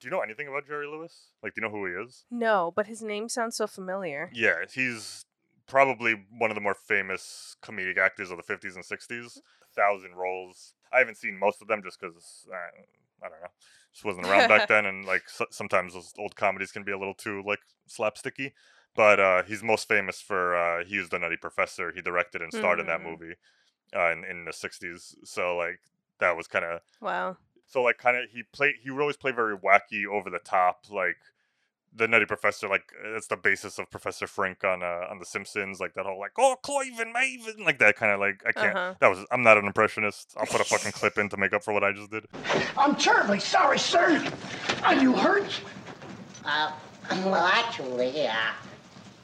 do 0.00 0.06
you 0.06 0.10
know 0.10 0.20
anything 0.20 0.48
about 0.48 0.66
Jerry 0.66 0.86
Lewis? 0.86 1.30
Like 1.42 1.54
do 1.54 1.60
you 1.60 1.66
know 1.68 1.72
who 1.74 1.86
he 1.86 1.92
is? 2.04 2.24
No, 2.30 2.72
but 2.76 2.86
his 2.86 3.02
name 3.02 3.28
sounds 3.28 3.56
so 3.56 3.66
familiar. 3.66 4.30
Yeah, 4.32 4.56
he's 4.72 5.24
probably 5.66 6.14
one 6.38 6.50
of 6.50 6.54
the 6.54 6.60
more 6.60 6.74
famous 6.74 7.56
comedic 7.62 7.98
actors 7.98 8.30
of 8.30 8.36
the 8.36 8.42
50s 8.42 8.76
and 8.76 8.84
60s. 8.84 9.40
A 9.70 9.74
thousand 9.74 10.14
roles. 10.16 10.72
I 10.92 10.98
haven't 11.00 11.16
seen 11.18 11.38
most 11.38 11.60
of 11.60 11.68
them 11.68 11.82
just 11.82 12.00
because 12.00 12.46
uh, 12.50 12.82
I 13.22 13.28
don't 13.28 13.40
know, 13.40 13.48
just 13.92 14.04
wasn't 14.04 14.26
around 14.26 14.48
back 14.48 14.66
then, 14.68 14.86
and 14.86 15.04
like 15.04 15.28
so- 15.28 15.46
sometimes 15.50 15.94
those 15.94 16.12
old 16.18 16.36
comedies 16.36 16.72
can 16.72 16.84
be 16.84 16.92
a 16.92 16.98
little 16.98 17.14
too 17.14 17.42
like 17.46 17.60
slapsticky. 17.88 18.52
But 18.94 19.20
uh, 19.20 19.42
he's 19.44 19.62
most 19.62 19.86
famous 19.86 20.20
for 20.20 20.56
uh, 20.56 20.84
he 20.84 20.98
was 20.98 21.08
the 21.08 21.18
Nutty 21.18 21.36
Professor. 21.36 21.92
He 21.92 22.02
directed 22.02 22.42
and 22.42 22.52
starred 22.52 22.80
in 22.80 22.86
that 22.86 23.00
Mm. 23.00 23.04
movie 23.04 23.34
uh, 23.96 24.12
in 24.12 24.24
in 24.24 24.44
the 24.44 24.52
60s. 24.52 25.16
So 25.24 25.56
like 25.56 25.80
that 26.20 26.36
was 26.36 26.48
kind 26.48 26.64
of 26.64 26.80
Wow. 27.00 27.36
so 27.66 27.82
like 27.82 27.98
kind 27.98 28.16
of 28.16 28.30
he 28.30 28.42
played 28.52 28.74
he 28.82 28.90
would 28.90 29.00
always 29.00 29.16
play 29.16 29.32
very 29.32 29.56
wacky 29.56 30.06
over 30.06 30.30
the 30.30 30.38
top 30.40 30.86
like 30.90 31.16
the 31.94 32.06
nutty 32.06 32.26
professor 32.26 32.68
like 32.68 32.92
that's 33.12 33.26
the 33.28 33.36
basis 33.36 33.78
of 33.78 33.90
professor 33.90 34.26
frink 34.26 34.62
on 34.64 34.82
uh 34.82 35.06
on 35.10 35.18
the 35.18 35.24
simpsons 35.24 35.80
like 35.80 35.94
that 35.94 36.06
whole 36.06 36.18
like 36.18 36.32
oh 36.38 36.54
Cloven 36.62 37.08
and 37.08 37.14
maven 37.14 37.64
like 37.64 37.78
that 37.78 37.96
kind 37.96 38.12
of 38.12 38.20
like 38.20 38.42
i 38.46 38.52
can't 38.52 38.76
Uh-huh. 38.76 38.94
that 39.00 39.08
was 39.08 39.24
i'm 39.30 39.42
not 39.42 39.56
an 39.58 39.64
impressionist 39.66 40.34
i'll 40.36 40.46
put 40.46 40.60
a 40.60 40.64
fucking 40.64 40.92
clip 40.92 41.18
in 41.18 41.28
to 41.28 41.36
make 41.36 41.52
up 41.52 41.64
for 41.64 41.72
what 41.72 41.82
i 41.84 41.92
just 41.92 42.10
did 42.10 42.26
I'm 42.76 42.94
terribly 42.94 43.40
sorry, 43.40 43.78
sir. 43.78 44.24
Are 44.84 44.94
you 44.94 45.12
hurt? 45.12 45.60
Uh, 46.44 46.72
well, 47.24 47.44
actually, 47.46 48.26
uh, 48.28 48.32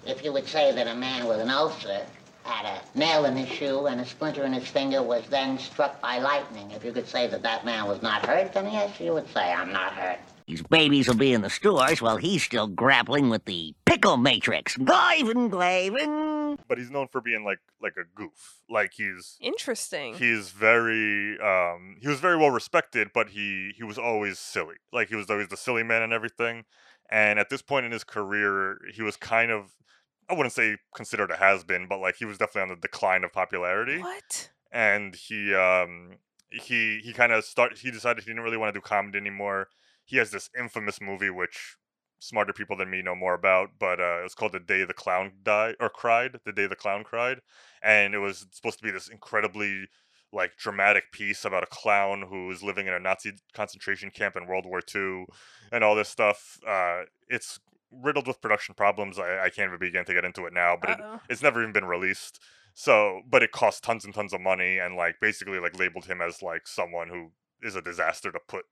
if 0.07 0.25
you 0.25 0.33
would 0.33 0.47
say 0.49 0.73
that 0.73 0.89
a 0.89 0.95
man 0.95 1.27
with 1.29 1.39
an 1.39 1.51
ulcer 1.51 2.05
had 2.43 2.67
a 2.67 2.99
nail 2.99 3.25
in 3.27 3.37
his 3.37 3.49
shoe 3.49 3.87
and 3.87 4.01
a 4.01 4.05
splinter 4.05 4.43
in 4.45 4.53
his 4.53 4.67
finger 4.67 5.03
was 5.03 5.25
then 5.29 5.57
struck 5.59 6.01
by 6.01 6.19
lightning, 6.19 6.69
if 6.73 6.85
you 6.85 6.91
could 6.93 7.07
say 7.07 7.29
that 7.29 7.43
that 7.43 7.65
man 7.65 7.87
was 7.87 8.03
not 8.03 8.27
hurt, 8.27 8.53
then 8.53 8.67
yes, 8.73 8.99
you 8.99 9.13
would 9.13 9.29
say, 9.33 9.53
I'm 9.53 9.73
not 9.73 9.93
hurt. 9.93 10.19
These 10.47 10.63
babies 10.63 11.09
will 11.09 11.15
be 11.17 11.33
in 11.33 11.41
the 11.41 11.49
stores 11.51 12.03
while 12.03 12.19
he's 12.19 12.43
still 12.43 12.67
grappling 12.67 13.31
with 13.31 13.47
the 13.47 13.75
pickle 13.87 14.19
matrix. 14.19 14.77
Glavin, 14.77 15.49
Glavin. 15.51 16.59
but 16.69 16.77
he's 16.79 16.91
known 16.91 17.09
for 17.09 17.21
being 17.21 17.45
like 17.45 17.61
like 17.81 17.95
a 17.97 18.05
goof 18.15 18.61
like 18.69 18.93
he's 18.95 19.37
Interesting. 19.41 20.15
he's 20.15 20.51
very 20.51 21.39
um 21.41 21.97
he 22.01 22.09
was 22.09 22.21
very 22.21 22.37
well 22.37 22.51
respected 22.51 23.09
but 23.15 23.31
he 23.31 23.73
he 23.77 23.83
was 23.83 23.99
always 23.99 24.39
silly 24.39 24.77
like 24.93 25.09
he 25.09 25.17
was 25.17 25.29
always 25.31 25.49
the 25.49 25.57
silly 25.57 25.83
man 25.83 26.03
and 26.03 26.13
everything 26.13 26.65
and 27.11 27.39
at 27.39 27.51
this 27.51 27.61
point 27.63 27.85
in 27.87 27.93
his 27.93 28.05
career 28.05 28.79
he 28.95 29.03
was 29.03 29.17
kind 29.17 29.51
of 29.51 29.73
i 30.31 30.35
wouldn't 30.35 30.53
say 30.55 30.77
considered 30.95 31.31
a 31.31 31.37
has-been 31.37 31.87
but 31.89 31.99
like 32.01 32.17
he 32.17 32.25
was 32.25 32.39
definitely 32.39 32.63
on 32.63 32.69
the 32.69 32.77
decline 32.81 33.25
of 33.25 33.33
popularity 33.33 33.99
what? 33.99 34.51
and 34.73 35.15
he 35.17 35.55
um 35.55 36.13
he 36.51 37.01
he 37.03 37.13
kind 37.13 37.33
of 37.33 37.45
started 37.45 37.79
he 37.79 37.91
decided 37.91 38.23
he 38.23 38.31
didn't 38.31 38.43
really 38.45 38.57
want 38.57 38.73
to 38.73 38.79
do 38.79 38.83
comedy 38.83 39.19
anymore 39.19 39.69
he 40.05 40.17
has 40.17 40.31
this 40.31 40.51
infamous 40.59 41.01
movie 41.01 41.31
which 41.31 41.77
smarter 42.19 42.53
people 42.53 42.77
than 42.77 42.91
me 42.91 43.03
know 43.03 43.15
more 43.15 43.35
about 43.35 43.71
but 43.79 44.01
uh 44.01 44.21
it 44.21 44.23
was 44.23 44.35
called 44.35 44.53
the 44.53 44.61
day 44.61 44.85
the 44.85 44.95
clown 44.95 45.33
died 45.43 45.75
or 45.81 45.89
cried 45.89 46.39
the 46.45 46.53
day 46.53 46.67
the 46.67 46.77
clown 46.77 47.05
cried 47.05 47.41
and 47.83 48.15
it 48.15 48.19
was 48.19 48.47
supposed 48.51 48.79
to 48.79 48.85
be 48.85 48.91
this 48.91 49.09
incredibly 49.09 49.87
like 50.33 50.57
dramatic 50.57 51.13
piece 51.13 51.45
about 51.45 51.63
a 51.63 51.67
clown 51.67 52.25
who's 52.29 52.63
living 52.63 52.87
in 52.87 52.95
a 52.95 52.99
nazi 52.99 53.33
concentration 53.53 54.11
camp 54.11 54.37
in 54.37 54.47
world 54.47 54.65
war 54.65 54.81
ii 54.95 55.27
and 55.71 55.85
all 55.85 55.95
this 55.95 56.09
stuff 56.09 56.59
uh 56.67 57.03
it's 57.29 57.61
riddled 57.91 58.27
with 58.27 58.41
production 58.41 58.75
problems 58.75 59.19
i, 59.19 59.45
I 59.45 59.51
can't 59.51 59.69
even 59.69 59.79
begin 59.79 60.05
to 60.07 60.15
get 60.15 60.25
into 60.25 60.47
it 60.47 60.53
now 60.53 60.77
but 60.81 60.91
it, 60.91 60.97
it's 61.29 61.43
never 61.43 61.61
even 61.61 61.73
been 61.73 61.85
released 61.85 62.41
so, 62.75 63.23
but 63.29 63.43
it 63.43 63.53
cost 63.53 63.85
tons 63.85 64.05
and 64.05 64.13
tons 64.13 64.33
of 64.33 64.41
money, 64.41 64.79
and 64.79 64.97
like 64.97 65.21
basically 65.21 65.61
like 65.61 65.79
labeled 65.79 66.07
him 66.07 66.21
as 66.21 66.43
like 66.43 66.67
someone 66.67 67.09
who 67.09 67.31
is 67.63 67.77
a 67.77 67.83
disaster 67.83 68.33
to 68.33 68.41
put 68.47 68.65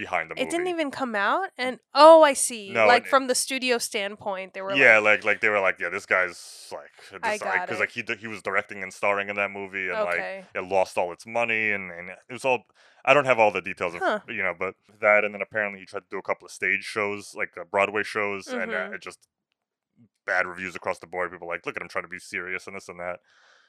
behind 0.00 0.30
the 0.30 0.34
movie. 0.34 0.48
It 0.48 0.50
didn't 0.50 0.68
even 0.68 0.90
come 0.90 1.14
out, 1.14 1.50
and 1.58 1.78
oh, 1.94 2.22
I 2.22 2.32
see. 2.32 2.72
No, 2.72 2.86
like 2.86 3.06
from 3.06 3.26
the 3.26 3.34
studio 3.34 3.78
standpoint, 3.78 4.54
they 4.54 4.62
were 4.62 4.74
yeah, 4.74 4.98
like, 4.98 5.04
like, 5.04 5.24
like 5.24 5.40
they 5.40 5.48
were 5.48 5.60
like, 5.60 5.78
yeah, 5.78 5.90
this 5.90 6.06
guy's 6.06 6.72
like, 6.72 7.22
this, 7.22 7.40
because 7.40 7.80
like 7.80 7.90
he 7.90 8.02
he 8.18 8.26
was 8.26 8.42
directing 8.42 8.82
and 8.82 8.92
starring 8.92 9.28
in 9.28 9.36
that 9.36 9.50
movie, 9.50 9.88
and 9.90 10.00
Okay. 10.00 10.46
like 10.46 10.64
it 10.64 10.68
lost 10.68 10.96
all 10.96 11.12
its 11.12 11.26
money, 11.26 11.70
and 11.70 11.90
and 11.90 12.08
it 12.10 12.32
was 12.32 12.44
all. 12.44 12.64
I 13.04 13.14
don't 13.14 13.24
have 13.24 13.38
all 13.38 13.50
the 13.50 13.62
details 13.62 13.94
of 13.94 14.00
Huh. 14.02 14.20
you 14.28 14.42
know, 14.42 14.54
but 14.58 14.74
that, 15.00 15.24
and 15.24 15.34
then 15.34 15.42
apparently 15.42 15.80
he 15.80 15.86
tried 15.86 16.00
to 16.00 16.06
do 16.10 16.18
a 16.18 16.22
couple 16.22 16.46
of 16.46 16.52
stage 16.52 16.84
shows, 16.84 17.34
like 17.34 17.56
uh, 17.58 17.64
Broadway 17.70 18.02
shows, 18.02 18.46
and 18.48 18.72
uh, 18.72 18.88
Mhm. 18.90 18.94
it 18.94 19.02
just 19.02 19.18
bad 20.26 20.46
reviews 20.46 20.76
across 20.76 20.98
the 20.98 21.06
board. 21.06 21.30
People 21.32 21.48
like, 21.48 21.66
look 21.66 21.76
at 21.76 21.82
him 21.82 21.88
trying 21.88 22.04
to 22.04 22.08
be 22.08 22.18
serious 22.18 22.66
and 22.66 22.76
this 22.76 22.88
and 22.88 23.00
that. 23.00 23.20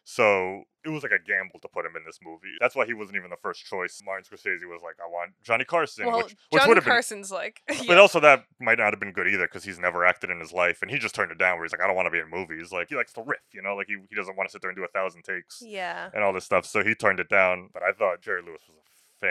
So 0.04 0.64
it 0.84 0.90
was 0.90 1.04
like 1.04 1.12
a 1.12 1.20
gamble 1.24 1.60
to 1.62 1.68
put 1.68 1.86
him 1.86 1.96
in 1.96 2.04
this 2.06 2.20
movie. 2.24 2.56
That's 2.60 2.76
why 2.76 2.86
he 2.86 2.94
wasn't 2.94 3.18
even 3.18 3.30
the 3.30 3.38
first 3.38 3.66
choice. 3.66 4.02
Martin 4.04 4.26
Scorsese 4.26 4.68
was 4.68 4.82
like, 4.84 4.96
I 5.04 5.08
want 5.08 5.32
Johnny 5.44 5.64
Carson, 5.64 6.08
well, 6.08 6.18
which 6.18 6.36
which 6.50 6.62
Johnny 6.62 6.70
would 6.70 6.78
have 6.78 6.86
been 6.86 6.92
Carson's 6.92 7.32
like, 7.32 7.62
but 7.88 7.98
also 7.98 8.20
that 8.20 8.46
might 8.60 8.80
not 8.80 8.92
have 8.94 9.00
been 9.00 9.12
good 9.12 9.28
either 9.28 9.46
because 9.46 9.64
he's 9.64 9.78
never 9.80 10.04
acted 10.06 10.32
in 10.32 10.40
his 10.40 10.52
life, 10.52 10.82
and 10.82 10.90
he 10.90 10.98
just 10.98 11.14
turned 11.14 11.32
it 11.32 11.38
down. 11.38 11.58
Where 11.58 11.66
he's 11.66 11.72
like, 11.72 11.82
I 11.82 11.88
don't 11.88 11.96
want 11.96 12.08
to 12.08 12.12
be 12.12 12.20
in 12.20 12.30
movies. 12.30 12.72
Like 12.72 12.90
he 12.90 12.96
likes 12.96 13.14
to 13.14 13.24
riff, 13.26 13.40
you 13.54 13.62
know, 13.62 13.76
like 13.76 13.88
he, 13.88 13.98
he 14.10 14.16
doesn't 14.16 14.36
want 14.36 14.50
to 14.50 14.52
sit 14.52 14.62
there 14.62 14.72
and 14.72 14.78
do 14.78 14.84
a 14.84 14.88
thousand 14.88 15.24
takes 15.24 15.62
yeah. 15.62 16.10
and 16.14 16.24
all 16.24 16.34
this 16.34 16.46
stuff. 16.46 16.66
So 16.66 16.84
he 16.84 16.96
turned 16.96 17.20
it 17.20 17.30
down. 17.30 17.70
But 17.74 17.84
I 17.84 17.92
thought 17.92 18.22
Jerry 18.22 18.42
Lewis 18.42 18.62
was 18.68 18.78
a 18.78 19.26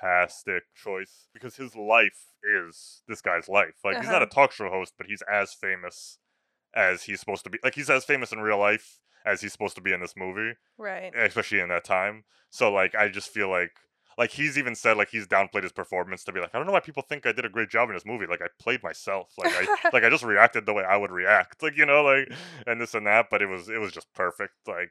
fantastic 0.00 0.62
choice 0.74 1.26
because 1.34 1.56
his 1.56 1.74
life 1.74 2.26
is 2.44 3.02
this 3.08 3.20
guy's 3.20 3.48
life. 3.48 3.74
Like 3.84 3.96
he's 3.98 4.06
not 4.06 4.22
Uh-huh. 4.22 4.26
a 4.30 4.34
talk 4.34 4.52
show 4.52 4.68
host, 4.68 4.94
but 4.96 5.08
he's 5.08 5.22
as 5.30 5.52
famous 5.52 6.18
as 6.74 7.02
he's 7.02 7.18
supposed 7.20 7.44
to 7.44 7.50
be. 7.50 7.58
Like 7.64 7.74
he's 7.74 7.90
as 7.90 8.04
famous 8.04 8.32
in 8.32 8.38
real 8.40 8.58
life 8.58 9.00
as 9.26 9.40
he's 9.40 9.52
supposed 9.52 9.76
to 9.76 9.80
be 9.82 9.92
in 9.92 10.00
this 10.00 10.14
movie, 10.16 10.54
Right. 10.78 11.12
especially 11.14 11.60
in 11.60 11.68
that 11.68 11.84
time. 11.84 12.24
So 12.50 12.72
like 12.72 12.94
I 12.94 13.08
just 13.08 13.30
feel 13.30 13.48
like 13.50 13.72
like 14.18 14.30
he's 14.30 14.58
even 14.58 14.74
said 14.74 14.96
like 14.98 15.08
he's 15.08 15.26
downplayed 15.26 15.62
his 15.62 15.72
performance 15.72 16.22
to 16.24 16.32
be 16.32 16.40
like 16.40 16.50
I 16.54 16.58
don't 16.58 16.66
know 16.66 16.72
why 16.72 16.80
people 16.80 17.02
think 17.08 17.24
I 17.26 17.32
did 17.32 17.44
a 17.46 17.48
great 17.48 17.70
job 17.70 17.88
in 17.88 17.94
this 17.94 18.04
movie. 18.04 18.26
Like 18.26 18.42
I 18.42 18.48
played 18.58 18.82
myself. 18.82 19.32
Like 19.38 19.52
I 19.56 19.88
like 19.92 20.04
I 20.04 20.10
just 20.10 20.24
reacted 20.24 20.66
the 20.66 20.74
way 20.74 20.84
I 20.84 20.96
would 20.96 21.10
react. 21.10 21.62
Like 21.62 21.76
you 21.76 21.86
know 21.86 22.02
like 22.02 22.30
and 22.66 22.80
this 22.80 22.94
and 22.94 23.06
that. 23.06 23.26
But 23.30 23.40
it 23.42 23.46
was 23.46 23.68
it 23.68 23.80
was 23.80 23.92
just 23.92 24.12
perfect. 24.12 24.52
Like 24.66 24.90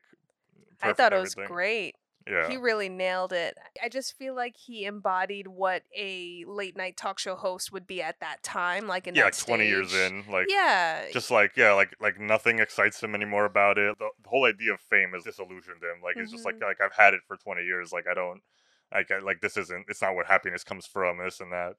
I 0.82 0.94
thought 0.94 1.14
it 1.14 1.20
was 1.20 1.34
everything. 1.34 1.54
great. 1.54 1.96
Yeah. 2.30 2.48
He 2.50 2.58
really 2.58 2.88
nailed 2.90 3.34
it. 3.34 3.58
I 3.84 3.90
just 3.90 4.18
feel 4.18 4.36
like 4.36 4.56
he 4.56 4.86
embodied 4.86 5.48
what 5.48 5.84
a 5.98 6.46
late 6.48 6.78
night 6.78 6.96
talk 6.98 7.18
show 7.20 7.36
host 7.36 7.72
would 7.72 7.88
be 7.88 8.02
at 8.02 8.20
that 8.20 8.44
time, 8.44 8.88
like 8.88 9.08
in 9.08 9.16
yeah, 9.16 9.26
like 9.26 9.38
twenty 9.38 9.68
years 9.68 9.94
in, 9.94 10.24
like 10.30 10.46
yeah, 10.50 11.06
just 11.12 11.32
like 11.32 11.58
yeah, 11.58 11.74
like 11.74 11.96
like 12.00 12.20
nothing 12.20 12.60
excites 12.60 13.02
him 13.02 13.16
anymore 13.16 13.46
about 13.46 13.78
it. 13.78 13.98
The, 13.98 14.10
the 14.24 14.30
whole 14.30 14.46
idea 14.46 14.74
of 14.74 14.82
fame 14.82 15.12
has 15.14 15.24
disillusioned 15.24 15.82
him. 15.82 16.02
Like 16.04 16.16
it's 16.18 16.32
just 16.32 16.46
like 16.46 16.56
Mhm. 16.56 16.64
like 16.64 16.82
I've 16.82 16.94
had 16.96 17.14
it 17.14 17.22
for 17.28 17.38
twenty 17.38 17.64
years. 17.64 17.92
Like 17.92 18.06
I 18.10 18.14
don't 18.14 18.42
like 18.94 19.10
I, 19.10 19.20
like 19.20 19.42
this 19.42 19.58
isn't 19.58 19.86
it's 19.88 20.02
not 20.02 20.14
what 20.16 20.28
happiness 20.28 20.64
comes 20.64 20.86
from. 20.86 21.18
This 21.18 21.40
and 21.40 21.52
that. 21.52 21.74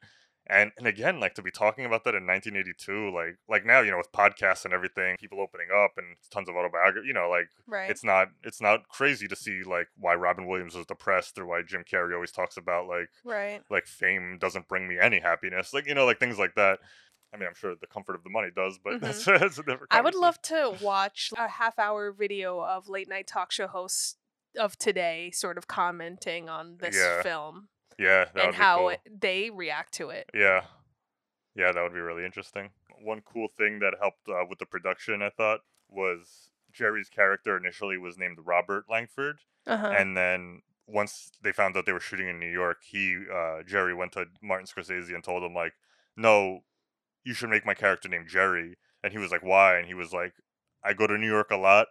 And 0.49 0.73
and 0.77 0.87
again, 0.89 1.21
like 1.21 1.35
to 1.35 1.43
be 1.43 1.53
talking 1.53 1.85
about 1.85 2.03
that 2.05 2.15
in 2.17 2.27
1982, 2.27 3.15
like 3.15 3.37
like 3.49 3.65
now 3.65 3.81
you 3.81 3.91
know 3.93 3.97
with 3.97 4.11
podcasts 4.13 4.65
and 4.65 4.75
everything, 4.75 5.17
people 5.19 5.41
opening 5.41 5.69
up 5.75 5.93
and 5.97 6.17
tons 6.31 6.49
of 6.49 6.57
autobiography, 6.57 7.07
you 7.07 7.15
know, 7.15 7.31
like 7.31 7.49
Right. 7.67 7.89
it's 7.91 8.03
not 8.03 8.29
it's 8.43 8.61
not 8.61 8.89
crazy 8.89 9.29
to 9.29 9.37
see 9.37 9.63
like 9.63 9.87
why 9.97 10.15
Robin 10.15 10.47
Williams 10.47 10.75
was 10.75 10.85
depressed 10.87 11.39
or 11.39 11.47
why 11.47 11.63
Jim 11.63 11.85
Carrey 11.85 12.13
always 12.13 12.33
talks 12.33 12.57
about 12.57 12.89
like 12.89 13.09
right. 13.25 13.63
like 13.71 13.87
fame 13.87 14.37
doesn't 14.41 14.67
bring 14.69 14.89
me 14.89 14.99
any 15.01 15.21
happiness, 15.21 15.73
like 15.73 15.87
you 15.87 15.95
know 15.95 16.07
like 16.07 16.19
things 16.19 16.39
like 16.39 16.57
that. 16.57 16.81
I 17.35 17.39
mean, 17.39 17.47
I'm 17.49 17.55
sure 17.55 17.75
the 17.81 17.87
comfort 17.87 18.15
of 18.15 18.25
the 18.25 18.31
money 18.31 18.49
does, 18.55 18.79
but 18.83 19.01
that's, 19.01 19.25
that's 19.25 19.59
a 19.59 19.63
different. 19.63 19.91
Mm-hmm. 19.91 19.97
I 19.97 20.01
would 20.03 20.15
love 20.17 20.43
to 20.43 20.77
watch 20.83 21.31
a 21.39 21.49
half 21.49 21.79
hour 21.79 22.13
video 22.13 22.61
of 22.61 22.89
late 22.89 23.09
night 23.09 23.27
talk 23.27 23.53
show 23.53 23.69
hosts 23.69 24.17
of 24.59 24.77
today 24.77 25.31
sort 25.33 25.57
of 25.57 25.67
commenting 25.67 26.49
on 26.51 26.77
this 26.79 26.97
Yeah, 26.97 27.23
film 27.23 27.69
Yeah, 27.99 28.27
and 28.35 28.55
how 28.55 28.79
cool. 28.79 28.89
it, 28.91 29.01
they 29.21 29.51
react 29.51 29.93
to 29.95 30.11
it. 30.11 30.29
Yeah, 30.35 30.63
yeah, 31.55 31.73
that 31.73 31.83
would 31.83 31.95
be 31.95 32.01
really 32.01 32.25
interesting. 32.25 32.71
One 33.03 33.21
cool 33.23 33.49
thing 33.49 33.79
that 33.81 33.95
helped 34.01 34.29
uh, 34.29 34.45
with 34.49 34.59
the 34.59 34.67
production, 34.67 35.23
I 35.23 35.31
thought, 35.31 35.61
was 35.89 36.51
Jerry's 36.73 37.09
character 37.09 37.57
initially 37.57 37.99
was 37.99 38.17
named 38.19 38.39
Robert 38.45 38.85
Langford, 38.89 39.41
Uh-huh. 39.67 39.93
and 39.97 40.17
then 40.17 40.63
once 40.87 41.31
they 41.43 41.53
found 41.53 41.77
out 41.77 41.87
they 41.87 41.93
were 41.93 42.01
shooting 42.01 42.29
in 42.29 42.39
New 42.41 42.51
York, 42.51 42.79
he 42.85 43.19
uh, 43.33 43.63
Jerry 43.67 43.95
went 43.95 44.13
to 44.13 44.27
Martin 44.43 44.67
Scorsese 44.67 45.15
and 45.15 45.23
told 45.23 45.43
him 45.43 45.55
like, 45.55 45.75
"No, 46.17 46.61
you 47.25 47.35
should 47.35 47.51
make 47.51 47.65
my 47.67 47.75
character 47.75 48.09
named 48.09 48.29
Jerry." 48.29 48.77
And 49.05 49.13
he 49.13 49.19
was 49.19 49.31
like, 49.31 49.43
"Why?" 49.43 49.77
And 49.79 49.87
he 49.87 49.95
was 49.95 50.13
like, 50.13 50.35
"I 50.85 50.93
go 50.93 51.07
to 51.07 51.19
New 51.19 51.29
York 51.31 51.51
a 51.51 51.57
lot. 51.57 51.89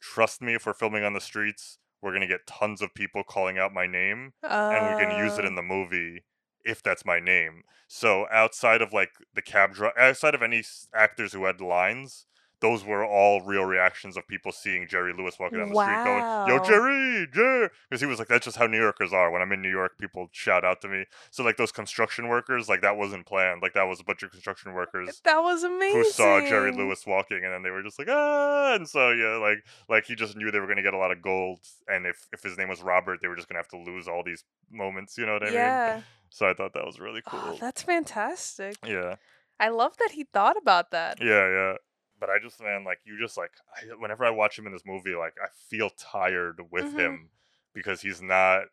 Trust 0.00 0.40
me, 0.42 0.54
if 0.54 0.66
we're 0.66 0.74
filming 0.74 1.04
on 1.04 1.14
the 1.14 1.20
streets, 1.20 1.78
we're 2.06 2.12
gonna 2.14 2.26
get 2.28 2.46
tons 2.46 2.82
of 2.82 2.94
people 2.94 3.24
calling 3.24 3.58
out 3.58 3.72
my 3.74 3.86
name, 3.86 4.32
and 4.70 4.86
we 4.88 4.94
can 5.04 5.10
use 5.18 5.38
it 5.38 5.44
Uh. 5.44 5.48
in 5.48 5.56
the 5.56 5.62
movie 5.62 6.24
if 6.64 6.82
that's 6.82 7.04
my 7.04 7.20
name." 7.20 7.64
So 7.88 8.28
outside 8.30 8.82
of 8.82 8.92
like 8.92 9.12
the 9.34 9.42
cab 9.42 9.74
driver, 9.74 9.98
outside 9.98 10.34
of 10.34 10.42
any 10.42 10.60
s- 10.60 10.88
actors 10.94 11.32
who 11.34 11.44
had 11.46 11.60
lines. 11.60 12.26
Those 12.60 12.84
were 12.84 13.04
all 13.04 13.42
real 13.42 13.64
reactions 13.64 14.16
of 14.16 14.26
people 14.26 14.50
seeing 14.50 14.88
Jerry 14.88 15.12
Lewis 15.12 15.38
walking 15.38 15.58
down 15.58 15.68
the 15.68 15.74
street 15.74 16.04
going, 16.04 16.48
Yo, 16.48 16.64
Jerry, 16.64 17.26
Jerry. 17.30 17.68
Because 17.90 18.00
he 18.00 18.06
was 18.06 18.18
like, 18.18 18.28
that's 18.28 18.46
just 18.46 18.56
how 18.56 18.66
New 18.66 18.80
Yorkers 18.80 19.12
are. 19.12 19.30
When 19.30 19.42
I'm 19.42 19.52
in 19.52 19.60
New 19.60 19.70
York, 19.70 19.98
people 19.98 20.28
shout 20.32 20.64
out 20.64 20.80
to 20.80 20.88
me. 20.88 21.04
So, 21.30 21.42
like, 21.44 21.58
those 21.58 21.70
construction 21.70 22.28
workers, 22.28 22.66
like, 22.66 22.80
that 22.80 22.96
wasn't 22.96 23.26
planned. 23.26 23.60
Like, 23.60 23.74
that 23.74 23.82
was 23.86 24.00
a 24.00 24.04
bunch 24.04 24.22
of 24.22 24.30
construction 24.30 24.72
workers 24.72 25.20
That 25.24 25.40
was 25.40 25.64
amazing. 25.64 25.98
who 25.98 26.10
saw 26.10 26.40
Jerry 26.40 26.72
Lewis 26.72 27.04
walking, 27.06 27.42
and 27.44 27.52
then 27.52 27.62
they 27.62 27.70
were 27.70 27.82
just 27.82 27.98
like, 27.98 28.08
ah. 28.10 28.74
And 28.74 28.88
so, 28.88 29.10
yeah, 29.10 29.36
like, 29.36 29.58
like 29.90 30.06
he 30.06 30.14
just 30.14 30.34
knew 30.34 30.50
they 30.50 30.58
were 30.60 30.66
going 30.66 30.78
to 30.78 30.82
get 30.82 30.94
a 30.94 30.98
lot 30.98 31.12
of 31.12 31.20
gold. 31.20 31.60
And 31.88 32.06
if, 32.06 32.26
if 32.32 32.42
his 32.42 32.56
name 32.56 32.70
was 32.70 32.80
Robert, 32.82 33.18
they 33.20 33.28
were 33.28 33.36
just 33.36 33.48
going 33.48 33.56
to 33.56 33.60
have 33.62 33.84
to 33.84 33.90
lose 33.90 34.08
all 34.08 34.22
these 34.24 34.44
moments. 34.70 35.18
You 35.18 35.26
know 35.26 35.34
what 35.34 35.42
I 35.42 35.46
mean? 35.46 35.54
Yeah. 35.54 36.00
So, 36.30 36.46
I 36.48 36.54
thought 36.54 36.72
that 36.72 36.86
was 36.86 36.98
really 36.98 37.20
cool. 37.26 37.40
Oh, 37.44 37.58
that's 37.60 37.82
fantastic. 37.82 38.76
yeah. 38.86 39.16
I 39.58 39.68
love 39.70 39.96
that 39.98 40.10
he 40.12 40.24
thought 40.24 40.56
about 40.56 40.90
that. 40.90 41.18
Yeah, 41.20 41.48
yeah. 41.50 41.72
But 42.18 42.30
I 42.30 42.38
just 42.42 42.60
man, 42.60 42.84
like 42.84 43.00
you 43.04 43.18
just 43.18 43.36
like 43.36 43.52
I, 43.76 43.94
whenever 43.98 44.24
I 44.24 44.30
watch 44.30 44.58
him 44.58 44.66
in 44.66 44.72
this 44.72 44.86
movie, 44.86 45.14
like 45.14 45.34
I 45.42 45.48
feel 45.68 45.90
tired 45.90 46.60
with 46.70 46.92
Mhm. 46.92 46.96
him 46.96 47.30
because 47.74 48.00
he's 48.02 48.22
not 48.22 48.64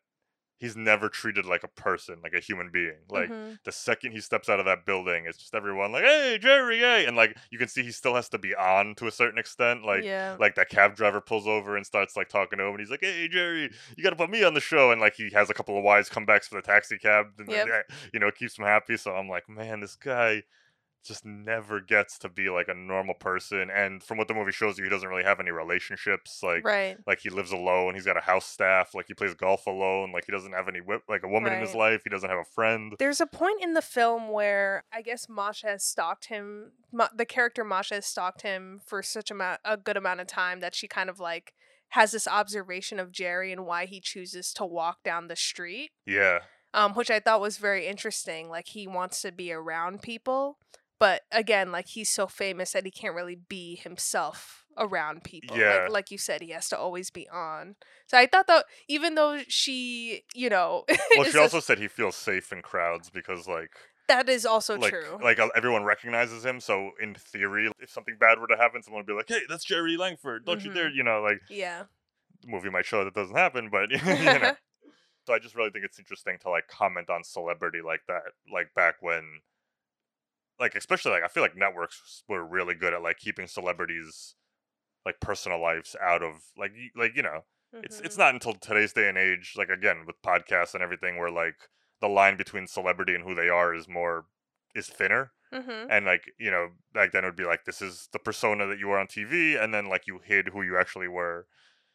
he's 0.58 0.76
never 0.76 1.08
treated 1.08 1.44
like 1.46 1.64
a 1.64 1.68
person, 1.68 2.20
like 2.22 2.32
a 2.34 2.40
human 2.40 2.70
being. 2.72 2.98
Like 3.10 3.30
Mhm. 3.30 3.58
the 3.64 3.72
second 3.72 4.12
he 4.12 4.20
steps 4.20 4.48
out 4.48 4.60
of 4.60 4.66
that 4.66 4.86
building, 4.86 5.26
it's 5.26 5.38
just 5.38 5.54
everyone 5.54 5.92
like, 5.92 6.04
"Hey, 6.04 6.38
Jerry, 6.40 6.78
hey!" 6.78 7.06
And 7.06 7.16
like 7.16 7.36
you 7.50 7.58
can 7.58 7.68
see 7.68 7.82
he 7.82 7.90
still 7.92 8.14
has 8.14 8.28
to 8.30 8.38
be 8.38 8.54
on 8.54 8.94
to 8.96 9.06
a 9.06 9.12
certain 9.12 9.38
extent. 9.38 9.84
Like 9.84 10.04
Yeah. 10.04 10.38
like 10.38 10.54
that 10.56 10.68
cab 10.70 10.94
driver 10.96 11.20
pulls 11.20 11.46
over 11.46 11.76
and 11.76 11.84
starts 11.86 12.16
like 12.16 12.28
talking 12.28 12.58
to 12.58 12.64
him, 12.64 12.70
and 12.72 12.80
he's 12.80 12.90
like, 12.90 13.00
"Hey, 13.02 13.28
Jerry, 13.28 13.70
you 13.96 14.04
got 14.04 14.10
to 14.10 14.16
put 14.16 14.30
me 14.30 14.44
on 14.44 14.54
the 14.54 14.60
show." 14.60 14.90
And 14.92 15.00
like 15.00 15.14
he 15.16 15.30
has 15.32 15.50
a 15.50 15.54
couple 15.54 15.76
of 15.76 15.84
wise 15.84 16.08
comebacks 16.08 16.48
for 16.48 16.56
the 16.56 16.62
taxi 16.62 16.98
cab, 16.98 17.26
and 17.38 17.50
Yep. 17.50 17.66
yeah, 17.66 17.82
you 18.12 18.20
know, 18.20 18.30
keeps 18.30 18.58
him 18.58 18.64
happy. 18.64 18.96
So 18.96 19.12
I'm 19.14 19.28
like, 19.28 19.48
man, 19.48 19.80
this 19.80 19.96
guy 19.96 20.42
just 21.04 21.24
never 21.24 21.80
gets 21.80 22.18
to 22.18 22.28
be 22.28 22.48
like 22.48 22.68
a 22.68 22.74
normal 22.74 23.14
person 23.14 23.70
and 23.70 24.02
from 24.02 24.16
what 24.18 24.26
the 24.28 24.34
movie 24.34 24.52
shows 24.52 24.78
you 24.78 24.84
he 24.84 24.90
doesn't 24.90 25.08
really 25.08 25.22
have 25.24 25.40
any 25.40 25.50
relationships 25.50 26.40
like 26.42 26.64
Right. 26.64 26.96
like 27.06 27.20
he 27.20 27.30
lives 27.30 27.52
alone 27.52 27.94
he's 27.94 28.04
got 28.06 28.16
a 28.16 28.20
house 28.20 28.46
staff 28.46 28.94
like 28.94 29.06
he 29.08 29.14
plays 29.14 29.34
golf 29.34 29.66
alone 29.66 30.12
like 30.12 30.24
he 30.26 30.32
doesn't 30.32 30.52
have 30.52 30.68
any 30.68 30.80
whip 30.80 31.02
like 31.08 31.22
a 31.22 31.28
woman 31.28 31.52
in 31.52 31.60
his 31.60 31.74
life 31.74 32.02
he 32.04 32.10
doesn't 32.10 32.30
have 32.30 32.38
a 32.38 32.44
friend 32.44 32.94
There's 32.98 33.20
a 33.20 33.26
point 33.26 33.62
in 33.62 33.74
the 33.74 33.82
film 33.82 34.28
where 34.30 34.84
I 34.92 35.02
guess 35.02 35.28
Masha 35.28 35.66
has 35.68 35.84
stalked 35.84 36.26
him. 36.26 36.72
Ma- 36.92 37.08
the 37.14 37.26
character 37.26 37.64
Masha 37.64 37.96
has 37.96 38.06
stalked 38.06 38.42
him 38.42 38.80
for 38.84 39.02
such 39.02 39.30
a 39.30 39.76
good 39.76 39.96
amount 39.96 40.20
of 40.20 40.26
time 40.26 40.60
that 40.60 40.74
she 40.74 40.88
kind 40.88 41.10
of 41.10 41.20
like 41.20 41.52
has 41.90 42.12
this 42.12 42.26
observation 42.26 42.98
of 42.98 43.12
Jerry 43.12 43.52
and 43.52 43.66
why 43.66 43.86
he 43.86 44.00
chooses 44.00 44.52
to 44.54 44.64
walk 44.64 45.02
down 45.04 45.28
the 45.28 45.36
street, 45.36 45.90
yeah 46.06 46.40
um, 46.72 46.92
which 46.94 47.08
I 47.10 47.20
thought 47.20 47.40
was 47.40 47.58
very 47.58 47.86
interesting. 47.86 48.48
Like 48.48 48.66
he 48.68 48.86
wants 48.88 49.22
to 49.22 49.30
be 49.30 49.52
around 49.52 50.02
people, 50.02 50.58
but 50.98 51.22
again, 51.32 51.72
like 51.72 51.88
he's 51.88 52.10
so 52.10 52.26
famous 52.26 52.72
that 52.72 52.84
he 52.84 52.90
can't 52.90 53.14
really 53.14 53.38
be 53.48 53.76
himself 53.76 54.64
around 54.76 55.24
people. 55.24 55.56
Yeah. 55.56 55.82
Like, 55.82 55.90
like 55.90 56.10
you 56.10 56.18
said, 56.18 56.42
he 56.42 56.50
has 56.50 56.68
to 56.70 56.78
always 56.78 57.10
be 57.10 57.28
on. 57.28 57.76
So 58.06 58.18
I 58.18 58.26
thought 58.26 58.46
that 58.46 58.64
even 58.88 59.14
though 59.14 59.40
she, 59.48 60.22
you 60.34 60.48
know, 60.48 60.84
well 61.16 61.24
she 61.24 61.38
a- 61.38 61.42
also 61.42 61.60
said 61.60 61.78
he 61.78 61.88
feels 61.88 62.16
safe 62.16 62.52
in 62.52 62.62
crowds 62.62 63.10
because 63.10 63.46
like 63.46 63.70
that 64.08 64.28
is 64.28 64.44
also 64.44 64.76
like 64.76 64.92
true. 64.92 65.18
like 65.22 65.38
uh, 65.38 65.48
everyone 65.56 65.82
recognizes 65.82 66.44
him 66.44 66.60
so 66.60 66.90
in 67.00 67.14
theory 67.14 67.70
if 67.80 67.90
something 67.90 68.16
bad 68.20 68.38
were 68.38 68.46
to 68.46 68.56
happen 68.56 68.82
someone 68.82 69.00
would 69.00 69.06
be 69.06 69.14
like 69.14 69.24
hey 69.28 69.40
that's 69.48 69.64
jerry 69.64 69.96
langford 69.96 70.44
don't 70.44 70.62
you 70.62 70.70
dare 70.74 70.90
you 70.90 71.02
know 71.02 71.22
like 71.22 71.40
yeah. 71.48 71.84
the 72.42 72.48
movie 72.48 72.68
might 72.68 72.84
show 72.84 73.02
that 73.02 73.14
doesn't 73.14 73.36
happen, 73.36 73.70
but 73.70 73.90
you 73.90 73.98
know. 74.24 74.52
So 75.26 75.32
I 75.32 75.38
just 75.38 75.54
really 75.54 75.70
think 75.70 75.86
it's 75.86 75.98
interesting 75.98 76.36
to 76.42 76.50
like 76.50 76.68
comment 76.68 77.08
on 77.08 77.24
celebrity 77.24 77.80
like 77.80 78.02
that, 78.08 78.36
like 78.52 78.74
back 78.74 78.96
when, 79.00 79.22
like 80.60 80.74
especially 80.74 81.12
like 81.12 81.24
I 81.24 81.28
feel 81.28 81.42
like 81.42 81.56
networks 81.56 82.24
were 82.28 82.44
really 82.46 82.74
good 82.74 82.94
at 82.94 83.02
like 83.02 83.18
keeping 83.18 83.46
celebrities, 83.46 84.36
like 85.04 85.20
personal 85.20 85.60
lives 85.62 85.96
out 86.00 86.22
of 86.22 86.42
like 86.56 86.72
like 86.96 87.16
you 87.16 87.22
know 87.22 87.42
it's 87.82 88.00
it's 88.00 88.16
Mhm. 88.16 88.18
not 88.18 88.34
until 88.34 88.54
today's 88.54 88.92
day 88.92 89.08
and 89.08 89.18
age 89.18 89.54
like 89.56 89.68
again 89.68 90.04
with 90.06 90.22
podcasts 90.22 90.74
and 90.74 90.82
everything 90.82 91.18
where 91.18 91.30
like 91.30 91.68
the 92.00 92.08
line 92.08 92.36
between 92.36 92.66
celebrity 92.66 93.14
and 93.14 93.24
who 93.24 93.34
they 93.34 93.48
are 93.48 93.74
is 93.74 93.88
more 93.88 94.26
is 94.74 94.88
thinner 94.88 95.32
Mhm. 95.52 95.88
and 95.88 96.06
like 96.06 96.24
you 96.38 96.50
know 96.50 96.70
back 96.92 97.12
then 97.12 97.24
it 97.24 97.28
would 97.28 97.36
be 97.36 97.44
like 97.44 97.64
this 97.64 97.82
is 97.82 98.08
the 98.12 98.18
persona 98.18 98.66
that 98.66 98.78
you 98.78 98.88
were 98.88 98.98
on 98.98 99.06
TV 99.06 99.56
and 99.56 99.74
then 99.74 99.88
like 99.88 100.06
you 100.06 100.18
hid 100.20 100.48
who 100.48 100.62
you 100.62 100.78
actually 100.78 101.08
were 101.08 101.46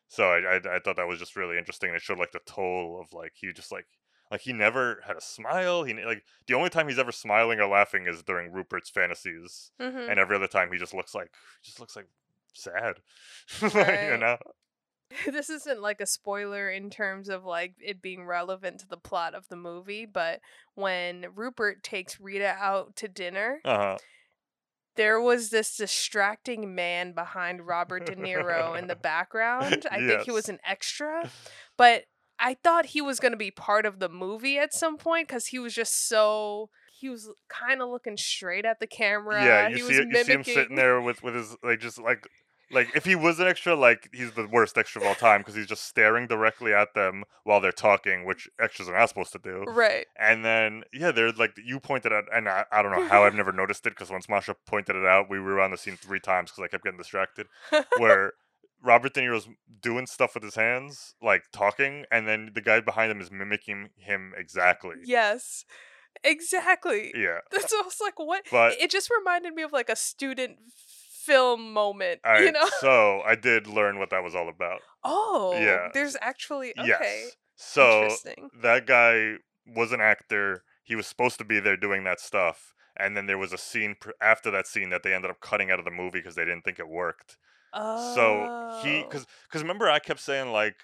so 0.07 0.31
I, 0.31 0.55
I 0.57 0.77
I 0.77 0.79
thought 0.79 0.97
that 0.97 1.07
was 1.07 1.19
just 1.19 1.35
really 1.35 1.57
interesting 1.57 1.93
it 1.93 2.01
showed 2.01 2.19
like 2.19 2.31
the 2.33 2.41
toll 2.45 2.99
of 3.01 3.13
like 3.13 3.41
you 3.43 3.53
just 3.53 3.71
like 3.71 3.87
like 4.31 4.41
he 4.41 4.53
never 4.53 5.01
had 5.05 5.15
a 5.17 5.21
smile 5.21 5.83
he 5.83 5.93
like 6.05 6.23
the 6.47 6.53
only 6.53 6.69
time 6.69 6.87
he's 6.87 6.99
ever 6.99 7.11
smiling 7.11 7.59
or 7.59 7.67
laughing 7.67 8.05
is 8.07 8.23
during 8.23 8.51
Rupert's 8.51 8.89
fantasies 8.89 9.71
Mhm. 9.79 10.09
and 10.09 10.19
every 10.19 10.35
other 10.35 10.47
time 10.47 10.71
he 10.71 10.77
just 10.77 10.93
looks 10.93 11.13
like 11.15 11.31
just 11.63 11.79
looks 11.79 11.95
like 11.95 12.07
sad 12.53 12.95
Like, 13.61 14.01
you 14.11 14.17
know 14.17 14.37
this 15.31 15.49
isn't 15.49 15.81
like 15.81 16.01
a 16.01 16.05
spoiler 16.05 16.69
in 16.69 16.89
terms 16.91 17.29
of 17.29 17.43
like 17.43 17.73
it 17.79 18.01
being 18.01 18.25
relevant 18.25 18.79
to 18.79 18.87
the 18.87 18.97
plot 18.97 19.33
of 19.33 19.47
the 19.49 19.55
movie, 19.55 20.05
but 20.05 20.39
when 20.75 21.25
Rupert 21.33 21.81
takes 21.81 22.19
Rita 22.19 22.55
out 22.59 22.95
to 22.97 23.07
dinner, 23.07 23.59
uh-huh 23.65 23.97
there 24.95 25.21
was 25.21 25.49
this 25.49 25.77
distracting 25.77 26.75
man 26.75 27.13
behind 27.13 27.65
Robert 27.65 28.05
De 28.05 28.17
Niro 28.17 28.77
in 28.77 28.87
the 28.87 28.95
background. 29.01 29.85
I 29.89 29.99
think 29.99 30.23
he 30.23 30.31
was 30.31 30.49
an 30.49 30.59
extra, 30.67 31.29
but 31.77 32.03
I 32.39 32.55
thought 32.63 32.87
he 32.87 33.01
was 33.01 33.19
going 33.19 33.33
to 33.33 33.37
be 33.37 33.51
part 33.51 33.85
of 33.85 33.99
the 33.99 34.09
movie 34.09 34.57
at 34.57 34.73
some 34.73 34.97
point 34.97 35.27
because 35.27 35.47
he 35.47 35.59
was 35.59 35.73
just 35.73 36.07
so. 36.07 36.69
He 36.91 37.07
was 37.07 37.29
kind 37.47 37.81
of 37.81 37.89
looking 37.89 38.17
straight 38.17 38.65
at 38.65 38.79
the 38.81 38.87
camera. 38.87 39.43
Yeah, 39.43 39.67
you 39.69 39.75
he 39.75 39.81
see, 39.81 39.87
was 39.87 39.97
it, 39.99 40.07
you 40.09 40.23
see 40.23 40.33
him 40.33 40.43
sitting 40.43 40.75
there 40.75 41.01
with 41.01 41.23
with 41.23 41.35
his 41.35 41.55
like 41.63 41.79
just 41.79 41.99
like 41.99 42.27
like 42.71 42.95
if 42.95 43.05
he 43.05 43.15
was 43.15 43.39
an 43.39 43.47
extra, 43.47 43.75
like 43.75 44.09
he's 44.13 44.31
the 44.33 44.47
worst 44.47 44.77
extra 44.77 45.01
of 45.01 45.07
all 45.07 45.15
time 45.15 45.41
because 45.41 45.55
he's 45.55 45.65
just 45.65 45.85
staring 45.85 46.27
directly 46.27 46.73
at 46.73 46.93
them 46.93 47.23
while 47.43 47.59
they're 47.59 47.71
talking, 47.71 48.25
which 48.25 48.47
extras 48.59 48.87
are 48.87 48.97
not 48.97 49.09
supposed 49.09 49.31
to 49.31 49.39
do. 49.39 49.63
Right. 49.67 50.05
And 50.17 50.45
then 50.45 50.83
yeah, 50.93 51.11
they're 51.11 51.31
like 51.31 51.51
you 51.63 51.79
pointed 51.79 52.13
out, 52.13 52.25
and 52.33 52.47
I, 52.47 52.65
I 52.71 52.81
don't 52.81 52.91
know 52.91 53.07
how 53.07 53.23
I've 53.23 53.35
never 53.35 53.51
noticed 53.51 53.85
it 53.87 53.91
because 53.91 54.11
once 54.11 54.29
Masha 54.29 54.55
pointed 54.67 54.95
it 54.95 55.05
out, 55.05 55.29
we 55.29 55.39
were 55.39 55.55
rewound 55.55 55.73
the 55.73 55.77
scene 55.77 55.97
three 55.97 56.19
times 56.19 56.51
because 56.51 56.63
I 56.63 56.67
kept 56.67 56.83
getting 56.83 56.99
distracted. 56.99 57.47
Where 57.97 58.33
Robert 58.81 59.13
De 59.13 59.21
Niro's 59.21 59.47
doing 59.81 60.07
stuff 60.07 60.33
with 60.35 60.43
his 60.43 60.55
hands, 60.55 61.15
like 61.21 61.43
talking, 61.51 62.05
and 62.11 62.27
then 62.27 62.51
the 62.53 62.61
guy 62.61 62.79
behind 62.79 63.11
him 63.11 63.19
is 63.21 63.31
mimicking 63.31 63.89
him 63.97 64.33
exactly. 64.37 64.95
Yes. 65.03 65.65
Exactly. 66.23 67.11
Yeah. 67.15 67.39
That's 67.51 67.73
almost 67.73 68.01
like 68.01 68.19
what 68.19 68.43
But- 68.51 68.79
it 68.79 68.91
just 68.91 69.09
reminded 69.09 69.53
me 69.53 69.63
of 69.63 69.71
like 69.71 69.89
a 69.89 69.95
student 69.95 70.57
film 70.75 71.73
moment. 71.73 72.21
Right, 72.25 72.43
you 72.45 72.51
know? 72.51 72.67
so 72.79 73.21
I 73.25 73.35
did 73.35 73.67
learn 73.67 73.99
what 73.99 74.09
that 74.11 74.23
was 74.23 74.35
all 74.35 74.49
about. 74.49 74.81
oh. 75.03 75.53
yeah. 75.59 75.89
There's 75.93 76.17
actually 76.21 76.73
okay. 76.77 76.87
Yes. 76.87 77.35
So 77.55 78.03
Interesting. 78.03 78.49
that 78.61 78.85
guy 78.87 79.35
was 79.67 79.91
an 79.91 80.01
actor. 80.01 80.63
He 80.83 80.95
was 80.95 81.05
supposed 81.07 81.37
to 81.39 81.43
be 81.45 81.59
there 81.59 81.77
doing 81.77 82.03
that 82.05 82.19
stuff, 82.19 82.73
and 82.97 83.15
then 83.15 83.27
there 83.27 83.37
was 83.37 83.53
a 83.53 83.57
scene 83.57 83.95
pr- 83.99 84.11
after 84.21 84.49
that 84.51 84.65
scene 84.65 84.89
that 84.89 85.03
they 85.03 85.13
ended 85.13 85.29
up 85.29 85.39
cutting 85.41 85.69
out 85.69 85.77
of 85.77 85.85
the 85.85 85.91
movie 85.91 86.19
because 86.19 86.35
they 86.35 86.45
didn't 86.45 86.63
think 86.63 86.79
it 86.79 86.87
worked. 86.87 87.37
So 87.73 88.79
he, 88.83 88.99
Oh. 89.01 89.03
because 89.07 89.25
because 89.47 89.61
remember 89.61 89.89
I 89.89 89.99
kept 89.99 90.19
saying 90.19 90.51
like, 90.51 90.75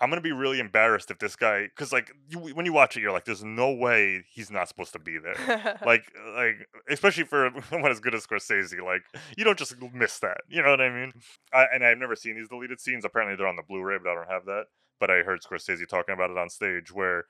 I'm 0.00 0.10
gonna 0.10 0.20
be 0.20 0.32
really 0.32 0.58
embarrassed 0.60 1.10
if 1.10 1.18
this 1.18 1.36
guy, 1.36 1.62
because 1.64 1.92
like 1.92 2.10
you, 2.28 2.38
when 2.38 2.66
you 2.66 2.72
watch 2.72 2.96
it, 2.96 3.00
you're 3.00 3.12
like, 3.12 3.24
there's 3.24 3.44
no 3.44 3.72
way 3.72 4.24
he's 4.32 4.50
not 4.50 4.68
supposed 4.68 4.92
to 4.94 4.98
be 4.98 5.18
there. 5.18 5.78
like 5.86 6.04
like 6.36 6.66
especially 6.88 7.24
for 7.24 7.50
one 7.70 7.90
as 7.90 8.00
good 8.00 8.14
as 8.14 8.26
Scorsese, 8.26 8.82
like 8.84 9.02
you 9.36 9.44
don't 9.44 9.58
just 9.58 9.74
miss 9.92 10.18
that. 10.20 10.38
You 10.48 10.62
know 10.62 10.70
what 10.70 10.80
I 10.80 10.90
mean? 10.90 11.12
I, 11.52 11.66
and 11.72 11.84
I've 11.84 11.98
never 11.98 12.16
seen 12.16 12.36
these 12.36 12.48
deleted 12.48 12.80
scenes. 12.80 13.04
Apparently 13.04 13.36
they're 13.36 13.46
on 13.48 13.56
the 13.56 13.62
Blu-ray, 13.62 13.98
but 14.02 14.10
I 14.10 14.14
don't 14.14 14.30
have 14.30 14.44
that. 14.46 14.64
But 15.00 15.10
I 15.10 15.22
heard 15.22 15.40
Scorsese 15.42 15.88
talking 15.88 16.14
about 16.14 16.30
it 16.30 16.38
on 16.38 16.48
stage 16.50 16.92
where 16.92 17.26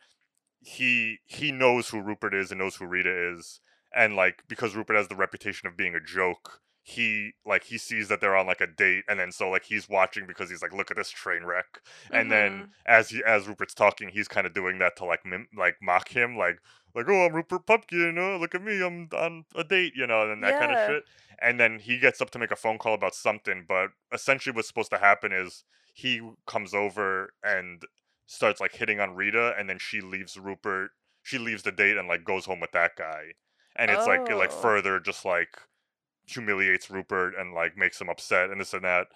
he 0.60 1.18
he 1.26 1.52
knows 1.52 1.88
who 1.90 2.00
Rupert 2.00 2.34
is 2.34 2.50
and 2.50 2.60
knows 2.60 2.76
who 2.76 2.86
Rita 2.86 3.32
is, 3.34 3.60
and 3.94 4.16
like 4.16 4.42
because 4.48 4.74
Rupert 4.74 4.96
has 4.96 5.08
the 5.08 5.16
reputation 5.16 5.68
of 5.68 5.76
being 5.76 5.94
a 5.94 6.00
joke. 6.00 6.60
He 6.86 7.32
like 7.46 7.64
he 7.64 7.78
sees 7.78 8.08
that 8.08 8.20
they're 8.20 8.36
on 8.36 8.46
like 8.46 8.60
a 8.60 8.66
date, 8.66 9.04
and 9.08 9.18
then 9.18 9.32
so 9.32 9.48
like 9.48 9.64
he's 9.64 9.88
watching 9.88 10.26
because 10.26 10.50
he's 10.50 10.60
like, 10.60 10.74
look 10.74 10.90
at 10.90 10.98
this 10.98 11.08
train 11.08 11.44
wreck, 11.44 11.80
and 12.12 12.30
then 12.30 12.52
mm-hmm. 12.52 12.64
as 12.84 13.08
he 13.08 13.22
as 13.26 13.48
Rupert's 13.48 13.72
talking, 13.72 14.10
he's 14.10 14.28
kind 14.28 14.46
of 14.46 14.52
doing 14.52 14.78
that 14.80 14.94
to 14.96 15.06
like 15.06 15.24
mim- 15.24 15.48
like 15.56 15.76
mock 15.80 16.08
him, 16.10 16.36
like 16.36 16.58
like 16.94 17.06
oh 17.08 17.24
I'm 17.24 17.32
Rupert 17.32 17.66
Pupkin, 17.66 18.18
oh 18.18 18.34
uh, 18.34 18.38
look 18.38 18.54
at 18.54 18.62
me, 18.62 18.84
I'm 18.84 19.08
on 19.16 19.46
a 19.56 19.64
date, 19.64 19.94
you 19.96 20.06
know, 20.06 20.30
and 20.30 20.42
that 20.44 20.60
kind 20.60 20.72
of 20.72 20.86
shit. 20.86 21.04
And 21.40 21.58
then 21.58 21.78
he 21.78 21.98
gets 21.98 22.20
up 22.20 22.30
to 22.30 22.38
make 22.38 22.50
a 22.52 22.56
phone 22.56 22.78
call 22.78 22.94
about 22.94 23.14
something, 23.14 23.64
but 23.66 23.88
essentially 24.12 24.54
what's 24.54 24.68
supposed 24.68 24.90
to 24.90 24.98
happen 24.98 25.32
is 25.32 25.64
he 25.94 26.20
comes 26.46 26.74
over 26.74 27.32
and 27.42 27.82
starts 28.26 28.60
like 28.60 28.74
hitting 28.74 29.00
on 29.00 29.14
Rita, 29.14 29.54
and 29.58 29.68
then 29.70 29.78
she 29.78 30.00
leaves 30.00 30.36
Rupert. 30.36 30.90
She 31.22 31.38
leaves 31.38 31.62
the 31.62 31.72
date 31.72 31.96
and 31.96 32.08
like 32.08 32.24
goes 32.24 32.44
home 32.44 32.60
with 32.60 32.72
that 32.72 32.96
guy, 32.96 33.32
and 33.74 33.90
it's 33.90 34.06
like 34.06 34.28
it 34.28 34.34
like 34.36 34.52
Oh. 34.52 34.60
further 34.60 35.00
just 35.00 35.24
like 35.24 35.56
humiliates 36.26 36.90
Rupert 36.90 37.34
and 37.38 37.54
like 37.54 37.76
makes 37.76 38.00
him 38.00 38.08
upset 38.08 38.50
and 38.50 38.60
this 38.60 38.72
and 38.74 38.84
that. 38.84 39.06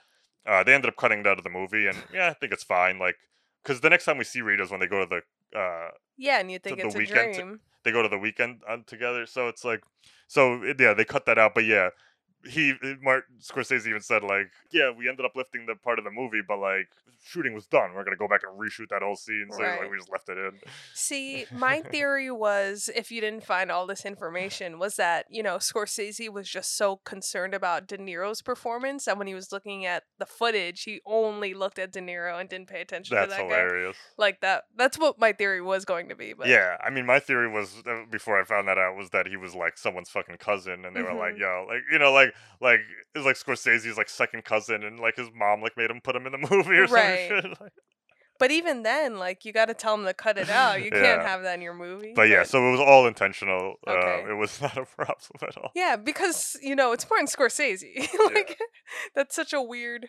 Uh, 0.46 0.62
they 0.64 0.72
ended 0.74 0.88
up 0.88 0.96
cutting 0.96 1.20
it 1.20 1.26
out 1.26 1.38
of 1.38 1.44
the 1.44 1.50
movie, 1.50 1.86
and 1.86 1.96
yeah, 2.12 2.28
I 2.28 2.32
think 2.34 2.52
it's 2.52 2.64
fine. 2.64 2.98
Like, 2.98 3.16
because 3.62 3.80
the 3.80 3.90
next 3.90 4.04
time 4.04 4.18
we 4.18 4.24
see 4.24 4.40
Rita 4.40 4.62
is 4.62 4.70
when 4.70 4.80
they 4.80 4.86
go 4.86 5.04
to 5.04 5.06
the 5.52 5.59
uh, 5.59 5.90
yeah, 6.16 6.38
and 6.40 6.50
you 6.50 6.59
to 6.59 6.62
think 6.64 6.80
the 6.80 6.86
it's 6.86 6.94
a 6.94 6.98
weekend 6.98 7.34
dream. 7.34 7.61
they 7.84 7.92
go 7.92 8.02
to 8.02 8.09
the 8.09 8.18
weekend 8.18 8.61
uh, 8.68 8.78
together. 8.86 9.26
So 9.26 9.48
it's 9.48 9.64
like, 9.64 9.80
so 10.26 10.62
it- 10.62 10.80
yeah, 10.80 10.94
they 10.94 11.04
cut 11.04 11.26
that 11.26 11.38
out. 11.38 11.54
But 11.54 11.64
yeah, 11.64 11.90
he 12.45 12.74
Martin 13.03 13.36
Scorsese 13.41 13.86
even 13.89 14.01
said 14.01 14.22
like, 14.22 14.51
yeah, 14.70 14.91
we 14.97 15.09
ended 15.09 15.26
up 15.26 15.32
lifting 15.34 15.66
the 15.66 15.74
part 15.74 15.99
of 15.99 16.05
the 16.05 16.11
movie, 16.11 16.41
but 16.47 16.59
like 16.59 16.89
shooting 17.24 17.53
was 17.53 17.66
done. 17.66 17.93
We're 17.95 18.05
gonna 18.05 18.16
go 18.16 18.28
back 18.28 18.43
and 18.49 18.59
reshoot 18.59 18.89
that 18.91 19.03
whole 19.03 19.16
scene. 19.16 19.49
So 19.51 19.62
Right. 19.62 19.80
like, 19.80 19.91
we 19.91 19.97
just 19.97 20.11
left 20.11 20.28
it 20.28 20.39
in. 20.39 20.53
See, 20.95 21.47
my 21.53 21.80
theory 21.80 22.30
was 22.30 22.89
if 22.95 23.11
you 23.11 23.20
didn't 23.20 23.45
find 23.45 23.70
all 23.72 23.86
this 23.86 24.05
information, 24.05 24.78
was 24.78 24.97
that, 24.97 25.26
you 25.28 25.43
know, 25.43 25.57
Scorsese 25.57 26.28
was 26.28 26.49
just 26.49 26.76
so 26.76 26.97
concerned 27.05 27.55
about 27.55 27.86
De 27.89 27.99
Niro's 27.99 28.41
performance 28.43 29.07
that 29.07 29.18
when 29.18 29.26
he 29.26 29.34
was 29.34 29.51
looking 29.53 29.84
at 29.84 30.05
the 30.18 30.26
footage, 30.26 30.84
he 30.84 31.01
only 31.05 31.55
looked 31.55 31.78
at 31.78 31.93
De 31.93 32.01
Niro 32.01 32.39
and 32.41 32.49
didn't 32.49 32.68
pay 32.68 32.80
attention 32.80 33.16
That's 33.16 33.32
to 33.32 33.36
that 33.39 33.45
hilarious. 33.45 33.97
guy. 33.97 34.14
Like 34.22 34.41
that. 34.43 34.64
That's 34.76 34.99
what 34.99 35.18
my 35.18 35.32
theory 35.32 35.61
was 35.61 35.84
going 35.84 36.09
to 36.11 36.14
be. 36.14 36.34
But 36.34 36.47
Yeah, 36.49 36.76
I 36.84 36.91
mean, 36.91 37.05
my 37.07 37.18
theory 37.18 37.49
was 37.49 37.82
uh, 37.86 38.05
before 38.11 38.41
I 38.41 38.45
found 38.45 38.68
that 38.68 38.78
out 38.78 38.97
was 38.97 39.11
that 39.11 39.26
he 39.26 39.36
was 39.36 39.55
like 39.57 39.76
someone's 39.76 40.09
fucking 40.09 40.36
cousin, 40.39 40.84
and 40.84 40.95
they 40.95 41.03
were 41.03 41.14
like, 41.14 41.34
Mhm. 41.34 41.39
"Yo, 41.41 41.66
like 41.68 41.82
you 41.91 41.99
know, 41.99 42.12
like 42.12 42.27
like 42.60 42.80
it's 43.14 43.24
like 43.24 43.36
Scorsese's 43.36 43.96
like 43.96 44.08
second 44.08 44.44
cousin, 44.44 44.84
and 44.84 44.98
like 45.00 45.16
his 45.16 45.28
mom 45.34 45.60
like 45.62 45.76
made 45.76 45.90
him 45.90 46.00
put 46.02 46.14
him 46.16 46.26
in 46.26 46.32
the 46.32 46.38
movie 46.50 46.76
or 46.78 46.86
Right. 46.86 47.28
some 47.28 47.40
shit." 47.42 47.60
Like- 47.60 47.72
But 48.40 48.52
even 48.52 48.84
then, 48.84 49.18
like 49.18 49.44
you 49.44 49.52
got 49.52 49.66
to 49.66 49.74
tell 49.74 49.94
him 49.94 50.04
to 50.04 50.14
cut 50.14 50.38
it 50.38 50.48
out. 50.48 50.80
You 50.82 50.90
can't 51.04 51.22
have 51.22 51.42
that 51.42 51.54
in 51.56 51.60
your 51.62 51.74
movie. 51.74 52.12
But 52.14 52.28
yeah, 52.28 52.44
so 52.44 52.68
it 52.68 52.70
was 52.70 52.80
all 52.80 53.06
intentional. 53.08 53.74
Okay. 53.86 54.22
Uh, 54.26 54.30
it 54.30 54.36
was 54.36 54.60
not 54.62 54.76
a 54.76 54.84
problem 54.84 55.18
at 55.42 55.56
all. 55.58 55.70
Yeah, 55.74 55.96
because 55.96 56.56
you 56.62 56.76
know 56.76 56.92
it's 56.92 57.08
Martin 57.10 57.26
Scorsese. 57.26 58.06
like 58.34 58.56
that's 59.14 59.34
such 59.34 59.52
a 59.52 59.60
weird. 59.60 60.08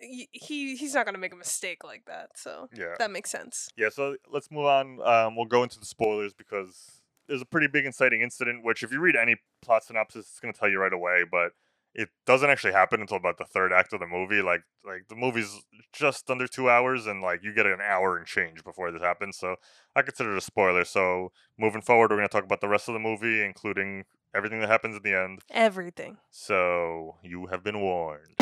He 0.00 0.28
he's 0.76 0.94
not 0.94 1.04
gonna 1.06 1.18
make 1.18 1.32
a 1.32 1.36
mistake 1.36 1.84
like 1.84 2.04
that. 2.06 2.30
So 2.36 2.68
Yeah. 2.74 2.94
that 2.98 3.10
makes 3.10 3.30
sense. 3.30 3.68
Yeah, 3.76 3.88
so 3.90 4.16
let's 4.32 4.50
move 4.50 4.64
on. 4.66 5.00
Um, 5.04 5.36
we'll 5.36 5.46
go 5.46 5.62
into 5.62 5.78
the 5.78 5.86
spoilers 5.86 6.32
because 6.34 6.97
there's 7.28 7.42
a 7.42 7.46
pretty 7.46 7.66
big 7.66 7.86
inciting 7.86 8.20
incident, 8.22 8.64
which 8.64 8.82
if 8.82 8.90
you 8.90 9.00
read 9.00 9.16
any 9.16 9.36
plot 9.62 9.84
synopsis, 9.84 10.26
it's 10.26 10.40
going 10.40 10.52
to 10.52 10.58
tell 10.58 10.68
you 10.68 10.78
right 10.78 10.92
away. 10.92 11.24
But 11.30 11.52
it 11.94 12.10
doesn't 12.26 12.50
actually 12.50 12.72
happen 12.72 13.00
until 13.00 13.16
about 13.16 13.38
the 13.38 13.44
third 13.44 13.72
act 13.72 13.92
of 13.92 14.00
the 14.00 14.06
movie. 14.06 14.42
Like, 14.42 14.62
like 14.84 15.08
the 15.08 15.16
movie's 15.16 15.62
just 15.92 16.30
under 16.30 16.46
two 16.46 16.70
hours, 16.70 17.06
and 17.06 17.20
like 17.22 17.42
you 17.42 17.54
get 17.54 17.66
an 17.66 17.80
hour 17.80 18.16
and 18.16 18.26
change 18.26 18.64
before 18.64 18.90
this 18.90 19.02
happens. 19.02 19.36
So 19.36 19.56
I 19.94 20.02
consider 20.02 20.32
it 20.32 20.38
a 20.38 20.42
spoiler. 20.42 20.84
So 20.84 21.32
moving 21.58 21.82
forward, 21.82 22.10
we're 22.10 22.16
going 22.16 22.28
to 22.28 22.32
talk 22.32 22.44
about 22.44 22.60
the 22.60 22.68
rest 22.68 22.88
of 22.88 22.94
the 22.94 23.00
movie, 23.00 23.44
including 23.44 24.04
everything 24.34 24.60
that 24.60 24.68
happens 24.68 24.96
at 24.96 25.02
the 25.02 25.14
end. 25.14 25.40
Everything. 25.50 26.18
So 26.30 27.16
you 27.22 27.46
have 27.46 27.62
been 27.62 27.80
warned. 27.80 28.36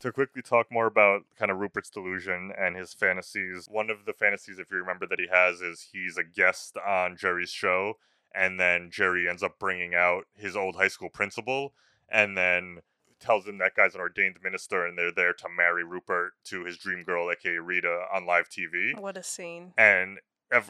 To 0.00 0.12
quickly 0.12 0.40
talk 0.40 0.72
more 0.72 0.86
about 0.86 1.22
kind 1.38 1.50
of 1.50 1.58
Rupert's 1.58 1.90
delusion 1.90 2.52
and 2.58 2.74
his 2.74 2.94
fantasies, 2.94 3.68
one 3.70 3.90
of 3.90 4.06
the 4.06 4.14
fantasies, 4.14 4.58
if 4.58 4.70
you 4.70 4.78
remember, 4.78 5.06
that 5.06 5.20
he 5.20 5.26
has 5.30 5.60
is 5.60 5.88
he's 5.92 6.16
a 6.16 6.24
guest 6.24 6.78
on 6.78 7.16
Jerry's 7.18 7.50
show, 7.50 7.98
and 8.34 8.58
then 8.58 8.90
Jerry 8.90 9.28
ends 9.28 9.42
up 9.42 9.58
bringing 9.58 9.94
out 9.94 10.24
his 10.34 10.56
old 10.56 10.76
high 10.76 10.88
school 10.88 11.10
principal, 11.10 11.74
and 12.08 12.36
then 12.36 12.78
tells 13.20 13.46
him 13.46 13.58
that 13.58 13.74
guy's 13.74 13.94
an 13.94 14.00
ordained 14.00 14.36
minister, 14.42 14.86
and 14.86 14.96
they're 14.96 15.12
there 15.12 15.34
to 15.34 15.48
marry 15.54 15.84
Rupert 15.84 16.32
to 16.44 16.64
his 16.64 16.78
dream 16.78 17.04
girl, 17.04 17.30
aka 17.30 17.58
Rita, 17.58 18.04
on 18.14 18.24
live 18.24 18.48
TV 18.48 18.98
What 18.98 19.18
a 19.18 19.22
scene. 19.22 19.74
and 19.76 20.18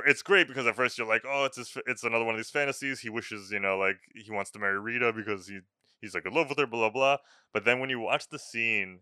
it's 0.05 0.23
great 0.23 0.49
because 0.49 0.67
at 0.67 0.77
first 0.77 0.99
you're 0.99 1.07
like, 1.07 1.23
oh, 1.27 1.45
it's 1.45 1.57
his, 1.57 1.75
it's 1.87 2.03
another 2.03 2.25
one 2.25 2.35
of 2.35 2.39
these 2.39 2.51
fantasies. 2.51 3.01
He 3.01 3.09
wishes, 3.09 3.51
you 3.51 3.61
know, 3.61 3.79
like 3.79 3.97
he 4.15 4.31
wants 4.31 4.51
to 4.51 4.59
marry 4.59 4.79
Rita 4.79 5.13
because 5.13 5.47
he 5.47 5.61
he's 6.01 6.15
like 6.15 6.27
in 6.27 6.35
love 6.35 6.49
with 6.49 6.59
her, 6.59 6.67
blah 6.67 6.81
blah 6.81 6.91
blah. 6.91 7.17
But 7.53 7.65
then 7.65 7.79
when 7.79 7.91
you 7.91 8.01
watch 8.01 8.29
the 8.29 8.39
scene, 8.39 9.01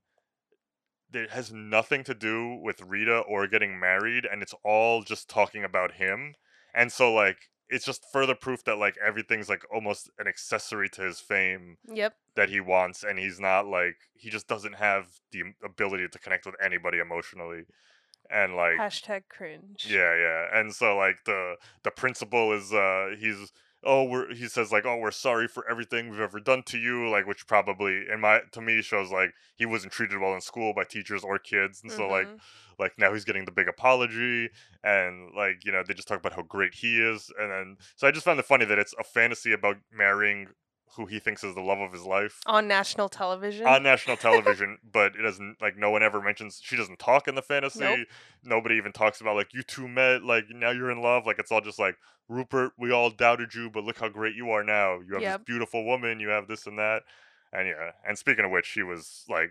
it 1.13 1.31
has 1.31 1.53
nothing 1.53 2.05
to 2.05 2.15
do 2.15 2.55
with 2.63 2.81
Rita 2.83 3.19
or 3.21 3.47
getting 3.47 3.79
married, 3.81 4.25
and 4.31 4.43
it's 4.43 4.55
all 4.65 5.03
just 5.03 5.29
talking 5.29 5.65
about 5.65 5.93
him. 5.95 6.35
And 6.75 6.93
so 6.93 7.13
like 7.13 7.39
it's 7.71 7.85
just 7.85 8.05
further 8.13 8.35
proof 8.35 8.65
that 8.65 8.79
like 8.79 8.97
everything's 9.05 9.49
like 9.49 9.63
almost 9.73 10.09
an 10.19 10.27
accessory 10.27 10.89
to 10.89 11.03
his 11.03 11.21
fame 11.21 11.77
Yep. 11.93 12.15
that 12.35 12.49
he 12.49 12.61
wants 12.61 13.05
and 13.05 13.19
he's 13.19 13.39
not 13.39 13.67
like 13.67 13.97
he 14.15 14.31
just 14.31 14.49
doesn't 14.49 14.77
have 14.77 15.07
the 15.33 15.43
ability 15.63 16.09
to 16.09 16.19
connect 16.19 16.47
with 16.47 16.55
anybody 16.65 16.99
emotionally 16.99 17.65
and 18.31 18.55
like 18.57 18.77
Hashtag 18.79 19.25
cringe. 19.29 19.87
yeah, 19.89 20.15
yeah. 20.17 20.59
And 20.59 20.75
so 20.75 20.97
like 20.97 21.25
the 21.25 21.57
the 21.83 21.91
principal 21.91 22.53
is 22.53 22.73
uh 22.73 23.11
he's 23.19 23.53
oh 23.85 24.03
we're 24.05 24.35
he 24.35 24.49
says 24.49 24.73
like 24.73 24.85
oh 24.85 24.97
we're 24.97 25.11
sorry 25.11 25.47
for 25.47 25.69
everything 25.71 26.09
we've 26.09 26.21
ever 26.21 26.41
done 26.41 26.63
to 26.65 26.79
you 26.79 27.09
like 27.09 27.27
which 27.27 27.47
probably 27.47 28.05
in 28.13 28.21
my 28.21 28.41
to 28.51 28.61
me 28.61 28.83
shows 28.83 29.11
like 29.13 29.33
he 29.57 29.65
wasn't 29.65 29.93
treated 29.93 30.19
well 30.19 30.35
in 30.35 30.41
school 30.41 30.73
by 30.75 30.83
teachers 30.85 31.23
or 31.23 31.39
kids 31.39 31.81
and 31.83 31.93
so 31.93 32.09
like 32.09 32.27
Mhm. 32.27 32.41
like 32.79 32.93
now 32.99 33.13
he's 33.13 33.25
getting 33.25 33.45
the 33.45 33.53
big 33.53 33.69
apology 33.69 34.51
and 34.83 35.33
like 35.35 35.65
you 35.65 35.71
know 35.73 35.83
they 35.87 35.95
just 35.95 36.09
talk 36.09 36.19
about 36.19 36.33
how 36.33 36.43
great 36.43 36.75
he 36.75 37.01
is 37.01 37.31
and 37.39 37.51
then 37.53 37.77
so 37.95 38.07
I 38.09 38.11
just 38.11 38.25
found 38.25 38.41
it 38.41 38.47
funny 38.47 38.65
that 38.65 38.79
it's 38.79 38.95
a 38.99 39.05
fantasy 39.05 39.53
about 39.53 39.77
marrying 39.93 40.49
who 40.97 41.07
he 41.07 41.19
thinks 41.19 41.45
is 41.45 41.55
the 41.55 41.61
love 41.61 41.79
of 41.81 41.93
his 41.93 42.05
life 42.05 42.41
On 42.47 42.67
national 42.69 43.09
television. 43.09 43.67
on 43.67 43.83
national 43.83 44.17
television, 44.17 44.79
but 44.93 45.15
it 45.17 45.23
doesn't 45.23 45.57
like 45.61 45.77
no 45.77 45.91
one 45.91 46.03
ever 46.03 46.21
mentions 46.21 46.61
she 46.63 46.77
doesn't 46.77 46.99
talk 46.99 47.29
in 47.29 47.35
the 47.35 47.43
fantasy. 47.43 47.81
Nope. 47.81 48.07
Nobody 48.45 48.75
even 48.77 48.93
talks 48.93 49.21
about 49.21 49.37
like 49.37 49.53
you 49.55 49.63
two 49.63 49.87
met, 49.89 50.23
like 50.23 50.45
now 50.51 50.71
you're 50.71 50.91
in 50.91 51.01
love. 51.03 51.27
Like 51.27 51.39
it's 51.39 51.53
all 51.53 51.61
just 51.61 51.79
like 51.79 51.97
Rupert, 52.29 52.73
we 52.79 52.93
all 52.93 53.11
doubted 53.11 53.55
you, 53.55 53.71
but 53.71 53.85
look 53.85 53.99
how 53.99 54.09
great 54.09 54.35
you 54.35 54.51
are 54.51 54.63
now. 54.65 54.99
You 55.01 55.15
have 55.15 55.23
Yep. 55.23 55.39
this 55.41 55.45
beautiful 55.47 55.85
woman, 55.87 56.21
you 56.21 56.29
have 56.29 56.47
this 56.49 56.67
and 56.67 56.79
that. 56.79 57.03
And 57.53 57.67
yeah, 57.69 57.93
and 58.07 58.19
speaking 58.19 58.45
of 58.45 58.51
which, 58.51 58.67
she 58.67 58.83
was 58.83 59.25
like 59.29 59.51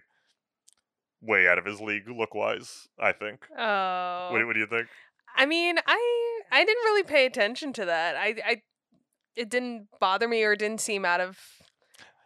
way 1.21 1.47
out 1.47 1.57
of 1.57 1.65
his 1.65 1.81
league 1.81 2.07
look 2.07 2.35
wise, 2.35 2.87
I 2.99 3.11
think. 3.11 3.45
oh. 3.57 4.29
What, 4.31 4.45
what 4.45 4.53
do 4.53 4.59
you 4.59 4.67
think? 4.67 4.87
I 5.35 5.45
mean, 5.45 5.77
I 5.85 6.41
I 6.51 6.63
didn't 6.63 6.83
really 6.85 7.03
pay 7.03 7.25
attention 7.25 7.73
to 7.73 7.85
that. 7.85 8.15
I 8.15 8.35
I 8.45 8.61
it 9.37 9.49
didn't 9.49 9.87
bother 9.99 10.27
me 10.27 10.43
or 10.43 10.55
didn't 10.55 10.81
seem 10.81 11.05
out 11.05 11.21
of 11.21 11.37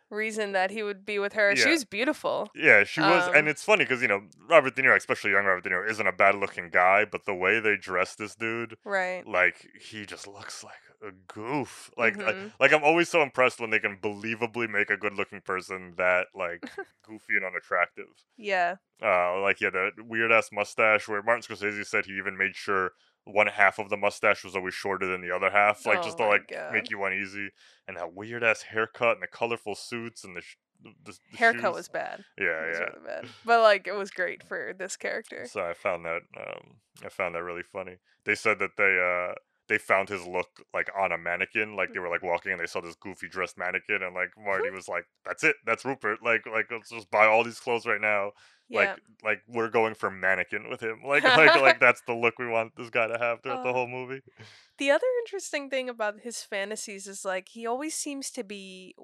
reason 0.10 0.52
that 0.52 0.72
he 0.72 0.84
would 0.84 1.06
be 1.06 1.20
with 1.20 1.34
her. 1.34 1.56
She 1.56 1.70
was 1.70 1.86
beautiful. 1.86 2.50
Yeah, 2.54 2.84
she 2.84 3.00
was, 3.00 3.28
Um, 3.30 3.36
and 3.36 3.48
it's 3.48 3.64
funny 3.64 3.86
because 3.86 4.02
you 4.02 4.08
know 4.10 4.24
Robert 4.50 4.76
De 4.76 4.82
Niro, 4.82 4.96
especially 4.98 5.32
young 5.32 5.46
Robert 5.46 5.64
De 5.64 5.70
Niro, 5.70 5.90
isn't 5.90 6.06
a 6.06 6.12
bad 6.12 6.36
looking 6.36 6.70
guy, 6.70 7.06
but 7.06 7.26
the 7.26 7.34
way 7.36 7.60
they 7.60 7.78
dress 7.78 8.16
this 8.16 8.36
dude, 8.36 8.76
Right. 8.84 9.26
like 9.26 9.68
he 9.80 10.06
just 10.06 10.28
looks 10.28 10.64
like 10.66 10.74
a 11.02 11.12
goof. 11.34 11.90
Like 11.98 12.18
I- 12.20 12.34
Mhm. 12.34 12.54
like 12.60 12.74
I'm 12.74 12.84
always 12.84 13.08
so 13.10 13.22
impressed 13.22 13.60
when 13.62 13.70
they 13.70 13.80
can 13.80 13.98
believably 13.98 14.70
make 14.70 14.90
a 14.90 14.98
good 14.98 15.14
looking 15.14 15.40
person 15.42 15.94
that 15.98 16.28
like 16.36 16.62
goofy 17.08 17.38
and 17.38 17.46
unattractive. 17.46 18.08
Yeah. 18.38 18.76
Uh, 19.02 19.40
like 19.40 19.60
he 19.60 19.66
had 19.66 19.76
a 19.76 19.92
weird 19.98 20.32
ass 20.32 20.50
mustache 20.52 21.08
where 21.08 21.24
Martin 21.24 21.42
Scorsese 21.44 21.86
said 21.88 22.06
he 22.06 22.14
even 22.18 22.38
made 22.38 22.56
sure 22.56 22.92
one 23.26 23.48
half 23.48 23.78
of 23.80 23.90
the 23.90 23.98
mustache 23.98 24.44
was 24.44 24.56
always 24.56 24.74
shorter 24.74 25.06
than 25.08 25.22
the 25.22 25.34
other 25.36 25.52
half, 25.52 25.86
like 25.86 26.02
just 26.04 26.20
Oh 26.20 26.24
to 26.26 26.30
like 26.30 26.48
God. 26.50 26.74
make 26.74 26.90
you 26.90 27.04
uneasy. 27.04 27.50
And 27.88 27.98
that 27.98 28.14
weird 28.14 28.44
ass 28.44 28.64
haircut 28.64 29.14
and 29.18 29.22
the 29.24 29.28
colorful 29.28 29.76
suits 29.76 30.24
and 30.24 30.36
the, 30.36 30.42
sh- 30.42 30.58
the, 30.84 30.92
the 31.06 31.38
Haircut 31.38 31.62
shoes. 31.62 31.76
was 31.76 31.88
bad. 31.90 32.24
Yeah, 32.40 32.46
It 32.66 32.70
was 32.70 32.80
yeah. 32.80 32.86
really 32.86 33.06
bad. 33.06 33.26
But 33.46 33.62
like 33.62 33.88
it 33.88 33.94
was 33.96 34.10
great 34.12 34.44
for 34.44 34.74
this 34.78 34.96
character. 34.98 35.46
So 35.50 35.62
I 35.64 35.74
found 35.74 36.06
that 36.06 36.22
um, 36.36 36.78
I 37.06 37.10
found 37.10 37.36
that 37.36 37.44
really 37.44 37.64
funny. 37.64 37.98
They 38.26 38.36
said 38.36 38.58
that 38.60 38.72
they 38.78 38.98
uh 39.00 39.36
they 39.68 39.78
found 39.78 40.10
his 40.10 40.26
look 40.26 40.48
like 40.74 40.90
on 40.98 41.12
a 41.12 41.18
mannequin, 41.18 41.76
like 41.76 41.94
they 41.94 42.00
were 42.00 42.10
like 42.10 42.24
walking 42.24 42.52
and 42.52 42.60
they 42.60 42.66
saw 42.66 42.82
this 42.82 42.96
goofy 42.96 43.28
dressed 43.30 43.58
mannequin, 43.58 44.02
and 44.04 44.14
like 44.14 44.32
Marty 44.38 44.70
was 44.70 44.88
like, 44.88 45.06
"That's 45.26 45.44
it, 45.44 45.56
that's 45.66 45.86
Rupert. 45.86 46.20
Like 46.24 46.46
like 46.46 46.66
let's 46.72 46.90
just 46.90 47.10
buy 47.12 47.26
all 47.26 47.44
these 47.44 47.60
clothes 47.60 47.86
right 47.86 48.02
now. 48.02 48.32
Yeah. 48.70 48.80
Like 48.80 49.00
like 49.24 49.42
we're 49.48 49.70
going 49.70 49.94
for 49.94 50.10
mannequin 50.10 50.70
with 50.70 50.82
him. 50.82 51.02
Like 51.06 51.24
like 51.42 51.60
like 51.62 51.80
that's 51.86 52.02
the 52.08 52.14
look 52.14 52.40
we 52.40 52.48
want 52.48 52.74
this 52.76 52.90
guy 52.90 53.08
to 53.08 53.18
have 53.18 53.42
throughout 53.42 53.64
the 53.64 53.70
Uh, 53.70 53.74
whole 53.74 53.88
movie. 53.88 54.22
The 54.78 54.92
other 54.92 55.08
interesting 55.24 55.70
thing 55.70 55.90
about 55.90 56.22
his 56.22 56.42
fantasies 56.42 57.08
is 57.08 57.24
like 57.24 57.50
he 57.50 57.66
always 57.66 57.96
seems 57.96 58.32
to 58.32 58.44
be 58.44 58.96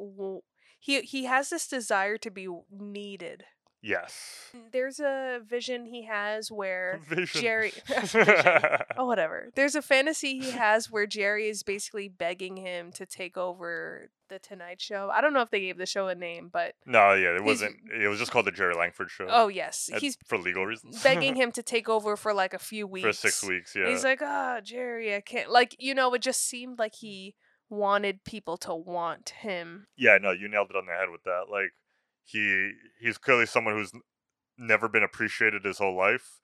he 0.79 1.01
he 1.01 1.25
has 1.25 1.49
this 1.49 1.67
desire 1.67 2.17
to 2.17 2.31
be 2.31 2.47
needed. 2.71 3.45
Yes. 3.87 4.51
There's 4.71 4.99
a 4.99 5.39
vision 5.47 5.85
he 5.85 6.05
has 6.05 6.51
where 6.51 6.99
Vision. 7.07 7.41
Jerry. 7.41 7.73
Oh 8.99 9.05
whatever. 9.05 9.49
There's 9.55 9.75
a 9.75 9.81
fantasy 9.81 10.39
he 10.39 10.51
has 10.51 10.89
where 10.89 11.05
Jerry 11.05 11.47
is 11.49 11.61
basically 11.63 12.07
begging 12.07 12.57
him 12.57 12.91
to 12.93 13.05
take 13.05 13.37
over 13.37 14.09
the 14.29 14.39
Tonight 14.39 14.81
Show. 14.81 15.11
I 15.13 15.21
don't 15.21 15.33
know 15.33 15.41
if 15.41 15.51
they 15.51 15.59
gave 15.61 15.77
the 15.77 15.85
show 15.85 16.07
a 16.07 16.15
name, 16.15 16.49
but 16.51 16.73
No, 16.85 17.13
yeah, 17.13 17.35
it 17.35 17.43
wasn't. 17.43 17.75
It 17.93 18.07
was 18.07 18.17
just 18.19 18.31
called 18.31 18.45
the 18.47 18.51
Jerry 18.51 18.73
Langford 18.73 19.11
Show. 19.11 19.27
oh 19.29 19.47
yes, 19.49 19.89
he's 19.99 20.17
for 20.25 20.37
legal 20.37 20.65
reasons. 20.65 21.01
begging 21.03 21.35
him 21.35 21.51
to 21.53 21.61
take 21.63 21.87
over 21.87 22.17
for 22.17 22.33
like 22.33 22.53
a 22.55 22.59
few 22.59 22.87
weeks. 22.87 23.05
for 23.05 23.13
six 23.13 23.43
weeks. 23.43 23.75
Yeah. 23.75 23.87
He's 23.89 24.03
like, 24.03 24.21
"Ah, 24.21 24.59
Jerry, 24.63 25.15
I 25.15 25.21
can't." 25.21 25.51
Like, 25.51 25.75
you 25.79 25.93
know, 25.93 26.13
it 26.15 26.21
just 26.23 26.43
seemed 26.43 26.79
like 26.79 26.95
he 26.95 27.35
wanted 27.69 28.23
people 28.23 28.57
to 28.57 28.73
want 28.73 29.29
him. 29.41 29.87
Yeah, 29.95 30.17
no, 30.21 30.31
you 30.31 30.47
nailed 30.47 30.71
it 30.71 30.75
on 30.75 30.87
the 30.87 30.93
head 30.93 31.09
with 31.11 31.23
that. 31.23 31.45
Like 31.51 31.71
he 32.27 32.73
he's 32.99 33.17
clearly 33.17 33.45
someone 33.45 33.73
who's 33.73 33.91
never 34.57 34.87
been 34.87 35.03
appreciated 35.03 35.63
his 35.63 35.77
whole 35.77 35.95
life. 35.95 36.41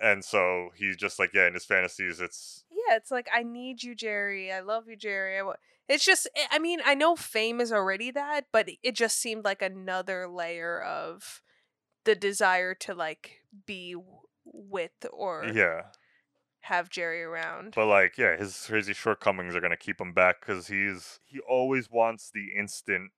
And 0.00 0.24
so 0.24 0.68
he's 0.76 0.96
just 0.96 1.18
like, 1.18 1.30
yeah, 1.34 1.48
in 1.48 1.54
his 1.54 1.64
fantasies 1.64 2.20
it's 2.20 2.64
Yeah, 2.70 2.96
it's 2.96 3.10
like, 3.10 3.28
"I 3.34 3.42
need 3.42 3.82
you, 3.82 3.94
Jerry. 3.94 4.52
I 4.52 4.60
love 4.60 4.88
you, 4.88 4.96
Jerry." 4.96 5.40
I 5.40 5.52
It's 5.88 6.04
just 6.04 6.28
I- 6.36 6.56
I 6.56 6.58
mean, 6.58 6.80
I 6.84 6.94
know 6.94 7.16
fame 7.16 7.60
is 7.60 7.72
already 7.72 8.10
that, 8.12 8.46
but 8.52 8.68
it 8.82 8.94
just 8.94 9.18
seemed 9.18 9.44
like 9.44 9.60
another 9.60 10.28
layer 10.28 10.80
of 10.80 11.42
the 12.04 12.14
desire 12.14 12.74
to 12.74 12.94
like 12.94 13.42
be 13.66 13.96
with 14.44 15.04
or 15.12 15.50
yeah. 15.52 15.82
have 16.60 16.90
Jerry 16.90 17.22
around. 17.22 17.74
But 17.74 17.86
like, 17.86 18.16
yeah, 18.18 18.36
his 18.36 18.66
crazy 18.68 18.94
shortcomings 18.94 19.56
are 19.56 19.60
gonna 19.60 19.76
keep 19.76 20.00
him 20.00 20.12
back 20.12 20.40
because 20.40 20.68
he's 20.68 21.18
he 21.24 21.40
always 21.40 21.90
wants 21.90 22.30
the 22.32 22.52
instant 22.56 23.10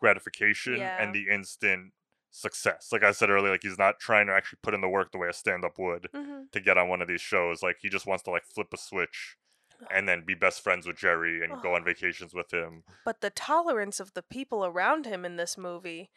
gratification 0.00 0.76
Yeah. 0.78 1.02
and 1.02 1.14
the 1.14 1.28
instant 1.28 1.92
success. 2.30 2.88
Like 2.92 3.02
I 3.02 3.12
said 3.12 3.30
earlier, 3.30 3.50
like 3.52 3.62
he's 3.62 3.78
not 3.78 3.98
trying 4.00 4.26
to 4.28 4.32
actually 4.32 4.58
put 4.62 4.74
in 4.74 4.80
the 4.80 4.88
work 4.88 5.12
the 5.12 5.18
way 5.18 5.28
a 5.28 5.32
stand 5.32 5.64
up 5.64 5.78
would 5.78 6.08
Mhm. 6.14 6.50
to 6.52 6.60
get 6.60 6.78
on 6.78 6.88
one 6.88 7.02
of 7.02 7.08
these 7.08 7.20
shows. 7.20 7.62
Like 7.62 7.78
he 7.80 7.88
just 7.88 8.06
wants 8.06 8.22
to 8.24 8.30
like 8.30 8.44
flip 8.46 8.68
a 8.72 8.76
switch 8.76 9.36
and 9.90 10.08
then 10.08 10.24
be 10.24 10.34
best 10.34 10.62
friends 10.62 10.86
with 10.86 10.96
Jerry 10.96 11.42
and 11.44 11.60
go 11.62 11.74
on 11.74 11.84
vacations 11.84 12.34
with 12.34 12.52
him. 12.52 12.84
but 13.04 13.20
the 13.20 13.30
tolerance 13.30 13.98
of 13.98 14.12
the 14.14 14.22
people 14.22 14.64
around 14.64 15.06
him 15.06 15.24
in 15.24 15.36
this 15.36 15.56
movie 15.58 16.10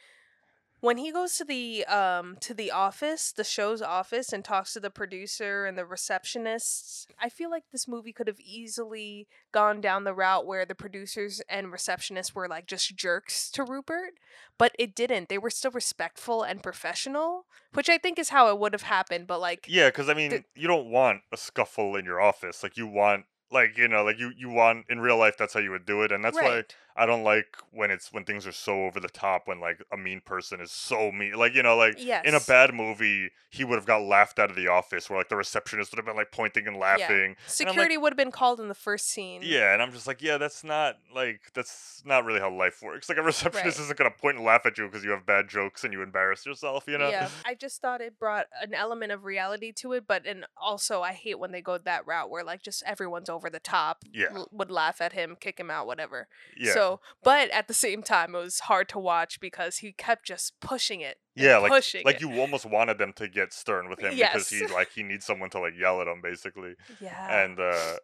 when 0.84 0.98
he 0.98 1.14
goes 1.14 1.38
to 1.38 1.46
the 1.46 1.86
um 1.86 2.36
to 2.42 2.54
the 2.54 2.70
office 2.70 3.32
the 3.32 3.44
show's 3.44 3.82
office 3.82 4.34
and 4.34 4.44
talks 4.44 4.74
to 4.74 4.82
the 4.82 4.90
producer 4.90 5.66
and 5.66 5.78
the 5.78 5.84
receptionists 5.84 7.06
i 7.22 7.30
feel 7.30 7.50
like 7.50 7.64
this 7.72 7.88
movie 7.88 8.12
could 8.12 8.28
have 8.28 8.40
easily 8.42 9.26
gone 9.54 9.80
down 9.80 10.04
the 10.04 10.14
route 10.14 10.46
where 10.46 10.66
the 10.66 10.76
producers 10.76 11.42
and 11.48 11.68
receptionists 11.68 12.36
were 12.36 12.50
like 12.50 12.68
just 12.68 12.96
jerks 12.98 13.50
to 13.50 13.64
rupert 13.64 14.16
but 14.58 14.74
it 14.78 14.94
didn't 14.94 15.30
they 15.30 15.38
were 15.38 15.50
still 15.50 15.72
respectful 15.72 16.44
and 16.44 16.62
professional 16.62 17.46
which 17.74 17.88
i 17.88 17.98
think 17.98 18.20
is 18.20 18.30
how 18.30 18.50
it 18.50 18.60
would 18.60 18.74
have 18.74 18.84
happened 18.84 19.26
but 19.26 19.40
like 19.40 19.66
Yeah, 19.70 19.88
because 19.88 20.10
I 20.10 20.14
mean, 20.14 20.44
you 20.56 20.68
don't 20.68 20.90
want 20.90 21.22
a 21.32 21.38
scuffle 21.38 21.96
in 21.96 22.04
your 22.04 22.20
office. 22.20 22.62
Like 22.62 22.76
you 22.76 22.88
want, 22.88 23.26
like 23.52 23.78
you 23.78 23.88
know, 23.88 24.04
like 24.04 24.20
you 24.20 24.32
you 24.36 24.50
want 24.50 24.86
in 24.90 25.00
real 25.00 25.18
life. 25.18 25.38
That's 25.38 25.54
how 25.54 25.60
you 25.62 25.72
would 25.72 25.86
do 25.86 26.02
it, 26.02 26.12
and 26.12 26.24
that's 26.24 26.40
why 26.40 26.56
Right. 26.58 26.76
I 26.96 27.06
don't 27.06 27.24
like 27.24 27.58
when 27.72 27.90
it's 27.92 28.14
when 28.14 28.24
things 28.24 28.46
are 28.46 28.52
so 28.52 28.86
over 28.86 29.00
the 29.00 29.08
top. 29.10 29.48
When 29.48 29.60
like 29.60 29.84
a 29.92 29.98
mean 29.98 30.22
person 30.22 30.62
is 30.62 30.72
so 30.72 31.12
mean, 31.12 31.34
like 31.34 31.56
you 31.56 31.64
know, 31.64 31.76
like 31.76 31.98
in 32.00 32.36
a 32.36 32.40
bad 32.40 32.74
movie, 32.74 33.32
he 33.50 33.64
would 33.64 33.76
have 33.78 33.86
got 33.86 34.02
laughed 34.04 34.38
out 34.40 34.50
of 34.50 34.56
the 34.56 34.68
office, 34.68 35.10
where 35.10 35.18
like 35.20 35.30
the 35.30 35.36
receptionist 35.36 35.92
would 35.92 35.98
have 35.98 36.06
been 36.06 36.16
like 36.16 36.32
pointing 36.32 36.68
and 36.68 36.78
laughing. 36.78 37.06
yeah. 37.10 37.24
I'm 37.24 37.30
like, 37.30 37.38
security 37.48 37.98
would 37.98 38.12
have 38.14 38.18
been 38.18 38.32
called 38.32 38.60
in 38.60 38.68
the 38.68 38.76
first 38.76 39.10
scene 39.10 39.42
yeah, 39.44 39.74
and 39.74 39.82
I'm 39.82 39.92
just 39.92 40.06
like, 40.08 40.22
yeah, 40.22 40.38
that's 40.38 40.64
not 40.64 40.98
like 41.14 41.52
that's 41.54 42.02
not 42.06 42.26
really 42.26 42.40
how 42.40 42.52
life 42.52 42.82
works. 42.84 43.10
Like 43.10 43.18
a 43.18 43.22
receptionist 43.34 43.78
Right. 43.80 43.84
isn't 43.86 43.98
gonna 43.98 44.12
point 44.12 44.38
and 44.38 44.46
laugh 44.46 44.66
at 44.66 44.78
you 44.78 44.86
because 44.88 45.04
you 45.04 45.12
have 45.12 45.26
bad 45.26 45.48
jokes 45.50 45.84
and 45.84 45.94
you 45.94 46.02
embarrass 46.04 46.46
yourself, 46.46 46.86
you 46.88 46.98
know? 46.98 47.10
Yeah, 47.10 47.30
I 47.46 47.56
just 47.56 47.82
thought 47.82 48.02
it 48.02 48.20
brought 48.20 48.46
an 48.62 48.74
element 48.74 49.12
of 49.12 49.24
reality 49.26 49.72
to 49.78 49.94
it, 49.94 50.06
but 50.08 50.26
and 50.28 50.46
also 50.62 51.02
I 51.02 51.14
hate 51.14 51.40
when 51.40 51.52
they 51.52 51.62
go 51.62 51.78
that 51.78 52.06
route 52.06 52.30
where 52.30 52.44
like 52.44 52.62
just 52.62 52.84
everyone's 52.86 53.30
over 53.30 53.50
the 53.50 53.60
top, 53.60 54.04
Yeah. 54.14 54.28
l- 54.36 54.50
would 54.52 54.70
laugh 54.72 55.02
at 55.02 55.14
him, 55.14 55.36
kick 55.40 55.60
him 55.60 55.72
out, 55.72 55.88
whatever. 55.88 56.28
Yeah. 56.56 56.74
So, 56.74 56.83
but 57.24 57.50
at 57.52 57.68
the 57.68 57.74
same 57.74 58.04
time, 58.04 58.36
it 58.36 58.40
was 58.40 58.62
hard 58.62 58.90
to 58.90 59.00
watch 59.00 59.40
because 59.40 59.78
he 59.78 59.92
kept 59.92 60.26
just 60.26 60.60
pushing 60.60 61.02
it. 61.02 61.18
Yeah, 61.36 61.58
like 61.58 61.72
pushing 61.72 62.04
like 62.06 62.18
it. 62.18 62.22
you 62.22 62.40
almost 62.40 62.66
wanted 62.66 62.98
them 62.98 63.14
to 63.14 63.28
get 63.28 63.54
stern 63.54 63.90
with 63.90 64.00
him 64.00 64.16
because 64.16 64.50
he 64.50 64.66
like 64.68 64.92
he 64.94 65.04
needs 65.04 65.26
someone 65.26 65.50
to 65.52 65.60
like 65.60 65.74
yell 65.80 66.02
at 66.02 66.08
him 66.08 66.22
basically. 66.22 66.74
Yeah. 67.02 67.44
And 67.44 67.60
uh 67.60 67.98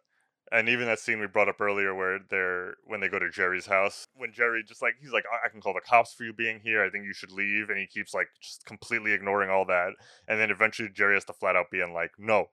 and 0.52 0.68
even 0.68 0.86
that 0.86 0.98
scene 0.98 1.20
we 1.20 1.28
brought 1.28 1.48
up 1.48 1.60
earlier 1.60 1.94
where 1.94 2.18
they're 2.28 2.74
when 2.84 3.00
they 3.00 3.08
go 3.08 3.20
to 3.20 3.30
Jerry's 3.30 3.66
house, 3.66 4.08
when 4.14 4.32
Jerry 4.32 4.64
just 4.66 4.82
like 4.82 4.94
he's 5.00 5.12
like 5.12 5.24
I 5.32 5.46
I 5.46 5.48
can 5.48 5.60
call 5.60 5.74
the 5.74 5.80
cops 5.80 6.12
for 6.12 6.24
you 6.24 6.32
being 6.32 6.60
here. 6.62 6.84
I 6.84 6.90
think 6.90 7.04
you 7.04 7.14
should 7.14 7.30
leave 7.30 7.70
and 7.70 7.78
he 7.78 7.86
keeps 7.86 8.12
like 8.12 8.28
just 8.40 8.64
completely 8.66 9.12
ignoring 9.12 9.50
all 9.50 9.64
that. 9.66 9.90
And 10.26 10.40
then 10.40 10.50
eventually 10.50 10.88
Jerry 10.92 11.14
has 11.14 11.24
to 11.26 11.32
flat 11.32 11.56
out 11.56 11.66
being 11.70 11.92
like, 11.94 12.12
"No. 12.18 12.50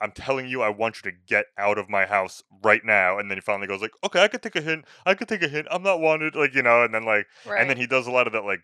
I'm 0.00 0.12
telling 0.12 0.46
you 0.48 0.62
I 0.62 0.68
want 0.68 0.96
you 1.02 1.10
to 1.10 1.16
get 1.26 1.46
out 1.58 1.78
of 1.78 1.88
my 1.88 2.06
house 2.06 2.42
right 2.62 2.84
now." 2.84 3.18
And 3.18 3.30
then 3.30 3.36
he 3.38 3.42
finally 3.42 3.66
goes 3.66 3.80
like, 3.82 3.92
"Okay, 4.04 4.22
I 4.22 4.28
could 4.28 4.42
take 4.42 4.56
a 4.56 4.60
hint. 4.60 4.84
I 5.04 5.14
could 5.14 5.28
take 5.28 5.42
a 5.42 5.48
hint. 5.48 5.66
I'm 5.70 5.82
not 5.82 6.00
wanted." 6.00 6.34
Like, 6.34 6.54
you 6.54 6.62
know, 6.62 6.82
and 6.84 6.94
then 6.94 7.04
like 7.04 7.26
and 7.60 7.70
then 7.70 7.76
he 7.76 7.86
does 7.86 8.06
a 8.06 8.10
lot 8.10 8.26
of 8.26 8.32
that 8.32 8.44
like 8.44 8.60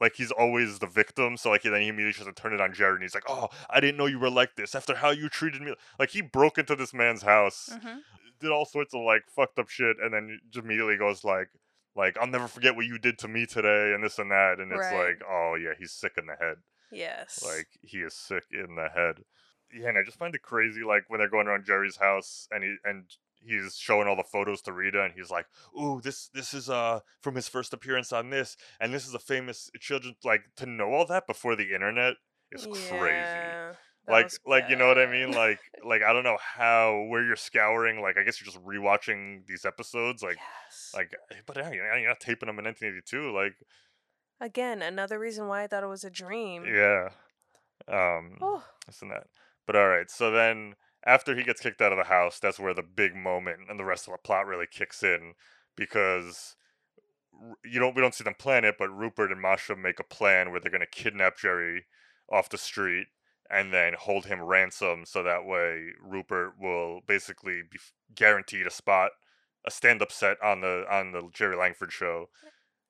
like 0.00 0.14
he's 0.14 0.30
always 0.30 0.78
the 0.78 0.86
victim 0.86 1.36
so 1.36 1.50
like 1.50 1.62
then 1.62 1.80
he 1.82 1.88
immediately 1.88 2.12
tries 2.12 2.26
to 2.28 2.32
turn 2.40 2.52
it 2.54 2.60
on 2.60 2.72
jerry 2.72 2.94
and 2.94 3.02
he's 3.02 3.14
like 3.16 3.24
oh 3.28 3.48
i 3.68 3.80
didn't 3.80 3.96
know 3.96 4.06
you 4.06 4.16
were 4.20 4.30
like 4.30 4.54
this 4.54 4.76
after 4.76 4.94
how 4.94 5.10
you 5.10 5.28
treated 5.28 5.60
me 5.60 5.74
like 5.98 6.10
he 6.10 6.20
broke 6.22 6.56
into 6.56 6.76
this 6.76 6.94
man's 6.94 7.22
house 7.22 7.70
Mhm. 7.72 8.02
did 8.38 8.52
all 8.52 8.64
sorts 8.64 8.94
of 8.94 9.00
like 9.02 9.22
fucked 9.28 9.58
up 9.58 9.68
shit 9.68 9.96
and 10.00 10.14
then 10.14 10.38
just 10.50 10.64
immediately 10.64 10.96
goes 10.96 11.24
like 11.24 11.48
like 11.96 12.16
i'll 12.18 12.28
never 12.28 12.46
forget 12.46 12.76
what 12.76 12.86
you 12.86 12.96
did 12.96 13.18
to 13.18 13.26
me 13.26 13.44
today 13.44 13.92
and 13.92 14.04
this 14.04 14.20
and 14.20 14.30
that 14.30 14.60
and 14.60 14.70
it's 14.70 14.88
Right. 14.92 15.08
like 15.16 15.22
oh 15.28 15.56
yeah 15.56 15.72
he's 15.76 15.90
sick 15.90 16.12
in 16.16 16.26
the 16.26 16.36
head 16.36 16.58
Yes. 16.92 17.42
like 17.44 17.66
he 17.82 17.98
is 17.98 18.14
sick 18.14 18.44
in 18.52 18.76
the 18.76 18.88
head 18.94 19.24
yeah 19.72 19.88
and 19.88 19.98
i 19.98 20.02
just 20.02 20.18
find 20.18 20.34
it 20.34 20.42
crazy 20.42 20.82
like 20.82 21.04
when 21.08 21.18
they're 21.20 21.28
going 21.28 21.46
around 21.46 21.64
jerry's 21.66 21.96
house 21.96 22.48
and 22.50 22.62
he 22.64 22.76
and 22.84 23.04
he's 23.40 23.76
showing 23.76 24.08
all 24.08 24.16
the 24.16 24.24
photos 24.24 24.60
to 24.62 24.72
rita 24.72 25.02
and 25.02 25.14
he's 25.14 25.30
like 25.30 25.46
ooh 25.80 26.00
this 26.02 26.28
this 26.34 26.52
is 26.54 26.68
uh 26.68 27.00
from 27.20 27.34
his 27.34 27.48
first 27.48 27.72
appearance 27.72 28.12
on 28.12 28.30
this 28.30 28.56
and 28.80 28.92
this 28.92 29.06
is 29.06 29.14
a 29.14 29.18
famous 29.18 29.70
children 29.80 30.14
like 30.24 30.42
to 30.56 30.66
know 30.66 30.92
all 30.92 31.06
that 31.06 31.26
before 31.26 31.54
the 31.54 31.72
internet 31.74 32.14
is 32.50 32.66
crazy 32.66 33.14
Yeah, 33.14 33.72
that 34.06 34.12
like 34.12 34.30
like 34.46 34.64
you 34.70 34.74
know 34.76 34.88
what 34.88 34.98
i 34.98 35.06
mean 35.06 35.32
like 35.44 35.60
like 35.84 36.02
i 36.02 36.12
don't 36.12 36.24
know 36.24 36.38
how 36.42 37.04
where 37.10 37.22
you're 37.24 37.36
scouring 37.36 38.00
like 38.00 38.16
i 38.18 38.24
guess 38.24 38.40
you're 38.40 38.50
just 38.52 38.64
rewatching 38.64 39.46
these 39.46 39.64
episodes 39.64 40.22
like 40.22 40.38
like 40.94 41.14
but 41.46 41.56
yeah, 41.58 41.70
you're 41.70 41.88
not- 41.90 41.98
you're 42.00 42.08
not 42.08 42.20
taping 42.20 42.46
them 42.48 42.58
in 42.58 42.64
1982 42.64 43.32
like 43.34 43.54
Again, 44.40 44.82
another 44.82 45.18
reason 45.18 45.48
why 45.48 45.64
I 45.64 45.66
thought 45.66 45.82
it 45.82 45.88
was 45.88 46.04
a 46.04 46.10
dream. 46.10 46.64
yeah 46.64 47.08
um 47.88 48.38
Oh. 48.40 48.62
this 48.86 49.02
and 49.02 49.10
that 49.10 49.26
but 49.68 49.76
all 49.76 49.86
right 49.86 50.10
so 50.10 50.32
then 50.32 50.74
after 51.06 51.36
he 51.36 51.44
gets 51.44 51.60
kicked 51.60 51.80
out 51.80 51.92
of 51.92 51.98
the 51.98 52.04
house 52.04 52.40
that's 52.40 52.58
where 52.58 52.74
the 52.74 52.82
big 52.82 53.14
moment 53.14 53.60
and 53.68 53.78
the 53.78 53.84
rest 53.84 54.08
of 54.08 54.12
the 54.12 54.18
plot 54.18 54.46
really 54.46 54.66
kicks 54.68 55.04
in 55.04 55.34
because 55.76 56.56
you 57.64 57.78
don't 57.78 57.94
we 57.94 58.02
don't 58.02 58.14
see 58.14 58.24
them 58.24 58.34
plan 58.34 58.64
it 58.64 58.74
but 58.78 58.88
rupert 58.88 59.30
and 59.30 59.40
masha 59.40 59.76
make 59.76 60.00
a 60.00 60.04
plan 60.04 60.50
where 60.50 60.58
they're 60.58 60.72
going 60.72 60.80
to 60.80 60.86
kidnap 60.86 61.38
jerry 61.38 61.84
off 62.32 62.48
the 62.48 62.58
street 62.58 63.06
and 63.50 63.72
then 63.72 63.94
hold 63.98 64.26
him 64.26 64.42
ransom 64.42 65.04
so 65.04 65.22
that 65.22 65.44
way 65.44 65.88
rupert 66.02 66.54
will 66.58 67.00
basically 67.06 67.60
be 67.70 67.78
guaranteed 68.14 68.66
a 68.66 68.70
spot 68.70 69.10
a 69.66 69.70
stand-up 69.70 70.10
set 70.10 70.36
on 70.42 70.62
the 70.62 70.84
on 70.90 71.12
the 71.12 71.28
jerry 71.32 71.56
langford 71.56 71.92
show 71.92 72.26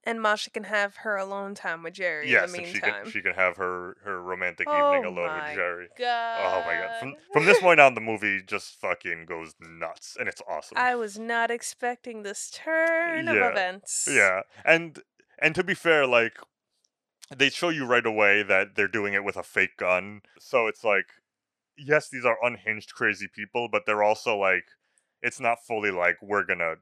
And 0.08 0.22
Masha 0.22 0.48
can 0.48 0.64
have 0.64 0.96
her 0.96 1.16
alone 1.16 1.54
time 1.54 1.82
with 1.82 1.92
Jerry 1.92 2.30
yes, 2.30 2.46
in 2.46 2.52
the 2.52 2.58
and 2.60 2.66
she 2.66 2.80
can 2.80 3.10
she 3.10 3.20
can 3.20 3.34
have 3.34 3.58
her 3.58 3.98
her 4.04 4.22
romantic 4.22 4.66
Oh 4.66 4.72
evening 4.72 5.04
alone 5.04 5.26
my 5.26 5.48
with 5.48 5.54
Jerry. 5.54 5.88
God. 5.98 6.38
Oh 6.40 6.66
my 6.66 6.80
god! 6.80 6.98
From 6.98 7.14
from 7.30 7.44
this 7.44 7.60
point 7.60 7.78
on, 7.78 7.92
the 7.92 8.00
movie 8.00 8.40
just 8.40 8.80
fucking 8.80 9.26
goes 9.26 9.54
nuts, 9.60 10.16
and 10.18 10.26
it's 10.26 10.40
awesome. 10.48 10.78
I 10.78 10.94
was 10.94 11.18
not 11.18 11.50
expecting 11.50 12.22
this 12.22 12.50
turn 12.50 13.28
of 13.28 13.36
Yeah. 13.36 13.50
events. 13.50 14.08
Yeah, 14.10 14.40
and 14.64 14.98
and 15.42 15.54
to 15.54 15.62
be 15.62 15.74
fair, 15.74 16.06
like 16.06 16.38
they 17.36 17.50
show 17.50 17.68
you 17.68 17.84
right 17.84 18.06
away 18.06 18.42
that 18.42 18.76
they're 18.76 18.88
doing 18.88 19.12
it 19.12 19.24
with 19.24 19.36
a 19.36 19.42
fake 19.42 19.76
gun. 19.76 20.22
So 20.40 20.68
it's 20.68 20.84
like, 20.84 21.06
yes, 21.76 22.08
these 22.08 22.24
are 22.24 22.38
unhinged, 22.42 22.94
crazy 22.94 23.28
people, 23.30 23.68
but 23.70 23.82
they're 23.84 24.02
also 24.02 24.38
like, 24.38 24.64
it's 25.20 25.38
not 25.38 25.58
fully 25.66 25.90
like 25.90 26.16
we're 26.22 26.44
gonna. 26.44 26.76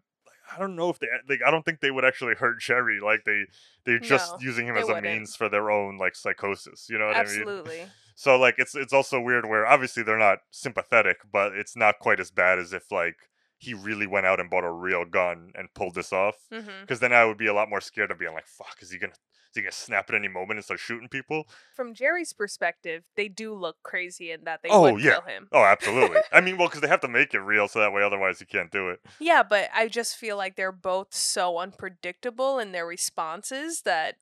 I 0.55 0.59
don't 0.59 0.76
know 0.76 0.90
if 0.90 0.99
they 0.99 1.09
like. 1.28 1.40
I 1.47 1.51
don't 1.51 1.64
think 1.64 1.80
they 1.80 1.90
would 1.90 2.05
actually 2.05 2.34
hurt 2.34 2.61
Jerry. 2.61 3.01
Like 3.01 3.24
they 3.24 3.44
they're 3.84 3.99
just 3.99 4.32
No, 4.34 4.38
using 4.40 4.66
him 4.66 4.76
as 4.76 4.84
a 4.88 4.94
wouldn't. 4.94 5.05
means 5.05 5.34
for 5.36 5.49
their 5.49 5.70
own 5.70 5.99
like 5.99 6.14
psychosis. 6.14 6.88
You 6.88 6.99
know 6.99 7.07
what 7.07 7.16
I 7.16 7.22
mean? 7.24 7.28
Absolutely. 7.40 7.86
So 8.14 8.36
like 8.38 8.55
it's 8.59 8.74
it's 8.74 8.92
also 8.92 9.20
weird 9.20 9.47
where 9.47 9.66
obviously 9.66 10.03
they're 10.03 10.18
not 10.18 10.38
sympathetic, 10.51 11.18
but 11.30 11.53
it's 11.55 11.76
not 11.76 11.99
quite 11.99 12.20
as 12.20 12.30
bad 12.30 12.59
as 12.59 12.72
if 12.72 12.90
like 12.90 13.16
he 13.59 13.74
really 13.74 14.07
went 14.07 14.26
out 14.26 14.38
and 14.38 14.51
bought 14.51 14.64
a 14.64 14.70
real 14.70 15.05
gun 15.05 15.51
and 15.55 15.72
pulled 15.74 15.94
this 15.94 16.12
off. 16.12 16.36
Mm-hmm. 16.53 16.82
Because 16.82 17.01
then 17.01 17.12
I 17.12 17.24
would 17.24 17.38
be 17.38 17.47
a 17.47 17.55
lot 17.55 17.68
more 17.70 17.80
scared 17.80 18.11
of 18.11 18.18
being 18.18 18.34
like, 18.34 18.47
"Fuck, 18.47 18.76
is 18.80 18.90
he 18.90 18.99
gonna 18.99 19.14
he 19.57 19.62
gonna 19.62 19.72
snap 19.72 20.09
at 20.09 20.14
any 20.14 20.28
moment 20.28 20.59
and 20.59 20.64
start 20.64 20.80
shooting 20.80 21.09
people?" 21.09 21.48
From 21.74 21.92
Jerry's 21.94 22.32
perspective, 22.32 23.02
they 23.16 23.28
do 23.28 23.52
look 23.54 23.76
crazy 23.82 24.30
in 24.30 24.44
that 24.44 24.62
they 24.62 24.68
oh 24.70 24.92
would 24.92 25.02
yeah, 25.02 25.12
kill 25.12 25.22
him. 25.22 25.48
oh 25.52 25.64
absolutely. 25.64 26.20
I 26.32 26.40
mean, 26.40 26.57
well, 26.59 26.68
because 26.68 26.80
they 26.82 26.88
have 26.88 27.00
to 27.00 27.09
make 27.09 27.34
it 27.34 27.40
real 27.40 27.66
so 27.68 27.80
that 27.80 27.92
way 27.92 28.02
otherwise 28.02 28.40
you 28.40 28.46
can't 28.46 28.70
do 28.70 28.88
it. 28.90 29.00
Yeah, 29.18 29.42
but 29.42 29.68
I 29.74 29.88
just 29.88 30.16
feel 30.16 30.36
like 30.36 30.57
they're 30.57 30.70
both 30.72 31.12
so 31.14 31.59
unpredictable 31.59 32.59
in 32.59 32.72
their 32.72 32.86
responses 32.86 33.82
that 33.82 34.16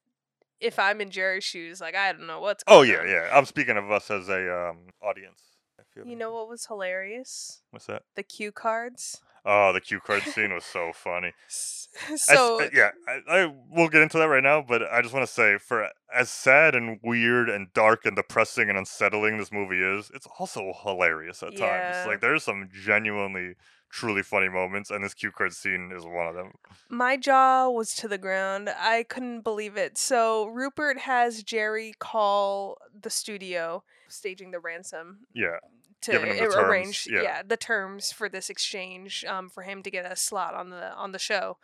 if 0.60 0.78
I'm 0.78 1.00
in 1.00 1.10
Jerry's 1.10 1.44
shoes, 1.44 1.80
like 1.80 1.94
I 1.94 2.12
don't 2.12 2.26
know 2.26 2.40
what's 2.40 2.64
Oh 2.66 2.82
yeah, 2.82 3.00
on. 3.00 3.08
yeah. 3.08 3.28
I'm 3.32 3.44
speaking 3.44 3.76
of 3.76 3.90
us 3.90 4.10
as 4.10 4.28
a 4.28 4.68
um 4.70 4.78
audience. 5.02 5.40
I 5.78 5.82
feel 5.92 6.06
You 6.06 6.16
know 6.16 6.32
what 6.32 6.48
was 6.48 6.66
hilarious? 6.66 7.62
what's 7.70 7.86
that? 7.86 8.02
The 8.14 8.22
cue 8.22 8.52
cards. 8.52 9.20
Oh, 9.44 9.72
the 9.72 9.80
cue 9.80 10.00
card 10.00 10.22
scene 10.26 10.54
was 10.54 10.64
so 10.64 10.92
funny. 10.94 11.32
So 11.48 12.58
uh, 12.60 12.68
yeah, 12.72 12.90
I, 13.06 13.20
I 13.28 13.54
we'll 13.70 13.88
get 13.88 14.02
into 14.02 14.18
that 14.18 14.28
right 14.28 14.42
now, 14.42 14.62
but 14.62 14.82
I 14.90 15.02
just 15.02 15.12
want 15.14 15.26
to 15.26 15.32
say, 15.32 15.58
for 15.58 15.88
as 16.14 16.30
sad 16.30 16.74
and 16.74 16.98
weird 17.02 17.48
and 17.48 17.72
dark 17.72 18.06
and 18.06 18.16
depressing 18.16 18.68
and 18.68 18.78
unsettling 18.78 19.38
this 19.38 19.52
movie 19.52 19.82
is, 19.82 20.10
it's 20.14 20.26
also 20.38 20.72
hilarious 20.82 21.42
at 21.42 21.52
Yeah. 21.52 21.58
times. 21.58 22.04
Like 22.04 22.20
there's 22.20 22.44
some 22.44 22.68
genuinely, 22.72 23.54
truly 23.90 24.22
funny 24.22 24.48
moments, 24.48 24.90
and 24.90 25.04
this 25.04 25.14
cue 25.14 25.30
card 25.30 25.52
scene 25.52 25.92
is 25.94 26.04
one 26.04 26.26
of 26.26 26.34
them. 26.34 26.52
my 26.88 27.16
jaw 27.16 27.68
was 27.68 27.94
to 27.96 28.08
the 28.08 28.18
ground. 28.18 28.68
I 28.68 29.02
couldn't 29.04 29.42
believe 29.42 29.76
it. 29.76 29.98
So 29.98 30.46
Rupert 30.46 30.98
has 31.00 31.42
Jerry 31.42 31.94
call 31.98 32.78
the 32.98 33.10
studio 33.10 33.82
staging 34.08 34.50
the 34.50 34.60
ransom 34.60 35.26
Yeah, 35.34 35.58
to 36.02 36.12
Giving 36.12 36.30
him 36.30 36.36
the 36.36 36.44
a- 36.44 36.50
terms, 36.52 36.56
arrange 36.68 37.08
yeah. 37.10 37.42
the 37.46 37.56
terms 37.56 38.12
for 38.12 38.28
this 38.28 38.50
exchange 38.50 39.24
um, 39.26 39.48
for 39.48 39.62
him 39.62 39.82
to 39.82 39.90
get 39.90 40.10
a 40.10 40.16
slot 40.16 40.54
on 40.54 40.70
the 40.70 40.92
on 40.94 41.12
the 41.12 41.18
show 41.18 41.56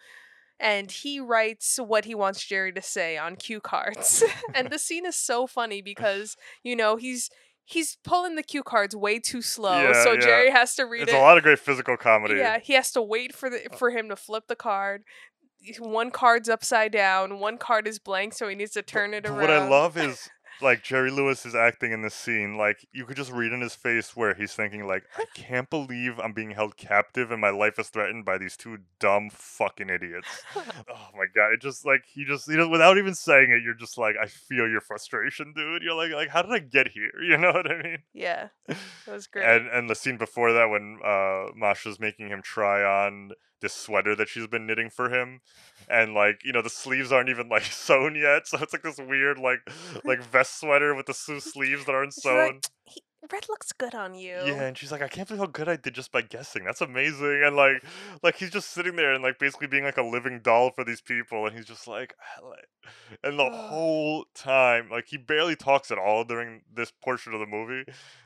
and 0.58 0.90
he 0.90 1.18
writes 1.18 1.78
what 1.78 2.04
he 2.04 2.14
wants 2.14 2.44
jerry 2.44 2.72
to 2.72 2.82
say 2.82 3.16
on 3.16 3.34
cue 3.36 3.60
cards 3.60 4.22
and 4.54 4.70
the 4.70 4.78
scene 4.78 5.06
is 5.06 5.16
so 5.16 5.46
funny 5.46 5.80
because 5.80 6.36
you 6.62 6.76
know 6.76 6.96
he's 6.96 7.30
he's 7.64 7.96
pulling 8.04 8.34
the 8.34 8.42
cue 8.42 8.62
cards 8.62 8.94
way 8.94 9.18
too 9.18 9.40
slow 9.40 9.80
Yeah, 9.82 10.04
so 10.04 10.12
yeah. 10.12 10.20
jerry 10.20 10.50
has 10.50 10.74
to 10.76 10.84
read 10.84 11.02
it's 11.04 11.12
it 11.12 11.16
a 11.16 11.20
lot 11.20 11.36
of 11.38 11.42
great 11.44 11.58
physical 11.58 11.96
comedy. 11.96 12.34
yeah 12.36 12.58
he 12.58 12.74
has 12.74 12.92
to 12.92 13.00
wait 13.02 13.34
for 13.34 13.48
the 13.48 13.60
for 13.78 13.90
him 13.90 14.08
to 14.10 14.16
flip 14.16 14.44
the 14.48 14.56
card 14.56 15.02
one 15.78 16.10
card's 16.10 16.48
upside 16.48 16.92
down 16.92 17.38
one 17.38 17.58
card 17.58 17.86
is 17.86 17.98
blank 17.98 18.32
so 18.32 18.48
he 18.48 18.54
needs 18.54 18.72
to 18.72 18.82
turn 18.82 19.12
it 19.12 19.26
around 19.26 19.40
What 19.40 19.50
I 19.50 19.68
love 19.68 19.96
is 19.98 20.28
like 20.62 20.82
Jerry 20.82 21.10
Lewis 21.10 21.44
is 21.46 21.54
acting 21.54 21.92
in 21.92 22.02
this 22.02 22.14
scene. 22.14 22.56
Like 22.56 22.86
you 22.92 23.04
could 23.04 23.16
just 23.16 23.32
read 23.32 23.52
in 23.52 23.60
his 23.60 23.74
face 23.74 24.16
where 24.16 24.34
he's 24.34 24.52
thinking 24.52 24.86
like, 24.86 25.04
I 25.16 25.24
can't 25.34 25.68
believe 25.70 26.18
I'm 26.18 26.32
being 26.32 26.52
held 26.52 26.76
captive 26.76 27.30
and 27.30 27.40
my 27.40 27.50
life 27.50 27.78
is 27.78 27.88
threatened 27.88 28.24
by 28.24 28.38
these 28.38 28.56
two 28.56 28.78
dumb 28.98 29.30
fucking 29.30 29.90
idiots. 29.90 30.28
oh 30.56 31.08
my 31.16 31.26
god! 31.34 31.52
It 31.52 31.60
just 31.60 31.84
like 31.86 32.04
he 32.12 32.24
just 32.24 32.48
you 32.48 32.56
know 32.56 32.68
without 32.68 32.98
even 32.98 33.14
saying 33.14 33.50
it, 33.50 33.62
you're 33.62 33.74
just 33.74 33.98
like, 33.98 34.16
I 34.20 34.26
feel 34.26 34.68
your 34.68 34.80
frustration, 34.80 35.52
dude. 35.56 35.82
You're 35.82 35.94
like 35.94 36.12
like 36.12 36.28
how 36.30 36.42
did 36.42 36.52
I 36.52 36.58
get 36.60 36.88
here? 36.88 37.10
You 37.30 37.36
know 37.38 37.52
what 37.52 37.70
I 37.70 37.80
mean? 37.82 37.98
yeah 38.12 38.48
it 38.66 38.76
was 39.06 39.28
great 39.28 39.44
And 39.44 39.68
and 39.68 39.88
the 39.88 39.94
scene 39.94 40.16
before 40.16 40.52
that 40.52 40.68
when 40.68 40.98
uh 41.04 41.46
Masha's 41.54 42.00
making 42.00 42.28
him 42.28 42.42
try 42.42 42.82
on 42.82 43.30
this 43.60 43.74
sweater 43.74 44.14
that 44.16 44.28
she's 44.28 44.46
been 44.46 44.66
knitting 44.66 44.90
for 44.90 45.10
him. 45.10 45.40
And 45.88 46.14
like, 46.14 46.40
you 46.44 46.52
know, 46.52 46.62
the 46.62 46.70
sleeves 46.70 47.12
aren't 47.12 47.28
even 47.28 47.48
like 47.48 47.62
sewn 47.86 48.14
yet. 48.14 48.46
So 48.46 48.58
it's 48.60 48.72
like 48.72 48.82
this 48.82 48.98
weird 48.98 49.38
like 49.38 49.60
like 50.04 50.22
vest 50.22 50.60
sweater 50.60 50.94
with 50.94 51.06
the 51.06 51.14
sleeves 51.14 51.84
that 51.86 51.94
aren't 51.94 52.14
sewn. 52.14 52.54
like, 52.54 52.64
"He- 52.84 53.02
red 53.30 53.48
looks 53.48 53.72
good 53.72 53.94
on 53.94 54.14
you 54.14 54.36
Yeah, 54.44 54.62
and 54.62 54.78
she's 54.78 54.90
like, 54.90 55.02
I 55.02 55.08
can't 55.08 55.28
believe 55.28 55.40
how 55.40 55.46
good 55.46 55.68
I 55.68 55.76
did 55.76 55.94
just 55.94 56.12
by 56.12 56.22
guessing. 56.22 56.64
That's 56.64 56.80
amazing. 56.80 57.42
And 57.44 57.56
like, 57.56 57.84
like 58.22 58.36
he's 58.36 58.50
just 58.50 58.70
sitting 58.70 58.96
there 58.96 59.12
and 59.12 59.22
like 59.22 59.38
basically 59.38 59.66
being 59.66 59.84
like 59.84 59.98
a 59.98 60.02
living 60.02 60.40
doll 60.42 60.70
for 60.70 60.84
these 60.84 61.00
people, 61.00 61.46
and 61.46 61.56
he's 61.56 61.66
just 61.66 61.86
like, 61.86 62.14
"Ah, 62.20 62.50
and 63.22 63.38
the 63.38 63.50
whole 63.50 64.24
time, 64.34 64.88
like 64.90 65.06
he 65.08 65.16
barely 65.16 65.56
talks 65.56 65.90
at 65.90 65.98
all 65.98 66.24
during 66.24 66.62
this 66.72 66.92
portion 67.02 67.34
of 67.34 67.40
the 67.40 67.46
movie. 67.46 67.84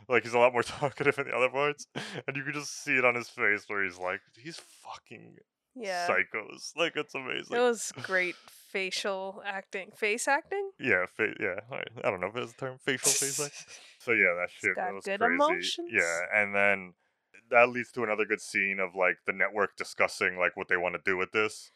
Like 0.09 0.23
he's 0.23 0.35
a 0.35 0.39
lot 0.39 0.53
more 0.53 0.63
talkative 0.63 1.19
in 1.19 1.27
the 1.27 1.37
other 1.37 1.49
parts, 1.49 1.87
and 2.27 2.37
you 2.37 2.45
can 2.45 2.53
just 2.53 2.83
see 2.83 2.97
it 2.97 3.05
on 3.05 3.15
his 3.15 3.29
face 3.29 3.65
where 3.67 3.85
he's 3.85 3.99
like, 3.99 4.21
he's 4.37 4.61
fucking 4.83 5.39
yeah 5.75 6.07
psychos. 6.07 6.77
Like 6.77 6.97
it's 6.97 7.15
amazing. 7.15 7.57
It 7.57 7.61
was 7.61 7.93
great 8.03 8.37
facial 8.75 9.41
acting. 9.47 9.93
Face 9.95 10.27
acting? 10.27 10.71
Yeah, 10.81 11.07
fa- 11.07 11.35
yeah. 11.41 11.61
I, 11.71 11.83
I 12.03 12.11
don't 12.11 12.21
know 12.21 12.27
if 12.27 12.35
there's 12.35 12.51
a 12.51 12.57
term 12.57 12.79
facial 12.85 13.13
face 13.13 13.39
acting. 13.41 13.75
So 14.01 14.13
yeah, 14.13 14.35
that 14.39 14.51
shit 14.51 14.77
that 14.77 14.93
was 14.93 15.05
good 15.05 15.21
crazy. 15.21 15.35
emotions. 15.37 15.91
Yeah, 15.91 16.19
and 16.35 16.55
then 16.55 16.93
that 17.51 17.69
leads 17.71 17.91
to 17.93 18.03
another 18.03 18.27
good 18.27 18.41
scene 18.41 18.79
of 18.81 18.95
like 18.95 19.17
the 19.27 19.33
network 19.33 19.77
discussing 19.77 20.37
like 20.39 20.57
what 20.59 20.69
they 20.69 20.77
want 20.77 20.95
to 20.97 21.01
do 21.11 21.17
with 21.17 21.33
this. 21.33 21.71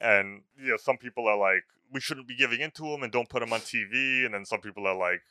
And 0.00 0.42
you 0.56 0.70
know, 0.70 0.76
some 0.76 0.98
people 0.98 1.26
are 1.26 1.36
like, 1.38 1.64
we 1.90 2.00
shouldn't 2.00 2.28
be 2.28 2.36
giving 2.36 2.60
into 2.60 2.84
him 2.86 3.02
and 3.02 3.10
don't 3.10 3.28
put 3.28 3.42
him 3.42 3.52
on 3.52 3.60
TV. 3.60 4.24
And 4.24 4.34
then 4.34 4.44
some 4.44 4.60
people 4.60 4.86
are 4.86 4.94
like, 4.94 5.22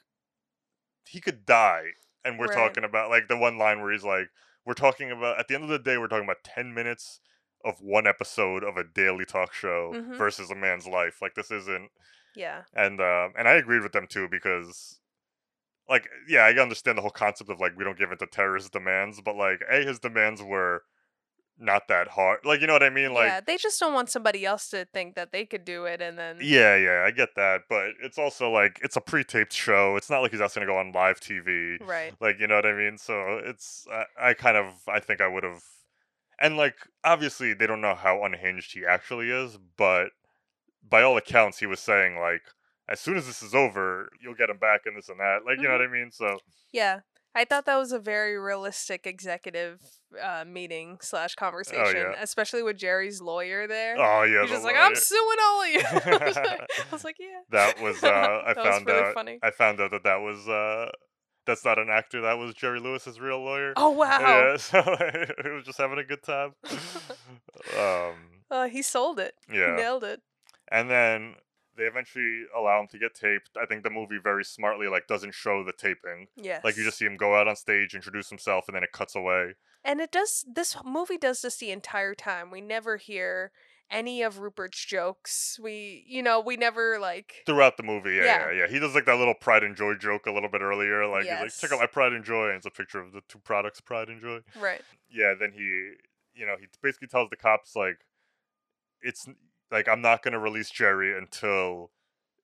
he 1.06 1.22
could 1.22 1.46
die. 1.46 1.84
And 2.26 2.38
we're 2.38 2.48
Right. 2.48 2.56
talking 2.56 2.84
about 2.84 3.10
like 3.10 3.28
the 3.30 3.38
one 3.38 3.58
line 3.58 3.82
where 3.82 3.92
he's 3.94 4.04
like, 4.04 4.30
we're 4.66 4.74
talking 4.74 5.12
about 5.12 5.40
at 5.40 5.48
the 5.48 5.56
end 5.56 5.64
of 5.64 5.70
the 5.70 5.80
day, 5.80 5.98
we're 5.98 6.08
talking 6.10 6.26
about 6.26 6.44
ten 6.44 6.74
minutes 6.74 7.22
of 7.68 7.82
one 7.82 8.08
episode 8.08 8.64
of 8.64 8.78
a 8.78 8.84
daily 8.84 9.26
talk 9.26 9.54
show 9.54 9.92
Mhm. 9.94 10.18
versus 10.18 10.50
a 10.52 10.56
man's 10.56 10.88
life. 10.88 11.22
Like 11.22 11.36
this 11.36 11.52
isn't 11.52 11.90
Yeah. 12.36 12.64
and 12.74 13.00
um, 13.02 13.34
and 13.38 13.48
I 13.48 13.54
agreed 13.54 13.82
with 13.84 13.92
them 13.94 14.08
too 14.08 14.28
because, 14.30 15.00
like, 15.90 16.08
yeah, 16.28 16.42
I 16.46 16.52
understand 16.54 16.98
the 16.98 17.02
whole 17.02 17.12
concept 17.12 17.50
of 17.50 17.60
like 17.60 17.74
we 17.78 17.84
don't 17.84 17.98
give 17.98 18.12
in 18.12 18.18
to 18.20 18.28
terrorist 18.28 18.72
demands, 18.74 19.22
but 19.22 19.36
like, 19.36 19.62
a 19.70 19.84
his 19.84 20.00
demands 20.00 20.42
were 20.42 20.84
not 21.60 21.88
that 21.88 22.10
hard. 22.10 22.46
Like, 22.46 22.62
you 22.62 22.68
know 22.68 22.74
what 22.74 22.84
I 22.84 22.92
mean? 22.92 23.14
Like, 23.16 23.28
yeah, 23.30 23.40
they 23.40 23.58
just 23.58 23.80
don't 23.80 23.94
want 23.94 24.12
somebody 24.12 24.46
else 24.46 24.70
to 24.70 24.86
think 24.86 25.16
that 25.16 25.32
they 25.32 25.44
could 25.44 25.66
do 25.66 25.86
it 25.86 26.02
and 26.04 26.16
then 26.18 26.38
yeah, 26.40 26.76
yeah, 26.76 27.04
I 27.04 27.10
get 27.10 27.30
that, 27.36 27.62
but 27.68 27.94
it's 28.04 28.20
also 28.20 28.52
like 28.52 28.80
it's 28.84 28.96
a 28.96 29.02
pre-taped 29.02 29.54
show. 29.54 29.96
It's 29.96 30.10
not 30.10 30.20
like 30.22 30.30
he's 30.32 30.42
also 30.42 30.60
gonna 30.60 30.72
go 30.72 30.78
on 30.78 30.92
live 30.92 31.20
TV. 31.20 31.78
Right. 31.82 32.14
Like, 32.20 32.40
you 32.40 32.46
know 32.46 32.56
what 32.58 32.68
I 32.68 32.74
mean? 32.74 32.98
So 33.00 33.40
it's 33.44 33.88
I, 33.92 34.30
I 34.30 34.34
kind 34.36 34.56
of 34.56 34.68
I 34.88 35.00
think 35.00 35.20
I 35.20 35.28
would 35.28 35.44
have, 35.44 35.64
and 36.40 36.58
like 36.58 36.76
obviously 37.04 37.54
they 37.54 37.68
don't 37.68 37.82
know 37.82 37.96
how 37.96 38.24
unhinged 38.24 38.74
he 38.74 38.86
actually 38.86 39.30
is, 39.30 39.58
but 39.78 40.10
by 40.88 41.02
all 41.02 41.18
accounts 41.18 41.60
he 41.60 41.66
was 41.66 41.80
saying 41.80 42.18
like 42.18 42.42
as 42.90 43.00
soon 43.00 43.18
as 43.18 43.26
this 43.28 43.42
is 43.42 43.54
over 43.54 44.10
you'll 44.22 44.36
get 44.36 44.50
him 44.50 44.58
back 44.58 44.82
and 44.86 44.98
this 44.98 45.10
and 45.10 45.20
that. 45.20 45.40
Like, 45.46 45.58
you 45.58 45.64
know 45.64 45.74
what 45.74 45.82
I 45.82 45.88
mean? 45.92 46.12
So 46.12 46.40
Yeah. 46.72 47.02
I 47.36 47.46
thought 47.46 47.68
that 47.68 47.78
was 47.78 47.92
a 47.92 48.00
very 48.00 48.36
realistic 48.36 49.06
executive 49.06 49.80
uh, 50.20 50.44
meeting 50.48 50.98
slash 51.02 51.36
conversation, 51.36 52.08
yeah. 52.12 52.16
especially 52.20 52.64
with 52.64 52.78
Jerry's 52.78 53.22
lawyer 53.22 53.68
there. 53.68 53.96
Oh, 53.96 54.24
yeah, 54.24 54.42
he's 54.42 54.50
the 54.50 54.56
just 54.56 54.66
like, 54.66 54.76
"I'm 54.76 54.96
suing 54.96 55.38
all 55.44 55.62
of 55.62 55.70
you." 55.70 55.82
I 55.86 56.26
was 56.26 56.36
like, 56.36 56.48
I 56.48 56.66
was 56.92 57.04
like, 57.04 57.16
"Yeah." 57.20 57.28
that 57.52 57.80
was 57.80 58.04
uh 58.04 58.08
I 58.08 58.54
That 58.56 58.58
was 58.58 58.66
found 58.66 58.88
really 58.88 59.00
out 59.02 59.14
funny. 59.14 59.40
I 59.44 59.52
found 59.52 59.80
out 59.80 59.92
that 59.92 60.04
that 60.04 60.16
was 60.16 60.48
uh 60.48 60.90
that's 61.48 61.66
not 61.66 61.80
an 61.80 61.90
actor. 61.90 62.22
That 62.22 62.38
was 62.38 62.54
Jerry 62.54 62.80
Lewis's 62.80 63.20
real 63.20 63.40
lawyer. 63.44 63.74
Oh, 63.76 63.90
wow. 63.90 64.20
Yeah, 64.20 64.58
so 64.58 64.82
he 65.44 65.50
was 65.50 65.64
just 65.66 65.80
having 65.80 65.98
a 65.98 66.04
good 66.04 66.22
time. 66.22 66.54
um, 67.80 68.14
Uh, 68.50 68.68
he 68.68 68.82
sold 68.82 69.20
it. 69.20 69.34
Yeah. 69.52 69.76
He 69.76 69.82
nailed 69.82 70.04
it. 70.04 70.22
and 70.72 70.90
then 70.90 71.36
they 71.76 71.84
eventually 71.84 72.44
allow 72.58 72.80
him 72.82 72.88
to 72.88 72.98
get 73.00 73.14
taped. 73.14 73.52
I 73.62 73.66
think 73.68 73.84
the 73.84 73.90
movie 73.92 74.18
very 74.22 74.44
smartly 74.44 74.88
like 74.88 75.06
doesn't 75.08 75.34
show 75.36 75.64
the 75.64 75.74
taping. 75.74 76.28
Yeah, 76.36 76.60
Like 76.64 76.76
you 76.78 76.84
just 76.84 76.98
see 76.98 77.06
him 77.06 77.18
go 77.18 77.36
out 77.36 77.48
on 77.48 77.56
stage, 77.56 77.94
introduce 77.94 78.30
himself, 78.30 78.66
and 78.68 78.76
then 78.76 78.84
it 78.84 78.92
cuts 78.92 79.16
away. 79.16 79.54
And 79.84 80.02
it 80.02 80.12
does 80.12 80.44
this 80.52 80.76
movie 80.84 81.18
does 81.18 81.42
this 81.42 81.58
the 81.58 81.70
entire 81.72 82.16
time. 82.16 82.50
We 82.52 82.62
never 82.62 82.98
hear 82.98 83.52
any 83.90 84.22
of 84.22 84.40
Rupert's 84.40 84.84
jokes. 84.84 85.60
We 85.62 86.04
you 86.08 86.22
know, 86.24 86.40
we 86.40 86.58
never 86.58 87.00
like 87.00 87.44
Throughout 87.46 87.78
the 87.78 87.84
movie, 87.84 88.16
yeah, 88.16 88.26
Yeah. 88.26 88.46
yeah, 88.52 88.52
yeah. 88.62 88.68
He 88.68 88.80
does 88.80 88.96
like 88.96 89.06
that 89.06 89.18
little 89.18 89.34
pride 89.34 89.64
and 89.64 89.76
joy 89.76 89.96
joke 89.96 90.26
a 90.26 90.32
little 90.32 90.50
bit 90.50 90.62
earlier. 90.62 91.06
Like 91.08 91.24
he's 91.24 91.32
like, 91.32 91.58
check 91.58 91.72
out 91.72 91.80
my 91.80 91.88
pride 91.88 92.14
and 92.14 92.24
joy, 92.24 92.48
and 92.48 92.58
it's 92.58 92.66
a 92.66 92.72
picture 92.72 93.00
of 93.00 93.12
the 93.14 93.22
two 93.28 93.40
products, 93.40 93.82
pride 93.82 94.10
and 94.10 94.22
joy. 94.22 94.40
Right. 94.60 94.82
yeah 95.10 95.34
then 95.40 95.52
he 95.54 95.94
you 96.36 96.46
know 96.46 96.56
he 96.60 96.68
basically 96.82 97.08
tells 97.08 97.30
the 97.30 97.36
cops 97.38 97.76
like 97.76 98.00
it's 99.02 99.28
like 99.72 99.88
I'm 99.88 100.02
not 100.02 100.24
gonna 100.24 100.40
release 100.40 100.70
Jerry 100.70 101.18
until 101.18 101.92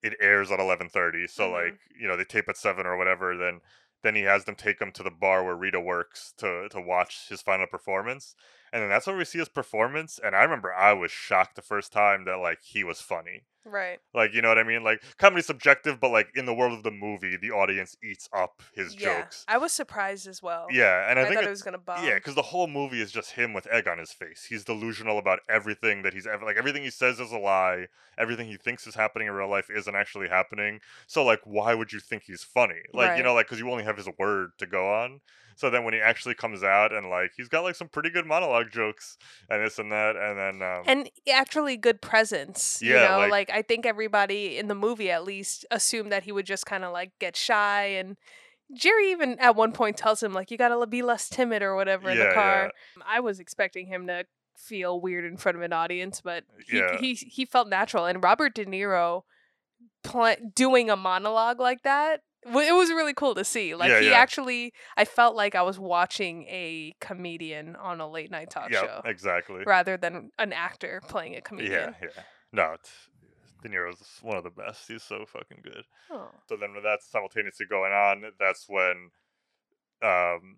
it 0.02 0.14
airs 0.20 0.52
at 0.52 0.60
11:30. 0.60 1.28
So 1.28 1.50
Mhm. 1.50 1.52
like 1.54 1.80
you 2.00 2.08
know 2.08 2.16
they 2.18 2.26
tape 2.26 2.50
at 2.50 2.58
seven 2.58 2.86
or 2.86 2.98
whatever. 2.98 3.38
Then 3.38 3.62
then 4.04 4.16
he 4.16 4.24
has 4.24 4.46
them 4.46 4.56
take 4.56 4.80
him 4.80 4.92
to 4.92 5.04
the 5.04 5.12
bar 5.12 5.44
where 5.44 5.56
Rita 5.56 5.80
works 5.80 6.34
to 6.38 6.68
to 6.70 6.82
watch 6.82 7.30
his 7.30 7.42
final 7.42 7.68
performance. 7.68 8.36
And 8.72 8.82
then 8.82 8.90
that's 8.90 9.08
when 9.08 9.18
we 9.18 9.26
see 9.26 9.40
his 9.40 9.50
performance. 9.50 10.20
And 10.24 10.36
I 10.36 10.44
remember 10.44 10.74
I 10.74 10.94
was 10.94 11.12
shocked 11.12 11.56
the 11.56 11.62
first 11.62 11.92
time 11.92 12.26
that 12.26 12.38
like 12.38 12.60
he 12.64 12.84
was 12.84 13.02
funny. 13.02 13.44
Right. 13.66 14.00
Like 14.14 14.34
you 14.34 14.42
know 14.42 14.50
what 14.50 14.58
I 14.58 14.64
mean? 14.64 14.84
Like 14.84 15.02
comedy's 15.18 15.46
subjective, 15.46 16.00
but 16.00 16.10
like 16.12 16.28
in 16.36 16.46
the 16.46 16.54
world 16.54 16.74
of 16.74 16.84
the 16.84 16.92
movie, 16.92 17.38
the 17.38 17.52
audience 17.52 17.96
eats 18.04 18.28
up 18.36 18.62
his 18.76 18.94
yeah. 19.00 19.22
jokes. 19.22 19.46
I 19.48 19.58
was 19.58 19.72
surprised 19.72 20.28
as 20.28 20.42
well. 20.44 20.68
Yeah, 20.70 21.10
and 21.10 21.18
I, 21.18 21.22
I 21.22 21.26
think 21.26 21.36
thought 21.36 21.44
it- 21.46 21.48
it 21.48 21.52
was 21.52 21.62
gonna 21.62 21.78
bomb. 21.78 22.04
Yeah, 22.06 22.16
because 22.16 22.36
the 22.36 22.42
whole 22.42 22.68
movie 22.68 23.02
is 23.02 23.12
just 23.12 23.32
him 23.32 23.54
with 23.54 23.66
egg 23.72 23.88
on 23.88 23.98
his 24.00 24.12
face. 24.12 24.46
He's 24.50 24.66
delusional 24.66 25.18
about 25.18 25.40
everything 25.50 26.02
that 26.04 26.14
he's 26.14 26.28
ever 26.28 26.46
like. 26.46 26.58
Everything 26.58 26.84
he 26.84 26.90
says 26.90 27.20
is 27.20 27.32
a 27.32 27.38
lie. 27.38 27.88
Everything 28.18 28.48
he 28.48 28.58
thinks 28.58 28.86
is 28.86 28.96
happening 28.96 29.28
in 29.28 29.34
real 29.34 29.50
life 29.50 29.70
isn't 29.74 29.96
actually 29.96 30.28
happening. 30.30 30.80
So 31.08 31.24
like, 31.24 31.40
why 31.46 31.74
would 31.74 31.94
you 31.94 32.00
think 32.00 32.24
he's 32.26 32.44
funny? 32.44 32.82
Like 32.94 33.10
Right. 33.10 33.18
you 33.18 33.24
know, 33.24 33.34
like 33.34 33.48
because 33.48 33.60
you 33.60 33.70
only 33.72 33.84
have 33.86 33.98
his 33.98 34.10
word 34.20 34.52
to 34.60 34.66
go 34.66 34.94
on. 34.94 35.22
So 35.56 35.70
then 35.70 35.84
when 35.84 35.94
he 35.94 36.00
actually 36.00 36.36
comes 36.36 36.64
out 36.64 36.92
and 36.94 37.10
like 37.10 37.32
he's 37.38 37.48
got 37.48 37.64
like 37.64 37.76
some 37.76 37.88
pretty 37.88 38.10
good 38.10 38.26
monologue 38.26 38.72
jokes 38.72 39.18
and 39.50 39.66
this 39.66 39.80
and 39.80 39.92
that, 39.92 40.16
and 40.16 40.38
then 40.38 40.68
um, 40.68 40.84
and 40.86 41.10
actually 41.32 41.78
good 41.78 42.02
presence. 42.02 42.80
you 42.82 42.94
Yeah, 42.94 43.08
know, 43.10 43.18
like- 43.20 43.32
like, 43.32 43.50
I 43.52 43.62
think 43.62 43.86
everybody 43.86 44.58
in 44.58 44.68
the 44.68 44.76
movie 44.76 45.10
at 45.12 45.24
least 45.24 45.66
assumed 45.72 46.12
that 46.12 46.24
he 46.24 46.32
would 46.32 46.46
just 46.46 46.66
kind 46.66 46.84
of 46.84 46.92
like 46.92 47.12
get 47.20 47.36
shy 47.36 47.86
and. 47.86 48.18
Jerry 48.74 49.12
even 49.12 49.38
at 49.40 49.56
one 49.56 49.72
point 49.72 49.98
tells 49.98 50.24
him 50.24 50.34
like 50.34 50.50
you 50.50 50.58
gotta 50.58 50.88
be 50.88 51.04
less 51.04 51.30
timid 51.30 51.62
or 51.62 51.76
whatever 51.76 52.10
in 52.10 52.18
Yeah, 52.18 52.24
the 52.24 52.30
yeah. 52.30 52.34
car. 52.34 52.72
I 53.06 53.20
was 53.20 53.40
expecting 53.40 53.86
him 53.86 54.08
to 54.08 54.26
feel 54.58 55.00
weird 55.00 55.26
in 55.26 55.38
front 55.38 55.58
of 55.58 55.62
an 55.62 55.74
audience, 55.74 56.22
but 56.22 56.46
he 56.68 56.78
Yeah. 56.78 56.98
he, 57.00 57.14
he 57.14 57.46
felt 57.46 57.68
natural. 57.68 58.06
And 58.06 58.24
Robert 58.24 58.56
De 58.56 58.66
Niro 58.66 59.24
pl- 60.04 60.38
doing 60.56 60.90
a 60.90 60.96
monologue 60.96 61.60
like 61.60 61.84
that, 61.84 62.22
it 62.46 62.76
was 62.76 62.90
really 62.90 63.14
cool 63.14 63.36
to 63.36 63.44
see. 63.44 63.76
Like 63.76 63.90
Yeah, 63.90 64.00
he 64.00 64.10
yeah. 64.10 64.14
actually, 64.14 64.74
I 64.98 65.06
felt 65.06 65.36
like 65.36 65.56
I 65.56 65.62
was 65.62 65.80
watching 65.80 66.44
a 66.44 66.96
comedian 67.00 67.76
on 67.76 68.00
a 68.00 68.10
late 68.10 68.32
night 68.32 68.50
talk 68.50 68.70
yeah, 68.72 68.82
show 68.82 69.02
exactly. 69.06 69.64
rather 69.66 69.98
than 69.98 70.32
an 70.40 70.54
actor 70.54 71.02
playing 71.08 71.36
a 71.36 71.42
comedian. 71.42 71.96
Yeah, 72.02 72.10
yeah. 72.16 72.24
No, 72.52 72.74
it's, 72.74 72.92
De 73.62 73.70
Niro's 73.70 74.20
one 74.22 74.38
of 74.38 74.44
the 74.44 74.50
best. 74.50 74.88
He's 74.88 75.04
so 75.04 75.26
fucking 75.26 75.60
good. 75.64 75.86
Oh. 76.12 76.30
So 76.48 76.58
then 76.58 76.74
when 76.74 76.84
that's 76.84 77.10
simultaneously 77.10 77.66
going 77.70 77.94
on, 77.94 78.24
that's 78.40 78.66
when 78.68 79.10
um 80.02 80.58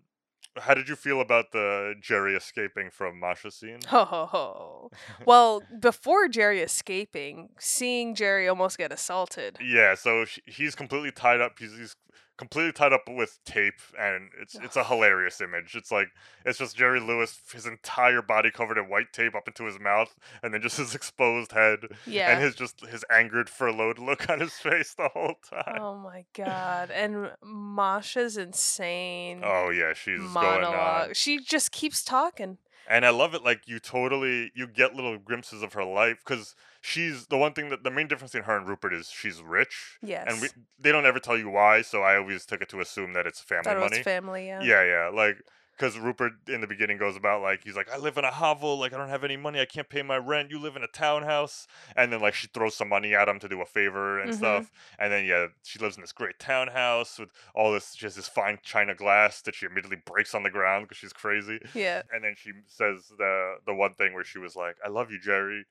how 0.58 0.74
did 0.74 0.88
you 0.88 0.96
feel 0.96 1.20
about 1.20 1.52
the 1.52 1.94
Jerry 2.00 2.34
escaping 2.34 2.90
from 2.90 3.20
Masha 3.20 3.50
scene? 3.50 3.78
Ho 3.88 4.04
ho 4.04 4.26
ho. 4.26 4.90
Well, 5.26 5.62
before 5.80 6.28
Jerry 6.28 6.60
escaping, 6.60 7.50
seeing 7.58 8.14
Jerry 8.14 8.48
almost 8.48 8.78
get 8.78 8.92
assaulted. 8.92 9.58
Yeah, 9.60 9.94
so 9.94 10.24
he's 10.46 10.74
completely 10.74 11.10
tied 11.10 11.40
up. 11.40 11.58
He's, 11.58 11.76
he's 11.76 11.96
completely 12.36 12.72
tied 12.72 12.92
up 12.92 13.02
with 13.08 13.38
tape, 13.44 13.80
and 13.98 14.30
it's 14.40 14.54
it's 14.56 14.76
a 14.76 14.84
hilarious 14.84 15.40
image. 15.40 15.74
It's 15.74 15.90
like 15.90 16.08
it's 16.44 16.58
just 16.58 16.76
Jerry 16.76 17.00
Lewis, 17.00 17.38
his 17.52 17.66
entire 17.66 18.22
body 18.22 18.50
covered 18.50 18.78
in 18.78 18.88
white 18.88 19.12
tape 19.12 19.34
up 19.34 19.48
into 19.48 19.64
his 19.64 19.78
mouth, 19.80 20.14
and 20.42 20.52
then 20.52 20.60
just 20.62 20.76
his 20.78 20.94
exposed 20.94 21.52
head, 21.52 21.80
Yeah. 22.06 22.30
and 22.32 22.42
his 22.42 22.54
just 22.54 22.84
his 22.86 23.04
angered, 23.10 23.48
furloughed 23.48 23.98
look 23.98 24.28
on 24.30 24.40
his 24.40 24.52
face 24.58 24.94
the 24.94 25.08
whole 25.08 25.34
time. 25.48 25.78
Oh 25.80 25.96
my 25.98 26.24
god. 26.34 26.90
And 26.90 27.30
Masha's 27.42 28.36
insane. 28.36 29.40
Oh 29.44 29.70
yeah, 29.70 29.92
she's 29.94 30.18
going 30.18 30.28
on. 30.28 30.34
monologue. 30.34 31.16
She 31.16 31.38
just 31.40 31.72
keeps 31.72 32.04
talking. 32.04 32.58
And 32.88 33.04
I 33.04 33.10
love 33.10 33.34
it. 33.34 33.42
Like 33.42 33.62
you 33.66 33.80
totally, 33.80 34.52
you 34.54 34.68
get 34.68 34.94
little 34.94 35.18
glimpses 35.18 35.60
of 35.62 35.72
her 35.72 35.84
life 35.84 36.18
because 36.24 36.54
she's 36.86 37.26
the 37.26 37.36
one 37.36 37.52
thing 37.52 37.68
that 37.70 37.82
the 37.82 37.90
main 37.90 38.06
difference 38.06 38.34
in 38.34 38.44
her 38.44 38.56
and 38.56 38.68
Rupert 38.68 38.94
is 38.94 39.10
she's 39.10 39.42
rich. 39.42 39.98
Yes. 40.02 40.26
And 40.28 40.40
we, 40.40 40.48
they 40.78 40.92
don't 40.92 41.06
ever 41.06 41.18
tell 41.18 41.36
you 41.36 41.50
why, 41.50 41.82
so 41.82 42.02
I 42.02 42.16
always 42.16 42.46
took 42.46 42.62
it 42.62 42.68
to 42.70 42.80
assume 42.80 43.12
that 43.14 43.26
it's 43.26 43.40
family 43.40 43.64
Thought 43.64 43.76
it 43.78 43.90
was 43.90 43.98
family, 44.00 44.46
yeah. 44.46 44.62
Yeah, 44.62 44.84
yeah. 44.84 45.10
Like 45.12 45.38
because 45.76 45.98
Rupert 45.98 46.32
in 46.48 46.62
the 46.62 46.66
beginning 46.66 46.96
goes 46.96 47.16
about 47.16 47.42
like 47.42 47.62
he's 47.64 47.76
like 47.76 47.90
I 47.92 47.98
live 47.98 48.16
in 48.16 48.24
a 48.24 48.30
hovel, 48.30 48.78
like 48.78 48.94
I 48.94 48.96
don't 48.96 49.08
have 49.08 49.24
any 49.24 49.36
money, 49.36 49.60
I 49.60 49.66
can't 49.66 49.88
pay 49.88 50.02
my 50.02 50.16
rent. 50.16 50.50
You 50.50 50.58
live 50.58 50.76
in 50.76 50.82
a 50.82 50.88
townhouse, 50.88 51.66
and 51.96 52.12
then 52.12 52.20
like 52.20 52.34
she 52.34 52.46
throws 52.46 52.76
some 52.76 52.88
money 52.88 53.14
at 53.14 53.28
him 53.28 53.38
to 53.40 53.48
do 53.48 53.60
a 53.60 53.66
favor 53.66 54.18
and 54.20 54.30
Mhm. 54.30 54.36
stuff. 54.36 54.70
And 54.98 55.12
then 55.12 55.24
yeah, 55.26 55.48
she 55.64 55.78
lives 55.78 55.96
in 55.96 56.02
this 56.02 56.12
great 56.12 56.38
townhouse 56.38 57.18
with 57.18 57.30
all 57.54 57.72
this. 57.72 57.94
She 57.94 58.06
has 58.06 58.14
this 58.14 58.28
fine 58.28 58.58
china 58.62 58.94
glass 58.94 59.42
that 59.42 59.54
she 59.54 59.66
immediately 59.66 59.98
breaks 60.06 60.34
on 60.34 60.44
the 60.44 60.50
ground 60.50 60.84
because 60.86 60.98
she's 60.98 61.12
crazy. 61.12 61.58
Yeah. 61.74 62.02
And 62.12 62.24
then 62.24 62.34
she 62.38 62.52
says 62.68 63.12
the 63.18 63.56
the 63.66 63.74
one 63.74 63.94
thing 63.94 64.14
where 64.14 64.24
she 64.24 64.38
was 64.38 64.54
like, 64.56 64.76
"I 64.84 64.88
love 64.88 65.10
you, 65.10 65.18
Jerry." 65.20 65.66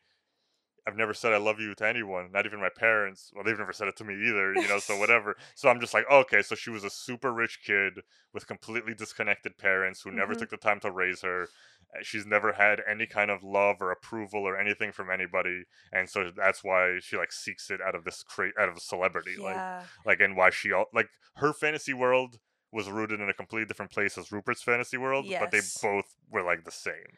I've 0.88 0.96
never 0.96 1.14
said 1.16 1.34
I 1.34 1.38
love 1.38 1.60
you 1.60 1.74
to 1.74 1.88
anyone, 1.88 2.32
not 2.32 2.46
even 2.46 2.60
my 2.60 2.70
parents. 2.70 3.32
Well, 3.34 3.44
they've 3.44 3.58
never 3.58 3.74
said 3.74 3.88
it 3.88 3.96
to 3.98 4.04
me 4.04 4.14
either, 4.14 4.54
you 4.54 4.68
know, 4.68 4.78
so 4.80 4.98
whatever. 5.00 5.36
So 5.56 5.68
I'm 5.70 5.80
just 5.80 5.94
like, 5.94 6.06
okay, 6.12 6.42
so 6.44 6.54
she 6.56 6.70
was 6.70 6.84
a 6.84 6.90
super 6.90 7.34
rich 7.34 7.60
kid 7.66 8.02
with 8.34 8.46
completely 8.48 8.94
disconnected 8.94 9.58
parents 9.58 10.02
who 10.02 10.12
never 10.12 10.34
Mhm. 10.36 10.40
took 10.40 10.50
the 10.52 10.58
time 10.58 10.80
to 10.82 10.92
raise 10.92 11.22
her. 11.22 11.44
Uh, 11.44 12.00
She's 12.04 12.26
never 12.26 12.54
had 12.54 12.82
any 12.88 13.08
kind 13.08 13.32
of 13.32 13.44
love 13.44 13.78
or 13.82 13.92
approval 13.92 14.42
or 14.42 14.58
anything 14.60 14.92
from 14.92 15.10
anybody, 15.10 15.64
and 15.92 16.10
so 16.10 16.30
that's 16.36 16.64
why 16.64 17.00
she 17.02 17.18
like 17.18 17.32
seeks 17.32 17.72
it 17.72 17.82
out 17.82 17.96
of 17.96 18.04
this 18.04 18.22
cra- 18.24 18.52
out 18.60 18.70
of 18.70 18.78
a 18.78 18.82
celebrity, 18.82 19.36
Yeah. 19.40 19.80
like 20.06 20.06
like 20.06 20.20
and 20.20 20.36
why 20.36 20.50
she 20.52 20.72
al- 20.72 20.90
like 20.94 21.10
her 21.38 21.52
fantasy 21.54 21.94
world 21.94 22.40
was 22.72 22.90
rooted 22.90 23.22
in 23.22 23.30
a 23.30 23.34
completely 23.34 23.66
different 23.66 23.92
place 23.92 24.18
as 24.18 24.32
Rupert's 24.32 24.62
fantasy 24.62 24.98
world, 24.98 25.26
but 25.40 25.52
they 25.52 25.62
both 25.82 26.06
were 26.30 26.44
like 26.44 26.64
the 26.66 26.72
same. 26.72 27.18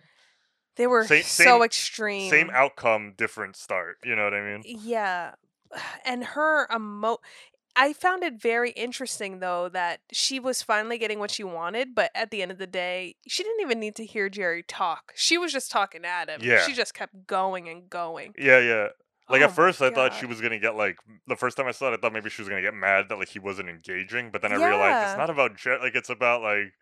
They 0.78 0.88
were 0.88 1.06
Same- 1.06 1.24
so 1.24 1.44
same- 1.44 1.64
extreme. 1.64 2.30
Same 2.30 2.50
outcome, 2.52 3.14
different 3.18 3.56
start. 3.56 3.98
You 4.04 4.16
know 4.16 4.24
what 4.24 4.34
I 4.34 4.42
mean? 4.42 4.62
Yeah. 4.66 5.34
And 6.06 6.24
her 6.24 6.68
emo 6.74 7.18
I 7.80 7.94
found 7.94 8.24
it 8.24 8.42
very 8.42 8.72
interesting 8.72 9.40
though 9.40 9.70
that 9.70 10.00
she 10.12 10.40
was 10.40 10.64
finally 10.64 10.98
getting 10.98 11.20
what 11.20 11.30
she 11.30 11.44
wanted, 11.44 11.94
but 11.94 12.10
at 12.16 12.32
the 12.32 12.42
end 12.42 12.52
of 12.52 12.58
the 12.58 12.66
day, 12.66 13.18
she 13.28 13.44
didn't 13.44 13.62
even 13.62 13.80
need 13.80 13.96
to 13.98 14.06
hear 14.06 14.30
Jerry 14.30 14.64
talk. 14.64 15.14
She 15.16 15.38
was 15.38 15.54
just 15.54 15.70
talking 15.70 16.04
at 16.04 16.28
him. 16.28 16.42
Yeah. 16.44 16.66
She 16.66 16.74
just 16.74 16.96
kept 16.96 17.28
going 17.28 17.70
and 17.70 17.88
going. 17.88 18.34
Yeah, 18.36 18.58
yeah. 18.60 18.88
Like 19.30 19.42
Oh 19.42 19.46
at 19.46 19.52
first, 19.52 19.80
I 19.82 19.92
thought 19.92 20.16
she 20.16 20.26
was 20.26 20.42
gonna 20.42 20.58
get 20.58 20.76
like 20.76 20.98
the 21.28 21.36
first 21.36 21.56
time 21.56 21.68
I 21.68 21.72
saw 21.72 21.90
it, 21.90 21.94
I 21.94 21.98
thought 21.98 22.14
maybe 22.14 22.32
she 22.32 22.42
was 22.42 22.50
gonna 22.50 22.62
get 22.64 22.74
mad 22.74 23.10
that 23.10 23.20
like 23.20 23.30
he 23.30 23.40
wasn't 23.40 23.70
engaging, 23.70 24.32
but 24.32 24.42
then 24.42 24.52
I 24.54 24.56
realized 24.56 25.10
it's 25.10 25.18
not 25.18 25.30
about 25.30 25.56
Jet. 25.56 25.82
Like 25.82 25.96
it's 25.96 26.10
about 26.10 26.42
like 26.42 26.74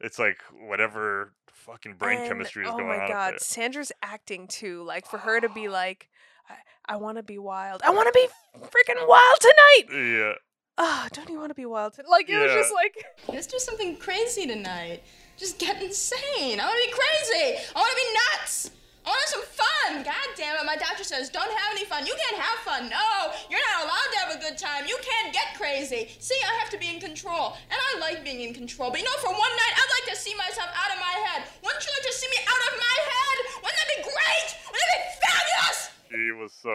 it's 0.00 0.18
like 0.18 0.38
whatever 0.66 1.32
fucking 1.48 1.94
brain 1.94 2.20
And, 2.20 2.28
chemistry 2.28 2.64
is 2.64 2.70
oh 2.72 2.76
going 2.76 2.88
my 2.88 2.96
on. 2.96 3.02
up 3.02 3.08
god, 3.08 3.30
there. 3.32 3.38
Sandra's 3.40 3.92
acting 4.02 4.46
too. 4.48 4.82
Like 4.82 5.06
for 5.06 5.18
her 5.18 5.40
to 5.40 5.48
be 5.48 5.68
like, 5.80 6.08
I, 6.48 6.94
I 6.94 6.96
want 6.96 7.18
to 7.18 7.22
be 7.22 7.38
wild. 7.38 7.82
I 7.84 7.90
want 7.90 8.12
to 8.12 8.12
be 8.12 8.26
freaking 8.60 9.06
wild 9.06 9.40
tonight. 9.40 9.84
Yeah. 9.92 10.32
Oh, 10.78 11.06
don't 11.12 11.28
you 11.28 11.38
want 11.38 11.50
to 11.50 11.54
be 11.54 11.66
wild 11.66 11.94
tonight? 11.94 12.08
Like 12.10 12.28
it 12.30 12.38
was 12.38 12.52
just 12.52 12.72
like 12.74 12.94
Let's 13.28 13.46
do 13.46 13.58
something 13.58 13.96
crazy 13.96 14.46
tonight. 14.46 15.02
Just 15.36 15.58
get 15.58 15.82
insane. 15.82 16.60
I 16.60 16.64
want 16.66 16.78
to 16.82 16.90
be 16.90 16.92
crazy. 16.92 17.58
I 17.74 17.78
want 17.78 17.90
to 17.90 17.96
be 17.96 18.18
nuts. 18.40 18.70
Oh, 19.06 19.08
I 19.08 19.16
want 19.16 19.20
to 19.20 19.24
have 19.24 19.32
some 19.32 19.46
fun. 19.48 19.92
God 20.04 20.28
damn 20.36 20.56
it. 20.56 20.64
My 20.66 20.76
doctor 20.76 21.04
says 21.04 21.30
don't 21.30 21.48
have 21.48 21.70
any 21.72 21.84
fun. 21.84 22.04
You 22.04 22.14
can't 22.16 22.40
have 22.40 22.58
fun. 22.60 22.88
No, 22.92 23.32
you're 23.48 23.64
not 23.72 23.88
allowed 23.88 24.10
to 24.12 24.18
have 24.20 24.30
a 24.36 24.40
good 24.40 24.58
time. 24.58 24.84
You 24.86 24.98
can't 25.00 25.32
get 25.32 25.56
crazy. 25.56 26.12
See, 26.20 26.36
I 26.44 26.52
have 26.60 26.70
to 26.70 26.78
be 26.78 26.88
in 26.92 27.00
control. 27.00 27.56
And 27.72 27.78
I 27.80 28.00
like 28.00 28.24
being 28.24 28.40
in 28.40 28.52
control. 28.52 28.90
But 28.90 29.00
you 29.00 29.06
know, 29.06 29.18
for 29.24 29.32
one 29.32 29.54
night, 29.56 29.74
I'd 29.76 29.92
like 30.00 30.06
to 30.14 30.16
see 30.20 30.34
myself 30.36 30.68
out 30.76 30.92
of 30.92 31.00
my 31.00 31.14
head. 31.32 31.48
Wouldn't 31.64 31.80
you 31.80 31.92
like 31.96 32.06
to 32.06 32.14
see 32.14 32.28
me 32.28 32.40
out 32.44 32.62
of 32.68 32.72
my 32.76 32.96
head? 33.08 33.36
Wouldn't 33.64 33.78
that 33.80 33.88
be 33.88 34.00
great? 34.04 34.48
Wouldn't 34.68 34.90
that 34.92 35.00
be 35.00 35.12
fabulous? 35.20 35.89
He 36.10 36.32
was 36.32 36.52
so 36.52 36.70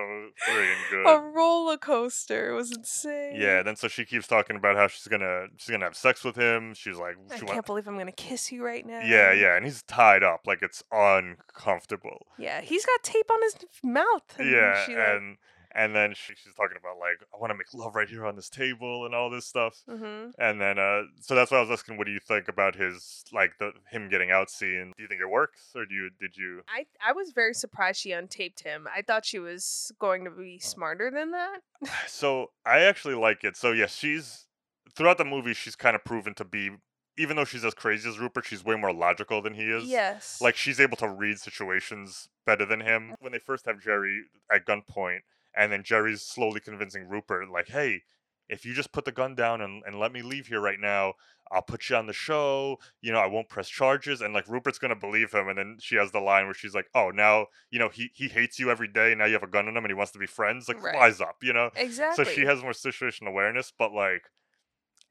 friggin' 0.48 0.76
good. 0.92 1.06
a 1.08 1.20
roller 1.20 1.78
coaster. 1.78 2.52
It 2.52 2.54
was 2.54 2.72
insane. 2.72 3.36
Yeah, 3.36 3.64
then 3.64 3.76
so 3.76 3.88
she 3.88 4.06
keeps 4.06 4.28
talking 4.28 4.56
about 4.56 4.76
how 4.78 4.88
she's 4.88 5.08
gonna 5.08 5.48
she's 5.58 5.70
gonna 5.72 5.86
have 5.86 5.96
sex 5.98 6.24
with 6.24 6.36
him. 6.38 6.74
She's 6.74 6.98
like, 6.98 7.18
I 7.32 7.38
can't 7.40 7.50
wa- 7.56 7.62
believe 7.62 7.88
I'm 7.88 7.98
gonna 7.98 8.12
kiss 8.14 8.52
you 8.52 8.64
right 8.64 8.86
now. 8.86 9.02
yeah, 9.04 9.34
yeah, 9.34 9.56
and 9.58 9.66
he's 9.66 9.84
tied 9.84 10.24
up 10.24 10.42
like 10.48 10.62
it's 10.62 10.84
uncomfortable. 10.92 12.26
Yeah, 12.38 12.62
he's 12.62 12.86
got 12.86 13.04
tape 13.04 13.30
on 13.32 13.42
his 13.44 13.56
mouth. 13.84 14.24
and 14.38 14.50
yeah, 14.50 14.86
she, 14.86 14.96
like- 14.96 15.08
and 15.08 15.38
and 15.76 15.96
then 15.96 16.14
she, 16.16 16.34
she's 16.36 16.54
talking 16.56 16.78
about 16.80 16.98
like 16.98 17.18
I 17.34 17.38
want 17.38 17.52
to 17.52 17.56
make 17.58 17.74
love 17.74 17.96
right 17.96 18.08
here 18.08 18.26
on 18.26 18.36
this 18.36 18.50
table 18.50 19.06
and 19.06 19.14
all 19.14 19.30
this 19.30 19.46
stuff. 19.46 19.84
Mhm. 19.90 20.32
And 20.40 20.60
then 20.62 20.80
uh, 20.80 21.04
so 21.20 21.36
that's 21.36 21.52
why 21.52 21.58
I 21.58 21.62
was 21.62 21.70
asking, 21.70 21.98
what 21.98 22.08
do 22.08 22.14
you 22.14 22.20
think 22.20 22.48
about 22.48 22.76
his 22.76 23.24
like 23.34 23.58
the 23.60 23.74
him 23.92 24.10
getting 24.10 24.32
out 24.32 24.50
scene? 24.50 24.94
Do 24.96 25.04
you 25.04 25.08
think 25.10 25.22
it 25.22 25.30
works, 25.30 25.72
or 25.76 25.86
do 25.86 25.94
you 25.94 26.10
did 26.20 26.38
you? 26.38 26.62
I 26.68 26.86
I 27.06 27.12
was 27.12 27.32
very 27.32 27.54
surprised 27.54 28.00
she 28.00 28.12
untaped 28.12 28.64
him. 28.64 28.88
I 28.96 29.02
thought 29.02 29.26
she 29.26 29.40
was 29.40 29.92
going 30.00 30.24
to 30.26 30.32
be 30.32 30.58
smarter 30.60 31.12
than 31.12 31.32
that. 31.32 31.60
So 32.08 32.52
I 32.66 32.80
actually 32.80 33.16
like 33.16 33.44
it. 33.44 33.58
So 33.58 33.72
yes, 33.72 33.96
she's 33.96 34.46
throughout 34.96 35.18
the 35.18 35.26
movie 35.26 35.54
she's 35.54 35.76
kind 35.76 35.96
of 35.96 36.04
proven 36.04 36.34
to 36.36 36.46
be. 36.46 36.72
Even 37.18 37.38
though 37.38 37.46
she's 37.46 37.64
as 37.64 37.74
crazy 37.74 38.10
as 38.10 38.20
Rupert, 38.20 38.46
she's 38.46 38.66
way 38.66 38.76
more 38.76 38.92
logical 38.92 39.42
than 39.42 39.54
he 39.54 39.64
is. 39.64 39.86
Yes. 39.86 40.42
Like 40.42 40.58
she's 40.58 40.82
able 40.82 40.98
to 40.98 41.08
read 41.08 41.40
situations 41.40 42.28
better 42.46 42.66
than 42.66 42.82
him. 42.82 43.16
When 43.20 43.32
they 43.32 43.40
first 43.40 43.66
have 43.68 43.80
Jerry 43.82 44.24
at 44.52 44.66
gunpoint, 44.66 45.20
and 45.58 45.72
then 45.72 45.84
Jerry's 45.84 46.22
slowly 46.24 46.60
convincing 46.60 47.08
Rupert, 47.08 47.50
like, 47.50 47.68
"Hey, 47.70 48.04
if 48.50 48.66
you 48.66 48.74
just 48.74 48.92
put 48.92 49.06
the 49.06 49.12
gun 49.12 49.36
down 49.36 49.62
and, 49.62 49.84
and 49.86 50.00
let 50.00 50.12
me 50.12 50.22
leave 50.22 50.48
here 50.48 50.62
right 50.62 50.80
now, 50.80 51.14
I'll 51.52 51.62
put 51.62 51.90
you 51.90 51.96
on 51.96 52.08
the 52.08 52.14
show. 52.14 52.78
You 53.02 53.12
know, 53.12 53.20
I 53.20 53.28
won't 53.28 53.50
press 53.50 53.70
charges. 53.70 54.22
And 54.22 54.34
like 54.34 54.48
Rupert's 54.48 54.80
gonna 54.80 54.96
believe 54.96 55.32
him. 55.32 55.48
And 55.48 55.58
then 55.58 55.78
she 55.80 55.96
has 55.96 56.12
the 56.12 56.20
line 56.20 56.46
where 56.46 56.54
she's 56.54 56.76
like, 56.76 56.88
"Oh, 56.94 57.10
now 57.12 57.48
you 57.72 57.80
know 57.80 57.90
he 57.90 58.12
he 58.14 58.28
hates 58.28 58.60
you 58.60 58.70
every 58.72 58.88
day. 58.88 59.16
Now 59.16 59.26
you 59.26 59.34
have 59.34 59.44
a 59.44 59.48
gun 59.48 59.68
on 59.68 59.78
him, 59.78 59.84
and 59.84 59.92
he 59.92 59.96
wants 59.96 60.12
to 60.14 60.20
be 60.20 60.28
friends. 60.28 60.68
Like, 60.68 60.82
Right. 60.84 60.96
wise 60.96 61.22
up, 61.22 61.38
you 61.42 61.54
know." 61.54 61.72
Exactly. 61.76 62.26
So 62.26 62.30
she 62.32 62.46
has 62.46 62.62
more 62.62 62.72
situational 62.72 63.30
awareness, 63.30 63.72
but 63.78 63.92
like, 63.94 64.24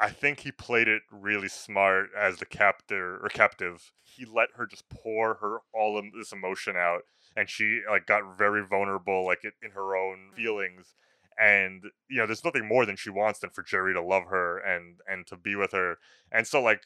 I 0.00 0.10
think 0.10 0.40
he 0.40 0.50
played 0.52 0.88
it 0.88 1.02
really 1.10 1.48
smart 1.48 2.10
as 2.16 2.38
the 2.38 2.46
captor 2.46 3.18
or 3.24 3.28
captive. 3.28 3.92
He 4.02 4.24
let 4.24 4.50
her 4.56 4.66
just 4.66 4.88
pour 4.88 5.34
her 5.36 5.58
all 5.72 5.96
of 5.96 6.06
this 6.12 6.32
emotion 6.32 6.76
out, 6.76 7.02
and 7.36 7.48
she 7.48 7.80
like 7.90 8.06
got 8.06 8.36
very 8.36 8.64
vulnerable, 8.66 9.24
like 9.24 9.44
in, 9.44 9.70
her 9.72 9.96
own 9.96 10.28
mm-hmm. 10.28 10.36
feelings. 10.36 10.94
And 11.38 11.84
you 12.08 12.18
know, 12.18 12.26
there's 12.26 12.44
nothing 12.44 12.66
more 12.66 12.86
than 12.86 12.96
she 12.96 13.10
wants 13.10 13.40
than 13.40 13.50
for 13.50 13.62
Jerry 13.62 13.92
to 13.94 14.02
love 14.02 14.24
her 14.30 14.58
and 14.58 14.98
and 15.06 15.26
to 15.26 15.36
be 15.36 15.56
with 15.56 15.72
her. 15.72 15.98
And 16.30 16.46
so 16.46 16.62
like, 16.62 16.82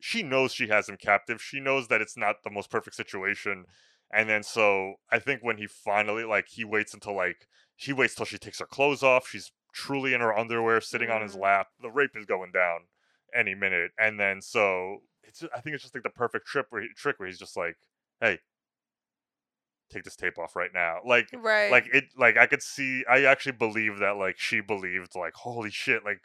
she 0.00 0.22
knows 0.22 0.52
she 0.52 0.68
has 0.68 0.88
him 0.88 0.96
captive. 0.96 1.42
She 1.42 1.60
knows 1.60 1.88
that 1.88 2.00
it's 2.00 2.16
not 2.16 2.36
the 2.42 2.50
most 2.50 2.70
perfect 2.70 2.96
situation. 2.96 3.66
And 4.12 4.28
then 4.28 4.42
so 4.42 4.94
I 5.10 5.18
think 5.18 5.42
when 5.42 5.58
he 5.58 5.66
finally 5.66 6.24
like 6.24 6.48
he 6.48 6.64
waits 6.64 6.94
until 6.94 7.14
like 7.14 7.46
he 7.76 7.92
waits 7.92 8.14
till 8.14 8.26
she 8.26 8.38
takes 8.38 8.60
her 8.60 8.66
clothes 8.66 9.02
off. 9.02 9.28
She's 9.28 9.52
truly 9.74 10.14
in 10.14 10.20
her 10.20 10.36
underwear, 10.36 10.80
sitting 10.80 11.10
on 11.10 11.22
his 11.22 11.32
mm-hmm. 11.32 11.42
lap. 11.42 11.66
The 11.80 11.90
rape 11.90 12.12
is 12.14 12.26
going 12.26 12.52
down 12.52 12.80
any 13.34 13.54
minute. 13.54 13.92
And 13.98 14.18
then 14.18 14.40
so 14.40 15.02
it's 15.22 15.44
I 15.54 15.60
think 15.60 15.74
it's 15.74 15.82
just 15.82 15.94
like 15.94 16.02
the 16.02 16.10
perfect 16.10 16.46
trip 16.46 16.66
where 16.70 16.82
he, 16.82 16.88
trick 16.96 17.18
where 17.18 17.28
he's 17.28 17.38
just 17.38 17.56
like, 17.56 17.76
hey, 18.20 18.38
take 19.92 20.04
this 20.04 20.16
tape 20.16 20.38
off 20.38 20.56
right 20.56 20.70
now. 20.74 20.98
Like 21.04 21.28
Right. 21.32 21.70
like 21.70 21.88
it 21.92 22.04
like 22.16 22.36
I 22.36 22.46
could 22.46 22.62
see 22.62 23.04
I 23.08 23.24
actually 23.24 23.52
believe 23.52 23.98
that 23.98 24.16
like 24.16 24.38
she 24.38 24.60
believed 24.60 25.14
like 25.14 25.34
holy 25.34 25.70
shit 25.70 26.04
like 26.04 26.20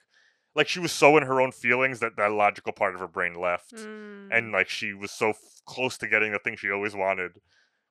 like 0.55 0.67
she 0.67 0.79
was 0.79 0.91
so 0.91 1.17
in 1.17 1.23
her 1.23 1.39
own 1.39 1.51
feelings 1.51 1.99
that 1.99 2.15
that 2.17 2.31
logical 2.31 2.71
part 2.73 2.95
of 2.95 2.99
her 2.99 3.07
brain 3.07 3.33
left 3.35 3.73
Mm. 3.75 4.29
and 4.31 4.51
like 4.51 4.69
she 4.69 4.93
was 4.93 5.11
so 5.11 5.29
f- 5.29 5.37
close 5.65 5.97
to 5.99 6.07
getting 6.07 6.31
the 6.31 6.39
thing 6.39 6.55
she 6.55 6.71
always 6.71 6.95
wanted 6.95 7.33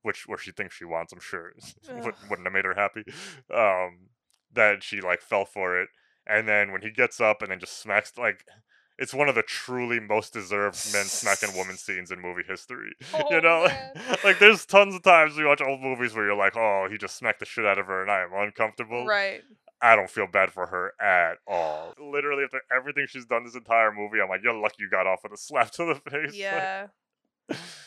which 0.02 0.26
where 0.26 0.38
she 0.38 0.50
thinks 0.50 0.74
she 0.74 0.84
wants 0.84 1.12
i'm 1.12 1.20
sure 1.20 1.52
wouldn't 2.28 2.46
have 2.46 2.52
made 2.52 2.64
her 2.64 2.74
happy 2.74 3.04
um 3.54 4.08
that 4.52 4.82
she 4.82 5.00
like 5.00 5.20
fell 5.22 5.44
for 5.44 5.80
it 5.80 5.88
and 6.26 6.48
then 6.48 6.72
when 6.72 6.82
he 6.82 6.90
gets 6.90 7.20
up 7.20 7.40
and 7.42 7.50
then 7.52 7.60
just 7.60 7.80
smacks 7.80 8.12
like 8.18 8.44
it's 8.98 9.12
one 9.14 9.28
of 9.28 9.34
the 9.34 9.42
truly 9.42 10.00
most 10.00 10.32
deserved 10.32 10.76
men 10.92 11.04
smacking 11.04 11.56
woman 11.56 11.76
scenes 11.84 12.10
in 12.10 12.20
movie 12.20 12.42
history 12.46 12.92
you 13.14 13.24
Oh, 13.30 13.38
know 13.40 13.66
man. 13.66 13.92
like 14.24 14.38
there's 14.38 14.64
tons 14.66 14.94
of 14.94 15.02
times 15.02 15.36
we 15.36 15.44
watch 15.44 15.60
old 15.60 15.80
movies 15.80 16.14
where 16.14 16.26
you're 16.26 16.36
like 16.36 16.56
oh 16.56 16.88
he 16.90 16.96
just 16.98 17.16
smacked 17.16 17.40
the 17.40 17.46
shit 17.46 17.66
out 17.66 17.78
of 17.78 17.86
her 17.86 18.02
and 18.02 18.10
i 18.10 18.22
am 18.22 18.30
uncomfortable 18.34 19.06
Right. 19.06 19.42
I 19.82 19.94
don't 19.94 20.08
feel 20.08 20.26
bad 20.26 20.52
for 20.52 20.66
her 20.68 20.94
at 20.98 21.34
all. 21.46 21.92
Literally, 22.00 22.44
after 22.44 22.62
everything 22.74 23.04
she's 23.10 23.26
done 23.26 23.44
this 23.44 23.54
entire 23.54 23.92
movie, 23.92 24.22
I'm 24.22 24.30
like, 24.30 24.40
you're 24.42 24.54
lucky 24.54 24.76
you 24.78 24.88
got 24.88 25.06
off 25.06 25.20
with 25.22 25.32
a 25.32 25.36
slap 25.36 25.70
to 25.72 25.84
the 25.84 25.94
face. 26.10 26.30
Like, 26.30 26.34
Yeah. 26.34 26.86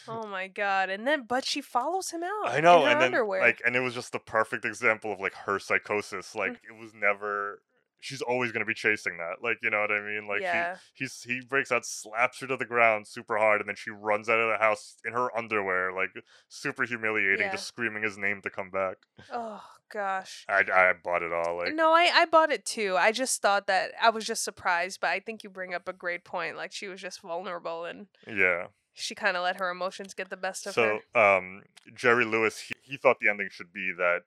oh 0.07 0.27
my 0.27 0.48
god. 0.48 0.91
And 0.91 1.07
then 1.07 1.26
but 1.27 1.45
she 1.45 1.61
follows 1.61 2.11
him 2.11 2.22
out. 2.23 2.48
I 2.49 2.60
know, 2.60 2.81
in 2.81 2.84
her 2.86 2.90
and 2.91 3.02
then 3.02 3.06
underwear. 3.07 3.41
like, 3.41 3.60
and 3.65 3.76
it 3.76 3.80
was 3.80 3.95
just 3.95 4.11
the 4.11 4.19
perfect 4.19 4.65
example 4.65 5.11
of 5.11 5.19
like 5.19 5.34
her 5.34 5.57
psychosis. 5.57 6.34
Mm. 6.34 6.36
Like, 6.36 6.61
it 6.69 6.80
was 6.80 6.94
never. 6.94 7.64
She's 7.99 8.21
always 8.21 8.51
gonna 8.51 8.65
be 8.65 8.73
chasing 8.73 9.17
that. 9.17 9.43
Like, 9.43 9.57
you 9.61 9.69
know 9.69 9.81
what 9.81 9.91
I 9.91 9.99
mean? 10.01 10.27
Like, 10.27 10.41
Yeah. 10.41 10.77
he 10.93 11.05
he's 11.05 11.21
he 11.23 11.41
breaks 11.41 11.71
out, 11.71 11.85
slaps 11.85 12.39
her 12.39 12.47
to 12.47 12.57
the 12.57 12.65
ground 12.65 13.07
super 13.07 13.38
hard, 13.38 13.59
and 13.61 13.67
then 13.67 13.76
she 13.76 13.89
runs 13.91 14.30
out 14.30 14.39
of 14.39 14.49
the 14.49 14.57
house 14.63 14.97
in 15.05 15.13
her 15.13 15.35
underwear, 15.38 15.91
like 15.91 16.09
super 16.47 16.84
humiliating, 16.84 17.47
Yeah. 17.47 17.51
just 17.51 17.67
screaming 17.67 18.03
his 18.03 18.17
name 18.17 18.41
to 18.43 18.49
come 18.49 18.69
back. 18.69 18.97
oh 19.31 19.63
gosh. 19.89 20.45
I 20.47 20.63
I 20.71 20.93
bought 21.03 21.23
it 21.23 21.34
all. 21.34 21.57
Like, 21.57 21.73
no, 21.73 21.91
I, 21.91 22.09
I 22.13 22.26
bought 22.26 22.51
it 22.51 22.65
too. 22.65 22.95
I 22.97 23.11
just 23.11 23.41
thought 23.41 23.67
that 23.67 23.91
I 24.01 24.09
was 24.11 24.26
just 24.26 24.43
surprised, 24.43 24.99
but 25.01 25.09
I 25.09 25.19
think 25.19 25.43
you 25.43 25.49
bring 25.49 25.73
up 25.73 25.88
a 25.89 25.93
great 25.93 26.23
point. 26.23 26.55
Like 26.57 26.71
she 26.71 26.88
was 26.88 27.01
just 27.01 27.21
vulnerable 27.21 27.85
and 27.85 28.07
yeah. 28.27 28.67
she 28.93 29.15
kind 29.15 29.35
of 29.35 29.43
let 29.43 29.59
her 29.59 29.69
emotions 29.69 30.13
get 30.13 30.30
the 30.30 30.38
best 30.38 30.67
of 30.67 30.76
her. 30.76 30.99
So, 31.13 31.19
um, 31.19 31.63
Jerry 31.93 32.23
Lewis, 32.26 32.59
he, 32.59 32.73
he 32.81 32.97
thought 32.97 33.17
the 33.19 33.30
ending 33.30 33.49
should 33.51 33.73
be 33.73 33.91
that 33.97 34.19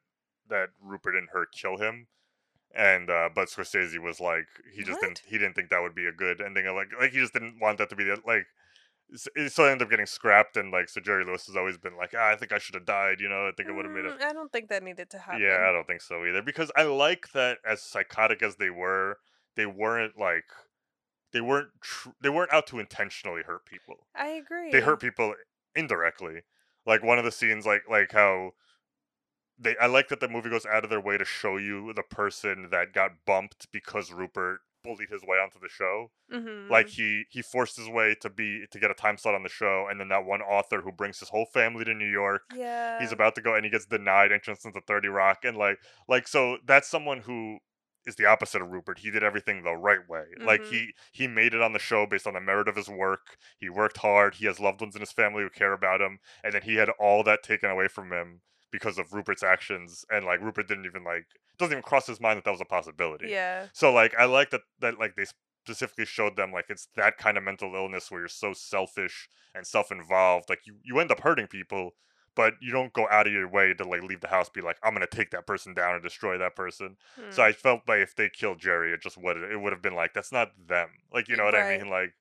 that 0.49 0.71
Rupert 0.81 1.15
and 1.17 1.29
her 1.33 1.47
kill 1.47 1.79
him, 1.79 2.09
and 2.75 3.11
uh, 3.11 3.29
but 3.35 3.49
Scorsese 3.49 3.99
was 3.99 4.21
like, 4.21 4.47
he 4.73 4.83
just 4.83 5.01
didn't 5.01 5.23
he 5.27 5.39
didn't 5.39 5.55
think 5.55 5.71
that 5.71 5.83
would 5.83 5.95
be 5.95 6.07
a 6.07 6.13
good 6.13 6.41
ending. 6.41 6.67
Like, 6.75 6.89
like 6.99 7.13
he 7.13 7.19
just 7.19 7.33
didn't 7.33 7.61
want 7.61 7.79
that 7.79 7.91
to 7.91 7.97
be 7.97 8.05
the 8.05 8.19
like. 8.27 8.47
So 9.15 9.29
it 9.37 9.59
ended 9.73 9.83
up 9.83 9.91
getting 9.91 10.07
scrapped, 10.07 10.57
and 10.57 10.73
like 10.73 10.89
so 10.89 11.01
Jerry 11.01 11.25
Lewis 11.25 11.47
has 11.47 11.57
always 11.57 11.77
been 11.77 11.97
like, 11.99 12.15
ah, 12.17 12.31
I 12.31 12.37
think 12.37 12.51
I 12.51 12.59
should 12.59 12.75
have 12.75 12.87
died. 12.87 13.21
You 13.21 13.29
know, 13.29 13.47
I 13.47 13.53
think 13.55 13.69
it 13.69 13.73
would 13.73 13.85
have 13.85 13.95
made 13.95 14.07
a 14.07 14.13
Mm, 14.13 14.23
I 14.23 14.33
don't 14.33 14.51
think 14.51 14.71
that 14.71 14.83
needed 14.83 15.11
to 15.11 15.19
happen. 15.19 15.43
yeah, 15.43 15.67
I 15.69 15.73
don't 15.73 15.87
think 15.87 16.01
so 16.01 16.25
either. 16.25 16.41
Because 16.41 16.71
I 16.77 16.85
like 16.85 17.33
that 17.33 17.59
as 17.67 17.83
psychotic 17.83 18.43
as 18.43 18.57
they 18.57 18.71
were, 18.71 19.19
they 19.55 19.67
weren't 19.67 20.17
like 20.19 20.45
they 21.33 21.43
weren't 21.43 21.69
tr- 21.83 22.11
they 22.23 22.31
weren't 22.31 22.53
out 22.53 22.67
to 22.69 22.79
intentionally 22.79 23.43
hurt 23.43 23.67
people 23.67 24.07
I 24.15 24.29
agree. 24.29 24.71
they 24.71 24.81
hurt 24.81 25.01
people 25.01 25.35
indirectly. 25.75 26.43
Like 26.87 27.03
one 27.03 27.19
of 27.19 27.25
the 27.25 27.33
scenes, 27.33 27.67
like 27.67 27.83
like 27.91 28.13
how 28.13 28.53
they. 29.63 29.77
I 29.81 29.87
like 29.87 30.09
that 30.09 30.21
the 30.21 30.29
movie 30.29 30.51
goes 30.51 30.67
out 30.67 30.85
of 30.85 30.91
their 30.91 31.01
way 31.01 31.19
to 31.19 31.25
show 31.25 31.57
you 31.57 31.93
the 31.95 32.03
person 32.03 32.69
that 32.71 32.93
got 32.93 33.13
bumped 33.27 33.69
because 33.73 34.13
Rupert 34.13 34.61
bullied 34.85 35.11
his 35.11 35.23
way 35.23 35.39
onto 35.39 35.61
the 35.61 35.69
show. 35.69 36.11
Mhm. 36.33 36.69
Like 36.69 36.89
he 36.89 37.25
he 37.31 37.41
forced 37.43 37.77
his 37.77 37.89
way 37.89 38.17
to 38.21 38.29
be 38.29 38.67
to 38.73 38.81
get 38.81 38.91
a 38.91 38.95
time 38.95 39.17
slot 39.17 39.35
on 39.35 39.43
the 39.45 39.49
show, 39.49 39.87
and 39.89 40.01
then 40.01 40.09
that 40.09 40.25
one 40.25 40.43
author 40.43 40.81
who 40.81 40.91
brings 40.93 41.21
his 41.21 41.29
whole 41.29 41.47
family 41.47 41.85
to 41.85 41.95
New 41.95 42.11
York. 42.11 42.43
Yeah. 42.55 42.99
He's 43.01 43.13
about 43.13 43.35
to 43.37 43.41
go, 43.43 43.55
and 43.55 43.65
he 43.65 43.71
gets 43.71 43.87
denied 43.87 44.33
entrance 44.33 44.65
into 44.65 44.81
Thirty 44.81 45.09
Rock, 45.09 45.45
and 45.45 45.57
like 45.57 45.79
like 46.09 46.27
so 46.27 46.59
that's 46.65 46.89
someone 46.89 47.21
who 47.21 47.59
is 48.05 48.17
the 48.17 48.27
opposite 48.27 48.61
of 48.61 48.69
Rupert. 48.73 48.99
He 48.99 49.13
did 49.13 49.23
everything 49.23 49.63
the 49.63 49.77
right 49.77 50.09
way. 50.09 50.25
Like 50.39 50.63
Mhm. 50.63 50.71
he 50.71 50.95
he 51.13 51.29
made 51.29 51.55
it 51.55 51.63
on 51.63 51.73
the 51.73 51.79
show 51.79 52.05
based 52.05 52.27
on 52.27 52.35
the 52.35 52.41
merit 52.41 52.67
of 52.67 52.75
his 52.75 52.89
work. 52.89 53.37
He 53.59 53.69
worked 53.71 53.99
hard. 53.99 54.35
He 54.35 54.47
has 54.47 54.59
loved 54.59 54.81
ones 54.81 54.97
in 54.97 55.01
his 55.01 55.13
family 55.13 55.45
who 55.45 55.51
care 55.51 55.73
about 55.73 56.01
him, 56.01 56.19
and 56.43 56.53
then 56.55 56.63
he 56.63 56.75
had 56.75 56.89
all 56.99 57.23
that 57.23 57.45
taken 57.45 57.71
away 57.71 57.87
from 57.87 58.13
him 58.13 58.43
because 58.73 58.99
of 58.99 59.13
Rupert's 59.13 59.43
actions. 59.43 60.05
And 60.11 60.25
like 60.25 60.41
Rupert 60.41 60.67
didn't 60.67 60.87
even 60.87 61.05
like 61.05 61.27
doesn't 61.59 61.73
even 61.73 61.83
cross 61.83 62.07
his 62.07 62.21
mind 62.21 62.39
that 62.39 62.45
that 62.45 62.51
was 62.51 62.61
a 62.61 62.65
possibility. 62.65 63.29
Yeah. 63.29 63.67
So 63.73 63.93
like 63.93 64.15
I 64.19 64.25
like 64.25 64.51
that 64.51 64.63
that 64.81 64.99
like 64.99 65.15
they 65.15 65.27
specifically 65.65 66.07
showed 66.07 66.35
them 66.37 66.51
like 66.53 66.65
it's 66.69 66.89
that 66.97 67.19
kind 67.19 67.37
of 67.37 67.45
mental 67.45 67.75
illness 67.77 68.11
where 68.11 68.21
you're 68.23 68.29
so 68.29 68.53
selfish 68.53 69.29
and 69.55 69.65
self-involved. 69.67 70.49
Like 70.49 70.61
you 70.67 70.75
you 70.83 70.99
end 70.99 71.13
up 71.13 71.21
hurting 71.21 71.47
people, 71.47 71.91
but 72.35 72.55
you 72.61 72.73
don't 72.73 72.93
go 72.93 73.07
out 73.11 73.27
of 73.27 73.33
your 73.33 73.49
way 73.49 73.75
to 73.75 73.85
like 73.85 74.03
leave 74.03 74.21
the 74.23 74.29
house 74.29 74.49
be 74.49 74.61
like 74.63 74.79
I'm 74.83 74.95
gonna 74.95 75.07
take 75.07 75.31
that 75.31 75.47
person 75.47 75.75
down 75.75 75.95
and 75.95 76.03
destroy 76.03 76.39
that 76.39 76.57
person. 76.57 76.97
So 77.31 77.43
Hmm. 77.43 77.49
I 77.49 77.53
felt 77.53 77.83
like 77.87 78.01
if 78.01 78.17
they 78.17 78.29
killed 78.31 78.59
Jerry, 78.59 78.93
it 78.93 79.03
just 79.03 79.19
would 79.19 79.37
it 79.37 79.61
would 79.61 79.73
have 79.73 79.83
been 79.83 79.95
like 79.95 80.15
that's 80.15 80.33
not 80.33 80.51
them. 80.67 80.89
Like 81.13 81.29
you 81.29 81.37
know 81.37 81.45
what 81.45 81.55
I 81.55 81.77
mean? 81.79 81.89
Like 81.91 82.15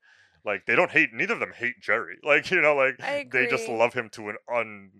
like 0.44 0.66
they 0.66 0.76
don't 0.76 0.92
hate 0.92 1.14
neither 1.14 1.36
of 1.36 1.40
them 1.40 1.54
hate 1.56 1.80
Jerry. 1.82 2.18
Like 2.24 2.52
you 2.52 2.62
know 2.62 2.76
like 2.76 2.98
they 3.32 3.48
just 3.48 3.68
love 3.70 3.94
him 3.94 4.10
to 4.10 4.30
an 4.30 4.36
un 4.54 4.92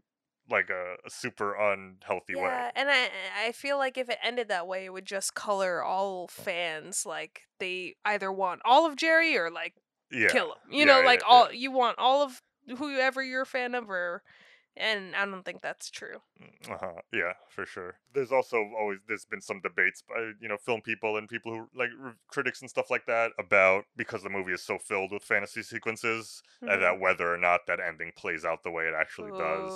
like 0.52 0.70
a, 0.70 0.96
a 1.06 1.10
super 1.10 1.54
unhealthy 1.56 2.36
way. 2.36 2.60
Yeah, 2.60 2.72
and 2.76 2.90
I 2.90 3.10
I 3.48 3.52
feel 3.52 3.78
like 3.78 3.98
if 3.98 4.10
it 4.10 4.18
ended 4.24 4.48
that 4.48 4.68
way, 4.68 4.86
it 4.86 4.94
would 4.94 5.06
just 5.06 5.34
color 5.34 5.84
all 5.84 6.28
fans 6.30 7.06
like 7.06 7.42
they 7.60 7.96
either 8.06 8.32
want 8.32 8.62
all 8.64 8.86
of 8.86 8.96
Jerry 8.96 9.38
or 9.38 9.52
like 9.52 9.76
Yeah. 10.12 10.28
kill 10.28 10.54
him. 10.54 10.74
You 10.74 10.86
Yeah, 10.86 10.86
know, 10.86 11.02
like 11.02 11.22
all 11.26 11.52
you 11.52 11.72
want 11.72 11.98
all 12.00 12.24
of 12.24 12.42
whoever 12.78 13.22
you're 13.22 13.42
a 13.42 13.46
fan 13.46 13.76
of, 13.76 13.90
or 13.90 14.24
and 14.78 15.16
I 15.16 15.26
don't 15.26 15.44
think 15.44 15.62
that's 15.62 15.90
true. 15.90 16.22
Uh-huh. 16.70 17.02
Yeah, 17.14 17.34
for 17.50 17.66
sure. 17.66 17.96
There's 18.14 18.32
also 18.32 18.58
always 18.80 19.00
there's 19.08 19.26
been 19.26 19.42
some 19.42 19.62
debates 19.62 20.02
by 20.08 20.32
you 20.40 20.48
know 20.48 20.58
film 20.58 20.82
people 20.82 21.18
and 21.18 21.28
people 21.28 21.52
who 21.54 21.68
like 21.78 21.90
re- 22.00 22.14
critics 22.28 22.62
and 22.62 22.70
stuff 22.70 22.90
like 22.90 23.06
that 23.08 23.32
about 23.40 23.86
because 23.98 24.24
the 24.24 24.30
movie 24.30 24.54
is 24.54 24.64
so 24.64 24.78
filled 24.80 25.12
with 25.12 25.24
fantasy 25.24 25.64
sequences 25.64 26.42
Mhm. 26.64 26.74
and 26.74 26.82
that 26.84 27.00
whether 27.00 27.34
or 27.34 27.38
not 27.38 27.62
that 27.68 27.80
ending 27.80 28.12
plays 28.16 28.46
out 28.46 28.64
the 28.64 28.72
way 28.72 28.86
it 28.86 28.94
actually 28.94 29.32
does. 29.32 29.72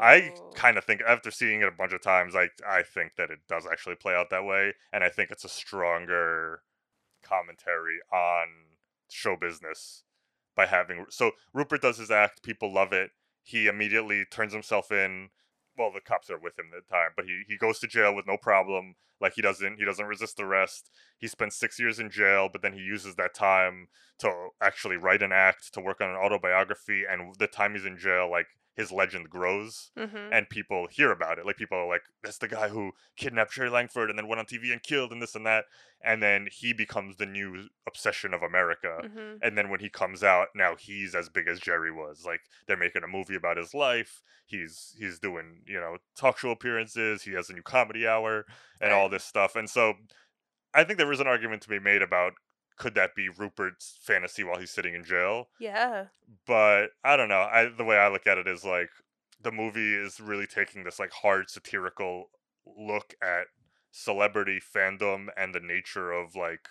I 0.00 0.32
kind 0.54 0.78
of 0.78 0.84
think 0.84 1.02
after 1.02 1.30
seeing 1.30 1.60
it 1.62 1.68
a 1.68 1.72
bunch 1.72 1.92
of 1.92 2.00
times, 2.02 2.34
I 2.36 2.48
I 2.66 2.82
think 2.82 3.16
that 3.16 3.30
it 3.30 3.40
does 3.48 3.66
actually 3.66 3.96
play 3.96 4.14
out 4.14 4.30
that 4.30 4.44
way, 4.44 4.74
and 4.92 5.02
I 5.04 5.08
think 5.08 5.30
it's 5.30 5.44
a 5.44 5.48
stronger 5.48 6.62
commentary 7.22 7.98
on 8.12 8.48
show 9.10 9.36
business 9.36 10.04
by 10.54 10.66
having 10.66 11.06
so 11.10 11.32
Rupert 11.52 11.82
does 11.82 11.98
his 11.98 12.10
act, 12.10 12.42
people 12.42 12.72
love 12.72 12.92
it. 12.92 13.10
He 13.48 13.66
immediately 13.66 14.26
turns 14.26 14.52
himself 14.52 14.92
in. 14.92 15.30
Well, 15.78 15.90
the 15.90 16.02
cops 16.02 16.28
are 16.28 16.38
with 16.38 16.58
him 16.58 16.66
at 16.76 16.84
the 16.86 16.92
time, 16.94 17.12
but 17.16 17.24
he 17.24 17.44
he 17.48 17.56
goes 17.56 17.78
to 17.78 17.86
jail 17.86 18.14
with 18.14 18.26
no 18.26 18.36
problem. 18.36 18.96
Like 19.22 19.32
he 19.36 19.42
doesn't 19.42 19.78
he 19.78 19.86
doesn't 19.86 20.04
resist 20.04 20.38
arrest. 20.38 20.90
He 21.16 21.28
spends 21.28 21.56
six 21.56 21.78
years 21.78 21.98
in 21.98 22.10
jail, 22.10 22.50
but 22.52 22.60
then 22.60 22.74
he 22.74 22.80
uses 22.80 23.14
that 23.14 23.32
time 23.32 23.88
to 24.18 24.48
actually 24.60 24.98
write 24.98 25.22
an 25.22 25.32
act, 25.32 25.72
to 25.72 25.80
work 25.80 26.02
on 26.02 26.10
an 26.10 26.16
autobiography, 26.16 27.04
and 27.10 27.34
the 27.38 27.46
time 27.46 27.72
he's 27.72 27.86
in 27.86 27.96
jail, 27.96 28.30
like 28.30 28.48
his 28.78 28.90
legend 28.92 29.28
grows 29.28 29.90
Mhm. 29.98 30.30
and 30.32 30.48
people 30.48 30.86
hear 30.88 31.10
about 31.12 31.38
it. 31.38 31.44
Like 31.44 31.58
people 31.58 31.76
are 31.78 31.86
like, 31.88 32.04
"That's 32.22 32.38
the 32.38 32.48
guy 32.48 32.68
who 32.68 32.92
kidnapped 33.16 33.52
Jerry 33.52 33.68
Langford 33.70 34.08
and 34.08 34.18
then 34.18 34.28
went 34.28 34.38
on 34.38 34.46
TV 34.46 34.72
and 34.72 34.82
killed 34.82 35.12
and 35.12 35.20
this 35.20 35.34
and 35.34 35.44
that." 35.46 35.66
And 36.00 36.22
then 36.22 36.48
he 36.50 36.72
becomes 36.72 37.16
the 37.16 37.26
new 37.26 37.68
obsession 37.86 38.32
of 38.32 38.42
America. 38.42 39.00
Mhm. 39.04 39.40
And 39.42 39.58
then 39.58 39.68
when 39.68 39.80
he 39.80 39.90
comes 39.90 40.22
out, 40.24 40.48
now 40.54 40.76
he's 40.76 41.14
as 41.14 41.28
big 41.28 41.48
as 41.48 41.60
Jerry 41.60 41.90
was. 41.92 42.24
Like 42.24 42.42
they're 42.66 42.76
making 42.76 43.02
a 43.02 43.08
movie 43.08 43.34
about 43.34 43.56
his 43.58 43.74
life. 43.74 44.22
He's 44.46 44.94
he's 44.98 45.18
doing 45.18 45.62
you 45.66 45.80
know 45.80 45.98
talk 46.16 46.38
show 46.38 46.50
appearances. 46.50 47.22
He 47.24 47.32
has 47.32 47.50
a 47.50 47.54
new 47.54 47.62
comedy 47.62 48.06
hour 48.06 48.46
and 48.80 48.92
all 48.92 49.08
this 49.08 49.24
stuff. 49.24 49.56
And 49.56 49.68
so 49.68 49.94
I 50.74 50.84
think 50.84 50.98
there 50.98 51.12
is 51.12 51.20
an 51.20 51.26
argument 51.26 51.62
to 51.62 51.68
be 51.68 51.78
made 51.80 52.02
about 52.02 52.34
could 52.78 52.94
that 52.94 53.14
be 53.14 53.28
Rupert's 53.28 53.98
fantasy 54.02 54.44
while 54.44 54.58
he's 54.58 54.70
sitting 54.70 54.94
in 54.94 55.04
jail? 55.04 55.48
Yeah. 55.60 56.06
But 56.46 56.88
I 57.04 57.16
don't 57.16 57.28
know. 57.28 57.40
I 57.52 57.68
the 57.76 57.84
way 57.84 57.96
I 57.96 58.08
look 58.08 58.26
at 58.26 58.38
it 58.38 58.46
is 58.46 58.64
like 58.64 58.90
the 59.40 59.52
movie 59.52 59.94
is 59.94 60.20
really 60.20 60.46
taking 60.46 60.84
this 60.84 60.98
like 60.98 61.12
hard 61.12 61.50
satirical 61.50 62.30
look 62.66 63.14
at 63.22 63.46
celebrity 63.90 64.60
fandom 64.60 65.26
and 65.36 65.54
the 65.54 65.60
nature 65.60 66.12
of 66.12 66.34
like 66.36 66.68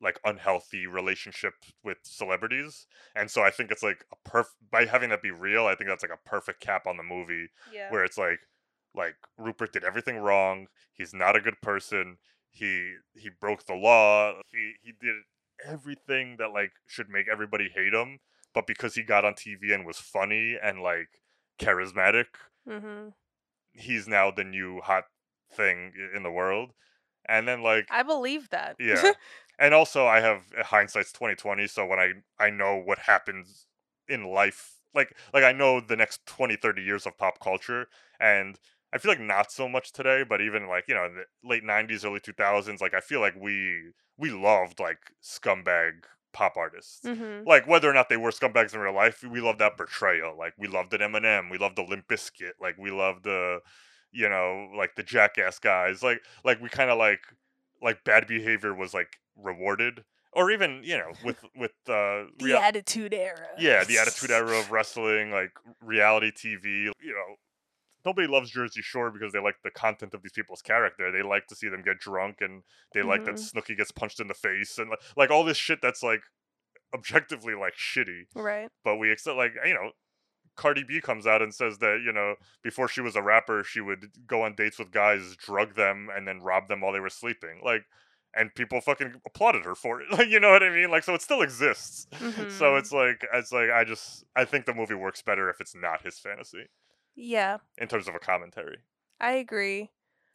like 0.00 0.20
unhealthy 0.24 0.86
relationship 0.86 1.54
with 1.82 1.96
celebrities 2.04 2.86
and 3.16 3.28
so 3.28 3.42
i 3.42 3.50
think 3.50 3.72
it's 3.72 3.82
like 3.82 4.04
a 4.12 4.28
perf 4.30 4.44
by 4.70 4.84
having 4.84 5.10
that 5.10 5.20
be 5.20 5.32
real 5.32 5.66
i 5.66 5.74
think 5.74 5.90
that's 5.90 6.04
like 6.04 6.12
a 6.12 6.28
perfect 6.28 6.60
cap 6.60 6.86
on 6.86 6.96
the 6.96 7.02
movie 7.02 7.48
Yeah. 7.72 7.90
where 7.90 8.04
it's 8.04 8.16
like 8.16 8.38
like 8.94 9.16
rupert 9.36 9.72
did 9.72 9.82
everything 9.82 10.18
wrong 10.18 10.68
he's 10.92 11.12
not 11.12 11.34
a 11.34 11.40
good 11.40 11.60
person 11.60 12.18
he 12.58 12.94
he 13.14 13.28
broke 13.40 13.64
the 13.66 13.74
law 13.74 14.34
he 14.50 14.72
he 14.82 14.92
did 15.00 15.16
everything 15.66 16.36
that 16.38 16.52
like 16.52 16.72
should 16.86 17.08
make 17.08 17.26
everybody 17.28 17.68
hate 17.74 17.92
him 17.94 18.18
but 18.54 18.66
because 18.66 18.94
he 18.94 19.02
got 19.02 19.24
on 19.24 19.34
tv 19.34 19.72
and 19.74 19.84
was 19.86 19.98
funny 19.98 20.56
and 20.62 20.80
like 20.82 21.08
charismatic 21.58 22.26
Mm-hmm. 22.68 23.08
he's 23.72 24.06
now 24.08 24.30
the 24.30 24.44
new 24.44 24.80
hot 24.82 25.04
thing 25.52 25.92
in 26.14 26.22
the 26.22 26.30
world 26.30 26.72
and 27.28 27.46
then 27.48 27.62
like 27.62 27.88
I 27.90 28.02
believe 28.02 28.48
that. 28.50 28.76
yeah 28.78 29.12
and 29.58 29.74
also 29.74 30.06
i 30.06 30.20
have 30.20 30.42
uh, 30.58 30.64
hindsight's 30.64 31.12
2020 31.12 31.66
so 31.66 31.86
when 31.86 31.98
i 31.98 32.12
i 32.38 32.50
know 32.50 32.76
what 32.84 32.98
happens 32.98 33.66
in 34.08 34.24
life 34.24 34.74
like 34.94 35.16
like 35.32 35.44
i 35.44 35.52
know 35.52 35.80
the 35.80 35.96
next 35.96 36.24
20 36.26 36.56
30 36.56 36.82
years 36.82 37.06
of 37.06 37.16
pop 37.18 37.40
culture 37.40 37.88
and 38.20 38.58
i 38.92 38.98
feel 38.98 39.10
like 39.10 39.20
not 39.20 39.50
so 39.52 39.68
much 39.68 39.92
today 39.92 40.24
but 40.28 40.40
even 40.40 40.66
like 40.68 40.84
you 40.88 40.94
know 40.94 41.04
in 41.04 41.14
the 41.14 41.24
late 41.48 41.64
90s 41.64 42.04
early 42.04 42.20
2000s 42.20 42.80
like 42.80 42.94
i 42.94 43.00
feel 43.00 43.20
like 43.20 43.34
we 43.40 43.90
we 44.16 44.30
loved 44.30 44.80
like 44.80 44.98
scumbag 45.22 46.04
pop 46.32 46.56
artists 46.56 47.00
Mhm. 47.06 47.46
like 47.46 47.66
whether 47.66 47.88
or 47.90 47.94
not 47.94 48.08
they 48.08 48.16
were 48.16 48.30
scumbags 48.30 48.74
in 48.74 48.80
real 48.80 48.94
life 48.94 49.22
we 49.24 49.40
loved 49.40 49.58
that 49.60 49.76
portrayal 49.76 50.36
like 50.38 50.52
we 50.58 50.68
loved 50.68 50.92
an 50.94 51.00
eminem 51.00 51.50
we 51.50 51.58
loved 51.58 51.76
the 51.76 51.82
limp 51.82 52.06
Bizkit, 52.08 52.52
like 52.60 52.76
we 52.78 52.90
loved 52.90 53.24
the 53.24 53.60
you 54.12 54.28
know 54.28 54.68
like 54.76 54.94
the 54.96 55.02
jackass 55.02 55.58
guys 55.58 56.02
like 56.02 56.20
like 56.44 56.60
we 56.60 56.68
kind 56.68 56.90
of 56.90 56.98
like 56.98 57.20
like 57.82 58.04
bad 58.04 58.26
behavior 58.26 58.74
was 58.74 58.92
like 58.94 59.16
rewarded 59.36 60.04
or 60.32 60.50
even 60.50 60.80
you 60.84 60.96
know 60.98 61.12
with 61.24 61.42
with 61.56 61.72
uh 61.88 62.28
The 62.38 62.44
real- 62.44 62.58
Attitude 62.58 63.14
Era. 63.14 63.48
yeah 63.58 63.84
the 63.84 63.98
attitude 63.98 64.30
era 64.30 64.58
of 64.60 64.70
wrestling 64.70 65.30
like 65.30 65.52
reality 65.82 66.30
tv 66.30 66.64
you 67.00 67.12
know 67.12 67.36
nobody 68.04 68.26
loves 68.28 68.50
jersey 68.50 68.82
shore 68.82 69.10
because 69.10 69.32
they 69.32 69.40
like 69.40 69.56
the 69.64 69.70
content 69.70 70.14
of 70.14 70.22
these 70.22 70.32
people's 70.32 70.62
character. 70.62 71.10
They 71.10 71.22
like 71.22 71.46
to 71.48 71.56
see 71.56 71.68
them 71.68 71.82
get 71.82 71.98
drunk 71.98 72.36
and 72.40 72.62
they 72.94 73.02
like 73.02 73.24
that 73.24 73.34
Mhm. 73.36 73.52
Snooki 73.52 73.76
gets 73.76 73.90
punched 73.92 74.20
in 74.20 74.28
the 74.28 74.34
face 74.34 74.78
and 74.78 74.90
like, 74.90 75.00
like 75.16 75.30
all 75.30 75.44
this 75.44 75.56
shit 75.56 75.80
that's 75.82 76.02
like 76.02 76.22
objectively 76.94 77.54
like 77.54 77.74
shitty. 77.74 78.22
Right. 78.34 78.68
but 78.84 78.96
we 78.96 79.10
accept 79.12 79.36
like 79.36 79.52
you 79.64 79.74
know 79.74 79.90
Cardi 80.56 80.82
B 80.82 81.00
comes 81.00 81.26
out 81.26 81.42
and 81.42 81.54
says 81.54 81.78
that 81.78 82.00
you 82.04 82.12
know 82.12 82.34
before 82.62 82.88
she 82.88 83.00
was 83.00 83.14
a 83.14 83.22
rapper 83.22 83.62
she 83.62 83.80
would 83.80 84.10
go 84.26 84.42
on 84.42 84.54
dates 84.54 84.78
with 84.78 84.90
guys 84.90 85.36
drug 85.36 85.74
them 85.74 86.08
and 86.14 86.26
then 86.26 86.40
rob 86.40 86.68
them 86.68 86.80
while 86.80 86.92
they 86.92 87.00
were 87.00 87.10
sleeping. 87.10 87.60
Like 87.64 87.84
and 88.34 88.54
people 88.54 88.80
fucking 88.80 89.20
applauded 89.26 89.64
her 89.64 89.74
for 89.74 90.00
it. 90.00 90.08
Like 90.12 90.28
you 90.28 90.40
know 90.40 90.50
what 90.50 90.62
I 90.62 90.70
mean? 90.70 90.90
Like 90.90 91.04
so 91.04 91.14
it 91.14 91.22
still 91.22 91.42
exists. 91.42 92.06
So 92.10 92.24
Mhm. 92.72 92.78
it's 92.78 92.92
like 92.92 93.24
it's 93.34 93.52
like 93.52 93.70
I 93.70 93.84
just 93.84 94.24
I 94.34 94.44
think 94.44 94.64
the 94.66 94.74
movie 94.74 94.94
works 94.94 95.22
better 95.22 95.48
if 95.50 95.60
it's 95.60 95.74
not 95.74 96.02
his 96.02 96.18
fantasy 96.18 96.66
Yeah, 97.20 97.58
in 97.76 97.88
terms 97.88 98.06
of 98.08 98.14
a 98.14 98.18
commentary 98.20 98.78
I 99.20 99.32
agree. 99.32 99.90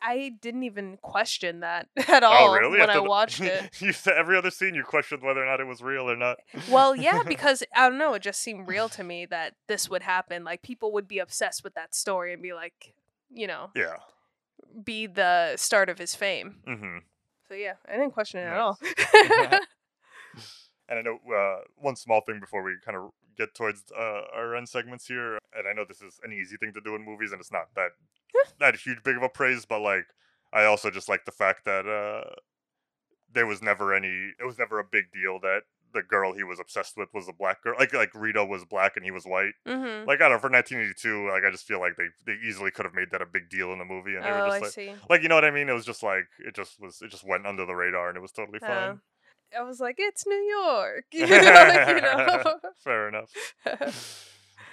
I 0.06 0.34
didn't 0.42 0.64
even 0.64 0.98
question 1.02 1.62
that 1.62 1.88
at 2.10 2.24
all 2.24 2.50
oh 2.50 2.54
really 2.54 2.72
when 2.80 2.90
I 2.90 2.94
After 2.96 3.04
the- 3.04 3.10
watched 3.10 3.40
it. 3.40 3.70
you 3.82 3.94
said 3.94 4.16
every 4.18 4.38
other 4.38 4.52
scene 4.52 4.76
you 4.76 4.84
questioned 4.84 5.24
whether 5.24 5.42
or 5.42 5.46
not 5.46 5.62
it 5.62 5.64
was 5.68 5.82
real 5.82 6.12
or 6.12 6.18
not 6.18 6.40
Well, 6.70 6.94
yeah, 6.94 7.24
because 7.28 7.64
I 7.74 7.88
don't 7.88 7.98
know, 7.98 8.14
it 8.16 8.22
just 8.22 8.42
seemed 8.42 8.68
real 8.68 8.90
to 8.90 9.04
me 9.04 9.26
that 9.28 9.54
this 9.68 9.90
would 9.90 10.04
happen. 10.04 10.44
Like 10.44 10.62
people 10.62 10.92
would 10.92 11.08
be 11.08 11.20
obsessed 11.20 11.64
with 11.64 11.74
that 11.76 11.96
story 11.96 12.34
and 12.34 12.42
be 12.42 12.52
like, 12.54 12.94
you 13.30 13.48
know, 13.48 13.70
yeah 13.76 13.96
be 14.84 15.08
the 15.08 15.56
start 15.56 15.88
of 15.90 15.98
his 16.00 16.16
fame. 16.16 16.58
mm-hmm 16.68 16.98
So 17.48 17.54
yeah, 17.54 17.74
I 17.88 17.94
didn't 17.94 18.12
question 18.12 18.42
it 18.42 18.48
at 18.48 18.58
all. 18.58 18.78
And 20.90 21.00
I 21.00 21.02
know 21.02 21.18
uh, 21.34 21.62
one 21.78 21.96
small 21.96 22.22
thing 22.22 22.40
before 22.42 22.62
we 22.62 22.74
kind 22.84 22.98
of 22.98 23.12
get 23.38 23.54
towards 23.56 23.84
uh, 23.98 24.22
our 24.36 24.56
end 24.56 24.70
segments 24.70 25.08
here, 25.08 25.38
and 25.56 25.68
I 25.68 25.74
know 25.74 25.86
this 25.88 26.02
is 26.02 26.20
an 26.24 26.32
easy 26.34 26.58
thing 26.58 26.74
to 26.74 26.82
do 26.82 26.96
in 26.96 27.04
movies, 27.04 27.32
and 27.32 27.40
it's 27.40 27.52
not 27.52 27.74
that 27.76 27.92
that 28.60 28.76
huge 28.76 29.04
big 29.04 29.18
of 29.18 29.24
a 29.24 29.30
praise, 29.30 29.66
but 29.66 29.80
like 29.82 30.06
I 30.52 30.66
also 30.66 30.90
just 30.92 31.10
like 31.10 31.26
the 31.26 31.32
fact 31.32 31.66
that 31.66 31.88
uh, 31.88 32.34
there 33.32 33.48
was 33.48 33.62
never 33.62 33.94
any, 33.94 34.32
it 34.40 34.46
was 34.46 34.58
never 34.60 34.80
a 34.80 34.84
big 34.84 35.06
deal 35.12 35.40
that 35.42 35.62
the 35.94 36.02
girl 36.02 36.34
he 36.34 36.44
was 36.44 36.60
obsessed 36.60 36.98
with 36.98 37.10
was 37.14 37.28
a 37.28 37.34
black 37.34 37.62
girl, 37.64 37.76
like 37.78 37.94
like 37.94 38.10
Rita 38.16 38.44
was 38.44 38.66
black 38.66 38.96
and 38.96 39.06
he 39.06 39.12
was 39.12 39.26
white. 39.26 39.54
Mhm. 39.68 40.08
Like 40.08 40.22
I 40.22 40.24
don't 40.30 40.34
know 40.34 40.40
for 40.40 40.50
1982, 40.50 41.30
like 41.30 41.44
I 41.44 41.52
just 41.52 41.68
feel 41.68 41.80
like 41.80 41.96
they 41.98 42.08
they 42.26 42.40
easily 42.48 42.72
could 42.72 42.86
have 42.86 42.96
made 42.96 43.12
that 43.12 43.22
a 43.22 43.26
big 43.28 43.50
deal 43.50 43.72
in 43.74 43.80
the 43.80 43.86
movie, 43.86 44.16
and 44.16 44.26
they 44.26 44.30
Oh, 44.30 44.34
were 44.34 44.42
I 44.42 44.50
just 44.50 44.62
like, 44.62 44.72
see. 44.72 44.94
like 45.10 45.22
you 45.22 45.30
know 45.30 45.36
what 45.36 45.46
I 45.46 45.52
mean? 45.52 45.70
It 45.70 45.74
was 45.74 45.86
just 45.86 46.02
like 46.02 46.26
it 46.40 46.56
just 46.56 46.80
was, 46.80 47.02
it 47.02 47.10
just 47.12 47.24
went 47.28 47.46
under 47.46 47.66
the 47.66 47.76
radar, 47.76 48.10
and 48.10 48.18
it 48.18 48.22
was 48.22 48.32
totally 48.32 48.60
Oh. 48.64 48.68
fine. 48.68 49.00
I 49.58 49.64
was 49.64 49.80
like, 49.80 49.96
it's 50.00 50.26
New 50.26 50.36
York. 50.36 51.06
you 51.12 51.28
know. 51.28 52.60
Fair 52.84 53.08
enough. 53.10 53.30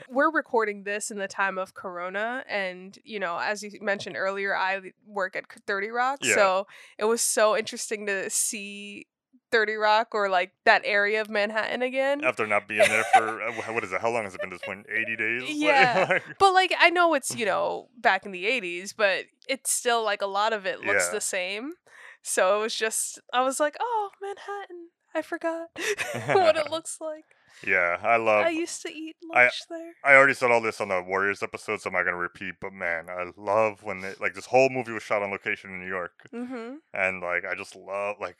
We're 0.09 0.31
recording 0.32 0.82
this 0.82 1.11
in 1.12 1.19
the 1.19 1.28
time 1.28 1.57
of 1.57 1.74
Corona, 1.74 2.43
and 2.48 2.98
you 3.05 3.20
know, 3.20 3.39
as 3.39 3.62
you 3.62 3.70
mentioned 3.81 4.16
earlier, 4.16 4.57
I 4.57 4.81
work 5.07 5.36
at 5.36 5.44
30 5.66 5.90
Rock, 5.90 6.19
Yeah. 6.23 6.35
so 6.35 6.66
it 6.98 7.05
was 7.05 7.20
so 7.20 7.57
interesting 7.57 8.07
to 8.07 8.28
see 8.28 9.07
30 9.52 9.74
Rock 9.74 10.09
or 10.12 10.28
like 10.28 10.52
that 10.65 10.82
area 10.85 11.20
of 11.20 11.31
Manhattan 11.31 11.82
again. 11.82 12.24
After 12.24 12.44
not 12.48 12.66
being 12.66 12.89
there 12.89 13.05
for 13.15 13.40
uh, 13.43 13.52
what 13.73 13.85
is 13.85 13.93
it? 13.93 14.01
How 14.01 14.11
long 14.11 14.24
has 14.24 14.35
it 14.35 14.40
been? 14.40 14.51
This 14.51 14.61
point? 14.65 14.86
point, 14.89 14.98
eighty 14.98 15.15
days. 15.16 15.44
Yeah, 15.47 16.07
like- 16.09 16.23
but 16.40 16.55
like 16.55 16.74
I 16.78 16.90
know 16.90 17.15
it's 17.15 17.36
you 17.36 17.47
know 17.47 17.89
back 17.97 18.27
in 18.27 18.32
the 18.32 18.44
80s, 18.47 18.94
but 18.97 19.27
it's 19.48 19.70
still 19.70 20.02
like 20.05 20.23
a 20.23 20.27
lot 20.27 20.52
of 20.52 20.66
it 20.66 20.81
looks 20.81 21.07
Yeah. 21.07 21.12
the 21.15 21.20
same. 21.20 21.74
So 22.23 22.59
it 22.59 22.63
was 22.63 22.75
just 22.75 23.21
I 23.33 23.43
was 23.43 23.59
like, 23.61 23.77
oh 23.81 24.11
Manhattan, 24.23 24.89
I 25.15 25.23
forgot 25.23 25.69
what 26.37 26.57
it 26.57 26.71
looks 26.71 26.99
like. 27.01 27.25
yeah, 27.67 27.99
I 28.03 28.17
love. 28.17 28.47
I 28.47 28.51
used 28.51 28.83
to 28.83 28.89
eat 28.93 29.17
I- 29.35 29.43
lunch 29.45 29.61
there. 29.69 29.93
I 30.05 30.15
already 30.15 30.35
said 30.35 30.51
all 30.51 30.61
this 30.61 30.81
on 30.81 30.89
the 30.89 31.03
Warriors 31.03 31.43
episode, 31.43 31.81
so 31.81 31.89
I'm 31.89 31.95
not 31.95 32.05
gonna 32.05 32.17
repeat. 32.17 32.55
But 32.61 32.73
man, 32.73 33.07
I 33.09 33.31
love 33.37 33.83
when 33.83 34.01
they, 34.03 34.15
like 34.21 34.35
this 34.35 34.47
whole 34.47 34.69
movie 34.69 34.93
was 34.93 35.03
shot 35.03 35.23
on 35.23 35.31
location 35.31 35.71
in 35.71 35.81
New 35.81 35.89
York, 35.89 36.13
Mm-hmm. 36.33 36.75
and 36.95 37.21
like 37.23 37.45
I 37.45 37.55
just 37.55 37.75
love 37.75 38.17
like 38.21 38.37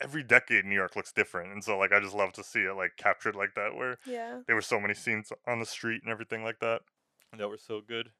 every 0.00 0.22
decade 0.22 0.64
New 0.64 0.74
York 0.74 0.94
looks 0.94 1.12
different, 1.12 1.52
and 1.52 1.64
so 1.64 1.76
like 1.78 1.92
I 1.92 2.00
just 2.00 2.14
love 2.14 2.32
to 2.34 2.44
see 2.44 2.60
it 2.60 2.76
like 2.76 2.92
captured 2.96 3.34
like 3.34 3.54
that, 3.56 3.74
where 3.74 3.96
Yeah. 4.06 4.40
there 4.46 4.54
were 4.54 4.62
so 4.62 4.78
many 4.78 4.94
scenes 4.94 5.32
on 5.46 5.58
the 5.58 5.66
street 5.66 6.02
and 6.04 6.12
everything 6.12 6.44
like 6.44 6.60
that 6.60 6.82
that 7.38 7.48
were 7.48 7.58
so 7.58 7.80
good. 7.80 8.10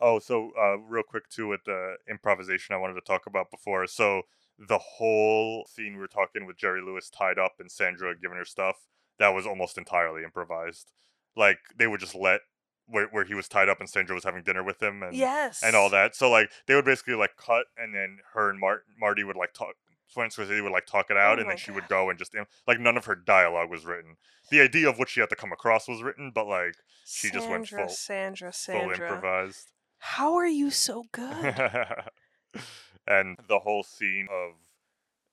Oh, 0.00 0.18
so 0.18 0.50
uh, 0.60 0.76
real 0.78 1.02
quick 1.02 1.28
too 1.28 1.48
with 1.48 1.64
the 1.64 1.96
improvisation 2.10 2.74
I 2.74 2.78
wanted 2.78 2.94
to 2.94 3.00
talk 3.00 3.26
about 3.26 3.50
before. 3.50 3.86
So 3.86 4.22
the 4.58 4.78
whole 4.78 5.66
scene 5.70 5.94
we 5.94 6.00
were 6.00 6.06
talking 6.06 6.46
with 6.46 6.56
Jerry 6.56 6.80
Lewis 6.82 7.10
tied 7.10 7.38
up 7.38 7.54
and 7.58 7.70
Sandra 7.70 8.14
giving 8.18 8.36
her 8.38 8.44
stuff 8.44 8.76
that 9.18 9.28
was 9.34 9.46
almost 9.46 9.78
entirely 9.78 10.22
improvised. 10.22 10.92
Like 11.36 11.58
they 11.78 11.86
would 11.86 12.00
just 12.00 12.14
let 12.14 12.40
where, 12.86 13.06
where 13.10 13.24
he 13.24 13.34
was 13.34 13.48
tied 13.48 13.68
up 13.68 13.80
and 13.80 13.88
Sandra 13.88 14.14
was 14.14 14.24
having 14.24 14.42
dinner 14.42 14.62
with 14.62 14.82
him 14.82 15.02
and 15.02 15.14
Yes. 15.16 15.62
and 15.62 15.74
all 15.74 15.90
that. 15.90 16.14
So 16.14 16.30
like 16.30 16.50
they 16.66 16.74
would 16.74 16.84
basically 16.84 17.14
like 17.14 17.36
cut 17.36 17.66
and 17.76 17.94
then 17.94 18.18
her 18.34 18.50
and 18.50 18.58
Mart- 18.60 18.84
Marty 18.98 19.24
would 19.24 19.36
like 19.36 19.52
talk. 19.52 19.74
Francis 20.08 20.48
Scorsese 20.48 20.62
would 20.62 20.70
like 20.72 20.86
talk 20.86 21.10
it 21.10 21.16
out, 21.16 21.38
Oh 21.38 21.40
and 21.40 21.50
then 21.50 21.56
she 21.56 21.72
would 21.72 21.88
go 21.88 22.08
and 22.10 22.18
just 22.18 22.32
like 22.66 22.78
none 22.78 22.96
of 22.96 23.06
her 23.06 23.16
dialogue 23.16 23.68
was 23.70 23.84
written. 23.84 24.16
The 24.50 24.60
idea 24.60 24.88
of 24.88 24.98
what 25.00 25.08
she 25.08 25.18
had 25.18 25.30
to 25.30 25.36
come 25.36 25.50
across 25.52 25.88
was 25.88 26.00
written, 26.00 26.30
but 26.32 26.46
like 26.46 26.76
she 27.04 27.28
just 27.28 27.48
went 27.50 27.68
full 27.68 27.88
Sandra, 27.88 28.52
Sandra. 28.52 28.94
full 28.96 29.04
improvised. 29.04 29.72
How 29.98 30.34
are 30.36 30.46
you 30.46 30.70
so 30.70 31.04
good? 31.12 31.44
and 33.06 33.36
the 33.48 33.58
whole 33.58 33.82
scene 33.82 34.28
of 34.30 34.52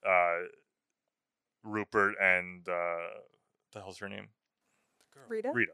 uh 0.08 0.48
Rupert 1.64 2.16
and 2.22 2.68
uh 2.68 3.22
the 3.72 3.80
hell's 3.80 4.00
her 4.00 4.10
name? 4.10 4.28
Rita? 5.28 5.52
Rita. 5.54 5.72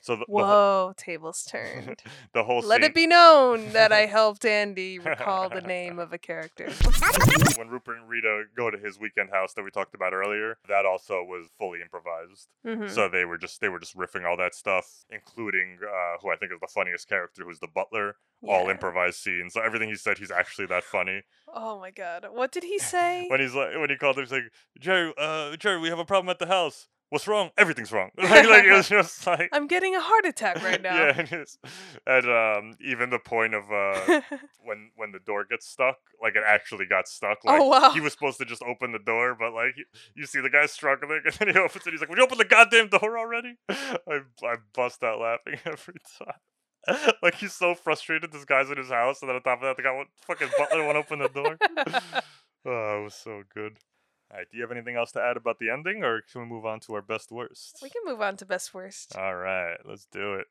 So 0.00 0.16
the, 0.16 0.20
the, 0.20 0.32
Whoa, 0.32 0.44
whole, 0.44 0.94
tables 0.94 1.44
turned. 1.44 2.02
the 2.32 2.44
whole 2.44 2.60
Let 2.60 2.80
scene 2.80 2.90
it 2.90 2.94
be 2.94 3.06
known 3.06 3.72
that 3.72 3.92
I 3.92 4.06
helped 4.06 4.44
Andy 4.44 4.98
recall 4.98 5.50
the 5.50 5.60
name 5.60 5.98
of 5.98 6.12
a 6.12 6.18
character. 6.18 6.70
when 7.56 7.68
Rupert 7.68 7.98
and 7.98 8.08
Rita 8.08 8.44
go 8.56 8.70
to 8.70 8.78
his 8.78 8.98
weekend 8.98 9.30
house 9.30 9.52
that 9.54 9.62
we 9.62 9.70
talked 9.70 9.94
about 9.94 10.12
earlier, 10.14 10.56
that 10.68 10.86
also 10.86 11.22
was 11.22 11.48
fully 11.58 11.80
improvised. 11.82 12.48
Mhm. 12.66 12.90
So 12.90 13.08
they 13.08 13.24
were 13.24 13.38
just 13.38 13.60
they 13.60 13.68
were 13.68 13.78
just 13.78 13.96
riffing 13.96 14.26
all 14.26 14.36
that 14.38 14.54
stuff, 14.54 15.04
including 15.10 15.78
uh, 15.82 16.18
who 16.22 16.30
I 16.30 16.36
think 16.36 16.52
is 16.52 16.60
the 16.60 16.68
funniest 16.68 17.08
character, 17.08 17.44
who's 17.44 17.60
the 17.60 17.68
butler. 17.68 18.16
All 18.48 18.70
improvised 18.70 19.18
scenes. 19.18 19.52
So 19.52 19.60
everything 19.60 19.90
he 19.90 19.96
said, 19.96 20.16
he's 20.16 20.30
actually 20.30 20.66
that 20.68 20.82
funny. 20.82 21.24
Oh 21.52 21.78
my 21.78 21.90
god. 21.90 22.26
What 22.32 22.52
did 22.52 22.64
he 22.64 22.78
say? 22.78 23.26
When 23.28 23.38
he's 23.38 23.54
like, 23.54 23.76
when 23.76 23.90
he 23.90 23.96
called, 23.96 24.16
him, 24.16 24.24
he's 24.24 24.32
like, 24.32 24.50
Jerry, 24.78 25.12
uh, 25.18 25.56
Jerry, 25.56 25.78
we 25.78 25.90
have 25.90 25.98
a 25.98 26.06
problem 26.06 26.30
at 26.30 26.38
the 26.38 26.46
house. 26.46 26.88
"What's 27.10 27.28
wrong? 27.28 27.50
Everything's 27.58 27.92
wrong." 27.92 28.10
like, 28.16 28.46
like 28.48 28.64
it 28.64 28.72
was 28.72 28.88
just 28.98 29.26
like 29.26 29.50
I'm 29.52 29.66
getting 29.66 29.94
a 29.94 30.00
heart 30.00 30.24
attack 30.24 30.62
right 30.62 30.80
now. 30.88 30.94
yeah, 30.96 31.20
it 31.20 31.32
is. 31.32 31.58
And 32.06 32.26
um, 32.26 32.76
even 32.84 33.10
the 33.10 33.18
point 33.18 33.54
of 33.54 33.70
uh, 33.70 34.20
when 34.64 34.90
when 34.96 35.12
the 35.12 35.18
door 35.18 35.44
gets 35.44 35.66
stuck, 35.68 35.96
like 36.22 36.34
it 36.36 36.42
actually 36.46 36.86
got 36.86 37.06
stuck. 37.08 37.38
Oh, 37.46 37.68
Like 37.68 37.82
wow. 37.82 37.90
he 37.92 38.00
was 38.00 38.12
supposed 38.12 38.38
to 38.38 38.44
just 38.44 38.62
open 38.62 38.92
the 38.92 38.98
door, 38.98 39.36
but 39.38 39.52
like 39.52 39.76
you, 39.76 39.84
you 40.14 40.26
see 40.26 40.40
the 40.40 40.50
guy 40.50 40.66
struggling, 40.66 41.20
and 41.24 41.34
then 41.34 41.48
he 41.48 41.58
opens 41.58 41.86
it. 41.86 41.90
He's 41.92 42.00
like, 42.00 42.08
"Would 42.08 42.18
you 42.18 42.24
open 42.24 42.38
the 42.38 42.44
goddamn 42.44 42.88
door 42.88 43.18
already?" 43.18 43.56
I 43.68 44.20
I 44.42 44.56
bust 44.74 45.02
out 45.04 45.20
laughing 45.20 45.58
every 45.66 45.94
time. 46.18 46.34
like 47.22 47.34
he's 47.34 47.52
so 47.52 47.74
frustrated. 47.74 48.32
This 48.32 48.46
guy's 48.46 48.70
in 48.70 48.78
his 48.78 48.88
house, 48.88 49.20
and 49.20 49.28
then 49.28 49.36
on 49.36 49.42
top 49.42 49.58
of 49.58 49.64
that, 49.64 49.76
the 49.76 49.82
guy 49.82 49.92
won't, 49.92 50.08
fucking 50.26 50.48
butler 50.56 50.82
won't 50.84 50.96
open 50.96 51.18
the 51.18 51.28
door. 51.28 51.58
oh, 52.64 53.00
it 53.00 53.04
was 53.04 53.14
so 53.14 53.42
good. 53.54 53.76
All 54.30 54.36
right, 54.38 54.46
do 54.50 54.56
you 54.56 54.62
have 54.62 54.70
anything 54.70 54.94
else 54.96 55.10
to 55.12 55.20
add 55.20 55.36
about 55.36 55.58
the 55.58 55.70
ending, 55.70 56.04
or 56.04 56.20
can 56.22 56.42
we 56.42 56.46
move 56.46 56.64
on 56.64 56.78
to 56.80 56.94
our 56.94 57.02
best 57.02 57.32
worst? 57.32 57.78
we 57.82 57.90
can 57.90 58.02
move 58.04 58.20
on 58.20 58.36
to 58.36 58.46
best 58.46 58.72
worst. 58.72 59.16
All 59.16 59.34
right, 59.34 59.76
let's 59.84 60.06
do 60.06 60.34
it. 60.34 60.46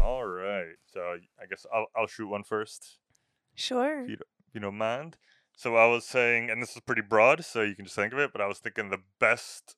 All 0.00 0.26
right, 0.26 0.74
so 0.92 1.16
I 1.40 1.46
guess 1.48 1.64
I'll 1.72 1.86
I'll 1.96 2.06
shoot 2.06 2.28
one 2.28 2.42
first, 2.42 2.98
Sure. 3.54 4.02
if 4.02 4.10
you 4.10 4.16
don't, 4.16 4.28
if 4.48 4.54
you 4.54 4.60
don't 4.60 4.76
mind. 4.76 5.16
So 5.56 5.76
I 5.76 5.86
was 5.86 6.04
saying, 6.04 6.50
and 6.50 6.60
this 6.62 6.74
is 6.74 6.80
pretty 6.80 7.02
broad, 7.02 7.44
so 7.44 7.62
you 7.62 7.74
can 7.74 7.84
just 7.84 7.96
think 7.96 8.12
of 8.12 8.18
it. 8.18 8.32
But 8.32 8.40
I 8.40 8.46
was 8.46 8.58
thinking 8.58 8.90
the 8.90 9.02
best 9.20 9.76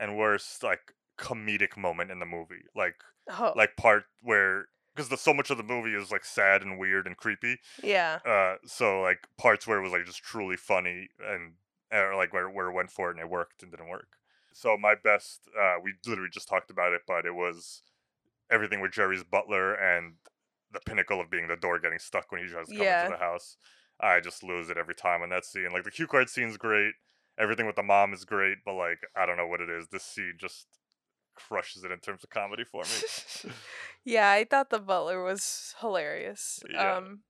and 0.00 0.16
worst 0.18 0.62
like 0.62 0.92
comedic 1.18 1.76
moment 1.76 2.10
in 2.10 2.18
the 2.18 2.26
movie, 2.26 2.64
like 2.74 2.96
Oh. 3.30 3.52
like 3.56 3.76
part 3.76 4.04
where 4.20 4.66
because 4.94 5.08
the 5.08 5.16
so 5.16 5.34
much 5.34 5.50
of 5.50 5.56
the 5.56 5.62
movie 5.64 5.94
is 5.94 6.10
like 6.12 6.24
sad 6.24 6.62
and 6.62 6.78
weird 6.78 7.06
and 7.06 7.16
creepy. 7.16 7.58
Yeah. 7.82 8.18
Uh, 8.24 8.56
so 8.64 9.00
like 9.00 9.26
parts 9.38 9.66
where 9.66 9.78
it 9.78 9.82
was 9.82 9.92
like 9.92 10.06
just 10.06 10.22
truly 10.22 10.56
funny 10.56 11.08
and 11.26 11.54
or 11.92 12.14
like 12.16 12.32
where 12.32 12.48
where 12.48 12.68
it 12.68 12.74
went 12.74 12.90
for 12.90 13.10
it 13.10 13.16
and 13.16 13.20
it 13.24 13.30
worked 13.30 13.62
and 13.62 13.70
didn't 13.72 13.88
work. 13.88 14.16
So 14.52 14.76
my 14.76 14.94
best, 14.94 15.40
uh, 15.60 15.74
we 15.82 15.94
literally 16.06 16.30
just 16.32 16.48
talked 16.48 16.70
about 16.70 16.92
it, 16.92 17.02
but 17.08 17.26
it 17.26 17.34
was 17.34 17.82
everything 18.50 18.80
with 18.80 18.92
Jerry's 18.92 19.24
butler 19.24 19.74
and 19.74 20.14
the 20.72 20.80
pinnacle 20.80 21.20
of 21.20 21.30
being 21.30 21.48
the 21.48 21.56
door 21.56 21.78
getting 21.80 21.98
stuck 21.98 22.30
when 22.30 22.40
he 22.42 22.48
tries 22.48 22.68
to 22.68 22.74
come 22.74 22.84
Yeah. 22.84 23.04
into 23.06 23.16
the 23.18 23.24
house. 23.24 23.56
I 24.00 24.20
just 24.20 24.42
lose 24.42 24.70
it 24.70 24.76
every 24.76 24.94
time 24.94 25.22
on 25.22 25.30
that 25.30 25.44
scene. 25.44 25.70
Like 25.72 25.84
the 25.84 25.90
cue 25.90 26.06
card 26.06 26.28
scene's 26.28 26.56
great, 26.56 26.94
everything 27.38 27.66
with 27.66 27.76
the 27.76 27.82
mom 27.82 28.12
is 28.12 28.24
great, 28.24 28.58
but 28.64 28.74
like 28.74 28.98
I 29.16 29.26
don't 29.26 29.36
know 29.36 29.46
what 29.46 29.60
it 29.60 29.70
is. 29.70 29.88
This 29.88 30.04
scene 30.04 30.34
just 30.38 30.66
crushes 31.34 31.84
it 31.84 31.90
in 31.90 31.98
terms 31.98 32.22
of 32.24 32.30
comedy 32.30 32.64
for 32.64 32.82
me. 32.82 33.50
Yeah, 34.06 34.30
I 34.30 34.44
thought 34.44 34.68
the 34.68 34.78
butler 34.78 35.22
was 35.24 35.74
hilarious. 35.80 36.62
Yeah. 36.70 36.96
Um 36.96 37.20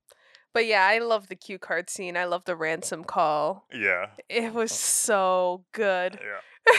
but 0.52 0.66
yeah, 0.66 0.86
I 0.86 0.98
love 0.98 1.28
the 1.28 1.36
cue 1.36 1.58
card 1.58 1.88
scene. 1.90 2.16
I 2.16 2.24
love 2.26 2.44
the 2.44 2.56
ransom 2.56 3.04
call. 3.04 3.66
yeah, 3.72 4.06
It 4.28 4.52
was 4.54 4.72
so 5.06 5.64
good. 5.72 6.18
yeah. 6.22 6.78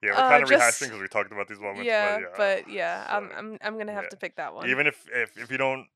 Yeah, 0.00 0.10
we're 0.12 0.16
Uh, 0.18 0.28
kind 0.28 0.42
of 0.44 0.48
just- 0.48 0.62
rehashing 0.80 0.86
because 0.90 1.00
we 1.00 1.08
talked 1.08 1.32
about 1.32 1.48
these 1.48 1.58
moments. 1.58 1.84
yeah, 1.84 2.18
but 2.18 2.20
yeah, 2.22 2.28
but 2.36 2.70
yeah, 2.70 3.06
I'm 3.08 3.30
I'm 3.36 3.58
I'm 3.60 3.78
gonna 3.78 3.92
have 3.92 4.04
yeah. 4.04 4.10
to 4.10 4.16
pick 4.16 4.36
that 4.36 4.54
one. 4.54 4.68
even 4.70 4.86
if, 4.86 5.04
if 5.12 5.36
if 5.36 5.50
you 5.50 5.58
don't 5.58 5.88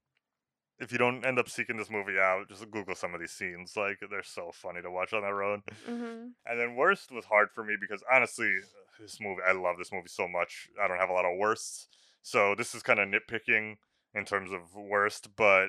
if 0.82 0.90
you 0.90 0.98
don't 0.98 1.24
end 1.24 1.38
up 1.38 1.48
seeking 1.48 1.76
this 1.76 1.90
movie 1.90 2.18
out, 2.18 2.48
just 2.48 2.68
Google 2.72 2.96
some 2.96 3.14
of 3.14 3.20
these 3.20 3.30
scenes. 3.30 3.76
Like 3.76 3.98
they're 4.10 4.24
so 4.24 4.50
funny 4.52 4.82
to 4.82 4.90
watch 4.90 5.12
on 5.12 5.22
their 5.22 5.42
own. 5.42 5.62
hmm 5.86 6.28
And 6.44 6.60
then 6.60 6.74
worst 6.74 7.12
was 7.12 7.24
hard 7.24 7.50
for 7.54 7.64
me 7.64 7.76
because 7.80 8.02
honestly, 8.12 8.52
this 9.00 9.20
movie 9.20 9.42
I 9.48 9.52
love 9.52 9.76
this 9.78 9.92
movie 9.92 10.08
so 10.08 10.26
much. 10.26 10.68
I 10.82 10.88
don't 10.88 10.98
have 10.98 11.08
a 11.08 11.12
lot 11.12 11.24
of 11.24 11.38
worsts, 11.38 11.86
so 12.20 12.54
this 12.56 12.74
is 12.74 12.82
kind 12.82 12.98
of 12.98 13.08
nitpicking 13.08 13.76
in 14.12 14.24
terms 14.24 14.50
of 14.50 14.74
worst. 14.74 15.28
But 15.36 15.68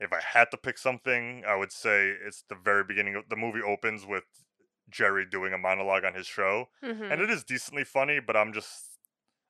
if 0.00 0.10
I 0.12 0.20
had 0.20 0.50
to 0.52 0.56
pick 0.56 0.78
something, 0.78 1.44
I 1.46 1.56
would 1.56 1.70
say 1.70 2.14
it's 2.26 2.42
the 2.48 2.56
very 2.56 2.82
beginning. 2.82 3.16
of 3.16 3.28
The 3.28 3.36
movie 3.36 3.62
opens 3.62 4.06
with 4.06 4.24
Jerry 4.88 5.26
doing 5.30 5.52
a 5.52 5.58
monologue 5.58 6.04
on 6.06 6.14
his 6.14 6.26
show, 6.26 6.70
hmm 6.82 7.12
and 7.12 7.20
it 7.20 7.28
is 7.28 7.44
decently 7.44 7.84
funny. 7.84 8.20
But 8.26 8.38
I'm 8.38 8.54
just, 8.54 8.98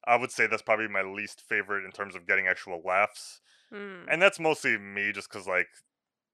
I 0.05 0.17
would 0.17 0.33
say 0.33 0.49
that's 0.49 0.63
probably 0.63 0.89
my 0.89 1.03
least 1.03 1.41
favorite 1.41 1.85
in 1.85 1.93
terms 1.93 2.17
of 2.17 2.27
getting 2.27 2.49
actual 2.49 2.83
laughs 2.85 3.41
mm. 3.73 4.05
and 4.11 4.21
that's 4.21 4.41
mostly 4.41 4.79
me 4.79 5.13
just 5.13 5.31
because 5.31 5.47
like 5.47 5.69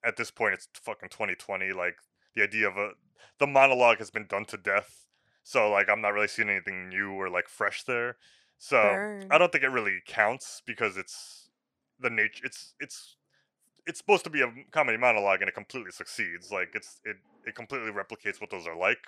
at 0.04 0.16
this 0.16 0.30
point 0.30 0.54
it's 0.54 0.68
fucking 0.74 1.08
2020 1.08 1.72
like 1.72 1.96
the 2.34 2.42
idea 2.42 2.68
of 2.68 2.76
a 2.76 2.90
the 3.38 3.46
monologue 3.46 3.98
has 3.98 4.10
been 4.10 4.26
done 4.26 4.44
to 4.44 4.56
death 4.56 5.06
so 5.42 5.70
like 5.70 5.88
i'm 5.88 6.00
not 6.00 6.10
really 6.10 6.28
seeing 6.28 6.50
anything 6.50 6.88
new 6.88 7.12
or 7.12 7.28
like 7.28 7.48
fresh 7.48 7.82
there 7.84 8.16
so 8.58 8.76
Burn. 8.76 9.28
i 9.30 9.38
don't 9.38 9.52
think 9.52 9.64
it 9.64 9.68
really 9.68 9.98
counts 10.06 10.62
because 10.66 10.96
it's 10.96 11.48
the 12.00 12.10
nature 12.10 12.44
it's 12.44 12.74
it's 12.80 13.16
it's 13.86 13.98
supposed 13.98 14.24
to 14.24 14.30
be 14.30 14.42
a 14.42 14.52
comedy 14.72 14.98
monologue 14.98 15.40
and 15.40 15.48
it 15.48 15.54
completely 15.54 15.92
succeeds 15.92 16.50
like 16.50 16.70
it's 16.74 17.00
it 17.04 17.16
it 17.46 17.54
completely 17.54 17.90
replicates 17.90 18.40
what 18.40 18.50
those 18.50 18.66
are 18.66 18.76
like 18.76 18.98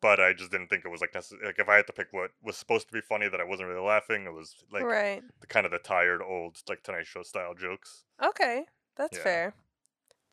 but 0.00 0.20
i 0.20 0.32
just 0.32 0.50
didn't 0.50 0.68
think 0.68 0.84
it 0.84 0.88
was 0.90 1.00
like 1.00 1.14
necessary 1.14 1.44
like 1.46 1.58
if 1.58 1.68
i 1.68 1.76
had 1.76 1.86
to 1.86 1.92
pick 1.92 2.08
what 2.10 2.30
was 2.42 2.56
supposed 2.56 2.86
to 2.86 2.92
be 2.92 3.00
funny 3.00 3.28
that 3.28 3.40
i 3.40 3.44
wasn't 3.44 3.68
really 3.68 3.80
laughing 3.86 4.24
it 4.26 4.32
was 4.32 4.54
like 4.72 4.84
right. 4.84 5.22
the 5.40 5.46
kind 5.46 5.64
of 5.66 5.72
the 5.72 5.78
tired 5.78 6.20
old 6.22 6.58
like 6.68 6.82
Tonight 6.82 7.06
Show 7.06 7.22
style 7.22 7.54
jokes. 7.54 8.04
Okay, 8.22 8.64
that's 8.96 9.16
Yeah. 9.18 9.22
fair. 9.24 9.54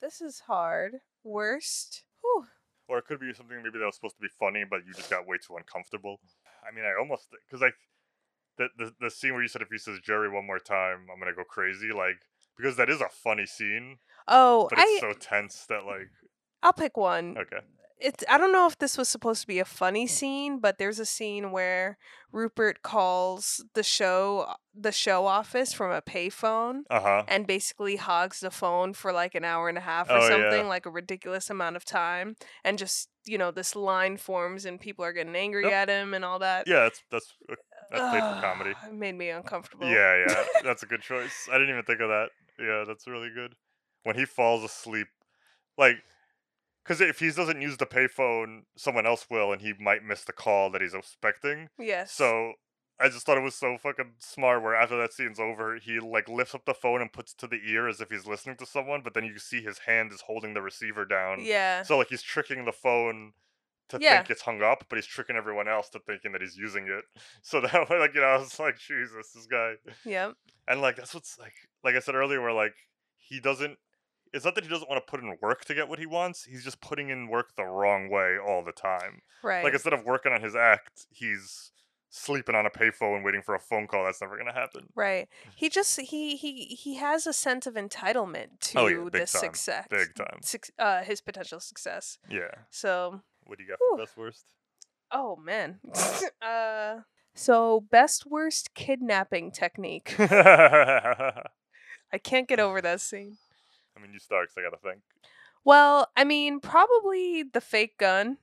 This 0.01 0.19
is 0.21 0.41
hard. 0.41 0.95
Worst. 1.23 2.03
Whew. 2.21 2.47
Or 2.87 2.97
it 2.97 3.05
could 3.05 3.19
be 3.19 3.33
something 3.33 3.57
maybe 3.63 3.79
that 3.79 3.85
was 3.85 3.95
supposed 3.95 4.17
to 4.17 4.21
be 4.21 4.27
funny, 4.39 4.65
but 4.69 4.85
you 4.85 4.93
just 4.93 5.09
got 5.09 5.25
way 5.25 5.37
too 5.37 5.55
uncomfortable. 5.55 6.19
I 6.67 6.73
mean, 6.75 6.83
I 6.85 6.91
almost 6.99 7.29
because 7.47 7.61
like 7.61 7.75
the, 8.57 8.67
the 8.77 8.93
the 8.99 9.09
scene 9.09 9.33
where 9.33 9.41
you 9.41 9.47
said 9.47 9.61
if 9.61 9.69
he 9.71 9.77
says 9.77 9.99
Jerry 9.99 10.29
one 10.29 10.45
more 10.45 10.59
time, 10.59 11.07
I'm 11.11 11.19
gonna 11.19 11.33
go 11.33 11.43
crazy. 11.43 11.91
Like 11.93 12.19
because 12.57 12.75
that 12.77 12.89
is 12.89 13.01
a 13.01 13.09
funny 13.09 13.45
scene, 13.45 13.99
Oh, 14.27 14.67
but 14.69 14.79
I 14.79 14.83
it's 14.87 14.99
so 15.01 15.13
tense 15.13 15.65
that 15.69 15.85
like 15.85 16.09
I'll 16.61 16.73
pick 16.73 16.97
one. 16.97 17.37
okay, 17.37 17.59
It's 18.03 18.23
I 18.29 18.37
don't 18.37 18.51
know 18.51 18.67
if 18.67 18.77
this 18.77 18.97
was 18.97 19.07
supposed 19.07 19.41
to 19.41 19.47
be 19.47 19.59
a 19.59 19.65
funny 19.65 20.07
scene, 20.07 20.59
but 20.59 20.77
there's 20.77 20.99
a 20.99 21.05
scene 21.05 21.51
where 21.51 21.97
Rupert 22.33 22.81
calls 22.83 23.63
the 23.75 23.83
show 23.83 24.53
the 24.75 24.91
show 24.91 25.25
office 25.25 25.71
from 25.71 25.91
a 25.91 26.01
payphone 26.01 26.81
uh 26.89 26.99
huh, 26.99 27.23
and 27.27 27.47
basically 27.47 27.95
hogs 27.95 28.41
the 28.41 28.51
phone 28.51 28.93
for 28.93 29.13
like 29.13 29.35
an 29.35 29.45
hour 29.45 29.69
and 29.69 29.77
a 29.77 29.81
half 29.81 30.09
or 30.09 30.17
Oh, 30.17 30.27
yeah. 30.27 30.27
something, 30.49 30.67
like 30.67 30.85
a 30.85 30.89
ridiculous 30.89 31.49
amount 31.49 31.75
of 31.77 31.85
time, 31.85 32.35
and 32.65 32.77
just 32.77 33.07
you 33.25 33.37
know 33.37 33.51
this 33.51 33.73
line 33.75 34.17
forms 34.17 34.65
and 34.65 34.81
people 34.81 35.05
are 35.05 35.13
getting 35.13 35.35
angry 35.35 35.63
Yep. 35.63 35.71
at 35.73 35.89
him 35.89 36.13
and 36.13 36.25
all 36.25 36.39
that. 36.39 36.67
yeah, 36.67 36.81
that's 36.81 37.01
that's 37.09 37.33
that's 37.89 38.09
played 38.09 38.23
for 38.23 38.41
comedy. 38.41 38.71
It 38.85 38.93
made 38.93 39.15
me 39.15 39.29
uncomfortable. 39.29 39.87
Yeah, 39.87 40.25
yeah, 40.27 40.43
that's 40.63 40.83
a 40.83 40.87
good 40.87 41.01
choice. 41.01 41.47
I 41.49 41.53
didn't 41.53 41.69
even 41.69 41.83
think 41.83 42.01
of 42.01 42.09
that. 42.09 42.29
Yeah, 42.59 42.83
that's 42.85 43.07
really 43.07 43.29
good. 43.33 43.55
When 44.03 44.15
he 44.17 44.25
falls 44.25 44.63
asleep, 44.63 45.07
like, 45.77 45.95
because 46.83 47.01
if 47.01 47.19
he 47.19 47.31
doesn't 47.31 47.61
use 47.61 47.77
the 47.77 47.85
payphone, 47.85 48.63
someone 48.75 49.05
else 49.05 49.27
will, 49.29 49.51
and 49.51 49.61
he 49.61 49.73
might 49.79 50.03
miss 50.03 50.23
the 50.23 50.33
call 50.33 50.69
that 50.71 50.81
he's 50.81 50.93
expecting. 50.93 51.69
Yes. 51.79 52.11
So 52.11 52.53
I 52.99 53.09
just 53.09 53.25
thought 53.25 53.37
it 53.37 53.43
was 53.43 53.55
so 53.55 53.77
fucking 53.77 54.13
smart. 54.19 54.61
Where 54.61 54.75
after 54.75 54.97
that 54.97 55.13
scene's 55.13 55.39
over, 55.39 55.77
he 55.77 55.99
like 55.99 56.27
lifts 56.29 56.53
up 56.55 56.65
the 56.65 56.73
phone 56.73 57.01
and 57.01 57.11
puts 57.11 57.33
it 57.33 57.37
to 57.39 57.47
the 57.47 57.59
ear 57.67 57.87
as 57.87 58.01
if 58.01 58.09
he's 58.09 58.27
listening 58.27 58.57
to 58.57 58.65
someone, 58.65 59.01
but 59.03 59.13
then 59.13 59.25
you 59.25 59.39
see 59.39 59.61
his 59.61 59.79
hand 59.79 60.11
is 60.11 60.21
holding 60.27 60.53
the 60.53 60.61
receiver 60.61 61.05
down. 61.05 61.39
Yeah. 61.41 61.83
So 61.83 61.97
like 61.97 62.09
he's 62.09 62.21
tricking 62.21 62.65
the 62.65 62.71
phone 62.71 63.31
to 63.89 63.97
Yeah. 63.99 64.17
think 64.17 64.29
it's 64.29 64.43
hung 64.43 64.61
up, 64.61 64.85
but 64.89 64.95
he's 64.97 65.05
tricking 65.05 65.35
everyone 65.35 65.67
else 65.67 65.89
to 65.89 65.99
thinking 65.99 66.31
that 66.33 66.41
he's 66.41 66.55
using 66.57 66.87
it. 66.87 67.03
So 67.41 67.59
that 67.61 67.89
way, 67.89 67.99
like 67.99 68.13
you 68.13 68.21
know, 68.21 68.27
I 68.35 68.37
was 68.37 68.59
like, 68.59 68.77
Jesus, 68.77 69.31
this 69.33 69.47
guy. 69.47 69.73
Yep. 70.05 70.35
And 70.67 70.81
like 70.81 70.95
that's 70.97 71.13
what's 71.13 71.37
like, 71.39 71.53
like 71.83 71.95
I 71.95 71.99
said 71.99 72.15
earlier, 72.15 72.41
where 72.41 72.53
like 72.53 72.75
he 73.17 73.39
doesn't. 73.39 73.77
It's 74.33 74.43
not 74.45 74.55
that 74.55 74.63
he 74.63 74.69
doesn't 74.69 74.89
want 74.89 75.05
to 75.05 75.09
put 75.09 75.19
in 75.21 75.37
work 75.41 75.63
to 75.65 75.73
get 75.75 75.87
what 75.87 75.99
he 75.99 76.05
wants. 76.07 76.43
He's 76.45 76.63
just 76.63 76.81
putting 76.81 77.09
in 77.09 77.27
work 77.27 77.55
the 77.55 77.63
wrong 77.65 78.09
way 78.09 78.37
all 78.43 78.63
the 78.63 78.71
time. 78.71 79.21
Right. 79.43 79.63
Like 79.63 79.73
instead 79.73 79.93
of 79.93 80.03
working 80.05 80.31
on 80.33 80.41
his 80.41 80.55
act, 80.55 81.05
he's 81.11 81.71
sleeping 82.09 82.53
on 82.55 82.65
a 82.65 82.69
payphone 82.69 83.15
and 83.17 83.25
waiting 83.25 83.41
for 83.41 83.55
a 83.55 83.59
phone 83.59 83.87
call. 83.87 84.05
That's 84.05 84.21
never 84.21 84.37
gonna 84.37 84.53
happen. 84.53 84.87
Right. 84.95 85.27
He 85.55 85.69
just 85.69 85.99
he 86.01 86.35
he 86.35 86.65
he 86.65 86.95
has 86.95 87.25
a 87.27 87.33
sense 87.33 87.67
of 87.67 87.75
entitlement 87.75 88.59
to 88.61 88.79
Oh, 88.79 88.87
yeah, 88.87 89.09
this 89.11 89.31
time, 89.31 89.39
success. 89.41 89.87
big 89.89 90.15
time. 90.15 90.39
Suc- 90.41 90.69
uh 90.79 91.03
his 91.03 91.21
potential 91.21 91.59
success. 91.59 92.17
Yeah. 92.29 92.51
So, 92.69 93.21
What 93.45 93.57
do 93.59 93.63
you 93.63 93.69
got 93.69 93.79
for 93.79 93.97
best 93.97 94.17
worst? 94.17 94.45
oh 95.11 95.35
man. 95.35 95.79
uh 96.41 97.01
so 97.35 97.81
best 97.91 98.25
worst 98.27 98.73
kidnapping 98.73 99.51
technique. 99.51 100.15
I 100.19 102.17
can't 102.23 102.47
get 102.47 102.59
over 102.59 102.79
that 102.81 103.01
scene. 103.01 103.37
Mean, 103.99 104.13
you 104.13 104.19
start 104.19 104.49
'cause 104.49 104.57
I 104.57 104.61
gotta 104.61 104.77
think. 104.81 105.01
Well, 105.65 106.09
I 106.17 106.23
mean, 106.23 106.59
probably 106.59 107.43
the 107.43 107.61
fake 107.61 107.97
gun. 107.97 108.37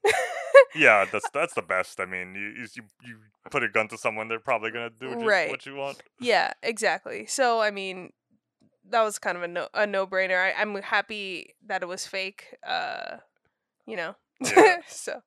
Yeah, 0.74 1.05
that's 1.10 1.28
that's 1.35 1.55
the 1.55 1.62
best. 1.62 2.01
I 2.01 2.06
mean, 2.06 2.35
you 2.35 2.66
you 2.74 2.82
you, 3.05 3.18
put 3.51 3.62
a 3.62 3.68
gun 3.68 3.89
to 3.89 3.98
someone, 3.98 4.28
they're 4.28 4.39
probably 4.39 4.70
gonna 4.70 4.90
do 4.90 5.09
what 5.10 5.20
you, 5.20 5.27
Right. 5.27 5.51
what 5.51 5.66
you 5.66 5.74
want. 5.74 6.02
yeah, 6.20 6.52
exactly. 6.62 7.27
So, 7.27 7.60
I 7.60 7.70
mean, 7.70 8.12
that 8.89 9.02
was 9.02 9.18
kind 9.18 9.36
of 9.36 9.43
a 9.43 9.48
no 9.48 9.68
a 9.74 9.86
no-brainer. 9.86 10.39
I, 10.39 10.52
I'm 10.60 10.74
happy 10.82 11.55
that 11.66 11.82
it 11.82 11.86
was 11.86 12.06
fake. 12.06 12.56
Uh, 12.66 13.18
you 13.86 13.97
know. 13.97 14.14
Yeah. 14.40 14.78
so, 14.89 15.22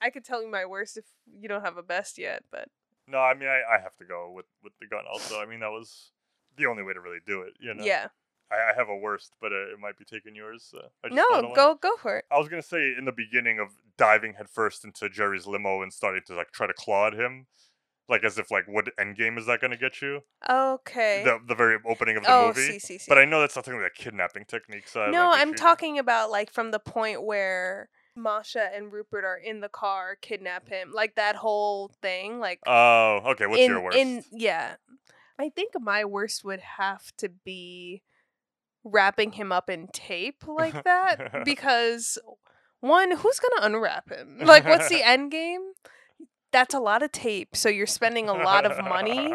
I 0.00 0.10
could 0.10 0.24
tell 0.24 0.42
you 0.42 0.50
my 0.50 0.64
worst 0.66 0.96
if 0.96 1.04
you 1.26 1.48
don't 1.48 1.62
have 1.64 1.76
a 1.78 1.82
best 1.82 2.18
yet, 2.18 2.44
but 2.52 2.68
No, 3.08 3.18
I 3.18 3.34
mean, 3.34 3.48
I, 3.48 3.62
I 3.76 3.80
have 3.82 3.96
to 3.96 4.04
go 4.04 4.30
with 4.30 4.46
with 4.62 4.72
the 4.80 4.86
gun. 4.86 5.04
Also, 5.10 5.40
I 5.40 5.46
mean, 5.46 5.60
that 5.60 5.70
was 5.70 6.12
the 6.56 6.66
only 6.66 6.82
way 6.82 6.92
to 6.92 7.00
really 7.00 7.20
do 7.26 7.42
it. 7.42 7.54
You 7.58 7.74
know. 7.74 7.84
yeah. 7.84 8.08
I, 8.50 8.72
I 8.72 8.74
have 8.76 8.88
a 8.88 8.96
worst, 8.96 9.32
but 9.40 9.52
uh, 9.52 9.72
it 9.72 9.78
might 9.80 9.98
be 9.98 10.04
taking 10.04 10.34
yours. 10.34 10.72
Uh, 10.74 10.88
I 11.04 11.08
just 11.08 11.16
No, 11.16 11.52
go 11.54 11.76
go 11.80 11.96
for 11.96 12.18
it. 12.18 12.24
I 12.30 12.38
was 12.38 12.48
gonna 12.48 12.62
say 12.62 12.94
in 12.96 13.04
the 13.04 13.12
beginning 13.12 13.58
of 13.58 13.68
diving 13.96 14.34
headfirst 14.34 14.84
into 14.84 15.08
Jerry's 15.08 15.46
limo 15.46 15.82
and 15.82 15.92
starting 15.92 16.22
to 16.26 16.34
like 16.34 16.52
try 16.52 16.66
to 16.66 16.74
claw 16.74 17.08
at 17.08 17.14
him, 17.14 17.46
like 18.08 18.24
as 18.24 18.38
if 18.38 18.50
like 18.50 18.64
what 18.66 18.88
end 18.98 19.16
game 19.16 19.38
is 19.38 19.46
that 19.46 19.60
gonna 19.60 19.76
get 19.76 20.02
you? 20.02 20.20
Okay. 20.48 21.22
The 21.24 21.38
the 21.46 21.54
very 21.54 21.78
opening 21.86 22.16
of 22.16 22.24
the 22.24 22.30
Oh, 22.30 22.48
movie. 22.48 22.72
see, 22.72 22.78
see, 22.78 22.98
see. 22.98 23.08
But 23.08 23.18
I 23.18 23.24
know 23.24 23.40
that's 23.40 23.56
not 23.56 23.64
something 23.64 23.82
like 23.82 23.94
kidnapping 23.94 24.44
technique. 24.46 24.88
So 24.88 25.00
I 25.00 25.10
no, 25.10 25.30
I'm 25.32 25.54
talking 25.54 25.98
about 25.98 26.30
like 26.30 26.50
from 26.50 26.70
the 26.70 26.78
point 26.78 27.22
where 27.22 27.88
Masha 28.16 28.70
and 28.74 28.92
Rupert 28.92 29.24
are 29.24 29.36
in 29.36 29.60
the 29.60 29.68
car, 29.68 30.16
kidnap 30.20 30.68
him, 30.68 30.92
like 30.92 31.16
that 31.16 31.36
whole 31.36 31.90
thing. 32.00 32.38
Like 32.40 32.60
Oh, 32.66 33.20
okay. 33.26 33.46
What's 33.46 33.62
in, 33.62 33.70
your 33.70 33.82
worst? 33.82 33.98
In 33.98 34.24
yeah, 34.32 34.76
I 35.38 35.50
think 35.50 35.72
my 35.80 36.04
worst 36.04 36.44
would 36.44 36.60
have 36.60 37.14
to 37.18 37.28
be 37.28 38.02
wrapping 38.84 39.32
him 39.32 39.50
up 39.50 39.70
in 39.70 39.88
tape 39.88 40.46
like 40.46 40.84
that 40.84 41.42
because 41.44 42.18
one, 42.80 43.12
who's 43.12 43.40
gonna 43.40 43.66
unwrap 43.66 44.10
him? 44.10 44.40
Like, 44.42 44.66
what's 44.66 44.90
the 44.90 45.02
end 45.06 45.30
game? 45.30 45.72
That's 46.52 46.74
a 46.74 46.78
lot 46.78 47.02
of 47.02 47.10
tape, 47.10 47.56
so 47.56 47.68
you're 47.68 47.86
spending 47.86 48.28
a 48.28 48.34
lot 48.34 48.64
of 48.64 48.78
money 48.84 49.34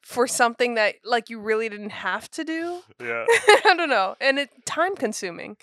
for 0.00 0.26
something 0.26 0.74
that 0.74 0.96
like 1.04 1.30
you 1.30 1.40
really 1.40 1.68
didn't 1.68 1.90
have 1.90 2.30
to 2.32 2.44
do. 2.44 2.80
yeah. 3.00 3.24
I 3.64 3.74
don't 3.76 3.90
know, 3.90 4.16
and 4.20 4.38
it 4.38 4.50
time 4.66 4.96
consuming. 4.96 5.56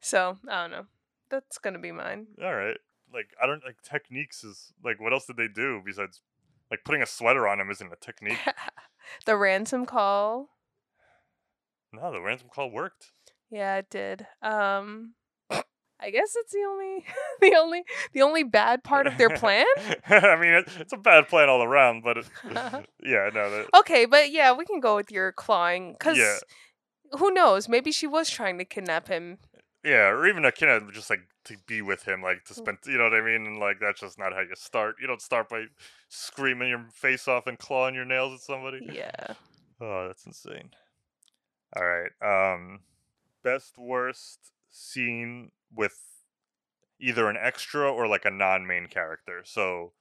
So 0.00 0.38
I 0.48 0.62
don't 0.62 0.70
know. 0.70 0.86
That's 1.30 1.58
gonna 1.58 1.78
be 1.78 1.92
mine. 1.92 2.28
All 2.42 2.54
right. 2.54 2.78
Like 3.12 3.28
I 3.42 3.46
don't 3.46 3.64
like 3.64 3.76
techniques 3.82 4.42
is 4.42 4.72
like 4.82 5.00
what 5.00 5.12
else 5.12 5.26
did 5.26 5.36
they 5.36 5.48
do 5.48 5.82
besides 5.84 6.20
like 6.70 6.80
putting 6.84 7.02
a 7.02 7.06
sweater 7.06 7.46
on 7.46 7.60
him 7.60 7.70
isn't 7.70 7.92
a 7.92 7.96
technique. 7.96 8.38
the 9.26 9.36
ransom 9.36 9.86
call. 9.86 10.48
No, 11.92 12.12
the 12.12 12.20
ransom 12.20 12.48
call 12.54 12.70
worked. 12.70 13.10
Yeah, 13.50 13.76
it 13.76 13.90
did. 13.90 14.26
Um 14.42 15.14
I 16.00 16.10
guess 16.10 16.34
it's 16.36 16.52
the 16.52 16.64
only 16.68 17.04
the 17.40 17.56
only 17.58 17.82
the 18.12 18.22
only 18.22 18.44
bad 18.44 18.84
part 18.84 19.06
of 19.08 19.18
their 19.18 19.30
plan. 19.30 19.66
I 20.08 20.36
mean, 20.36 20.52
it, 20.54 20.68
it's 20.78 20.92
a 20.92 20.96
bad 20.96 21.28
plan 21.28 21.48
all 21.48 21.62
around, 21.62 22.02
but 22.04 22.18
it, 22.18 22.26
yeah, 23.02 23.30
no, 23.34 23.50
that, 23.50 23.66
okay, 23.78 24.04
but 24.06 24.30
yeah, 24.30 24.52
we 24.52 24.64
can 24.64 24.78
go 24.80 24.94
with 24.96 25.10
your 25.10 25.32
clawing 25.32 25.96
cuz 25.98 26.16
Yeah. 26.16 26.38
who 27.18 27.32
knows? 27.32 27.68
Maybe 27.68 27.90
she 27.90 28.06
was 28.06 28.30
trying 28.30 28.58
to 28.58 28.64
kidnap 28.64 29.08
him. 29.08 29.38
yeah, 29.82 30.08
or 30.08 30.26
even 30.28 30.44
a 30.44 30.52
kid 30.52 30.82
just 30.92 31.10
like 31.10 31.22
to 31.46 31.56
be 31.66 31.82
with 31.82 32.04
him, 32.06 32.22
like 32.22 32.38
Mm. 32.38 32.44
to 32.44 32.54
spend, 32.54 32.78
you 32.86 32.98
know 32.98 33.04
what 33.04 33.14
I 33.14 33.20
mean? 33.22 33.44
And 33.46 33.58
like 33.58 33.78
that's 33.80 34.00
just 34.00 34.18
not 34.20 34.32
how 34.32 34.40
you 34.40 34.54
start. 34.54 34.96
You 35.00 35.06
don't 35.08 35.22
start 35.22 35.48
by 35.48 35.64
screaming 36.08 36.68
your 36.68 36.86
face 36.92 37.26
off 37.26 37.46
and 37.48 37.58
clawing 37.58 37.94
your 37.96 38.04
nails 38.04 38.34
at 38.34 38.40
somebody. 38.40 38.80
Yeah. 38.92 39.34
Oh, 39.80 40.06
that's 40.06 40.26
insane. 40.26 40.70
All 41.76 41.84
right. 41.86 42.10
Um 42.22 42.80
best 43.42 43.78
worst 43.78 44.52
scene 44.70 45.52
with 45.74 46.00
either 47.00 47.28
an 47.28 47.36
extra 47.40 47.90
or 47.92 48.06
like 48.06 48.24
a 48.24 48.30
non-main 48.30 48.86
character. 48.88 49.42
So 49.44 49.92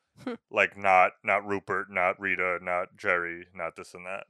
like 0.51 0.77
not 0.77 1.13
not 1.23 1.45
Rupert, 1.45 1.89
not 1.89 2.19
Rita, 2.19 2.59
not 2.61 2.97
Jerry, 2.97 3.47
not 3.53 3.75
this 3.75 3.93
and 3.93 4.05
that. 4.05 4.25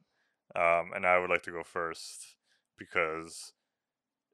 Um 0.55 0.91
and 0.95 1.05
I 1.05 1.19
would 1.19 1.29
like 1.29 1.43
to 1.43 1.51
go 1.51 1.63
first 1.63 2.35
because 2.77 3.53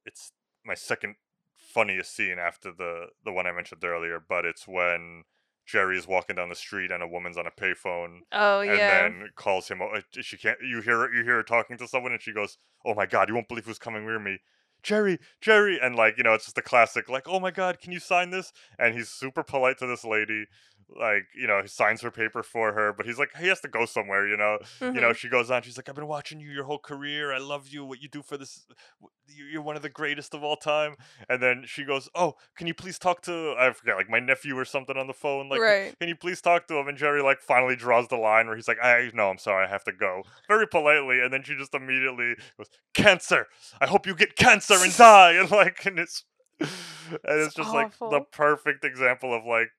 it's 0.06 0.32
my 0.66 0.76
second 0.76 1.16
funniest 1.56 2.16
scene 2.16 2.40
after 2.40 2.72
the 2.72 3.08
the 3.26 3.32
one 3.32 3.48
I 3.48 3.52
mentioned 3.52 3.84
earlier, 3.84 4.20
but 4.20 4.46
it's 4.46 4.68
when 4.68 5.24
Jerry's 5.65 6.07
walking 6.07 6.35
down 6.35 6.49
the 6.49 6.56
street 6.56 6.91
and 6.91 7.02
a 7.03 7.07
woman's 7.07 7.38
on 7.38 7.48
a 7.48 7.52
payphone 7.52 8.19
Oh 8.31 8.61
and 8.61 8.77
yeah. 8.77 8.90
then 8.90 9.30
calls 9.35 9.68
him. 9.69 9.81
uh, 9.81 10.02
She 10.22 10.38
can't. 10.38 10.57
You 10.61 10.81
hear 10.81 10.99
her. 10.99 11.14
You 11.14 11.23
hear 11.23 11.35
her 11.35 11.44
talking 11.44 11.77
to 11.77 11.88
someone, 11.88 12.11
and 12.11 12.22
she 12.22 12.34
goes, 12.34 12.57
"Oh 12.85 12.94
my 12.94 13.06
god, 13.06 13.30
you 13.30 13.35
won't 13.35 13.48
believe 13.48 13.65
who's 13.65 13.80
coming 13.80 14.06
near 14.06 14.19
me." 14.19 14.40
Jerry, 14.84 15.18
Jerry, 15.40 15.80
and 15.81 15.95
like 15.95 16.18
you 16.18 16.23
know, 16.23 16.34
it's 16.34 16.45
just 16.45 16.57
a 16.57 16.61
classic. 16.61 17.07
Like, 17.07 17.27
oh 17.27 17.40
my 17.40 17.52
god, 17.52 17.80
can 17.80 17.91
you 17.94 17.99
sign 17.99 18.31
this? 18.31 18.52
And 18.77 18.94
he's 18.94 19.10
super 19.10 19.41
polite 19.44 19.77
to 19.80 19.88
this 19.88 20.03
lady, 20.03 20.45
like 20.99 21.24
you 21.36 21.48
know, 21.48 21.61
he 21.61 21.68
signs 21.68 22.02
her 22.02 22.11
paper 22.11 22.44
for 22.44 22.74
her, 22.74 22.94
but 22.94 23.06
he's 23.06 23.18
like, 23.18 23.30
he 23.40 23.48
has 23.48 23.60
to 23.61 23.68
go 23.68 23.86
somewhere, 23.86 24.28
you 24.28 24.38
know. 24.38 24.60
You 24.82 24.91
know, 24.94 25.10
Mhm. 25.11 25.15
she 25.15 25.30
goes 25.30 25.49
on. 25.52 25.61
She's 25.64 25.78
like, 25.78 25.90
I've 25.90 25.95
been 25.95 26.07
watching 26.07 26.40
you 26.40 26.49
your 26.52 26.65
whole 26.65 26.80
career. 26.80 27.34
I 27.34 27.40
love 27.40 27.68
you. 27.68 27.84
What 27.86 28.02
you 28.02 28.07
do 28.10 28.22
for 28.22 28.38
this, 28.38 28.65
you- 29.28 29.45
you're 29.45 29.61
one 29.61 29.76
of 29.76 29.82
the 29.82 29.90
greatest 29.90 30.34
of 30.34 30.44
all 30.44 30.56
time. 30.56 30.95
And 31.28 31.41
then 31.41 31.64
she 31.65 31.84
goes, 31.84 32.10
Oh, 32.14 32.36
can 32.56 32.68
you 32.68 32.74
please 32.74 32.99
talk 32.99 33.22
to 33.24 33.56
I 33.57 33.72
forget, 33.74 33.95
like 33.95 34.10
my 34.10 34.20
nephew 34.20 34.57
or 34.57 34.65
something 34.65 34.98
on 34.98 35.07
the 35.07 35.14
phone? 35.14 35.49
Like, 35.49 35.61
Right. 35.61 35.98
can 35.99 36.10
you 36.10 36.15
please 36.15 36.41
talk 36.41 36.68
to 36.68 36.76
him? 36.78 36.88
And 36.88 36.98
Jerry 36.98 37.22
like 37.22 37.41
finally 37.41 37.76
draws 37.76 38.07
the 38.07 38.18
line 38.18 38.48
where 38.48 38.56
he's 38.56 38.68
like, 38.68 38.80
I 38.84 39.10
no, 39.14 39.30
I'm 39.30 39.38
sorry, 39.38 39.65
I 39.65 39.70
have 39.70 39.84
to 39.86 39.91
go. 39.94 40.24
Very 40.48 40.68
politely, 40.68 41.20
and 41.22 41.34
then 41.34 41.44
she 41.44 41.56
just 41.56 41.74
immediately 41.74 42.36
goes, 42.57 42.70
Cancer. 42.94 43.48
I 43.82 43.88
hope 43.88 44.06
you 44.06 44.15
get 44.15 44.36
cancer 44.36 44.76
and 44.76 44.95
die. 44.98 45.32
And 45.40 45.49
like, 45.52 45.86
and 45.86 45.98
it's 45.99 46.24
and 46.60 46.70
it's, 47.24 47.48
It's 47.48 47.56
just 47.56 47.74
like 47.74 47.98
the 47.99 48.22
perfect 48.32 48.86
example 48.86 49.34
of 49.34 49.44
like 49.45 49.70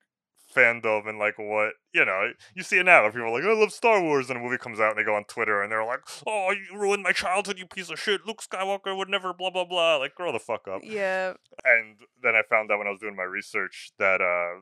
fandom 0.54 1.08
and 1.08 1.18
like 1.18 1.38
what 1.38 1.72
you 1.92 2.04
know 2.04 2.30
you 2.54 2.62
see 2.62 2.78
it 2.78 2.84
now 2.84 3.04
people 3.10 3.22
are 3.22 3.30
like 3.30 3.42
i 3.44 3.52
love 3.52 3.72
star 3.72 4.00
wars 4.00 4.28
and 4.30 4.38
a 4.38 4.42
movie 4.42 4.58
comes 4.58 4.78
out 4.78 4.90
and 4.90 4.98
they 4.98 5.04
go 5.04 5.14
on 5.14 5.24
twitter 5.24 5.62
and 5.62 5.72
they're 5.72 5.84
like 5.84 6.00
oh 6.26 6.52
you 6.52 6.78
ruined 6.78 7.02
my 7.02 7.12
childhood 7.12 7.58
you 7.58 7.66
piece 7.66 7.90
of 7.90 7.98
shit. 7.98 8.26
Luke 8.26 8.42
skywalker 8.42 8.96
would 8.96 9.08
never 9.08 9.32
blah 9.32 9.50
blah 9.50 9.64
blah. 9.64 9.96
Like 9.96 10.14
grow 10.14 10.32
the 10.32 10.38
fuck 10.38 10.68
up. 10.68 10.82
Yeah. 10.84 11.34
and 11.64 11.96
then 12.22 12.34
i 12.34 12.42
found 12.48 12.70
out 12.70 12.78
when 12.78 12.86
i 12.86 12.90
was 12.90 13.00
doing 13.00 13.16
my 13.16 13.22
research 13.24 13.90
that 13.98 14.20
uh 14.20 14.60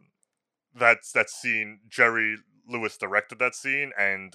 that's 0.74 1.12
that 1.12 1.28
scene 1.28 1.80
jerry 1.88 2.36
lewis 2.68 2.96
directed 2.96 3.38
that 3.38 3.54
scene 3.54 3.90
and 3.98 4.34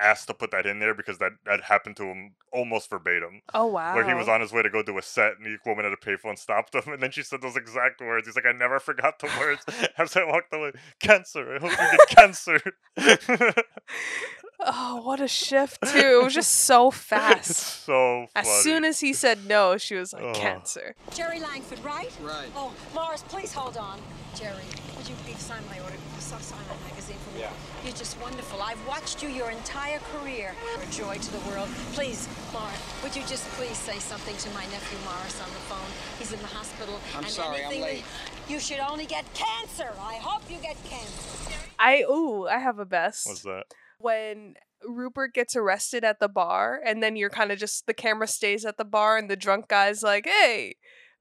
asked 0.00 0.26
to 0.28 0.34
put 0.34 0.50
that 0.50 0.66
in 0.66 0.78
there 0.78 0.94
because 0.94 1.18
that 1.18 1.32
that 1.44 1.62
happened 1.62 1.96
to 1.96 2.04
him 2.04 2.32
almost 2.52 2.90
verbatim 2.90 3.40
Oh 3.54 3.66
wow. 3.66 3.94
where 3.94 4.06
he 4.06 4.14
was 4.14 4.28
on 4.28 4.40
his 4.40 4.52
way 4.52 4.62
to 4.62 4.70
go 4.70 4.82
do 4.82 4.98
a 4.98 5.02
set 5.02 5.32
and 5.38 5.46
the 5.46 5.58
woman 5.64 5.84
at 5.86 5.92
a 5.92 5.96
payphone 5.96 6.38
stopped 6.38 6.74
him 6.74 6.92
and 6.92 7.02
then 7.02 7.10
she 7.10 7.22
said 7.22 7.40
those 7.42 7.56
exact 7.56 8.00
words. 8.00 8.26
He's 8.26 8.36
like, 8.36 8.46
I 8.46 8.52
never 8.52 8.78
forgot 8.80 9.18
the 9.20 9.30
words 9.38 9.64
as 9.98 10.16
I 10.16 10.24
walked 10.24 10.52
away. 10.52 10.72
Cancer. 11.00 11.56
I 11.56 11.58
hope 11.60 11.70
you 11.70 11.76
get 11.76 12.08
cancer. 12.08 12.60
Oh, 14.64 15.00
what 15.02 15.20
a 15.20 15.28
shift 15.28 15.82
too. 15.82 16.18
It 16.20 16.24
was 16.24 16.34
just 16.34 16.52
so 16.52 16.88
it's 16.88 16.96
fast. 16.98 17.56
so 17.84 18.26
funny. 18.32 18.46
As 18.48 18.48
soon 18.62 18.84
as 18.84 19.00
he 19.00 19.12
said 19.12 19.46
no, 19.46 19.76
she 19.76 19.94
was 19.94 20.12
like 20.12 20.22
Oh. 20.22 20.32
cancer. 20.34 20.94
Jerry 21.14 21.40
Langford, 21.40 21.80
right? 21.84 22.10
Right. 22.22 22.48
Oh, 22.56 22.72
Morris, 22.94 23.22
please 23.28 23.52
hold 23.52 23.76
on. 23.76 24.00
Jerry, 24.34 24.64
would 24.96 25.08
you 25.08 25.14
please 25.24 25.38
sign 25.38 25.62
my 25.70 25.78
order? 25.80 25.96
Sign 26.18 26.40
my 26.66 26.88
magazine 26.88 27.16
for 27.28 27.34
me. 27.34 27.40
Yeah. 27.40 27.50
You're 27.84 27.92
just 27.94 28.18
wonderful. 28.18 28.62
I've 28.62 28.84
watched 28.88 29.22
you 29.22 29.28
your 29.28 29.50
entire 29.50 29.98
career. 29.98 30.54
You're 30.74 30.82
a 30.82 30.90
joy 30.90 31.18
to 31.20 31.30
the 31.30 31.38
world. 31.50 31.68
Please, 31.92 32.26
Morris, 32.54 32.80
would 33.02 33.14
you 33.14 33.20
just 33.26 33.44
please 33.50 33.76
say 33.76 33.98
something 33.98 34.34
to 34.38 34.48
my 34.50 34.64
nephew 34.66 34.96
Morris 35.04 35.38
on 35.42 35.50
the 35.50 35.60
phone? 35.68 35.90
He's 36.18 36.32
in 36.32 36.40
the 36.40 36.46
hospital. 36.46 36.98
I'm 37.14 37.24
and 37.24 37.28
sorry, 37.32 37.58
I'm 37.58 37.64
anything 37.66 37.82
late. 37.82 38.04
You 38.48 38.58
should 38.60 38.78
only 38.80 39.04
get 39.04 39.26
cancer. 39.34 39.90
I 40.00 40.14
hope 40.14 40.50
you 40.50 40.56
get 40.62 40.82
cancer. 40.84 41.52
I 41.78 42.04
ooh, 42.08 42.46
I 42.48 42.58
have 42.60 42.78
a 42.78 42.86
best. 42.86 43.26
What's 43.26 43.42
that? 43.42 43.64
When 44.02 44.54
Rupert 44.86 45.32
gets 45.34 45.56
arrested 45.56 46.04
at 46.04 46.20
the 46.20 46.28
bar, 46.28 46.80
and 46.84 47.02
then 47.02 47.16
you're 47.16 47.30
kind 47.30 47.52
of 47.52 47.58
just 47.58 47.86
the 47.86 47.94
camera 47.94 48.26
stays 48.26 48.64
at 48.64 48.76
the 48.76 48.84
bar, 48.84 49.16
and 49.16 49.30
the 49.30 49.36
drunk 49.36 49.68
guy's 49.68 50.02
like, 50.02 50.26
"Hey, 50.26 50.74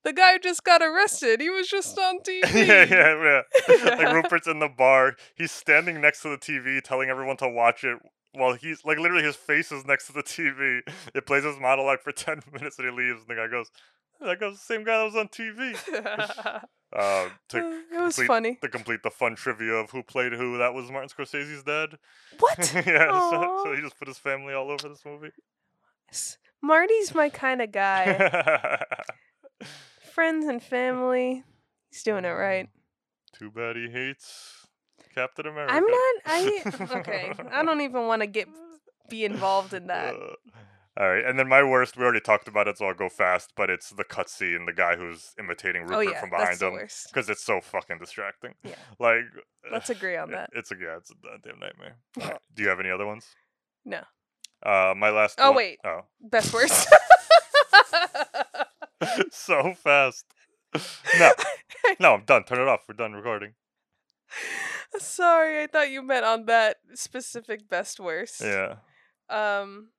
the 0.04 0.14
guy 0.14 0.38
just 0.38 0.64
got 0.64 0.82
arrested. 0.82 1.42
He 1.42 1.50
was 1.50 1.68
just 1.68 1.98
on 1.98 2.20
TV." 2.28 2.68
yeah, 2.68 2.86
yeah, 2.90 3.42
yeah. 3.70 3.96
like 3.96 4.14
Rupert's 4.14 4.48
in 4.48 4.60
the 4.60 4.70
bar. 4.70 5.16
He's 5.36 5.52
standing 5.52 6.02
next 6.02 6.22
to 6.24 6.30
the 6.30 6.38
TV 6.38 6.82
telling 6.82 7.10
everyone 7.10 7.38
to 7.38 7.48
watch 7.50 7.84
it 7.84 7.98
while 8.34 8.54
he's 8.54 8.84
like 8.86 8.98
literally 8.98 9.24
his 9.24 9.36
face 9.36 9.72
is 9.72 9.86
next 9.86 10.08
to 10.08 10.14
the 10.14 10.24
TV. 10.24 10.80
It 11.14 11.26
plays 11.26 11.44
his 11.44 11.60
monologue 11.60 12.00
for 12.02 12.12
10 12.14 12.42
minutes 12.54 12.80
and 12.80 12.90
he 12.90 12.96
leaves. 12.96 13.22
And 13.22 13.30
the 13.30 13.36
guy 13.36 13.48
goes, 13.48 13.70
That 14.22 14.40
guy's 14.40 14.54
the 14.54 14.60
same 14.60 14.84
guy 14.84 15.00
that 15.00 15.06
was 15.06 15.16
on 15.16 15.28
TV. 15.28 16.66
Uh, 16.94 17.30
to 17.48 17.58
it 17.58 18.02
was 18.02 18.16
complete, 18.16 18.28
funny. 18.28 18.58
To 18.62 18.68
complete 18.68 19.02
the 19.02 19.10
fun 19.10 19.34
trivia 19.34 19.76
of 19.76 19.90
who 19.92 20.04
played 20.04 20.34
who, 20.34 20.58
that 20.58 20.74
was 20.74 20.92
Martin 20.92 21.08
Scorsese's 21.08 21.64
dad. 21.64 21.98
What? 22.38 22.58
yeah, 22.86 23.30
so, 23.30 23.62
so 23.64 23.74
he 23.74 23.82
just 23.82 23.98
put 23.98 24.10
his 24.10 24.18
family 24.18 24.54
all 24.54 24.70
over 24.70 24.90
this 24.90 25.06
movie. 25.06 25.32
Marty's 26.62 27.16
my 27.16 27.30
kind 27.30 27.62
of 27.62 27.72
guy. 27.72 28.84
Friends 30.14 30.46
and 30.48 30.62
family. 30.62 31.46
He's 31.90 32.04
doing 32.04 32.26
it 32.26 32.30
right. 32.30 32.68
Too 33.32 33.50
bad 33.50 33.78
he 33.78 33.90
hates 33.90 34.68
Captain 35.16 35.46
America. 35.48 35.74
I'm 35.74 35.86
not. 35.86 36.16
I 36.26 36.64
okay. 36.98 37.34
I 37.52 37.64
don't 37.64 37.80
even 37.80 38.06
want 38.08 38.22
to 38.22 38.28
get 38.28 38.50
be 39.10 39.24
involved 39.24 39.74
in 39.74 39.88
that. 39.88 40.14
Uh, 40.14 40.34
all 41.00 41.10
right, 41.10 41.24
and 41.26 41.40
then 41.40 41.48
my 41.48 41.64
worst, 41.64 41.98
we 41.98 42.04
already 42.04 42.20
talked 42.20 42.48
about 42.48 42.68
it, 42.68 42.78
so 42.78 42.86
I'll 42.86 42.94
go 42.94 43.10
fast. 43.10 43.54
But 43.56 43.70
it's 43.70 43.90
the 43.92 44.04
cutscene, 44.04 44.66
the 44.66 44.74
guy 44.74 44.96
who's 44.98 45.34
imitating 45.40 45.84
Rupert 45.84 45.98
Oh, 45.98 46.02
yeah, 46.02 46.20
from 46.20 46.30
behind 46.32 46.60
the 46.60 46.70
him, 46.72 46.88
because 47.08 47.30
it's 47.30 47.44
so 47.44 47.62
fucking 47.62 48.00
distracting. 48.00 48.54
Yeah. 48.64 48.76
Like, 49.00 49.22
Let's 49.72 49.90
agree 49.90 50.18
on 50.18 50.30
it- 50.30 50.34
that. 50.34 50.50
It's 50.54 50.72
a 50.72 50.76
yeah, 50.76 50.98
it's 50.98 51.12
a 51.12 51.16
goddamn 51.16 51.60
nightmare. 51.60 51.96
Right, 52.18 52.40
Do 52.54 52.64
you 52.64 52.70
have 52.70 52.80
any 52.80 52.90
other 52.92 53.06
ones? 53.06 53.26
No. 53.86 54.02
Uh, 54.64 54.94
my 54.96 55.10
last. 55.10 55.40
Oh 55.40 55.52
one- 55.52 55.58
wait. 55.58 55.80
Oh, 55.86 56.02
Best 56.20 56.54
worst. 56.54 56.88
so 59.32 59.74
fast. 59.74 60.26
No, 61.20 61.32
no, 62.00 62.14
I'm 62.16 62.26
done. 62.26 62.44
Turn 62.44 62.60
it 62.62 62.68
off. 62.68 62.82
We're 62.88 62.96
done 62.96 63.14
recording. 63.14 63.54
Sorry, 64.98 65.64
I 65.64 65.68
thought 65.68 65.90
you 65.90 66.02
meant 66.02 66.26
on 66.26 66.46
that 66.46 66.78
specific 66.94 67.70
best 67.70 68.00
worst. 68.00 68.42
Yeah. 68.42 68.76
Um. 69.30 69.90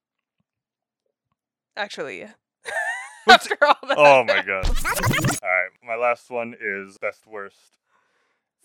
Actually. 1.76 2.24
After 3.28 3.56
all 3.62 3.76
that. 3.88 3.98
Oh 3.98 4.24
my 4.24 4.42
god. 4.42 4.66
All 4.66 5.48
right, 5.48 5.70
my 5.84 5.96
last 5.96 6.30
one 6.30 6.54
is 6.60 6.98
best 6.98 7.26
worst 7.26 7.56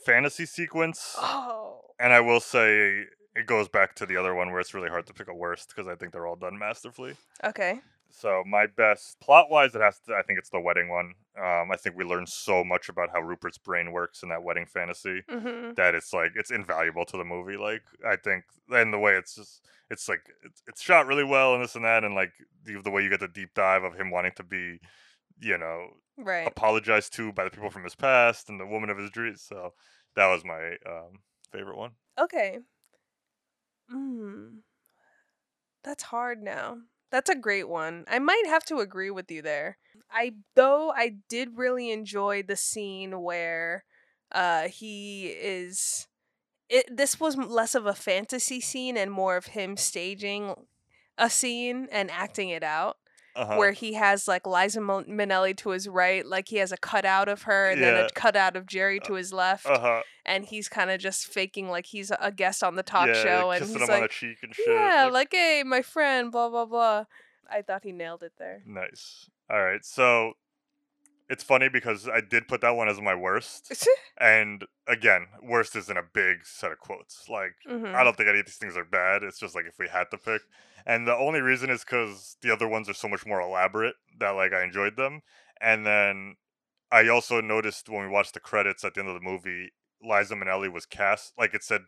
fantasy 0.06 0.46
sequence. 0.46 1.16
Oh. 1.18 1.82
And 2.00 2.14
I 2.14 2.20
will 2.20 2.40
say 2.40 3.06
it 3.36 3.46
goes 3.46 3.68
back 3.68 3.96
to 3.96 4.06
the 4.06 4.18
other 4.18 4.34
one 4.34 4.52
where 4.52 4.60
it's 4.60 4.74
really 4.74 4.90
hard 4.90 5.06
to 5.08 5.14
pick 5.14 5.28
a 5.28 5.34
worst 5.34 5.70
because 5.70 5.88
I 5.88 5.96
think 5.96 6.12
they're 6.12 6.26
all 6.26 6.36
done 6.36 6.58
masterfully. 6.58 7.16
Okay. 7.44 7.82
So 8.10 8.44
my 8.48 8.68
best 8.68 9.20
plot 9.20 9.50
wise, 9.50 9.76
it 9.76 9.82
has 9.82 10.00
to. 10.08 10.16
I 10.16 10.22
think 10.24 10.40
it's 10.40 10.50
the 10.50 10.60
wedding 10.60 10.90
one. 10.90 11.14
Um, 11.38 11.72
I 11.72 11.76
think 11.78 11.96
we 11.96 12.04
learned 12.04 12.30
so 12.30 12.64
much 12.64 12.90
about 12.90 13.10
how 13.12 13.22
Rupert's 13.22 13.58
brain 13.58 13.92
works 13.92 14.24
in 14.24 14.30
that 14.30 14.44
wedding 14.44 14.66
fantasy 14.66 15.22
Mhm. 15.30 15.76
that 15.76 15.94
it's 15.94 16.14
like 16.14 16.32
it's 16.36 16.50
invaluable 16.52 17.06
to 17.06 17.18
the 17.18 17.24
movie. 17.26 17.58
Like 17.58 17.84
I 18.06 18.16
think, 18.16 18.46
and 18.70 18.92
the 18.94 18.98
way 18.98 19.14
it's 19.16 19.36
just, 19.36 19.66
it's 19.92 20.08
like 20.10 20.22
it's, 20.44 20.64
it's 20.68 20.82
shot 20.82 21.06
really 21.06 21.24
well 21.24 21.54
and 21.54 21.64
this 21.64 21.76
and 21.76 21.86
that, 21.86 22.04
and 22.04 22.16
like 22.16 22.32
the, 22.64 22.82
the 22.82 22.90
way 22.92 23.04
you 23.04 23.10
get 23.10 23.20
the 23.20 23.28
deep 23.28 23.54
dive 23.54 23.84
of 23.84 23.94
him 23.96 24.10
wanting 24.10 24.34
to 24.38 24.44
be, 24.44 24.80
you 25.40 25.58
know, 25.58 25.88
Right. 26.18 26.48
apologized 26.48 27.14
to 27.14 27.32
by 27.32 27.44
the 27.44 27.52
people 27.52 27.70
from 27.70 27.84
his 27.84 27.94
past 27.96 28.50
and 28.50 28.60
the 28.60 28.66
woman 28.66 28.90
of 28.90 28.98
his 28.98 29.12
dreams. 29.12 29.44
So 29.44 29.74
that 30.16 30.28
was 30.28 30.44
my 30.44 30.78
um, 30.88 31.20
favorite 31.52 31.78
one. 31.78 31.92
Okay. 32.18 32.60
Mm. 33.94 34.62
That's 35.84 36.04
hard 36.04 36.42
now. 36.42 36.80
That's 37.12 37.30
a 37.30 37.36
great 37.36 37.70
one. 37.70 38.06
I 38.08 38.20
might 38.20 38.44
have 38.48 38.64
to 38.66 38.80
agree 38.80 39.12
with 39.12 39.32
you 39.32 39.42
there. 39.42 39.78
I 40.12 40.34
though 40.56 40.92
I 40.96 41.16
did 41.30 41.58
really 41.58 41.92
enjoy 41.92 42.44
the 42.44 42.56
scene 42.56 43.22
where 43.22 43.84
uh 44.32 44.68
he 44.68 45.28
is 45.28 46.08
it 46.70 46.86
this 46.96 47.20
was 47.20 47.38
less 47.38 47.76
of 47.76 47.86
a 47.88 47.96
fantasy 47.96 48.62
scene 48.62 48.98
and 48.98 49.12
more 49.12 49.38
of 49.38 49.48
him 49.48 49.78
staging 49.78 50.56
a 51.18 51.30
scene 51.30 51.88
and 51.92 52.12
acting 52.12 52.50
it 52.50 52.64
out. 52.64 52.98
Uh-huh. 53.38 53.56
Where 53.58 53.72
he 53.72 53.94
has 53.94 54.28
like 54.28 54.48
Liza 54.48 54.80
Minnelli 54.80 55.56
to 55.58 55.70
his 55.70 55.88
right, 55.88 56.26
like 56.26 56.48
he 56.50 56.58
has 56.58 56.72
a 56.72 56.78
cutout 56.78 57.30
of 57.30 57.44
her, 57.44 57.70
and 57.70 57.82
then 57.84 57.96
a 58.06 58.10
cutout 58.10 58.56
of 58.56 58.66
Jerry 58.66 59.00
to 59.02 59.14
his 59.14 59.32
left 59.32 59.66
Uh-huh. 59.68 60.02
and 60.26 60.44
he's 60.46 60.68
kind 60.68 60.90
of 60.90 61.00
just 61.00 61.28
faking 61.28 61.70
like 61.70 61.86
he's 61.86 62.12
a 62.20 62.32
guest 62.32 62.64
on 62.64 62.76
the 62.76 62.84
talk 62.84 63.08
Yeah, 63.08 63.24
show 63.24 63.52
and 63.52 63.64
he's 63.66 63.76
like 63.88 64.02
the 64.02 64.08
cheek 64.10 64.38
and 64.42 64.56
shit. 64.56 64.66
yeah 64.68 65.04
like- 65.06 65.14
like 65.14 65.34
hey 65.34 65.64
my 65.66 65.82
friend 65.84 66.32
blah 66.32 66.50
blah 66.50 66.66
blah 66.66 67.06
i 67.50 67.62
thought 67.62 67.84
he 67.84 67.92
nailed 67.92 68.24
it 68.24 68.34
there 68.38 68.64
Nice. 68.66 69.30
All 69.50 69.64
right. 69.64 69.86
So 69.86 70.34
it's 71.30 71.44
funny 71.44 71.70
because 71.70 72.08
I 72.08 72.22
did 72.22 72.48
put 72.48 72.62
that 72.62 72.76
one 72.76 72.88
as 72.90 73.02
my 73.02 73.16
worst. 73.16 73.72
and 74.20 74.66
again, 74.88 75.28
worst 75.42 75.76
isn't 75.76 75.98
a 75.98 76.04
big 76.14 76.46
set 76.46 76.72
of 76.72 76.80
quotes. 76.80 77.28
Like, 77.30 77.54
Mhm. 77.68 77.94
I 77.94 78.04
don't 78.04 78.16
think 78.16 78.30
any 78.30 78.40
of 78.40 78.46
these 78.46 78.58
things 78.58 78.78
are 78.78 78.86
bad. 78.86 79.24
It's 79.24 79.40
just 79.40 79.56
like 79.56 79.66
if 79.66 79.78
we 79.80 79.88
had 79.88 80.10
to 80.12 80.18
pick. 80.18 80.42
And 80.86 81.06
the 81.08 81.16
only 81.16 81.42
reason 81.42 81.70
is 81.70 81.84
because 81.84 82.38
the 82.42 82.52
other 82.52 82.68
ones 82.68 82.88
are 82.90 82.94
so 82.94 83.10
much 83.10 83.26
more 83.26 83.42
elaborate 83.42 83.96
that, 84.20 84.32
like, 84.32 84.54
I 84.54 84.64
enjoyed 84.64 84.96
them. 84.96 85.22
And 85.60 85.86
then 85.86 86.36
I 86.92 87.10
also 87.10 87.42
noticed 87.42 87.90
when 87.90 88.04
we 88.04 88.08
watched 88.10 88.34
the 88.34 88.40
credits 88.40 88.86
at 88.86 88.94
the 88.94 89.02
end 89.02 89.10
of 89.10 89.16
the 89.16 89.20
movie, 89.22 89.72
Liza 90.02 90.36
Minnelli 90.36 90.72
was 90.72 90.86
cast. 90.86 91.34
Like, 91.38 91.54
it 91.54 91.64
said 91.64 91.82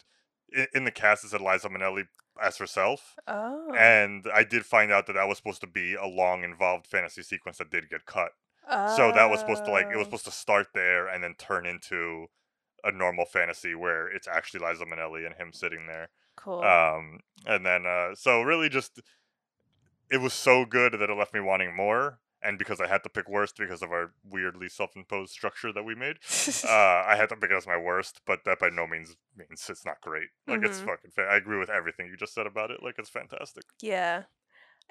in 0.73 0.83
the 0.83 0.91
cast, 0.91 1.23
it 1.23 1.29
said 1.29 1.41
Liza 1.41 1.69
Minnelli 1.69 2.07
as 2.41 2.57
herself. 2.57 3.15
oh 3.27 3.73
And 3.77 4.25
I 4.33 4.43
did 4.43 4.65
find 4.65 4.91
out 4.91 5.05
that 5.07 5.13
that 5.13 5.27
was 5.27 5.37
supposed 5.37 5.61
to 5.61 5.67
be 5.67 5.93
a 5.95 6.05
long, 6.07 6.43
involved 6.43 6.87
fantasy 6.87 7.21
sequence 7.23 7.59
that 7.59 7.69
did 7.69 7.89
get 7.89 8.05
cut. 8.05 8.31
So 8.85 9.11
that 9.11 9.29
was 9.29 9.39
supposed 9.39 9.65
to 9.65 9.71
like 9.71 9.87
it 9.91 9.97
was 9.97 10.05
Oh. 10.05 10.09
supposed 10.09 10.25
to 10.25 10.31
start 10.31 10.67
there 10.73 11.07
and 11.07 11.23
then 11.23 11.35
turn 11.35 11.65
into 11.65 12.27
a 12.83 12.91
normal 12.91 13.25
fantasy 13.25 13.75
where 13.75 14.07
it's 14.07 14.27
actually 14.27 14.65
Liza 14.65 14.85
Minnelli 14.85 15.25
and 15.25 15.35
him 15.35 15.53
sitting 15.53 15.87
there. 15.87 16.09
cool 16.35 16.61
Um, 16.63 17.19
and 17.45 17.65
then 17.65 17.85
uh, 17.85 18.15
so 18.15 18.41
really 18.41 18.69
just 18.69 18.99
it 20.09 20.17
was 20.21 20.33
so 20.33 20.65
good 20.65 20.93
that 20.93 21.09
it 21.09 21.13
left 21.17 21.33
me 21.33 21.39
wanting 21.39 21.75
more. 21.75 22.19
And 22.41 22.57
because 22.57 22.79
I 22.79 22.87
had 22.87 23.03
to 23.03 23.09
pick 23.09 23.27
worst 23.27 23.57
because 23.57 23.81
of 23.81 23.91
our 23.91 24.13
weirdly 24.23 24.69
self-imposed 24.69 25.29
structure 25.31 25.73
that 25.73 25.83
we 25.83 25.93
made, 25.93 26.19
uh, 26.63 27.03
I 27.05 27.15
had 27.17 27.27
to 27.29 27.35
pick 27.35 27.51
it 27.51 27.55
as 27.57 27.67
my 27.67 27.77
worst. 27.77 28.21
But 28.25 28.45
that 28.45 28.59
by 28.59 28.69
no 28.69 28.87
means 28.87 29.17
means 29.35 29.69
it's 29.69 29.85
not 29.85 29.99
great. 30.01 30.29
Like 30.47 30.63
it's 30.63 30.79
Mhm. 30.79 30.85
fucking. 30.85 31.11
Fa- 31.11 31.27
I 31.29 31.35
agree 31.35 31.57
with 31.59 31.69
everything 31.69 32.07
you 32.07 32.15
just 32.15 32.33
said 32.33 32.47
about 32.47 32.71
it. 32.71 32.81
Like 32.81 32.95
it's 32.97 33.09
fantastic. 33.09 33.65
yeah 33.81 34.23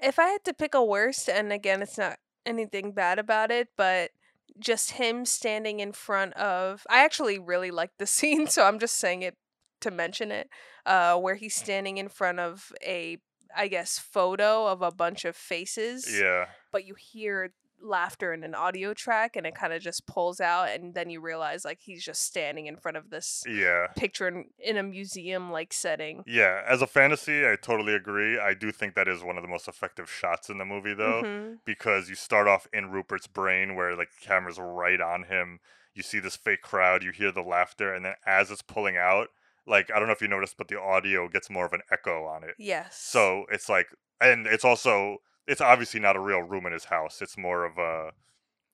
if 0.02 0.18
i 0.18 0.26
had 0.28 0.44
to 0.44 0.54
pick 0.54 0.74
a 0.74 0.84
worst 0.84 1.28
and 1.28 1.52
again 1.52 1.82
it's 1.82 1.98
not 1.98 2.18
anything 2.46 2.92
bad 2.92 3.18
about 3.18 3.50
it 3.50 3.68
but 3.76 4.10
just 4.58 4.92
him 4.92 5.24
standing 5.24 5.80
in 5.80 5.92
front 5.92 6.32
of 6.34 6.86
i 6.90 7.04
actually 7.04 7.38
really 7.38 7.70
like 7.70 7.90
the 7.98 8.06
scene 8.16 8.46
so 8.46 8.64
i'm 8.64 8.78
just 8.78 8.96
saying 8.96 9.22
it 9.22 9.36
to 9.80 9.90
mention 9.90 10.30
it 10.32 10.48
uh 10.86 11.16
where 11.16 11.36
he's 11.36 11.54
standing 11.54 11.98
in 11.98 12.08
front 12.08 12.40
of 12.40 12.72
a 12.84 13.18
i 13.56 13.68
guess 13.68 13.98
photo 13.98 14.66
of 14.66 14.82
a 14.82 14.90
bunch 14.90 15.24
of 15.24 15.36
faces 15.36 16.06
Yeah. 16.20 16.46
but 16.72 16.84
you 16.84 16.94
hear 16.98 17.52
laughter 17.80 18.32
in 18.32 18.44
an 18.44 18.54
audio 18.54 18.92
track 18.94 19.36
and 19.36 19.46
it 19.46 19.54
kind 19.54 19.72
of 19.72 19.80
just 19.80 20.06
pulls 20.06 20.40
out 20.40 20.68
and 20.68 20.94
then 20.94 21.10
you 21.10 21.20
realize 21.20 21.64
like 21.64 21.80
he's 21.80 22.04
just 22.04 22.22
standing 22.22 22.66
in 22.66 22.76
front 22.76 22.96
of 22.96 23.10
this 23.10 23.44
Yeah. 23.46 23.88
picture 23.96 24.28
in, 24.28 24.46
in 24.58 24.76
a 24.76 24.82
museum 24.82 25.50
like 25.50 25.72
setting 25.72 26.24
Yeah, 26.26 26.62
as 26.66 26.82
a 26.82 26.86
fantasy, 26.86 27.46
I 27.46 27.56
totally 27.56 27.94
agree. 27.94 28.38
I 28.38 28.54
do 28.54 28.70
think 28.72 28.94
that 28.94 29.08
is 29.08 29.22
one 29.22 29.36
of 29.36 29.42
the 29.42 29.48
most 29.48 29.68
effective 29.68 30.10
shots 30.10 30.48
in 30.50 30.58
the 30.58 30.64
movie, 30.64 30.94
though, 30.94 31.22
Mhm. 31.22 31.58
because 31.64 32.08
you 32.08 32.14
start 32.14 32.46
off 32.48 32.66
in 32.72 32.90
Rupert's 32.90 33.26
brain 33.26 33.74
where 33.74 33.94
like 33.96 34.10
the 34.12 34.26
camera's 34.26 34.58
right 34.58 35.00
on 35.00 35.24
him. 35.24 35.60
You 35.94 36.02
see 36.02 36.18
this 36.20 36.36
fake 36.36 36.62
crowd, 36.62 37.02
you 37.02 37.10
hear 37.12 37.32
the 37.32 37.42
laughter, 37.42 37.92
and 37.94 38.04
then 38.04 38.14
as 38.26 38.50
it's 38.50 38.62
pulling 38.62 38.96
out, 38.96 39.28
like 39.66 39.90
I 39.90 39.98
don't 39.98 40.06
know 40.08 40.12
if 40.14 40.22
you 40.22 40.28
noticed, 40.28 40.56
but 40.56 40.68
the 40.68 40.80
audio 40.80 41.28
gets 41.28 41.50
more 41.50 41.66
of 41.66 41.72
an 41.72 41.82
echo 41.90 42.24
on 42.26 42.44
it. 42.44 42.56
yes 42.58 42.98
So 43.00 43.46
it's 43.50 43.68
like, 43.68 43.88
and 44.20 44.46
it's 44.46 44.64
also, 44.64 45.18
it's 45.48 45.62
obviously 45.62 46.00
not 46.00 46.16
a 46.16 46.20
real 46.20 46.42
room 46.42 46.66
in 46.66 46.74
his 46.74 46.86
house. 46.86 47.22
It's 47.22 47.38
more 47.38 47.66
of 47.66 47.78
a, 47.78 48.12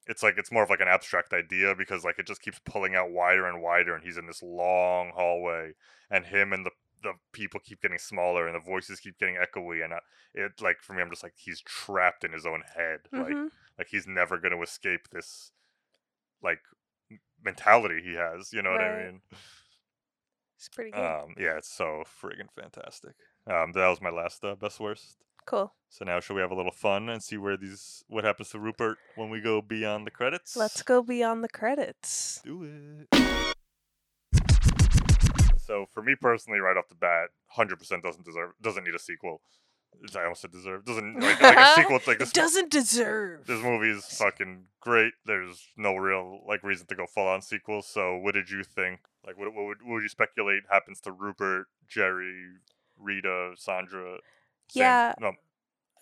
it's 0.07 0.23
like 0.23 0.37
it's 0.39 0.53
more 0.53 0.63
of 0.65 0.71
like 0.71 0.81
an 0.81 0.89
abstract 0.89 1.33
idea 1.33 1.75
because 1.77 2.05
like 2.05 2.19
it 2.19 2.27
just 2.27 2.43
keeps 2.43 2.61
pulling 2.65 2.95
out 2.97 3.13
wider 3.13 3.47
and 3.47 3.63
wider, 3.63 3.95
and 3.95 4.05
he's 4.05 4.19
in 4.19 4.27
this 4.27 4.43
long 4.43 5.13
hallway, 5.15 5.73
and 6.11 6.27
him 6.27 6.53
and 6.53 6.67
the 6.67 6.73
the 7.03 7.15
people 7.33 7.61
keep 7.61 7.83
getting 7.83 7.99
smaller, 7.99 8.47
and 8.49 8.55
the 8.57 8.61
voices 8.61 9.01
keep 9.01 9.19
getting 9.19 9.37
echoey, 9.37 9.85
and 9.85 9.95
uh, 9.95 10.01
it 10.35 10.53
like 10.63 10.79
for 10.83 10.95
me, 10.95 11.03
I'm 11.03 11.11
just 11.11 11.23
like 11.25 11.35
he's 11.37 11.63
trapped 11.63 12.25
in 12.25 12.33
his 12.33 12.47
own 12.47 12.63
head, 12.77 13.01
like 13.17 13.39
Mhm. 13.39 13.51
like 13.79 13.89
he's 13.91 14.07
never 14.07 14.39
gonna 14.39 14.61
escape 14.63 15.09
this 15.13 15.53
like 16.43 16.61
mentality 17.43 18.03
he 18.03 18.15
has. 18.15 18.53
You 18.53 18.63
know 18.63 18.71
what 18.73 18.83
I 18.83 18.91
mean? 18.91 19.23
it's 20.57 20.69
pretty 20.69 20.91
good 20.93 21.15
Um, 21.15 21.35
yeah, 21.39 21.57
it's 21.59 21.69
so 21.69 22.05
friggin' 22.05 22.51
fantastic. 22.55 23.17
Um, 23.47 23.73
that 23.73 23.89
was 23.89 24.01
my 24.01 24.11
last 24.11 24.45
uh, 24.45 24.55
best 24.55 24.81
worst. 24.81 25.19
Cool 25.47 25.75
So 25.89 26.05
now 26.05 26.21
should 26.21 26.35
we 26.35 26.41
have 26.41 26.51
a 26.51 26.55
little 26.55 26.73
fun 26.73 27.09
and 27.09 27.23
see 27.23 27.37
where 27.37 27.57
these 27.57 28.05
what 28.09 28.25
happens 28.25 28.51
to 28.51 28.59
Rupert 28.59 28.99
when 29.17 29.31
we 29.31 29.41
go 29.41 29.61
beyond 29.63 30.07
the 30.07 30.11
credits? 30.11 30.57
let's 30.57 30.83
go 30.83 31.03
beyond 31.03 31.45
the 31.45 31.49
credits 31.49 32.41
do 32.45 32.65
it. 32.65 33.55
So 35.65 35.87
for 35.93 36.03
me 36.03 36.15
personally, 36.15 36.61
right 36.61 36.77
off 36.77 36.89
the 36.89 36.95
bat, 36.95 37.31
hundred 37.47 37.79
percent 37.79 38.03
doesn't 38.03 38.25
deserve 38.25 38.53
doesn't 38.61 38.85
need 38.85 38.95
a 38.95 38.99
sequel. 38.99 39.41
I 40.17 40.25
almost 40.25 40.43
said 40.43 40.51
deserve 40.51 40.85
doesn't 40.85 41.21
like, 41.21 41.41
like 41.41 41.57
a 41.57 41.75
sequel. 41.75 42.01
Like 42.07 42.19
this 42.19 42.33
doesn't 42.43 42.71
deserve 42.71 43.47
this 43.47 43.63
movie 43.63 43.91
is 43.91 44.05
fucking 44.05 44.65
great. 44.81 45.15
There's 45.25 45.69
no 45.77 45.95
real 45.95 46.41
like 46.47 46.63
reason 46.63 46.87
to 46.89 46.95
go 46.95 47.07
full 47.07 47.29
on 47.29 47.43
sequel. 47.43 47.81
So 47.81 48.17
what 48.17 48.35
did 48.35 48.51
you 48.51 48.63
think? 48.63 49.01
Like 49.27 49.39
what, 49.39 49.55
what 49.55 49.65
would 49.65 49.79
what 49.83 49.95
would 49.95 50.03
you 50.03 50.09
speculate 50.09 50.65
happens 50.71 51.01
to 51.03 51.13
Rupert, 51.13 51.67
Jerry, 51.89 52.45
Rita, 52.99 53.53
Sandra? 53.57 54.19
San- 54.69 54.81
Yeah. 54.83 55.15
no, 55.21 55.33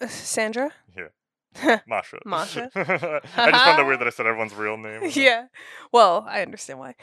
sandra 0.09 0.71
yeah. 0.97 1.81
Masha. 1.87 2.19
Masha. 2.25 2.71
I 2.75 3.51
just 3.51 3.65
found 3.65 3.79
it 3.81 3.87
weird 3.87 4.01
that 4.01 4.07
I 4.07 4.11
said 4.11 4.27
everyone's 4.27 4.55
real 4.55 4.77
name. 4.79 5.11
yeah. 5.13 5.47
Well, 5.93 6.25
I 6.27 6.41
understand 6.43 6.79
why. 6.79 6.95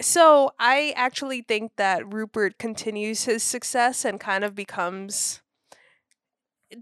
So 0.00 0.52
I 0.58 0.94
actually 0.96 1.42
think 1.42 1.72
that 1.76 2.10
Rupert 2.12 2.58
continues 2.58 3.24
his 3.24 3.42
success 3.42 4.04
and 4.04 4.18
kind 4.18 4.42
of 4.42 4.54
becomes. 4.54 5.42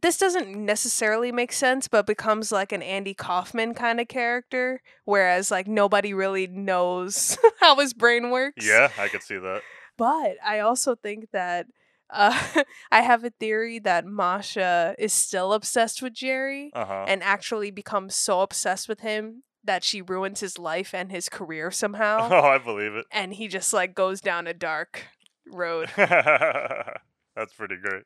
This 0.00 0.16
doesn't 0.16 0.48
necessarily 0.56 1.32
make 1.32 1.52
sense, 1.52 1.88
but 1.88 2.06
becomes 2.06 2.50
like 2.52 2.72
an 2.72 2.82
Andy 2.82 3.12
Kaufman 3.14 3.74
kind 3.74 4.00
of 4.00 4.08
character, 4.08 4.80
whereas 5.04 5.50
like 5.50 5.66
nobody 5.66 6.14
really 6.14 6.46
knows 6.46 7.36
how 7.60 7.76
his 7.76 7.92
brain 7.92 8.30
works. 8.30 8.64
Yeah, 8.66 8.90
I 8.98 9.08
could 9.08 9.22
see 9.22 9.36
that. 9.38 9.60
But 9.98 10.36
I 10.42 10.60
also 10.60 10.94
think 10.94 11.30
that 11.32 11.66
uh, 12.12 12.62
I 12.92 13.00
have 13.02 13.24
a 13.24 13.30
theory 13.30 13.78
that 13.80 14.04
Masha 14.06 14.94
is 14.98 15.12
still 15.12 15.52
obsessed 15.52 16.02
with 16.02 16.12
Jerry 16.12 16.70
Uh-huh. 16.74 17.04
and 17.08 17.22
actually 17.22 17.70
becomes 17.70 18.14
so 18.14 18.40
obsessed 18.40 18.88
with 18.88 19.00
him 19.00 19.42
that 19.64 19.84
she 19.84 20.02
ruins 20.02 20.40
his 20.40 20.58
life 20.58 20.92
and 20.94 21.10
his 21.10 21.28
career 21.28 21.70
somehow. 21.82 22.28
Oh, 22.30 22.40
I 22.48 22.58
believe 22.58 22.94
it. 22.94 23.06
and 23.10 23.34
he 23.34 23.48
just 23.48 23.72
like 23.72 23.94
goes 23.94 24.20
down 24.20 24.46
a 24.46 24.54
dark 24.54 25.06
road. 25.52 25.88
That's 25.96 27.52
pretty 27.56 27.76
great. 27.76 28.04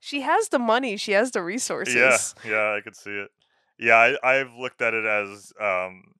she 0.00 0.22
has 0.22 0.48
the 0.48 0.58
money, 0.58 0.96
she 0.96 1.12
has 1.12 1.30
the 1.32 1.42
resources. 1.42 2.34
Yeah, 2.44 2.50
yeah, 2.50 2.76
I 2.76 2.80
could 2.82 2.96
see 2.96 3.10
it. 3.10 3.30
Yeah, 3.78 3.96
I, 3.96 4.16
I've 4.40 4.52
looked 4.58 4.80
at 4.80 4.94
it 4.94 5.04
as, 5.04 5.52
um, 5.60 6.14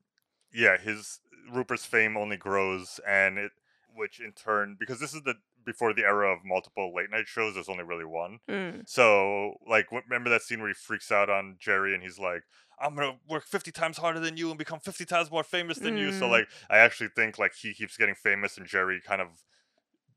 yeah, 0.52 0.76
his 0.76 1.20
Rupert's 1.52 1.84
fame 1.86 2.16
only 2.16 2.36
grows, 2.36 2.98
and 3.06 3.38
it, 3.38 3.52
which 3.94 4.20
in 4.20 4.32
turn, 4.32 4.76
because 4.78 4.98
this 5.00 5.14
is 5.14 5.22
the 5.22 5.34
before 5.64 5.92
the 5.94 6.02
era 6.02 6.32
of 6.32 6.44
multiple 6.44 6.92
late 6.94 7.10
night 7.10 7.26
shows, 7.26 7.54
there's 7.54 7.68
only 7.68 7.84
really 7.84 8.04
one. 8.04 8.38
Mm. 8.48 8.88
So, 8.88 9.54
like, 9.66 9.86
remember 9.90 10.30
that 10.30 10.42
scene 10.42 10.60
where 10.60 10.68
he 10.68 10.74
freaks 10.74 11.10
out 11.12 11.30
on 11.30 11.56
Jerry 11.58 11.94
and 11.94 12.02
he's 12.02 12.18
like, 12.18 12.42
"I'm 12.80 12.94
gonna 12.94 13.18
work 13.28 13.44
50 13.46 13.72
times 13.72 13.98
harder 13.98 14.20
than 14.20 14.36
you 14.36 14.50
and 14.50 14.58
become 14.58 14.80
50 14.80 15.04
times 15.04 15.30
more 15.30 15.44
famous 15.44 15.78
than 15.78 15.96
you." 15.96 16.12
So, 16.12 16.26
Mm. 16.26 16.30
like, 16.30 16.48
I 16.70 16.78
actually 16.78 17.10
think 17.14 17.38
like 17.38 17.54
he 17.54 17.74
keeps 17.74 17.96
getting 17.96 18.14
famous 18.14 18.56
and 18.56 18.66
Jerry 18.66 19.00
kind 19.00 19.20
of 19.22 19.28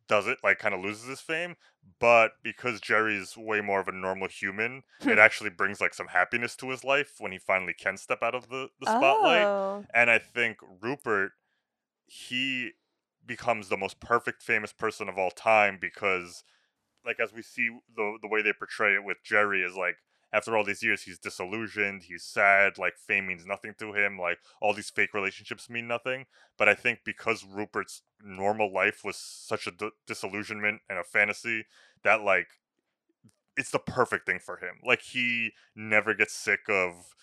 does 0.07 0.27
it, 0.27 0.37
like, 0.43 0.59
kind 0.59 0.75
of 0.75 0.81
loses 0.81 1.07
his 1.07 1.21
fame. 1.21 1.55
But 1.99 2.33
because 2.43 2.79
Jerry's 2.79 3.35
way 3.35 3.61
more 3.61 3.79
of 3.79 3.87
a 3.87 3.91
normal 3.91 4.27
human, 4.27 4.83
it 5.01 5.17
actually 5.19 5.49
brings 5.49 5.81
like 5.81 5.93
some 5.93 6.07
happiness 6.07 6.55
to 6.57 6.69
his 6.69 6.83
life 6.83 7.13
when 7.19 7.31
he 7.31 7.39
finally 7.39 7.73
can 7.73 7.97
step 7.97 8.21
out 8.21 8.35
of 8.35 8.49
the, 8.49 8.69
the 8.79 8.85
spotlight. 8.85 9.45
Oh. 9.47 9.85
And 9.93 10.09
I 10.11 10.19
think 10.19 10.57
Rupert, 10.81 11.31
he 12.07 12.73
becomes 13.25 13.69
the 13.69 13.77
most 13.77 13.99
perfect 13.99 14.43
famous 14.43 14.73
person 14.73 15.09
of 15.09 15.17
all 15.17 15.31
time 15.31 15.77
because 15.79 16.43
like 17.05 17.19
as 17.19 17.33
we 17.33 17.41
see 17.41 17.69
the 17.95 18.17
the 18.21 18.27
way 18.27 18.41
they 18.41 18.53
portray 18.53 18.93
it 18.95 19.03
with 19.03 19.17
Jerry 19.23 19.61
is 19.61 19.75
like 19.75 19.97
after 20.33 20.57
all 20.57 20.65
these 20.65 20.83
years 20.83 21.03
he's 21.03 21.17
disillusioned, 21.17 22.03
he's 22.03 22.23
sad, 22.23 22.77
like 22.77 22.97
fame 22.97 23.27
means 23.27 23.45
nothing 23.45 23.73
to 23.79 23.93
him, 23.93 24.19
like 24.19 24.39
all 24.61 24.73
these 24.73 24.89
fake 24.89 25.13
relationships 25.13 25.69
mean 25.69 25.87
nothing. 25.87 26.25
But 26.57 26.67
I 26.67 26.75
think 26.75 26.99
because 27.05 27.45
Rupert's 27.45 28.01
normal 28.21 28.73
life 28.73 29.01
was 29.05 29.15
such 29.15 29.65
a 29.65 29.71
d- 29.71 29.91
disillusionment 30.05 30.81
and 30.89 30.99
a 30.99 31.03
fantasy 31.03 31.65
that 32.03 32.21
like 32.21 32.47
it's 33.55 33.71
the 33.71 33.79
perfect 33.79 34.25
thing 34.25 34.39
for 34.39 34.57
him. 34.57 34.79
Like 34.83 35.01
he 35.01 35.51
never 35.75 36.13
gets 36.13 36.33
sick 36.33 36.61
of 36.67 37.15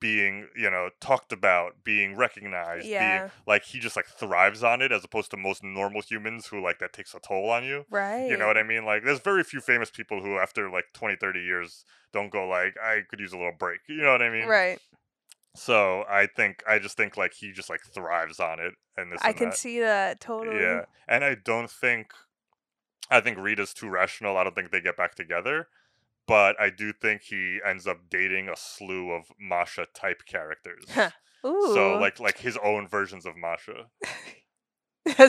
being, 0.00 0.48
you 0.56 0.70
know, 0.70 0.88
talked 1.00 1.30
about, 1.32 1.84
being 1.84 2.16
recognized, 2.16 2.86
Yeah. 2.86 3.18
being 3.18 3.30
like 3.46 3.64
he 3.64 3.78
just 3.78 3.96
like 3.96 4.06
thrives 4.06 4.64
on 4.64 4.80
it 4.82 4.90
as 4.92 5.04
opposed 5.04 5.30
to 5.32 5.36
most 5.36 5.62
normal 5.62 6.00
humans 6.02 6.46
who 6.46 6.60
like 6.62 6.78
that 6.78 6.92
takes 6.92 7.14
a 7.14 7.20
toll 7.20 7.50
on 7.50 7.64
you. 7.64 7.84
Right. 7.90 8.28
You 8.28 8.36
know 8.36 8.46
what 8.46 8.56
I 8.56 8.62
mean? 8.62 8.84
Like 8.84 9.04
there's 9.04 9.20
very 9.20 9.44
few 9.44 9.60
famous 9.60 9.90
people 9.90 10.22
who 10.22 10.38
after 10.38 10.70
like 10.70 10.86
20, 10.94 11.16
30 11.16 11.40
years 11.40 11.84
don't 12.12 12.30
go 12.32 12.46
like 12.48 12.74
I 12.82 13.02
could 13.08 13.20
use 13.20 13.32
a 13.32 13.36
little 13.36 13.52
break. 13.58 13.80
You 13.88 14.02
know 14.02 14.12
what 14.12 14.22
I 14.22 14.30
mean? 14.30 14.48
Right. 14.48 14.78
So 15.54 16.04
I 16.08 16.26
think 16.26 16.62
I 16.68 16.78
just 16.78 16.96
think 16.96 17.16
like 17.16 17.34
he 17.34 17.52
just 17.52 17.68
like 17.68 17.80
thrives 17.82 18.38
on 18.40 18.60
it 18.60 18.74
and 18.96 19.12
this 19.12 19.20
I 19.22 19.28
and 19.28 19.36
can 19.36 19.48
that. 19.50 19.56
see 19.58 19.80
that 19.80 20.20
totally. 20.20 20.60
Yeah, 20.60 20.84
and 21.08 21.24
I 21.24 21.34
don't 21.34 21.70
think, 21.70 22.12
I 23.10 23.20
think 23.20 23.36
Rita's 23.38 23.74
too 23.74 23.88
rational. 23.88 24.36
I 24.36 24.44
don't 24.44 24.54
think 24.54 24.70
they 24.70 24.80
get 24.80 24.96
back 24.96 25.14
together, 25.16 25.66
but 26.30 26.54
I 26.60 26.70
do 26.70 26.92
think 26.92 27.22
he 27.22 27.58
ends 27.66 27.88
up 27.88 28.08
dating 28.08 28.48
a 28.48 28.54
slew 28.54 29.10
of 29.10 29.24
Masha 29.36 29.88
type 29.92 30.22
characters. 30.26 30.84
So 31.42 31.98
like 32.00 32.20
like 32.20 32.38
his 32.38 32.56
own 32.62 32.86
versions 32.86 33.26
of 33.26 33.34
Masha. 33.36 33.86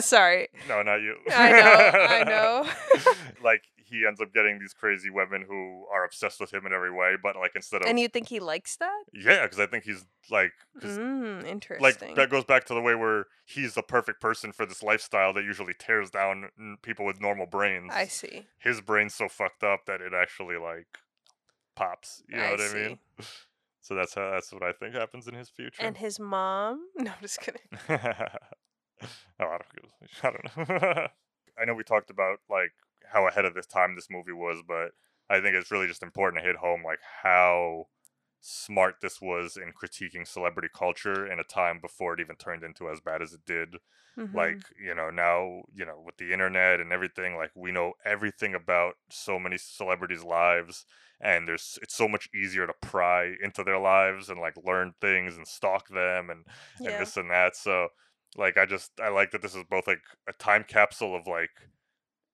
Sorry. 0.00 0.48
No, 0.68 0.82
not 0.82 0.96
you. 0.96 1.16
I 1.32 1.50
know. 1.50 1.98
I 1.98 2.24
know. 2.24 3.12
like 3.42 3.64
he 3.92 4.06
ends 4.06 4.20
up 4.20 4.32
getting 4.32 4.58
these 4.58 4.72
crazy 4.72 5.10
women 5.10 5.44
who 5.46 5.84
are 5.94 6.04
obsessed 6.04 6.40
with 6.40 6.52
him 6.52 6.66
in 6.66 6.72
every 6.72 6.90
way, 6.90 7.14
but 7.22 7.36
like 7.36 7.52
instead 7.54 7.82
of 7.82 7.88
and 7.88 8.00
you 8.00 8.08
think 8.08 8.28
he 8.28 8.40
likes 8.40 8.76
that? 8.76 9.04
yeah, 9.12 9.42
because 9.42 9.60
I 9.60 9.66
think 9.66 9.84
he's 9.84 10.04
like 10.30 10.52
Mm, 10.82 11.46
interesting. 11.46 12.08
like 12.08 12.16
that 12.16 12.30
goes 12.30 12.44
back 12.44 12.64
to 12.66 12.74
the 12.74 12.80
way 12.80 12.94
where 12.94 13.26
he's 13.44 13.74
the 13.74 13.82
perfect 13.82 14.20
person 14.20 14.52
for 14.52 14.66
this 14.66 14.82
lifestyle 14.82 15.32
that 15.34 15.44
usually 15.44 15.74
tears 15.78 16.10
down 16.10 16.48
n- 16.58 16.78
people 16.82 17.04
with 17.04 17.20
normal 17.20 17.46
brains. 17.46 17.92
I 17.94 18.06
see. 18.06 18.46
His 18.58 18.80
brain's 18.80 19.14
so 19.14 19.28
fucked 19.28 19.62
up 19.62 19.86
that 19.86 20.00
it 20.00 20.12
actually 20.14 20.56
like 20.56 20.86
pops. 21.76 22.22
You 22.28 22.36
know 22.36 22.44
I 22.44 22.50
what 22.52 22.60
I 22.60 22.74
mean? 22.74 22.98
So 23.84 23.96
that's 23.96 24.14
how 24.14 24.30
that's 24.30 24.52
what 24.52 24.62
I 24.62 24.70
think 24.72 24.94
happens 24.94 25.26
in 25.26 25.34
his 25.34 25.50
future. 25.50 25.82
And 25.84 25.96
his 25.96 26.20
mom? 26.20 26.86
No, 26.96 27.10
I'm 27.10 27.16
just 27.20 27.40
kidding. 27.40 27.62
oh, 27.88 27.96
I 29.40 29.58
don't, 29.58 29.64
I 30.22 30.30
don't 30.30 30.68
know. 30.82 31.06
I 31.60 31.64
know 31.64 31.74
we 31.74 31.82
talked 31.82 32.08
about 32.10 32.38
like 32.48 32.72
how 33.12 33.26
ahead 33.26 33.44
of 33.44 33.54
this 33.54 33.66
time 33.66 33.94
this 33.94 34.08
movie 34.10 34.32
was, 34.32 34.62
but 34.66 34.90
I 35.30 35.40
think 35.40 35.54
it's 35.54 35.70
really 35.70 35.86
just 35.86 36.02
important 36.02 36.42
to 36.42 36.46
hit 36.46 36.56
home 36.56 36.82
like 36.84 37.00
how 37.22 37.86
smart 38.40 38.96
this 39.00 39.20
was 39.20 39.56
in 39.56 39.72
critiquing 39.72 40.26
celebrity 40.26 40.68
culture 40.74 41.30
in 41.30 41.38
a 41.38 41.44
time 41.44 41.78
before 41.80 42.14
it 42.14 42.20
even 42.20 42.36
turned 42.36 42.64
into 42.64 42.88
as 42.90 43.00
bad 43.00 43.22
as 43.22 43.32
it 43.32 43.40
did. 43.46 43.76
Mm-hmm. 44.18 44.36
Like, 44.36 44.62
you 44.84 44.94
know, 44.94 45.10
now, 45.10 45.62
you 45.74 45.86
know, 45.86 46.02
with 46.04 46.16
the 46.18 46.32
internet 46.32 46.80
and 46.80 46.92
everything, 46.92 47.36
like 47.36 47.50
we 47.54 47.72
know 47.72 47.92
everything 48.04 48.54
about 48.54 48.94
so 49.10 49.38
many 49.38 49.56
celebrities' 49.58 50.24
lives 50.24 50.84
and 51.20 51.46
there's 51.46 51.78
it's 51.80 51.94
so 51.96 52.08
much 52.08 52.28
easier 52.34 52.66
to 52.66 52.74
pry 52.82 53.32
into 53.42 53.62
their 53.62 53.78
lives 53.78 54.28
and 54.28 54.40
like 54.40 54.54
learn 54.64 54.92
things 55.00 55.36
and 55.36 55.46
stalk 55.46 55.88
them 55.88 56.28
and 56.28 56.44
Yeah. 56.80 56.90
and 56.90 57.00
this 57.00 57.16
and 57.16 57.30
that. 57.30 57.56
So 57.56 57.88
like 58.36 58.58
I 58.58 58.66
just 58.66 58.90
I 59.00 59.08
like 59.08 59.30
that 59.30 59.40
this 59.40 59.54
is 59.54 59.64
both 59.70 59.86
like 59.86 60.02
a 60.28 60.32
time 60.32 60.64
capsule 60.66 61.14
of 61.14 61.26
like 61.26 61.50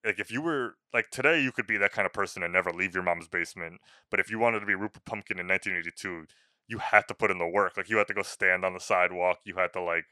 like 0.05 0.19
if 0.19 0.31
you 0.31 0.41
were 0.41 0.75
like 0.93 1.11
today 1.11 1.43
you 1.43 1.53
could 1.53 1.67
be 1.67 1.77
that 1.77 1.93
kind 1.93 2.07
of 2.07 2.13
person 2.13 2.43
and 2.43 2.53
never 2.53 2.73
leave 2.73 2.95
your 2.95 3.03
mom's 3.03 3.29
basement 3.29 3.81
but 4.11 4.21
if 4.21 4.31
you 4.31 4.39
wanted 4.39 4.61
to 4.61 4.67
be 4.67 4.75
rupert 4.75 5.05
Pupkin 5.05 5.39
in 5.39 5.49
1982 5.49 6.27
you 6.69 6.79
had 6.79 7.09
to 7.09 7.15
put 7.15 7.31
in 7.31 7.39
the 7.39 7.49
work 7.49 7.77
like 7.77 7.89
you 7.89 7.97
had 7.97 8.07
to 8.07 8.15
go 8.15 8.23
stand 8.23 8.65
on 8.65 8.75
the 8.75 8.81
sidewalk 8.81 9.39
you 9.45 9.55
had 9.57 9.73
to 9.73 9.81
like 9.81 10.05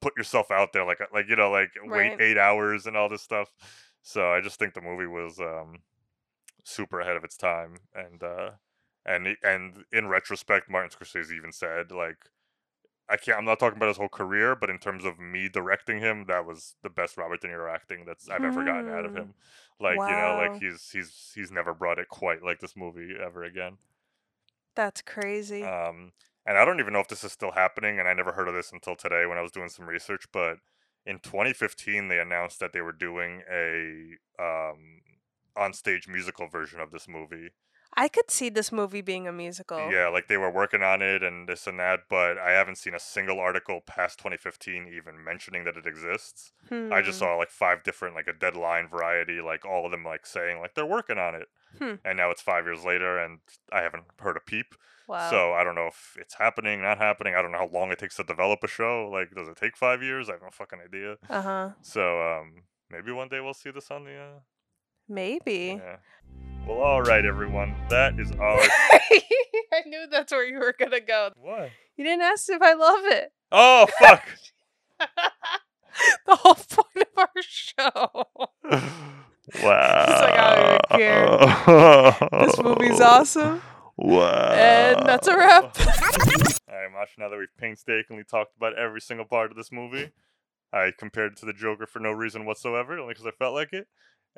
put 0.00 0.16
yourself 0.16 0.50
out 0.50 0.72
there 0.72 0.84
like 0.84 1.00
like 1.12 1.28
you 1.28 1.36
know 1.36 1.50
like 1.50 1.70
wait 1.84 2.20
eight 2.20 2.38
hours 2.38 2.86
and 2.86 2.96
all 2.96 3.08
this 3.08 3.22
stuff. 3.22 3.50
So 4.02 4.30
i 4.32 4.40
just 4.40 4.58
think 4.58 4.74
the 4.74 4.80
movie 4.80 5.06
was 5.06 5.40
um 5.40 5.78
super 6.64 7.00
ahead 7.00 7.16
of 7.16 7.24
its 7.24 7.36
time 7.36 7.76
and 7.94 8.22
uh 8.22 8.50
and 9.04 9.36
and 9.42 9.84
in 9.92 10.08
retrospect 10.08 10.68
martin 10.68 10.90
scorsese 10.90 11.32
even 11.32 11.52
said 11.52 11.90
like 11.92 12.18
I 13.08 13.16
can't. 13.16 13.38
I'm 13.38 13.44
not 13.44 13.60
talking 13.60 13.76
about 13.76 13.88
his 13.88 13.96
whole 13.98 14.08
career, 14.08 14.56
but 14.56 14.70
in 14.70 14.78
terms 14.78 15.04
of 15.04 15.18
me 15.18 15.48
directing 15.48 16.00
him, 16.00 16.24
that 16.26 16.44
was 16.44 16.74
the 16.82 16.90
best 16.90 17.16
Robert 17.16 17.40
De 17.40 17.48
Niro 17.48 17.72
acting 17.72 18.04
that's 18.04 18.28
I've 18.28 18.44
ever 18.44 18.64
gotten 18.64 18.88
out 18.88 19.04
of 19.06 19.12
Hmm. 19.12 19.16
him. 19.16 19.34
Like 19.78 20.06
you 20.06 20.16
know, 20.16 20.34
like 20.34 20.56
he's 20.56 20.90
he's 20.90 21.32
he's 21.34 21.52
never 21.52 21.72
brought 21.74 21.98
it 22.00 22.08
quite 22.08 22.42
like 22.42 22.58
this 22.60 22.76
movie 22.76 23.14
ever 23.20 23.44
again. 23.44 23.78
That's 24.76 25.02
crazy. 25.02 25.64
Um, 25.66 26.12
and 26.44 26.56
I 26.58 26.64
don't 26.64 26.80
even 26.80 26.92
know 26.92 27.00
if 27.00 27.08
this 27.08 27.24
is 27.24 27.32
still 27.32 27.52
happening, 27.52 27.98
and 27.98 28.08
I 28.08 28.14
never 28.14 28.32
heard 28.32 28.48
of 28.48 28.54
this 28.54 28.72
until 28.72 28.96
today 28.96 29.26
when 29.26 29.38
I 29.38 29.42
was 29.42 29.52
doing 29.52 29.68
some 29.68 29.86
research. 29.88 30.26
But 30.32 30.58
in 31.04 31.18
2015, 31.20 32.08
they 32.08 32.18
announced 32.20 32.60
that 32.60 32.72
they 32.72 32.80
were 32.80 32.92
doing 32.92 33.42
a 33.50 34.16
um 34.38 35.02
on-stage 35.56 36.06
musical 36.06 36.48
version 36.48 36.80
of 36.80 36.90
this 36.90 37.08
movie. 37.08 37.50
I 37.94 38.08
could 38.08 38.30
see 38.30 38.48
this 38.50 38.70
movie 38.72 39.00
being 39.00 39.26
a 39.28 39.32
musical. 39.32 39.90
Yeah, 39.90 40.08
like 40.08 40.28
they 40.28 40.36
were 40.36 40.50
working 40.50 40.82
on 40.82 41.02
it 41.02 41.22
and 41.22 41.48
this 41.48 41.66
and 41.66 41.78
that, 41.80 42.00
but 42.08 42.38
I 42.38 42.50
haven't 42.52 42.76
seen 42.76 42.94
a 42.94 43.00
single 43.00 43.40
article 43.40 43.80
past 43.86 44.18
2015 44.18 44.88
even 44.94 45.22
mentioning 45.22 45.64
that 45.64 45.76
it 45.76 45.86
exists. 45.86 46.52
I 46.70 47.00
just 47.02 47.18
Hmm. 47.20 47.24
saw 47.26 47.36
like 47.36 47.50
five 47.50 47.82
different, 47.82 48.14
like 48.14 48.28
a 48.28 48.32
deadline 48.32 48.88
variety, 48.88 49.40
like 49.40 49.64
all 49.64 49.84
of 49.86 49.90
them 49.92 50.04
like 50.04 50.26
saying 50.26 50.60
like 50.60 50.74
they're 50.74 50.84
working 50.86 51.18
on 51.18 51.34
it. 51.34 51.48
Hmm. 51.78 51.94
And 52.04 52.16
now 52.16 52.30
it's 52.30 52.42
five 52.42 52.64
years 52.64 52.84
later 52.84 53.18
and 53.18 53.40
I 53.72 53.80
haven't 53.82 54.04
heard 54.20 54.36
a 54.36 54.40
peep. 54.40 54.74
Wow. 55.08 55.30
So 55.30 55.52
I 55.52 55.62
don't 55.62 55.76
know 55.76 55.86
if 55.86 56.16
it's 56.20 56.34
happening, 56.34 56.82
not 56.82 56.98
happening. 56.98 57.34
I 57.36 57.42
don't 57.42 57.52
know 57.52 57.58
how 57.58 57.68
long 57.72 57.92
it 57.92 57.98
takes 57.98 58.16
to 58.16 58.24
develop 58.24 58.64
a 58.64 58.68
show. 58.68 59.08
Like, 59.08 59.32
does 59.34 59.46
it 59.46 59.56
take 59.56 59.76
five 59.76 60.02
years? 60.02 60.28
I 60.28 60.32
have 60.32 60.42
no 60.42 60.50
fucking 60.50 60.80
idea. 60.84 61.16
Uh 61.30 61.42
huh. 61.42 61.70
So 61.80 62.20
um, 62.20 62.64
maybe 62.90 63.12
one 63.12 63.28
day 63.28 63.40
we'll 63.40 63.54
see 63.54 63.70
this 63.70 63.90
on 63.92 64.04
the. 64.04 64.16
Uh, 64.16 64.38
Maybe. 65.08 65.80
yeah. 65.82 65.96
Well, 66.66 66.78
all 66.78 67.02
right, 67.02 67.24
everyone. 67.24 67.74
That 67.90 68.18
is 68.18 68.30
our. 68.40 68.58
I 68.60 69.82
knew 69.86 70.06
that's 70.10 70.32
where 70.32 70.44
you 70.46 70.58
were 70.58 70.74
gonna 70.78 71.00
go. 71.00 71.30
What? 71.36 71.70
You 71.96 72.04
didn't 72.04 72.22
ask 72.22 72.48
if 72.50 72.60
I 72.60 72.72
love 72.74 73.00
it. 73.04 73.32
Oh 73.52 73.86
fuck! 73.98 74.24
The 76.26 76.36
whole 76.36 76.54
point 76.54 77.06
of 77.08 77.18
our 77.18 77.28
show. 77.40 78.24
Wow. 79.62 80.06
Like, 80.08 80.38
I 80.38 80.56
don't 80.90 81.00
even 81.00 82.26
care. 82.26 82.46
This 82.46 82.58
movie's 82.58 83.00
awesome. 83.00 83.62
Wow. 83.96 84.50
And 84.52 85.06
that's 85.06 85.28
a 85.28 85.36
wrap. 85.36 85.78
All 85.78 86.74
right, 86.74 86.92
Mash. 86.92 87.14
Now 87.16 87.28
that 87.28 87.38
we've 87.38 87.56
painstakingly 87.56 88.24
talked 88.24 88.56
about 88.56 88.76
every 88.76 89.00
single 89.00 89.24
part 89.24 89.52
of 89.52 89.56
this 89.56 89.70
movie, 89.70 90.10
I 90.72 90.90
compared 90.98 91.34
it 91.34 91.38
to 91.38 91.46
the 91.46 91.52
Joker 91.52 91.86
for 91.86 92.00
no 92.00 92.10
reason 92.10 92.44
whatsoever, 92.44 92.98
only 92.98 93.14
because 93.14 93.24
I 93.26 93.30
felt 93.38 93.54
like 93.54 93.72
it. 93.72 93.86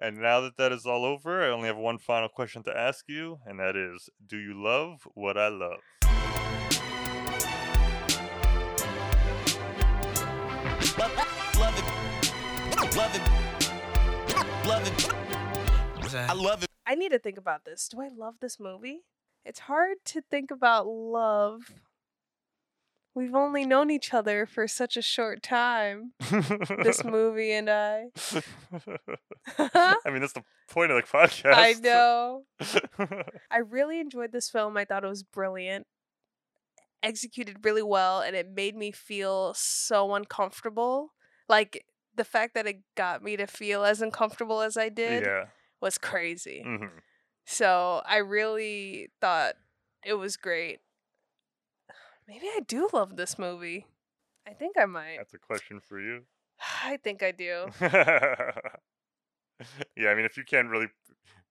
And 0.01 0.19
now 0.19 0.41
that 0.43 0.57
that 0.59 0.71
is 0.71 0.87
all 0.87 1.05
over, 1.05 1.43
I 1.43 1.51
only 1.51 1.67
have 1.67 1.77
one 1.77 1.99
final 1.99 2.29
question 2.29 2.63
to 2.65 2.77
ask 2.77 3.09
you, 3.09 3.41
and 3.45 3.59
that 3.59 3.75
is: 3.75 4.09
Do 4.25 4.37
you 4.37 4.55
love 4.55 5.09
what 5.15 5.37
I 5.37 5.49
love? 5.49 5.81
Love 10.97 11.13
it. 11.17 11.85
Love 12.97 13.15
it. 13.15 13.23
Love 14.67 14.87
it. 14.87 16.15
I 16.15 16.33
love 16.33 16.63
it. 16.63 16.69
I 16.87 16.95
need 16.95 17.11
to 17.11 17.19
think 17.19 17.37
about 17.37 17.65
this. 17.65 17.89
Do 17.89 18.01
I 18.01 18.09
love 18.09 18.37
this 18.41 18.61
movie? 18.61 19.01
It's 19.45 19.61
hard 19.61 19.97
to 20.07 20.23
think 20.23 20.53
about 20.53 20.87
love. 20.87 21.73
We've 23.19 23.35
only 23.35 23.67
known 23.67 23.91
each 23.91 24.15
other 24.15 24.47
for 24.47 24.69
such 24.69 24.97
a 24.97 25.03
short 25.03 25.43
time. 25.43 26.13
this 26.85 27.03
movie 27.05 27.51
and 27.51 27.69
I. 27.69 28.05
I 29.59 30.11
mean, 30.11 30.21
that's 30.21 30.35
the 30.35 30.45
point 30.71 30.93
of 30.93 30.97
the 30.99 31.03
podcast. 31.03 31.53
I 31.53 31.73
know. 31.83 32.45
I 33.51 33.59
really 33.59 33.99
enjoyed 33.99 34.31
this 34.31 34.49
film. 34.49 34.77
I 34.77 34.85
thought 34.85 35.03
it 35.03 35.09
was 35.09 35.25
brilliant. 35.25 35.89
Executed 37.03 37.65
really 37.65 37.83
well 37.83 38.21
and 38.21 38.37
it 38.37 38.49
made 38.55 38.77
me 38.77 38.93
feel 38.93 39.53
so 39.55 40.15
uncomfortable. 40.15 41.13
Like 41.49 41.85
the 42.15 42.25
fact 42.25 42.55
that 42.55 42.69
it 42.69 42.77
got 42.97 43.25
me 43.25 43.37
to 43.37 43.49
feel 43.49 43.83
as 43.85 44.01
uncomfortable 44.01 44.61
as 44.61 44.77
I 44.77 44.91
did 44.91 45.25
Yeah. 45.25 45.47
was 45.81 45.99
crazy. 45.99 46.63
hmm 46.65 46.87
So 47.47 48.01
I 48.07 48.19
really 48.19 49.09
thought 49.21 49.55
it 50.07 50.15
was 50.15 50.37
great. 50.37 50.79
Maybe 52.29 52.47
I 52.47 52.61
do 52.61 52.89
love 52.93 53.17
this 53.17 53.39
movie. 53.39 53.87
I 54.47 54.53
think 54.53 54.77
I 54.79 54.85
might. 54.85 55.17
That's 55.17 55.35
a 55.35 55.39
question 55.39 55.81
for 55.81 55.99
you. 55.99 56.23
I 56.85 56.99
think 56.99 57.23
I 57.23 57.33
do. 57.33 57.69
yeah, 57.81 58.51
I 60.11 60.15
mean, 60.15 60.27
if 60.27 60.37
you 60.37 60.45
can't 60.45 60.69
really 60.69 60.89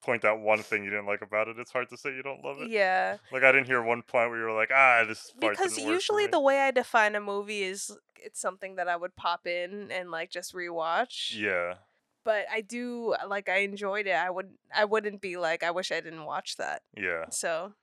point 0.03 0.23
out 0.23 0.39
one 0.39 0.59
thing 0.59 0.83
you 0.83 0.89
didn't 0.89 1.07
like 1.07 1.21
about 1.21 1.47
it, 1.47 1.57
it's 1.59 1.71
hard 1.71 1.89
to 1.89 1.97
say 1.97 2.13
you 2.13 2.21
don't 2.21 2.43
love 2.43 2.61
it. 2.61 2.69
Yeah. 2.69 3.17
Like 3.31 3.43
I 3.43 3.51
didn't 3.51 3.67
hear 3.67 3.81
one 3.81 4.03
point 4.03 4.29
where 4.29 4.39
you 4.39 4.45
were 4.45 4.55
like, 4.55 4.69
ah, 4.73 5.03
this 5.07 5.31
part 5.39 5.57
Because 5.57 5.73
didn't 5.73 5.85
work 5.85 5.91
for 5.91 5.95
usually 5.95 6.25
me." 6.25 6.31
the 6.31 6.39
way 6.39 6.61
I 6.61 6.71
define 6.71 7.15
a 7.15 7.21
movie 7.21 7.63
is 7.63 7.97
it's 8.15 8.39
something 8.39 8.75
that 8.75 8.87
I 8.87 8.95
would 8.95 9.15
pop 9.15 9.47
in 9.47 9.91
and 9.91 10.11
like 10.11 10.29
just 10.29 10.53
rewatch. 10.53 11.35
Yeah. 11.35 11.75
But 12.23 12.45
I 12.51 12.61
do 12.61 13.15
like 13.27 13.49
I 13.49 13.59
enjoyed 13.59 14.05
it. 14.05 14.15
I 14.15 14.29
would 14.29 14.49
I 14.75 14.85
wouldn't 14.85 15.21
be 15.21 15.37
like 15.37 15.63
I 15.63 15.71
wish 15.71 15.91
I 15.91 16.01
didn't 16.01 16.25
watch 16.25 16.57
that. 16.57 16.81
Yeah. 16.95 17.25
So 17.29 17.73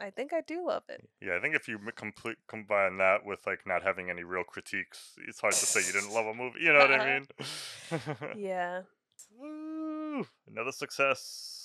I 0.00 0.10
think 0.10 0.32
I 0.32 0.40
do 0.40 0.66
love 0.66 0.84
it. 0.88 1.06
Yeah, 1.20 1.36
I 1.36 1.40
think 1.40 1.54
if 1.54 1.68
you 1.68 1.78
complete 1.94 2.38
combine 2.48 2.96
that 2.98 3.24
with 3.24 3.46
like 3.46 3.66
not 3.66 3.82
having 3.82 4.08
any 4.08 4.24
real 4.24 4.44
critiques, 4.44 5.12
it's 5.28 5.40
hard 5.40 5.52
to 5.52 5.66
say 5.66 5.80
you 5.86 5.92
didn't 5.92 6.14
love 6.14 6.26
a 6.26 6.34
movie. 6.34 6.60
You 6.60 6.72
know 6.72 6.78
what 6.78 6.92
I 6.92 7.04
mean? 7.12 7.26
Yeah. 8.38 8.82
Woo, 9.38 10.26
Another 10.50 10.72
success. 10.72 11.59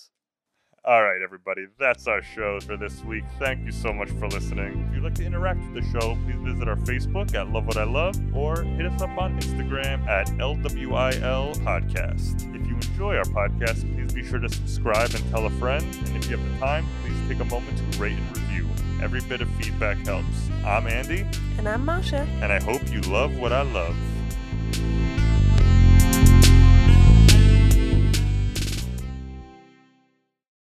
All 0.88 1.02
right, 1.02 1.20
everybody, 1.24 1.66
that's 1.80 2.06
our 2.06 2.22
show 2.22 2.60
for 2.60 2.78
this 2.78 3.04
week. 3.04 3.24
Thank 3.40 3.66
you 3.66 3.72
so 3.72 3.92
much 3.92 4.10
for 4.12 4.28
listening. 4.28 4.86
If 4.88 4.94
you'd 4.96 5.04
like 5.04 5.16
to 5.16 5.26
interact 5.26 5.60
with 5.74 5.84
the 5.84 6.00
show, 6.00 6.16
please 6.26 6.36
visit 6.42 6.68
our 6.68 6.76
Facebook 6.76 7.34
at 7.34 7.50
Love 7.50 7.66
What 7.66 7.78
I 7.78 7.86
Love 7.86 8.16
or 8.36 8.62
hit 8.62 8.86
us 8.86 9.02
up 9.02 9.18
on 9.18 9.36
Instagram 9.40 10.06
at 10.08 10.28
LWIL 10.38 11.56
Podcast. 11.64 12.36
If 12.56 12.68
you 12.68 12.76
enjoy 12.76 13.16
our 13.16 13.24
podcast, 13.24 13.82
please 13.96 14.14
be 14.14 14.24
sure 14.24 14.38
to 14.38 14.48
subscribe 14.48 15.10
and 15.16 15.28
tell 15.32 15.48
a 15.48 15.50
friend. 15.52 15.84
And 16.06 16.18
if 16.24 16.30
you 16.30 16.38
have 16.38 16.52
the 16.54 16.60
time, 16.60 16.86
please 17.02 17.18
take 17.30 17.40
a 17.40 17.46
moment 17.46 17.80
to 17.94 18.00
rate 18.00 18.18
and 18.18 18.38
review. 18.38 18.70
Every 19.02 19.22
bit 19.22 19.42
of 19.42 19.50
feedback 19.56 19.98
helps. 20.06 20.50
I'm 20.64 20.86
Andy, 20.86 21.26
And 21.58 21.68
I'm 21.68 21.84
Masha. 21.84 22.28
and 22.44 22.52
I 22.54 22.62
hope 22.62 22.88
you 22.92 23.02
love 23.02 23.36
what 23.40 23.52
I 23.52 23.64
love. 23.64 23.96